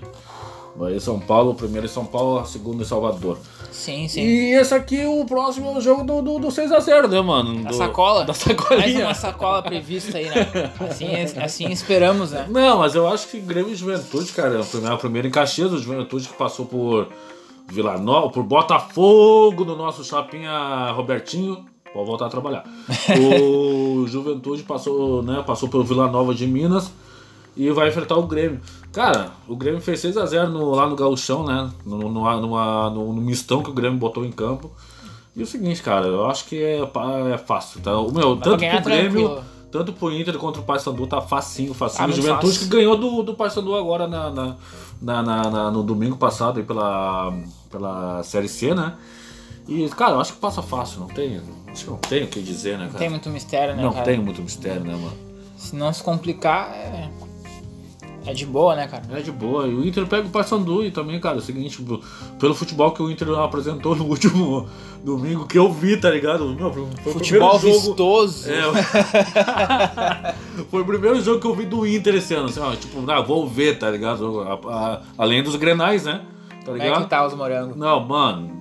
Bahia 0.76 1.00
São 1.02 1.20
Paulo, 1.20 1.54
primeiro 1.54 1.86
em 1.86 1.90
São 1.90 2.06
Paulo, 2.06 2.46
segundo 2.46 2.82
em 2.82 2.86
Salvador. 2.86 3.38
Sim, 3.72 4.08
sim. 4.08 4.22
E 4.22 4.54
esse 4.54 4.74
aqui, 4.74 5.06
o 5.06 5.26
próximo 5.26 5.70
é 5.70 5.78
o 5.78 5.82
jogo 5.82 6.04
do, 6.04 6.22
do, 6.22 6.40
do 6.40 6.48
6x0, 6.48 7.10
né, 7.10 7.20
mano? 7.22 7.62
Da 7.64 7.70
Do- 7.72 7.76
sacola? 7.76 8.22
Da 8.22 8.28
Mais 8.28 8.38
sacolinha. 8.38 9.06
uma 9.06 9.14
sacola 9.14 9.62
prevista 9.62 10.18
aí, 10.18 10.30
né? 10.30 10.48
Assim, 10.90 11.08
assim 11.42 11.68
esperamos, 11.72 12.32
né? 12.32 12.48
Não, 12.50 12.80
mas 12.80 12.96
eu 12.96 13.06
acho 13.08 13.28
que 13.28 13.40
Grêmio 13.40 13.72
e 13.74 13.76
Juventude, 13.76 14.32
cara, 14.32 14.56
é 14.56 14.60
o 14.60 14.66
primeiro, 14.66 14.96
o 14.96 14.98
primeiro 14.98 15.28
em 15.28 15.32
Caxias, 15.32 15.72
o 15.74 15.78
Juventude 15.78 16.28
que 16.30 16.36
passou 16.36 16.66
por 16.66 17.10
Vila 17.68 17.98
Nova, 17.98 18.30
por 18.30 18.44
Botafogo, 18.44 19.66
no 19.66 19.76
nosso 19.76 20.04
chapinha 20.06 20.92
Robertinho. 20.92 21.66
Pode 21.94 22.06
voltar 22.06 22.28
a 22.28 22.30
trabalhar. 22.30 22.64
O 23.20 24.06
Juventude 24.10 24.64
passou, 24.64 25.22
né, 25.24 25.44
passou 25.46 25.68
pelo 25.70 25.84
Vila 25.84 26.08
Nova 26.10 26.34
de 26.34 26.48
Minas 26.48 26.92
e 27.56 27.70
vai 27.72 27.90
enfrentar 27.90 28.16
o 28.18 28.24
Grêmio. 28.28 28.62
Cara, 28.94 29.32
o 29.48 29.56
Grêmio 29.56 29.82
fez 29.82 30.02
6x0 30.02 30.48
no, 30.48 30.72
lá 30.72 30.88
no 30.88 30.96
Gauchão, 30.96 31.44
né? 31.46 31.70
No, 31.86 31.98
no, 31.98 32.10
numa- 32.10 32.90
no, 32.90 33.14
no 33.14 33.22
mistão 33.22 33.62
que 33.62 33.70
o 33.70 33.74
Grêmio 33.74 34.00
botou 34.00 34.26
em 34.26 34.32
campo. 34.32 34.72
E 35.36 35.44
o 35.44 35.48
seguinte, 35.48 35.82
cara, 35.82 36.08
eu 36.08 36.26
acho 36.30 36.46
que 36.46 36.62
é, 36.62 36.80
é 37.34 37.38
fácil, 37.38 37.82
tá? 37.82 37.98
O 37.98 38.12
meu, 38.12 38.36
tanto 38.38 38.58
pro 38.60 38.82
Grêmio, 38.84 39.12
tranquilo. 39.30 39.44
tanto 39.72 39.94
pro 39.94 40.12
Inter 40.14 40.38
quanto 40.38 40.56
pro 40.56 40.64
Paysandu 40.64 41.08
tá 41.08 41.22
facinho, 41.22 41.74
facinho. 41.74 42.04
O 42.06 42.08
muito 42.10 42.22
Juventude 42.22 42.54
fácil. 42.54 42.70
que 42.70 42.76
ganhou 42.76 42.98
do, 42.98 43.24
do 43.24 43.34
Paysandu 43.34 43.76
agora 43.76 44.08
na, 44.08 44.30
na, 44.30 44.56
na- 45.02 45.24
na- 45.50 45.72
no 45.72 45.84
domingo 45.84 46.18
passado 46.18 46.58
aí 46.58 46.64
pela, 46.66 47.34
pela 47.70 48.24
Série 48.24 48.50
C, 48.50 48.74
né? 48.74 48.94
E, 49.72 49.88
cara, 49.90 50.14
eu 50.16 50.20
acho 50.22 50.34
que 50.34 50.40
passa 50.40 50.62
fácil, 50.62 51.00
não 51.00 51.08
tem, 51.08 51.40
acho 51.72 51.86
que 51.86 51.90
não 51.90 51.98
tem 51.98 52.24
o 52.24 52.28
que 52.28 52.42
dizer, 52.42 52.78
né, 52.78 52.88
cara? 52.88 53.00
Tem 53.00 53.10
muito 53.10 53.30
mistério, 53.30 53.76
né, 53.76 53.82
não 53.82 53.94
cara? 53.94 54.04
tem 54.06 54.20
muito 54.20 54.42
mistério, 54.42 54.84
né, 54.84 54.94
mano? 54.94 55.14
Se 55.56 55.76
não 55.76 55.92
se 55.94 56.04
complicar, 56.04 56.72
é... 56.74 57.10
É 58.24 58.34
de 58.34 58.46
boa, 58.46 58.76
né, 58.76 58.88
cara? 58.88 59.02
É 59.18 59.22
de 59.22 59.32
boa. 59.32 59.68
E 59.68 59.74
o 59.74 59.84
Inter 59.84 60.06
pega 60.06 60.28
o 60.28 60.30
Paysandu 60.30 60.86
e 60.86 60.92
também, 60.92 61.20
cara, 61.20 61.38
é 61.38 61.40
o 61.40 61.42
seguinte, 61.42 61.78
tipo, 61.78 62.00
pelo 62.40 62.54
futebol 62.54 62.92
que 62.92 63.02
o 63.02 63.10
Inter 63.10 63.28
apresentou 63.40 63.96
no 63.98 64.06
último 64.06 64.68
domingo 65.04 65.48
que 65.48 65.58
eu 65.58 65.72
vi, 65.74 65.98
tá 65.98 66.12
ligado? 66.12 66.48
Meu, 66.54 66.72
foi 66.72 66.84
o 66.84 66.88
Futebol 67.14 67.58
primeiro 67.58 67.80
jogo... 67.80 67.88
vistoso. 67.88 68.48
É, 68.48 68.62
foi 70.70 70.82
o 70.82 70.86
primeiro 70.86 71.20
jogo 71.22 71.40
que 71.40 71.48
eu 71.48 71.56
vi 71.56 71.66
do 71.66 71.88
Inter 71.88 72.14
esse 72.16 72.34
ano, 72.36 72.46
assim, 72.46 72.60
ó, 72.60 72.76
tipo, 72.76 73.10
ah, 73.10 73.22
vou 73.22 73.48
ver, 73.48 73.80
tá 73.80 73.90
ligado? 73.90 74.42
A- 74.42 74.60
a- 74.72 75.02
além 75.18 75.42
dos 75.42 75.56
grenais, 75.56 76.04
né? 76.06 76.22
Tá 76.60 76.66
Como 76.66 76.78
é 76.78 76.84
ligado? 76.84 77.04
que 77.04 77.10
tá 77.10 77.26
os 77.26 77.34
morangos? 77.34 77.76
Não, 77.76 78.06
mano. 78.06 78.61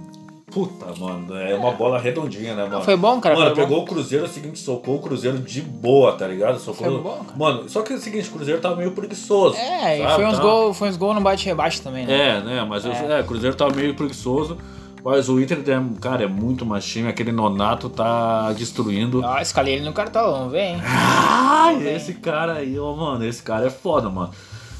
Puta, 0.50 0.86
mano, 0.98 1.36
é 1.36 1.54
uma 1.54 1.70
bola 1.72 1.98
redondinha, 1.98 2.54
né, 2.54 2.66
mano? 2.66 2.82
Foi 2.82 2.96
bom, 2.96 3.20
cara, 3.20 3.36
Mano, 3.36 3.54
pegou 3.54 3.82
o 3.82 3.84
Cruzeiro, 3.84 4.24
é 4.24 4.28
o 4.28 4.30
seguinte, 4.30 4.58
socou 4.58 4.96
o 4.96 4.98
Cruzeiro 5.00 5.38
de 5.38 5.62
boa, 5.62 6.12
tá 6.12 6.26
ligado? 6.26 6.58
Socou. 6.58 6.86
Foi 6.86 6.98
bom, 6.98 7.24
cara. 7.24 7.38
Mano, 7.38 7.68
só 7.68 7.82
que 7.82 7.92
é 7.92 7.96
o 7.96 8.00
seguinte, 8.00 8.28
o 8.28 8.32
Cruzeiro 8.32 8.60
tava 8.60 8.76
meio 8.76 8.90
preguiçoso. 8.92 9.56
É, 9.56 9.98
e 9.98 10.02
sabe? 10.02 10.14
foi 10.14 10.26
uns 10.26 10.36
Tá- 10.36 10.42
gols 10.42 10.76
foi 10.76 10.88
uns 10.88 10.96
gol 10.96 11.14
no 11.14 11.20
bate-rebate 11.20 11.80
também, 11.82 12.04
né? 12.06 12.38
É, 12.38 12.40
né? 12.42 12.66
Mas 12.68 12.84
eu- 12.84 12.92
é. 12.92 13.20
o 13.20 13.24
Cruzeiro 13.24 13.54
tava 13.54 13.74
meio 13.74 13.94
preguiçoso. 13.94 14.58
Mas 15.02 15.30
o 15.30 15.40
Inter, 15.40 15.58
é, 15.66 15.98
cara, 16.00 16.24
é 16.24 16.26
muito 16.26 16.66
mais 16.66 16.84
time. 16.84 17.08
Aquele 17.08 17.32
Nonato 17.32 17.88
tá 17.88 18.52
destruindo. 18.52 19.22
Ó, 19.24 19.38
escalei 19.38 19.74
ele 19.76 19.84
no 19.84 19.94
cartão, 19.94 20.30
vamos 20.30 20.52
ver, 20.52 20.72
hein? 20.74 20.82
Ai, 20.84 21.88
esse 21.96 22.14
cara 22.14 22.54
aí, 22.54 22.78
ó, 22.78 22.92
mano, 22.94 23.24
esse 23.24 23.42
cara 23.42 23.66
é 23.66 23.70
foda, 23.70 24.10
mano. 24.10 24.30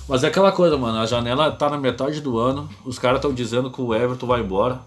Mas 0.07 0.23
é 0.25 0.27
aquela 0.27 0.53
coisa, 0.53 0.77
mano, 0.77 0.99
a 0.99 1.07
janela 1.07 1.51
tá 1.53 1.71
na 1.71 1.79
metade 1.79 2.21
do 2.21 2.39
ano, 2.39 2.69
os 2.85 2.99
caras 2.99 3.19
estão 3.19 3.33
dizendo 3.33 3.71
que 3.71 3.81
o 3.81 3.95
Everton 3.95 4.27
vai 4.27 4.41
embora. 4.41 4.81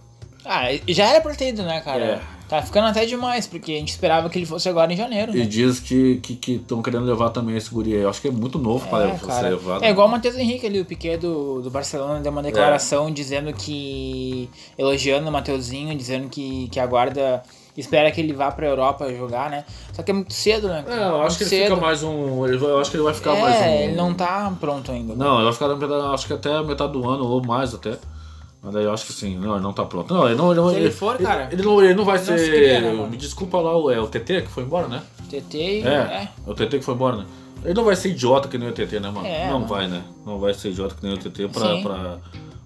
Ah, 0.45 0.65
já 0.87 1.05
era 1.09 1.21
pra 1.21 1.33
ter 1.33 1.49
ido, 1.49 1.63
né, 1.63 1.79
cara? 1.81 2.03
É, 2.03 2.21
Tá 2.49 2.61
ficando 2.61 2.87
até 2.87 3.03
demais, 3.05 3.47
porque 3.47 3.71
a 3.71 3.75
gente 3.77 3.89
esperava 3.89 4.29
que 4.29 4.37
ele 4.37 4.45
fosse 4.45 4.67
agora 4.69 4.91
em 4.93 4.97
janeiro. 4.97 5.35
E 5.35 5.39
Né? 5.39 5.45
diz 5.45 5.79
que 5.79 6.19
estão 6.21 6.35
que, 6.37 6.51
estão 6.51 6.81
querendo 6.83 7.05
levar 7.05 7.29
também 7.29 7.55
esse 7.55 7.69
guri 7.73 7.95
aí. 7.95 8.01
Eu 8.01 8.09
acho 8.09 8.21
que 8.21 8.27
é 8.27 8.31
muito 8.31 8.59
novo 8.59 8.87
para 8.89 9.07
É, 9.09 9.17
ser 9.17 9.25
cara. 9.25 9.49
levado. 9.49 9.83
é 9.83 9.89
igual 9.89 10.07
o 10.07 10.11
Matheus 10.11 10.35
Henrique 10.35 10.67
ali, 10.67 10.79
o 10.79 10.85
Piquet 10.85 11.17
do, 11.17 11.61
do 11.61 11.71
Barcelona, 11.71 12.19
deu 12.19 12.31
uma 12.31 12.43
declaração 12.43 13.09
dizendo 13.09 13.51
que. 13.53 14.49
elogiando 14.77 15.27
o 15.29 15.31
Mateuzinho, 15.31 15.95
dizendo 15.97 16.27
que, 16.29 16.67
que 16.69 16.79
aguarda. 16.79 17.41
espera 17.75 18.11
que 18.11 18.21
ele 18.21 18.33
vá 18.33 18.51
pra 18.51 18.67
Europa 18.67 19.11
jogar, 19.15 19.49
né? 19.49 19.63
Só 19.93 20.03
que 20.03 20.11
é 20.11 20.13
muito 20.13 20.33
cedo, 20.33 20.67
né? 20.67 20.83
É, 20.87 21.07
eu 21.07 21.21
acho 21.23 21.37
que 21.37 21.43
ele 21.45 21.49
cedo. 21.49 21.69
fica 21.69 21.81
mais 21.81 22.03
um. 22.03 22.45
ele 22.45 22.63
Eu 22.63 22.79
acho 22.79 22.91
que 22.91 22.97
ele 22.97 23.03
vai 23.03 23.13
ficar 23.15 23.35
é, 23.35 23.41
mais 23.41 23.61
um. 23.61 23.65
ele 23.83 23.95
não 23.95 24.13
tá 24.13 24.53
pronto 24.59 24.91
ainda. 24.91 25.15
Não, 25.15 25.35
ele 25.41 25.45
vai 25.45 25.53
ficar 25.53 26.13
acho 26.13 26.27
que 26.27 26.33
até 26.33 26.61
metade 26.61 26.91
do 26.93 27.09
ano, 27.09 27.25
ou 27.25 27.43
mais 27.43 27.73
até. 27.73 27.97
Mas 28.63 28.73
daí 28.73 28.85
eu 28.85 28.93
acho 28.93 29.05
que 29.05 29.13
sim. 29.13 29.37
Não, 29.37 29.55
ele 29.55 29.63
não 29.63 29.73
tá 29.73 29.83
pronto. 29.83 30.13
Não, 30.13 30.25
ele 30.25 30.35
não. 30.35 30.51
Ele, 30.51 30.61
não- 30.61 30.69
Se 30.69 30.75
ele 30.77 30.91
for, 30.91 31.15
ele, 31.15 31.25
cara, 31.25 31.49
Ele, 31.51 31.61
não, 31.63 31.83
ele 31.83 31.93
não 31.93 32.05
vai 32.05 32.17
ser. 32.17 32.39
se 32.39 32.49
né, 32.81 33.07
me 33.09 33.17
desculpa 33.17 33.59
lá, 33.59 33.75
o- 33.77 33.91
é 33.91 33.99
o 33.99 34.07
TT 34.07 34.41
que 34.43 34.47
foi 34.49 34.63
embora, 34.63 34.87
né? 34.87 35.01
TT. 35.29 35.81
É, 35.81 35.87
É. 35.89 36.29
é 36.47 36.49
o 36.49 36.53
TT 36.55 36.79
que 36.79 36.85
foi 36.85 36.93
embora, 36.93 37.17
né? 37.17 37.25
Ele 37.65 37.73
não 37.73 37.83
vai 37.83 37.95
ser 37.95 38.09
idiota 38.09 38.47
que 38.47 38.57
nem 38.57 38.69
o 38.69 38.71
TT, 38.71 38.99
né, 38.99 39.09
mano? 39.11 39.25
É, 39.27 39.47
não 39.47 39.53
mano. 39.55 39.67
vai, 39.67 39.87
né? 39.87 40.01
Não 40.25 40.39
vai 40.39 40.53
ser 40.53 40.69
idiota 40.69 40.95
que 40.95 41.03
nem 41.05 41.13
o 41.13 41.17
TT 41.17 41.47
pra, 41.49 41.77
pra, 41.81 42.17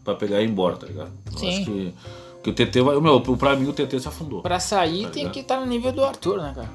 pra 0.04 0.16
pegar 0.16 0.40
e 0.42 0.46
ir 0.46 0.50
embora, 0.50 0.76
tá 0.78 0.86
ligado? 0.88 1.12
Eu 1.32 1.38
Sim. 1.38 1.50
acho 1.50 1.66
que, 1.66 1.94
que 2.44 2.50
o 2.50 2.54
TT 2.54 2.82
vai. 2.82 3.00
Meu, 3.00 3.20
pra 3.22 3.56
mim 3.56 3.68
o 3.68 3.74
TT 3.74 4.00
se 4.00 4.08
afundou. 4.08 4.42
Pra 4.44 4.60
sair 4.60 5.06
Tá 5.06 5.10
tem 5.12 5.30
que 5.30 5.40
estar 5.40 5.60
no 5.60 5.66
nível 5.66 5.92
do 5.92 6.04
Arthur, 6.04 6.38
né, 6.42 6.52
cara? 6.56 6.70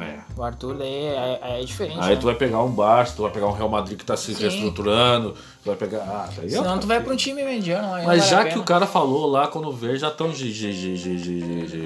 É. 0.00 0.18
O 0.36 0.42
Arthur 0.42 0.74
daí 0.76 0.92
é, 1.06 1.38
é, 1.42 1.60
é 1.60 1.64
diferente. 1.64 2.00
Aí 2.00 2.14
né? 2.14 2.16
tu 2.16 2.26
vai 2.26 2.34
pegar 2.34 2.62
um 2.62 2.70
Barça, 2.70 3.14
tu 3.16 3.22
vai 3.22 3.30
pegar 3.30 3.46
um 3.46 3.52
Real 3.52 3.68
Madrid 3.68 3.96
que 3.98 4.04
tá 4.04 4.16
se 4.16 4.34
Sim. 4.34 4.42
reestruturando, 4.42 5.32
tu 5.32 5.66
vai 5.66 5.76
pegar. 5.76 5.98
Ah, 5.98 6.28
tá 6.34 6.42
aí, 6.42 6.50
Senão 6.50 6.78
tu 6.78 6.86
vai 6.86 7.00
pra 7.00 7.12
um 7.12 7.16
time 7.16 7.44
mediano. 7.44 7.88
Mas 7.92 8.04
vale 8.04 8.20
já 8.20 8.44
que 8.44 8.58
o 8.58 8.64
cara 8.64 8.86
falou 8.86 9.26
lá, 9.26 9.46
quando 9.46 9.70
vê, 9.70 9.96
já 9.96 10.08
estão 10.08 10.32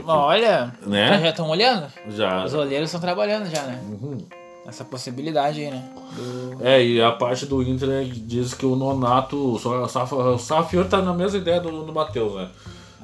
Olha, 0.07 0.73
Né? 0.87 1.21
já 1.21 1.29
estão 1.31 1.49
olhando? 1.49 1.87
Já. 2.09 2.45
Os 2.45 2.55
olheiros 2.55 2.89
estão 2.89 3.01
trabalhando 3.01 3.51
já, 3.51 3.63
né? 3.63 3.81
Uhum. 3.87 4.19
Essa 4.67 4.85
possibilidade 4.85 5.61
aí, 5.61 5.71
né? 5.71 5.83
Do- 6.15 6.67
É, 6.67 6.83
e 6.85 7.01
a 7.01 7.11
parte 7.13 7.47
do 7.47 7.63
Inter 7.63 7.89
né, 7.89 8.05
diz 8.11 8.53
que 8.53 8.67
o 8.67 8.77
Nonato. 8.77 9.55
O 9.55 9.89
Saf- 9.89 10.13
o 10.13 10.39
Safiori 10.39 10.89
tá 10.89 11.01
na 11.01 11.15
mesma 11.15 11.39
ideia 11.39 11.61
do, 11.61 11.85
do 11.85 11.93
Matheus, 11.93 12.35
né? 12.35 12.49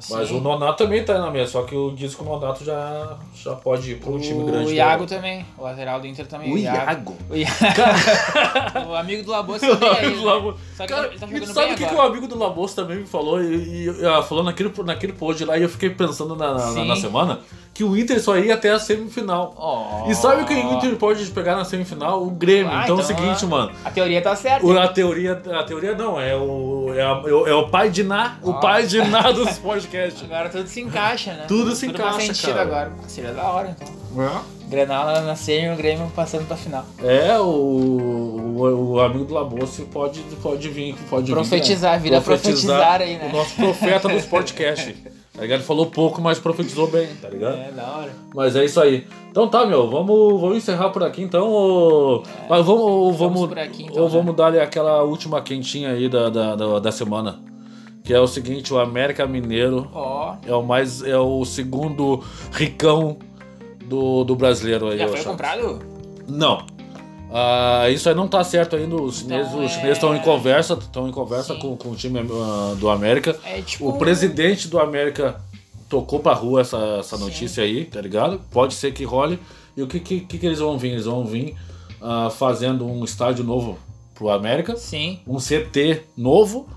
Mas 0.09 0.27
Sim. 0.27 0.37
o 0.37 0.41
Nonato 0.41 0.83
também 0.83 1.03
tá 1.03 1.17
na 1.17 1.31
mesma, 1.31 1.47
só 1.47 1.63
que 1.63 1.75
o 1.75 1.91
diz 1.91 2.13
que 2.13 2.21
o 2.21 2.25
Nonato 2.25 2.65
já, 2.65 3.17
já 3.33 3.55
pode 3.55 3.91
ir 3.91 3.95
para 3.95 4.11
um 4.11 4.19
time 4.19 4.43
grande. 4.43 4.67
O 4.67 4.73
Iago 4.73 5.05
também, 5.05 5.45
o 5.57 5.63
lateral 5.63 6.01
do 6.01 6.07
Inter 6.07 6.27
também. 6.27 6.53
O 6.53 6.57
Iago? 6.57 7.15
O 7.29 7.35
Iago. 7.35 7.55
o 8.91 8.95
amigo 8.95 9.23
do 9.23 9.31
Labos 9.31 9.61
também 9.61 9.89
é 9.89 10.05
ele, 10.05 10.15
né? 10.15 10.53
Só 10.75 10.83
que 10.85 10.93
Cara, 10.93 11.07
ele 11.07 11.19
tá 11.19 11.27
e 11.27 11.29
jogando 11.31 11.53
sabe 11.53 11.73
o 11.73 11.75
que, 11.77 11.85
que 11.85 11.95
o 11.95 12.01
amigo 12.01 12.27
do 12.27 12.37
Labos 12.37 12.73
também 12.73 12.97
me 12.97 13.05
falou? 13.05 13.41
E, 13.41 13.85
e, 13.85 14.05
ah, 14.05 14.21
falou 14.21 14.43
naquele, 14.43 14.71
naquele 14.83 15.13
post 15.13 15.43
lá, 15.45 15.57
e 15.57 15.63
eu 15.63 15.69
fiquei 15.69 15.89
pensando 15.89 16.35
na, 16.35 16.53
na, 16.53 16.85
na 16.85 16.95
semana 16.95 17.39
que 17.75 17.83
o 17.83 17.95
Inter 17.97 18.19
só 18.23 18.37
ia 18.37 18.53
até 18.53 18.71
a 18.71 18.79
semifinal. 18.79 19.53
Oh. 19.57 20.09
E 20.09 20.15
sabe 20.15 20.45
quem 20.45 20.65
o 20.65 20.73
Inter 20.75 20.95
pode 20.95 21.23
pegar 21.31 21.57
na 21.57 21.65
semifinal? 21.65 22.23
O 22.23 22.29
Grêmio. 22.31 22.71
Ah, 22.71 22.83
então, 22.85 22.97
é 22.97 23.01
o 23.01 23.03
seguinte, 23.03 23.45
mano. 23.45 23.69
A 23.83 23.91
teoria 23.91 24.21
tá 24.21 24.33
certa. 24.33 24.65
o- 24.65 24.79
A 24.79 24.87
teoria, 24.87 25.33
a 25.33 25.63
teoria 25.63 25.93
não, 25.93 26.17
é 26.19 26.33
o, 26.35 26.93
é, 26.95 27.01
a- 27.01 27.21
é 27.27 27.33
o, 27.33 27.47
é 27.47 27.53
o 27.53 27.67
pai 27.67 27.89
de 27.89 28.01
Ná, 28.03 28.37
o 28.41 28.51
Ah. 28.51 28.59
pai 28.61 28.87
de 28.87 28.99
Ná 29.03 29.29
dos 29.33 29.57
podcasts. 29.59 30.23
Agora 30.23 30.47
tudo 30.49 30.67
se 30.69 30.79
encaixa, 30.81 31.33
né? 31.33 31.45
Tudo 31.49 31.75
se 31.75 31.87
faz 31.89 31.99
encaixa, 31.99 32.21
sentido 32.33 32.47
cara. 32.55 32.61
agora. 32.61 32.91
Seria 33.07 33.33
da 33.33 33.43
hora, 33.43 33.75
então. 33.77 33.93
Grenal 34.69 35.21
na 35.21 35.35
semi 35.35 35.67
e 35.67 35.71
o 35.71 35.75
Grêmio 35.75 36.09
passando 36.15 36.47
pra 36.47 36.55
final. 36.57 36.85
É, 37.03 37.37
o, 37.37 37.43
o, 37.43 38.91
o 38.93 38.99
amigo 39.01 39.25
do 39.25 39.33
Labossi 39.33 39.83
pode, 39.83 40.21
pode 40.41 40.69
vir, 40.69 40.95
pode 41.09 41.25
vir, 41.27 41.33
Profetizar, 41.33 41.99
vira 41.99 42.21
profetizar 42.21 43.01
aí, 43.01 43.17
né? 43.17 43.29
O 43.31 43.37
nosso 43.37 43.53
profeta 43.55 44.07
do 44.07 44.19
podcast. 44.27 44.95
Tá 45.35 45.41
ligado? 45.41 45.59
Ele 45.59 45.67
falou 45.67 45.87
pouco, 45.87 46.21
mas 46.21 46.39
profetizou 46.39 46.87
bem, 46.87 47.07
tá 47.21 47.29
ligado? 47.29 47.57
É, 47.57 47.71
da 47.71 47.97
hora. 47.97 48.11
Mas 48.33 48.55
é 48.55 48.63
isso 48.63 48.79
aí. 48.79 49.05
Então 49.29 49.47
tá, 49.49 49.65
meu, 49.65 49.89
vamos, 49.89 50.39
vamos 50.39 50.57
encerrar 50.57 50.89
por 50.91 51.03
aqui 51.03 51.21
então. 51.21 51.49
Ou, 51.49 52.23
mas 52.49 52.65
vamos, 52.65 52.81
ou 52.81 53.11
vamos, 53.11 53.47
por 53.47 53.59
aqui, 53.59 53.83
então, 53.83 54.03
ou 54.03 54.09
né? 54.09 54.15
vamos 54.15 54.35
dar 54.35 54.47
ali 54.47 54.59
aquela 54.59 55.03
última 55.03 55.41
quentinha 55.41 55.89
aí 55.89 56.07
da, 56.07 56.29
da, 56.29 56.55
da, 56.55 56.79
da 56.79 56.91
semana. 56.91 57.39
Que 58.01 58.13
é 58.13 58.19
o 58.19 58.27
seguinte, 58.27 58.73
o 58.73 58.79
América 58.79 59.25
Mineiro 59.25 59.89
Ó, 59.91 60.35
é 60.45 60.53
o 60.53 60.63
mais. 60.63 61.01
é 61.03 61.17
o 61.17 61.43
segundo 61.43 62.23
ricão 62.51 63.17
do, 63.83 64.23
do 64.23 64.35
brasileiro 64.35 64.87
aí. 64.89 64.99
já 64.99 65.07
foi 65.07 65.23
comprado? 65.23 65.79
Não. 66.27 66.74
Ah, 67.37 67.89
isso 67.89 68.07
aí 68.07 68.15
não 68.15 68.27
tá 68.29 68.43
certo 68.45 68.75
ainda. 68.77 68.95
Os 68.95 69.17
chineses 69.19 69.51
Então, 69.51 69.67
chineses 69.67 69.97
estão 69.97 70.13
é- 70.13 70.17
em 70.17 70.21
conversa, 70.21 70.73
estão 70.75 71.07
em 71.07 71.11
conversa 71.11 71.53
Sim. 71.53 71.59
com, 71.59 71.75
com 71.75 71.89
o 71.89 71.95
time 71.95 72.19
ah, 72.19 72.75
do 72.79 72.89
América. 72.89 73.37
É 73.43 73.61
tipo. 73.61 73.89
O 73.89 73.97
presidente 73.97 74.67
do 74.69 74.79
América 74.79 75.41
tocou 75.89 76.19
pra 76.19 76.33
rua 76.33 76.61
essa, 76.61 76.77
essa 76.99 77.17
notícia 77.17 77.63
aí, 77.63 77.83
tá 77.85 77.99
ligado? 77.99 78.39
Pode 78.51 78.73
ser 78.73 78.93
que 78.93 79.03
role. 79.03 79.37
E 79.75 79.83
o 79.83 79.87
que, 79.87 79.99
que, 79.99 80.21
que, 80.21 80.45
eles 80.45 80.59
vão 80.59 80.77
vir? 80.77 80.91
Eles 80.93 81.05
vão 81.05 81.25
vir 81.25 81.55
ah, 82.01 82.29
fazendo 82.29 82.85
um 82.87 83.03
estádio 83.03 83.43
novo 83.43 83.77
pro 84.13 84.29
América, 84.29 84.77
Sim. 84.77 85.19
um 85.27 85.37
CT 85.37 86.03
novo. 86.15 86.69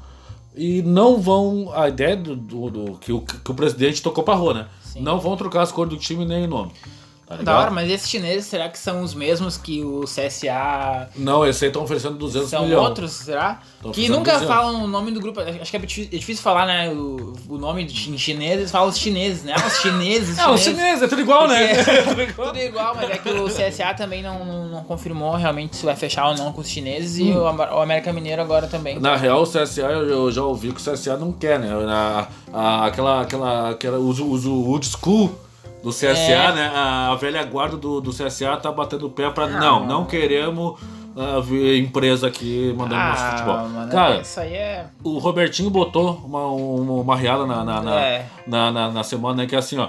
E 0.56 0.82
não 0.82 1.20
vão. 1.22 1.70
A 1.72 1.88
ideia 1.88 2.16
do, 2.16 2.34
do- 2.34 2.68
do- 2.70 2.98
que, 2.98 3.12
o, 3.12 3.20
que 3.20 3.48
o 3.48 3.54
presidente 3.54 4.02
tocou 4.02 4.24
pra 4.24 4.34
rua, 4.34 4.54
né? 4.54 4.66
Sim. 4.82 5.00
Não 5.02 5.20
vão 5.20 5.36
trocar 5.36 5.62
as 5.62 5.70
cores 5.70 5.92
do 5.92 5.96
time 5.96 6.24
nem 6.24 6.44
o 6.46 6.48
nome. 6.48 6.72
Tá 7.28 7.36
Da 7.36 7.58
hora, 7.58 7.70
mas 7.70 7.90
esses 7.90 8.08
chineses, 8.08 8.46
será 8.46 8.68
que 8.70 8.78
são 8.78 9.02
os 9.02 9.12
mesmos 9.14 9.56
que 9.58 9.82
o 9.84 10.04
CSA 10.04 11.08
Não, 11.14 11.46
esse 11.46 11.64
aí 11.64 11.68
estão 11.68 11.82
oferecendo 11.82 12.16
200 12.16 12.48
são 12.48 12.64
milhões. 12.64 12.82
outros, 12.88 13.12
será? 13.12 13.60
Tão 13.82 13.92
que 13.92 14.08
nunca 14.08 14.32
de 14.32 14.38
dinheiro. 14.40 14.46
falam 14.62 14.84
o 14.84 14.86
nome 14.86 15.10
do 15.10 15.20
grupo. 15.20 15.40
Acho 15.40 15.70
que 15.70 15.76
é 15.76 15.80
difícil, 15.80 16.08
é 16.12 16.16
difícil 16.16 16.42
falar, 16.42 16.66
né? 16.66 16.88
O, 16.90 17.34
o 17.48 17.58
nome 17.58 17.84
em 17.84 18.18
chinês, 18.18 18.58
eles 18.58 18.70
falam 18.70 18.88
os 18.88 18.96
chineses, 18.98 19.44
né? 19.44 19.54
Os 19.66 19.76
chineses. 19.80 20.38
É, 20.48 20.48
os 20.50 20.60
chineses, 20.60 21.02
é 21.02 21.08
tudo 21.08 21.20
igual, 21.20 21.46
né? 21.48 21.74
Tudo 22.34 22.58
igual, 22.58 22.94
mas 22.94 23.10
é 23.10 23.18
que 23.18 23.28
o 23.28 23.46
CSA 23.46 23.92
também 23.94 24.22
não, 24.22 24.44
não, 24.44 24.68
não 24.68 24.84
confirmou 24.84 25.34
realmente 25.34 25.76
se 25.76 25.84
vai 25.84 25.96
fechar 25.96 26.28
ou 26.28 26.36
não 26.36 26.52
com 26.52 26.60
os 26.60 26.68
chineses 26.68 27.18
e 27.18 27.24
o, 27.32 27.42
o 27.42 27.80
América 27.80 28.12
Mineiro 28.12 28.40
agora 28.40 28.66
também. 28.66 28.96
Hum. 28.96 29.00
Na 29.00 29.16
real, 29.16 29.42
o 29.42 29.46
CSA, 29.46 29.82
eu, 29.82 30.30
já 30.30 30.42
ouvi 30.42 30.72
que 30.72 30.80
o 30.80 30.92
CSA 30.92 31.16
não 31.16 31.32
quer, 31.32 31.58
né? 31.58 31.68
A, 31.72 32.28
a- 32.52 32.86
aquela, 32.86 33.20
aquela, 33.22 33.70
aquela, 33.70 33.98
os, 33.98 34.18
os 34.20 34.46
old 34.46 34.86
school 34.86 35.38
do 35.82 35.90
CSA, 35.90 36.08
É. 36.12 36.52
né? 36.54 36.72
A, 36.74 37.14
velha 37.16 37.42
guarda 37.44 37.76
do, 37.76 38.00
do 38.00 38.10
CSA 38.10 38.56
tá 38.56 38.70
batendo 38.72 39.06
o 39.06 39.10
pé 39.10 39.30
pra. 39.30 39.44
Ah. 39.44 39.48
Não, 39.48 39.86
não 39.86 40.04
queremos 40.04 40.78
ah, 41.16 41.40
ver 41.40 41.78
empresa 41.78 42.26
aqui 42.26 42.74
mandando 42.76 43.02
nosso 43.02 43.24
futebol. 43.30 43.54
Ah, 43.54 43.68
mano, 43.68 43.92
Cara, 43.92 44.20
isso 44.20 44.40
aí 44.40 44.54
é. 44.54 44.86
o 45.04 45.18
Robertinho 45.18 45.70
botou 45.70 46.20
uma, 46.24 46.46
uma, 46.46 46.92
uma 47.02 47.16
riada 47.16 47.46
na, 47.46 47.64
na, 47.64 47.82
na, 47.82 48.00
É. 48.00 48.26
na, 48.46 48.70
na- 48.72 48.90
na 48.90 49.02
semana, 49.04 49.42
né? 49.42 49.46
Que 49.46 49.54
é 49.54 49.58
assim, 49.58 49.78
ó. 49.78 49.88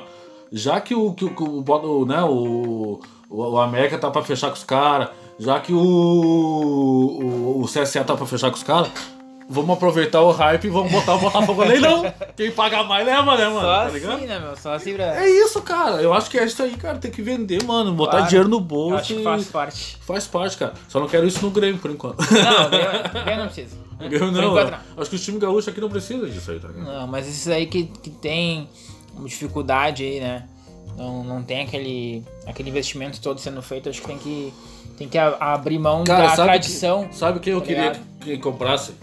Já 0.51 0.79
que 0.81 0.95
o, 0.95 1.13
que 1.13 1.25
o, 1.25 1.29
que 1.35 1.43
o, 1.43 1.63
o- 1.63 2.05
né, 2.05 2.21
o, 2.23 2.99
o, 3.29 3.43
o 3.51 3.59
América 3.59 3.97
tá 3.97 4.09
pra 4.09 4.23
fechar 4.23 4.47
com 4.47 4.55
os 4.55 4.63
caras, 4.63 5.09
já 5.37 5.59
que 5.59 5.71
o, 5.73 5.77
o, 5.79 7.61
o 7.61 7.65
CSA 7.65 8.03
tá 8.03 8.15
pra 8.15 8.25
fechar 8.25 8.49
com 8.49 8.57
os 8.57 8.63
caras, 8.63 8.89
vamos 9.50 9.72
aproveitar 9.76 10.22
o 10.22 10.32
hype 10.32 10.66
e 10.66 10.70
vamos 10.70 10.91
botar 10.91 11.16
o 11.16 11.20
Botafogo 11.20 11.62
ali, 11.64 11.80
não. 11.80 12.04
Quem 12.38 12.52
paga 12.52 12.84
mais 12.84 13.06
leva, 13.06 13.36
né, 13.36 13.45
mano? 13.47 13.60
Só 13.62 13.68
tá 13.68 13.84
assim, 13.86 13.93
ligado? 13.95 14.20
né, 14.22 14.39
meu? 14.39 14.56
Só 14.56 14.74
assim 14.74 14.93
pra. 14.93 15.24
É 15.24 15.30
isso, 15.30 15.62
cara. 15.62 16.02
Eu 16.02 16.14
acho 16.14 16.30
que 16.30 16.38
é 16.38 16.45
isso 16.45 16.62
aí, 16.62 16.76
cara. 16.78 16.97
Tem 17.00 17.10
que 17.12 17.22
vender, 17.22 17.64
mano. 17.64 17.93
Botar 17.93 18.12
Claro. 18.18 18.28
dinheiro 18.28 18.47
no 18.50 18.58
Eu 18.58 18.62
bolso. 18.62 18.95
acho 18.97 19.16
que 19.16 19.24
faz 19.24 19.45
parte. 19.47 19.97
Faz 20.02 20.28
parte, 20.28 20.58
cara. 20.58 20.74
Só 20.88 21.00
não 21.00 21.08
quero 21.08 21.26
isso 21.28 21.43
no 21.43 21.50
Grêmio, 21.52 21.80
por 21.82 21.89
enquanto. 21.91 22.20
Não, 22.20 22.70
Grêmio- 22.70 23.24
Grêmio 23.26 23.38
não 23.38 23.45
precisa. 23.47 23.78
Grêmio 24.00 24.32
não. 24.32 24.50
enquanto 24.58 24.80
Acho 24.97 25.10
que 25.10 25.16
o 25.16 25.20
time 25.20 25.39
gaúcho 25.39 25.70
aqui 25.70 25.82
não 25.82 25.89
precisa 25.89 26.28
disso 26.30 26.52
aí, 26.52 26.60
tá 26.60 26.68
ligado? 26.70 26.86
Não, 26.86 27.08
mas 27.08 27.28
esses 27.28 27.47
aí 27.47 27.66
que, 27.66 27.84
que 27.86 28.10
tem 28.10 28.70
dificuldade 29.26 30.04
aí, 30.04 30.20
né? 30.20 30.47
Não, 30.97 31.24
não 31.24 31.41
tem 31.43 31.62
aquele, 31.62 32.24
aquele 32.45 32.70
investimento 32.70 33.22
todo 33.22 33.39
sendo 33.39 33.62
feito, 33.62 33.89
acho 33.89 34.02
que 34.02 34.08
tem 34.08 34.18
que, 34.18 34.54
tem 34.97 35.08
que 35.08 35.18
abrir 35.18 35.80
mão 35.80 36.04
Cara, 36.04 36.24
da 36.28 36.36
sabe 36.36 36.50
tradição. 36.50 37.08
Que, 37.08 37.16
sabe 37.16 37.39
quem 37.39 37.54
eu 37.54 37.62
tá 37.62 37.68
queria 37.68 38.02
que 38.22 38.38
comprasse? 38.38 38.93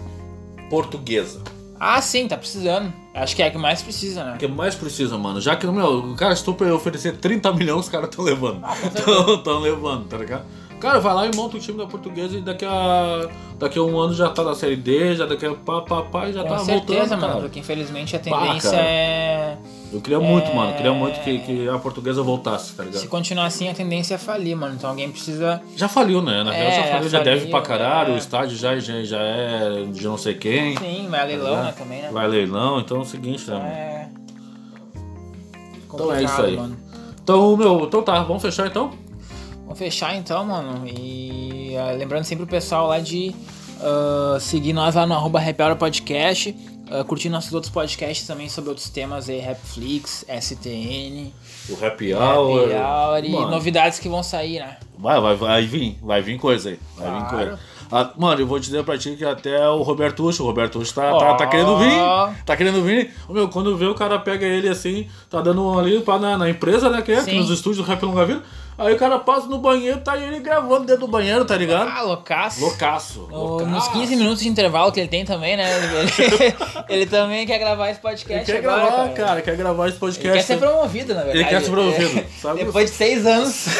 Portuguesa. 0.70 1.40
Ah, 1.78 2.00
sim, 2.00 2.26
tá 2.26 2.36
precisando. 2.38 2.92
Acho 3.14 3.36
que 3.36 3.42
é 3.42 3.46
a 3.48 3.50
que 3.50 3.58
mais 3.58 3.82
precisa, 3.82 4.24
né? 4.24 4.36
Que 4.38 4.46
mais 4.48 4.74
precisa, 4.74 5.18
mano? 5.18 5.40
Já 5.40 5.56
que, 5.56 5.66
meu, 5.66 5.98
o 6.12 6.14
cara, 6.16 6.34
se 6.34 6.42
tu 6.44 6.56
oferecer 6.74 7.16
30 7.18 7.52
milhões, 7.52 7.84
os 7.84 7.88
caras 7.90 8.08
estão 8.08 8.24
levando. 8.24 8.60
Ah, 8.62 8.74
Estão 9.34 9.60
levando, 9.60 10.06
tá 10.08 10.16
ligado? 10.16 10.44
Cara, 10.80 11.00
vai 11.00 11.14
lá 11.14 11.26
e 11.26 11.34
monta 11.34 11.56
o 11.56 11.60
time 11.60 11.78
da 11.78 11.86
portuguesa 11.86 12.36
e 12.36 12.42
daqui 12.42 12.64
a, 12.64 13.28
daqui 13.58 13.78
a 13.78 13.82
um 13.82 13.98
ano 13.98 14.12
já 14.12 14.28
tá 14.28 14.44
na 14.44 14.54
série 14.54 14.76
D, 14.76 15.16
já 15.16 15.24
daqui 15.24 15.46
a 15.46 15.54
pá, 15.54 15.80
pá, 15.80 16.02
pá, 16.02 16.28
e 16.28 16.34
já 16.34 16.42
Com 16.42 16.48
tá 16.50 16.58
certeza, 16.58 16.98
voltando, 17.00 17.20
mano, 17.20 17.32
cara. 17.32 17.40
porque 17.40 17.60
infelizmente 17.60 18.14
a 18.14 18.18
Pá, 18.18 18.40
tendência 18.40 18.70
cara. 18.72 18.82
é. 18.82 19.58
Eu 19.92 20.00
queria 20.00 20.18
muito, 20.18 20.50
É. 20.50 20.54
mano. 20.54 20.74
Queria 20.74 20.92
muito 20.92 21.20
que, 21.20 21.38
que 21.38 21.68
a 21.68 21.78
portuguesa 21.78 22.22
voltasse, 22.22 22.74
tá 22.74 22.82
ligado? 22.82 23.00
Se 23.00 23.08
continuar 23.08 23.46
assim, 23.46 23.68
a 23.68 23.74
tendência 23.74 24.14
é 24.14 24.18
falir, 24.18 24.56
mano. 24.56 24.74
Então 24.74 24.90
alguém 24.90 25.10
precisa. 25.10 25.62
Já 25.76 25.88
faliu, 25.88 26.20
né? 26.20 26.42
Na 26.42 26.50
real 26.52 26.70
já 26.72 26.78
É, 26.78 26.92
faliu, 26.92 27.08
já 27.08 27.18
faliu, 27.18 27.34
deve 27.34 27.50
pra 27.50 27.62
caralho, 27.62 28.12
é. 28.12 28.14
o 28.14 28.18
estádio 28.18 28.56
já, 28.56 28.78
já, 28.78 29.02
já 29.04 29.20
é 29.20 29.84
de 29.90 30.04
não 30.04 30.18
sei 30.18 30.34
quem. 30.34 30.76
Sim, 30.76 31.06
vai 31.08 31.26
leilão, 31.26 31.62
né, 31.64 31.74
também, 31.76 32.02
né? 32.02 32.10
Vai 32.10 32.26
leilão, 32.26 32.80
então 32.80 32.98
é 32.98 33.00
o 33.00 33.04
seguinte, 33.04 33.48
né? 33.48 33.56
mano? 33.56 33.68
É. 33.68 34.08
Então 35.94 36.14
é 36.14 36.22
isso 36.22 36.42
aí. 36.42 36.56
Mano. 36.56 36.76
Então, 37.22 37.56
meu, 37.56 37.84
então 37.84 38.02
tá, 38.02 38.22
vamos 38.22 38.42
fechar 38.42 38.66
então? 38.66 38.92
Vamos 39.62 39.78
fechar 39.78 40.14
então, 40.14 40.44
mano. 40.44 40.86
E 40.86 41.74
ah, 41.76 41.92
lembrando 41.92 42.24
sempre 42.24 42.44
o 42.44 42.46
pessoal 42.46 42.88
lá 42.88 43.00
de 43.00 43.34
ah, 43.80 44.38
seguir 44.40 44.72
nós 44.72 44.94
lá 44.94 45.06
no 45.06 45.14
arroba 45.14 45.40
Podcast. 45.78 46.54
Uh, 46.88 47.04
curtir 47.04 47.28
nossos 47.28 47.52
outros 47.52 47.72
podcasts 47.72 48.26
também 48.26 48.48
sobre 48.48 48.70
outros 48.70 48.88
temas 48.88 49.28
aí, 49.28 49.40
Rapflix, 49.40 50.24
STN, 50.28 51.32
O 51.68 51.84
Happy 51.84 52.14
Hour. 52.14 52.62
Happy 52.62 52.74
Hour 52.74 53.24
e 53.24 53.28
Mano, 53.30 53.50
novidades 53.50 53.98
que 53.98 54.08
vão 54.08 54.22
sair, 54.22 54.60
né? 54.60 54.76
Vai, 54.96 55.20
vai, 55.20 55.34
vai 55.34 55.66
vir, 55.66 55.98
vai 56.00 56.22
vir 56.22 56.38
coisa 56.38 56.68
aí. 56.70 56.78
Vai 56.96 57.06
vir 57.10 57.28
Claro. 57.28 57.36
coisa. 57.48 57.58
Ah, 57.90 58.10
mano, 58.16 58.40
eu 58.40 58.46
vou 58.46 58.58
dizer 58.58 58.84
pra 58.84 58.98
ti 58.98 59.14
que 59.16 59.24
até 59.24 59.68
o 59.68 59.82
Robertucho, 59.82 60.42
o 60.42 60.46
Robertucho 60.46 60.92
tá, 60.94 61.10
tá, 61.12 61.34
tá 61.34 61.44
Ó. 61.44 61.48
querendo 61.48 61.76
vir. 61.78 62.44
Tá 62.44 62.56
querendo 62.56 62.82
vir. 62.82 63.12
Meu, 63.28 63.48
quando 63.48 63.76
vê 63.76 63.86
o 63.86 63.94
cara 63.94 64.18
pega 64.18 64.44
ele 64.44 64.68
assim, 64.68 65.06
tá 65.30 65.40
dando 65.40 65.62
um 65.64 65.78
ali 65.78 66.00
pra, 66.00 66.18
na, 66.18 66.36
na 66.38 66.50
empresa, 66.50 66.90
né? 66.90 67.00
Que 67.02 67.12
é, 67.12 67.22
nos 67.34 67.48
estúdios 67.50 67.78
do 67.78 67.82
Rap 67.84 68.02
Longa 68.04 68.24
Vida. 68.26 68.42
Aí 68.78 68.92
o 68.94 68.98
cara 68.98 69.18
passa 69.18 69.46
no 69.46 69.56
banheiro, 69.58 70.00
tá 70.00 70.16
ele 70.18 70.38
gravando 70.40 70.84
dentro 70.84 71.06
do 71.06 71.08
banheiro, 71.08 71.44
tá 71.46 71.56
ligado? 71.56 71.88
Ah, 71.88 72.02
loucaço. 72.02 72.60
Loucaço. 72.60 73.26
No- 73.30 73.36
loucaço. 73.36 73.70
nos 73.70 73.88
15 73.88 74.16
minutos 74.16 74.42
de 74.42 74.48
intervalo 74.48 74.92
que 74.92 75.00
ele 75.00 75.08
tem 75.08 75.24
também, 75.24 75.56
né? 75.56 75.64
Ele, 75.78 76.54
ele 76.90 77.06
também 77.10 77.46
quer 77.46 77.58
gravar 77.58 77.88
esse 77.88 78.00
Ele 78.00 78.08
podcast 78.10 78.44
quer 78.52 78.58
agora, 78.58 78.86
gravar, 78.86 79.08
cara. 79.14 79.40
quer 79.42 79.56
gravar 79.56 79.84
esse 79.88 79.94
Ele 79.96 80.00
podcast. 80.00 80.32
quer 80.38 80.42
ser 80.42 80.58
promovido, 80.58 81.14
na 81.14 81.20
verdade. 81.22 81.38
Ele 81.38 81.48
quer 81.48 81.62
ser 81.62 81.70
promovido, 81.70 82.24
sabe? 82.42 82.64
Depois 82.64 82.90
de 82.90 82.96
seis 82.96 83.24
anos. 83.26 83.66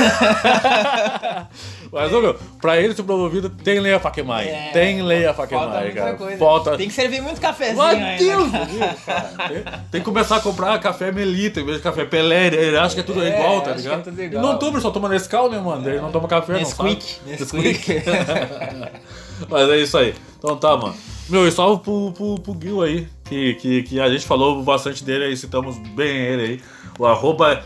Mas, 1.93 2.13
ô, 2.13 2.21
meu, 2.21 2.35
pra 2.61 2.77
ele 2.79 2.95
ser 2.95 3.05
promovido, 3.05 3.49
tem 3.49 3.79
lenha 3.79 3.99
pra 4.01 4.11
queimar 4.11 4.41
aí. 4.41 4.49
É, 4.49 4.71
tem 4.73 5.01
queimar 5.47 5.77
aí, 5.77 5.85
muita 5.85 6.01
cara. 6.01 6.15
coisa. 6.17 6.37
Falta. 6.37 6.77
Tem 6.77 6.89
que 6.89 6.95
servir 6.95 7.23
muito 7.23 7.41
cafezinho 7.41 7.77
Meu 7.77 7.87
ainda. 7.87 8.17
Deus, 8.19 8.51
Deus, 8.51 9.01
cara. 9.07 9.29
Tem, 9.49 9.63
tem 9.93 10.01
que 10.01 10.05
começar 10.05 10.37
a 10.37 10.41
comprar 10.41 10.79
café 10.81 11.13
Melita 11.13 11.61
em 11.61 11.65
vez 11.65 11.77
de 11.79 11.83
café 11.83 12.05
Pelé. 12.05 12.49
Ele 12.49 12.77
acha 12.77 12.95
que 12.95 13.01
é 13.01 13.05
tudo 13.05 13.23
É, 13.23 13.29
igual, 13.29 13.61
tá 13.61 13.73
que 13.73 13.79
ligado? 13.79 14.01
é 14.01 14.03
tudo 14.03 14.19
Ele 14.21 14.27
igual. 14.27 14.43
não 14.43 14.59
ele 14.59 14.81
só 14.87 14.91
toma 14.93 15.09
Nescau, 15.09 15.51
né, 15.51 15.59
mano? 15.59 15.89
Ele 15.89 16.01
não 16.01 16.13
toma 16.13 16.29
café, 16.29 16.53
não 16.53 16.61
Nesquik? 16.61 17.19
Nesquik. 17.27 18.03
Mas 19.51 19.69
é 19.69 19.79
isso 19.79 19.99
aí. 19.99 20.15
Então 20.39 20.57
tá, 20.57 20.77
mano. 20.77 20.95
Meu, 21.29 21.47
e 21.47 21.51
salve 21.51 21.83
pro, 21.83 22.13
pro, 22.13 22.41
pro 22.41 22.59
Gil 22.61 22.83
aí, 22.83 23.09
que, 23.25 23.55
que, 23.55 23.83
que 23.83 24.01
a 24.01 24.09
gente 24.09 24.25
falou 24.25 24.63
bastante 24.63 25.03
dele 25.03 25.25
aí, 25.25 25.37
citamos 25.37 25.77
bem 25.77 26.17
ele 26.17 26.43
aí. 26.43 26.61
O 26.99 27.07
arroba 27.07 27.63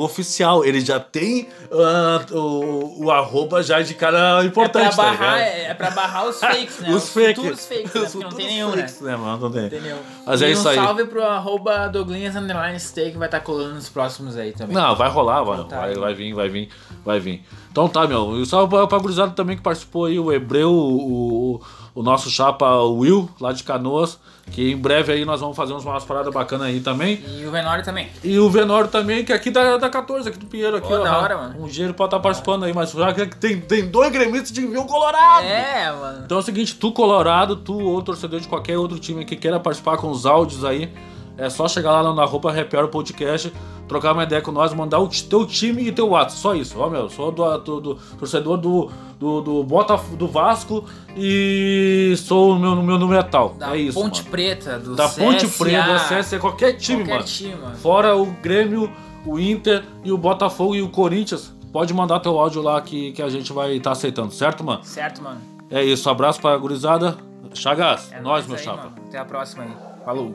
oficial. 0.00 0.64
Ele 0.64 0.80
já 0.80 0.98
tem 0.98 1.48
ah, 1.70 2.24
o, 2.32 3.04
o 3.04 3.10
arroba 3.10 3.62
já 3.62 3.80
de 3.82 3.94
cara 3.94 4.42
É 4.42 4.46
importante, 4.46 4.94
pra, 4.94 5.04
tá 5.04 5.10
barrar, 5.10 5.36
ligado? 5.36 5.38
é, 5.38 5.64
é 5.66 5.74
pra 5.74 5.90
barrar 5.90 6.26
os 6.26 6.38
fakes, 6.40 6.78
né? 6.80 6.90
Os 6.90 7.08
fakes. 7.10 7.36
futuros 7.36 7.66
fakes, 7.66 7.94
né? 7.94 8.00
Os 8.00 8.14
não 8.14 8.28
tem 8.30 8.46
nenhum, 8.46 8.70
né? 8.70 8.82
fakes, 8.82 9.00
né, 9.00 9.16
mano? 9.16 9.38
Não 9.38 9.50
tem. 9.50 9.68
Tem 9.68 9.80
nenhum. 9.80 9.98
Mas 10.24 10.40
e 10.40 10.44
é 10.44 10.48
um 10.48 10.50
isso 10.52 10.68
aí. 10.68 10.76
salve 10.76 11.04
pro 11.04 11.22
arroba 11.22 11.88
Douglinhas 11.88 12.34
Underline 12.36 12.78
Steak 12.80 13.12
que 13.12 13.18
vai 13.18 13.28
estar 13.28 13.40
colando 13.40 13.74
nos 13.74 13.88
próximos 13.88 14.36
aí 14.36 14.52
também. 14.52 14.74
Não, 14.74 14.94
vai 14.96 15.08
rolar, 15.08 15.42
vai, 15.42 15.54
Então 15.56 15.68
tá. 15.68 15.80
vai, 15.80 15.94
vai 15.94 16.14
vir, 16.14 16.34
vai 16.34 16.48
vir, 16.48 16.68
vai 17.04 17.20
vir. 17.20 17.44
Então 17.70 17.88
tá, 17.88 18.06
meu. 18.06 18.40
E 18.40 18.46
salve 18.46 18.70
pra, 18.70 18.86
pra 18.86 18.98
gurizada 18.98 19.32
também 19.32 19.56
que 19.56 19.62
participou 19.62 20.06
aí, 20.06 20.18
o 20.18 20.32
Hebreu, 20.32 20.70
o, 20.70 21.56
o, 21.56 21.60
o 21.96 22.02
nosso 22.02 22.30
chapa 22.30 22.82
Will, 22.82 23.26
lá 23.40 23.52
de 23.52 23.64
Canoas, 23.64 24.18
que 24.50 24.70
em 24.70 24.76
breve 24.76 25.14
aí 25.14 25.24
nós 25.24 25.40
vamos 25.40 25.56
fazer 25.56 25.72
umas, 25.72 26.04
paradas 26.04 26.32
bacanas 26.32 26.66
aí 26.66 26.78
também. 26.80 27.24
E 27.26 27.46
o 27.46 27.50
Venori 27.50 27.82
também. 27.82 28.10
E 28.22 28.38
o 28.38 28.50
Venório 28.50 28.90
também, 28.90 29.24
que 29.24 29.32
aqui 29.32 29.50
da, 29.50 29.78
da 29.78 29.88
14, 29.88 30.28
aqui 30.28 30.38
do 30.38 30.44
Pinheiro, 30.44 30.76
aqui, 30.76 30.86
Pô, 30.86 30.94
ó. 30.94 31.02
da 31.02 31.18
hora, 31.18 31.38
mano. 31.38 31.64
Um 31.64 31.66
dinheiro 31.66 31.94
pra 31.94 32.04
estar 32.04 32.20
participando 32.20 32.64
aí, 32.64 32.74
mas 32.74 32.92
já 32.92 33.14
que 33.14 33.34
tem, 33.36 33.62
tem 33.62 33.86
dois 33.86 34.12
gremistas 34.12 34.52
de 34.52 34.60
Rio 34.60 34.84
Colorado. 34.84 35.46
É, 35.46 35.90
mano. 35.90 36.22
Então 36.26 36.36
é 36.36 36.40
o 36.40 36.44
seguinte, 36.44 36.74
tu 36.74 36.92
colorado, 36.92 37.56
tu 37.56 37.78
ou 37.80 38.02
torcedor 38.02 38.40
de 38.40 38.46
qualquer 38.46 38.76
outro 38.76 38.98
time 38.98 39.24
que 39.24 39.34
queira 39.34 39.58
participar 39.58 39.96
com 39.96 40.10
os 40.10 40.26
áudios 40.26 40.66
aí, 40.66 40.92
é 41.36 41.48
só 41.50 41.68
chegar 41.68 42.00
lá 42.00 42.14
na 42.14 42.24
roupa 42.24 42.50
Hour 42.52 42.88
Podcast, 42.88 43.52
trocar 43.88 44.12
uma 44.12 44.22
ideia 44.24 44.40
com 44.42 44.50
nós, 44.52 44.72
mandar 44.74 44.98
o 45.00 45.08
teu 45.08 45.46
time 45.46 45.82
e 45.88 45.92
teu 45.92 46.08
WhatsApp, 46.08 46.40
só 46.40 46.54
isso. 46.54 46.78
Ó, 46.78 46.88
meu, 46.88 47.08
sou 47.08 47.30
do, 47.30 47.58
do- 47.58 47.80
do- 47.80 47.94
torcedor 48.18 48.56
do, 48.58 48.90
do, 49.18 49.40
do, 49.40 49.64
Botaf- 49.64 50.16
do 50.16 50.26
Vasco 50.26 50.84
e 51.16 52.14
sou 52.18 52.54
no 52.54 52.60
meu, 52.60 52.82
meu 52.82 52.98
número 52.98 53.20
é 53.20 53.22
tal. 53.22 53.50
Da 53.50 53.76
é 53.76 53.80
isso, 53.80 54.00
Ponte 54.00 54.20
mano. 54.20 54.30
Preta, 54.30 54.78
do 54.78 54.94
Da 54.96 55.08
Ponte 55.08 55.46
CSA, 55.46 55.64
Preta, 55.64 55.92
do 55.92 55.98
CSA, 56.22 56.38
qualquer 56.38 56.72
time, 56.74 56.98
qualquer 57.04 57.14
mano. 57.14 57.24
time, 57.24 57.54
mano. 57.54 57.76
Fora 57.76 58.16
o 58.16 58.26
Grêmio, 58.42 58.90
o 59.24 59.38
Inter 59.38 59.84
e 60.04 60.10
o 60.12 60.18
Botafogo 60.18 60.74
e 60.74 60.82
o 60.82 60.88
Corinthians. 60.88 61.54
Pode 61.72 61.92
mandar 61.92 62.20
teu 62.20 62.38
áudio 62.38 62.62
lá 62.62 62.80
que, 62.80 63.12
que 63.12 63.20
a 63.20 63.28
gente 63.28 63.52
vai 63.52 63.74
estar 63.76 63.92
aceitando, 63.92 64.32
certo, 64.32 64.64
mano? 64.64 64.82
Certo, 64.82 65.22
mano. 65.22 65.40
É 65.70 65.84
isso, 65.84 66.08
abraço 66.08 66.40
pra 66.40 66.56
gurizada. 66.56 67.16
Chagas, 67.54 68.10
É 68.12 68.16
nós, 68.16 68.46
nóis 68.46 68.46
meu 68.46 68.56
aí, 68.56 68.62
chapa. 68.64 68.82
mano. 68.84 68.92
Até 69.08 69.18
a 69.18 69.24
próxima 69.24 69.64
aí. 69.64 69.70
Falou. 70.04 70.34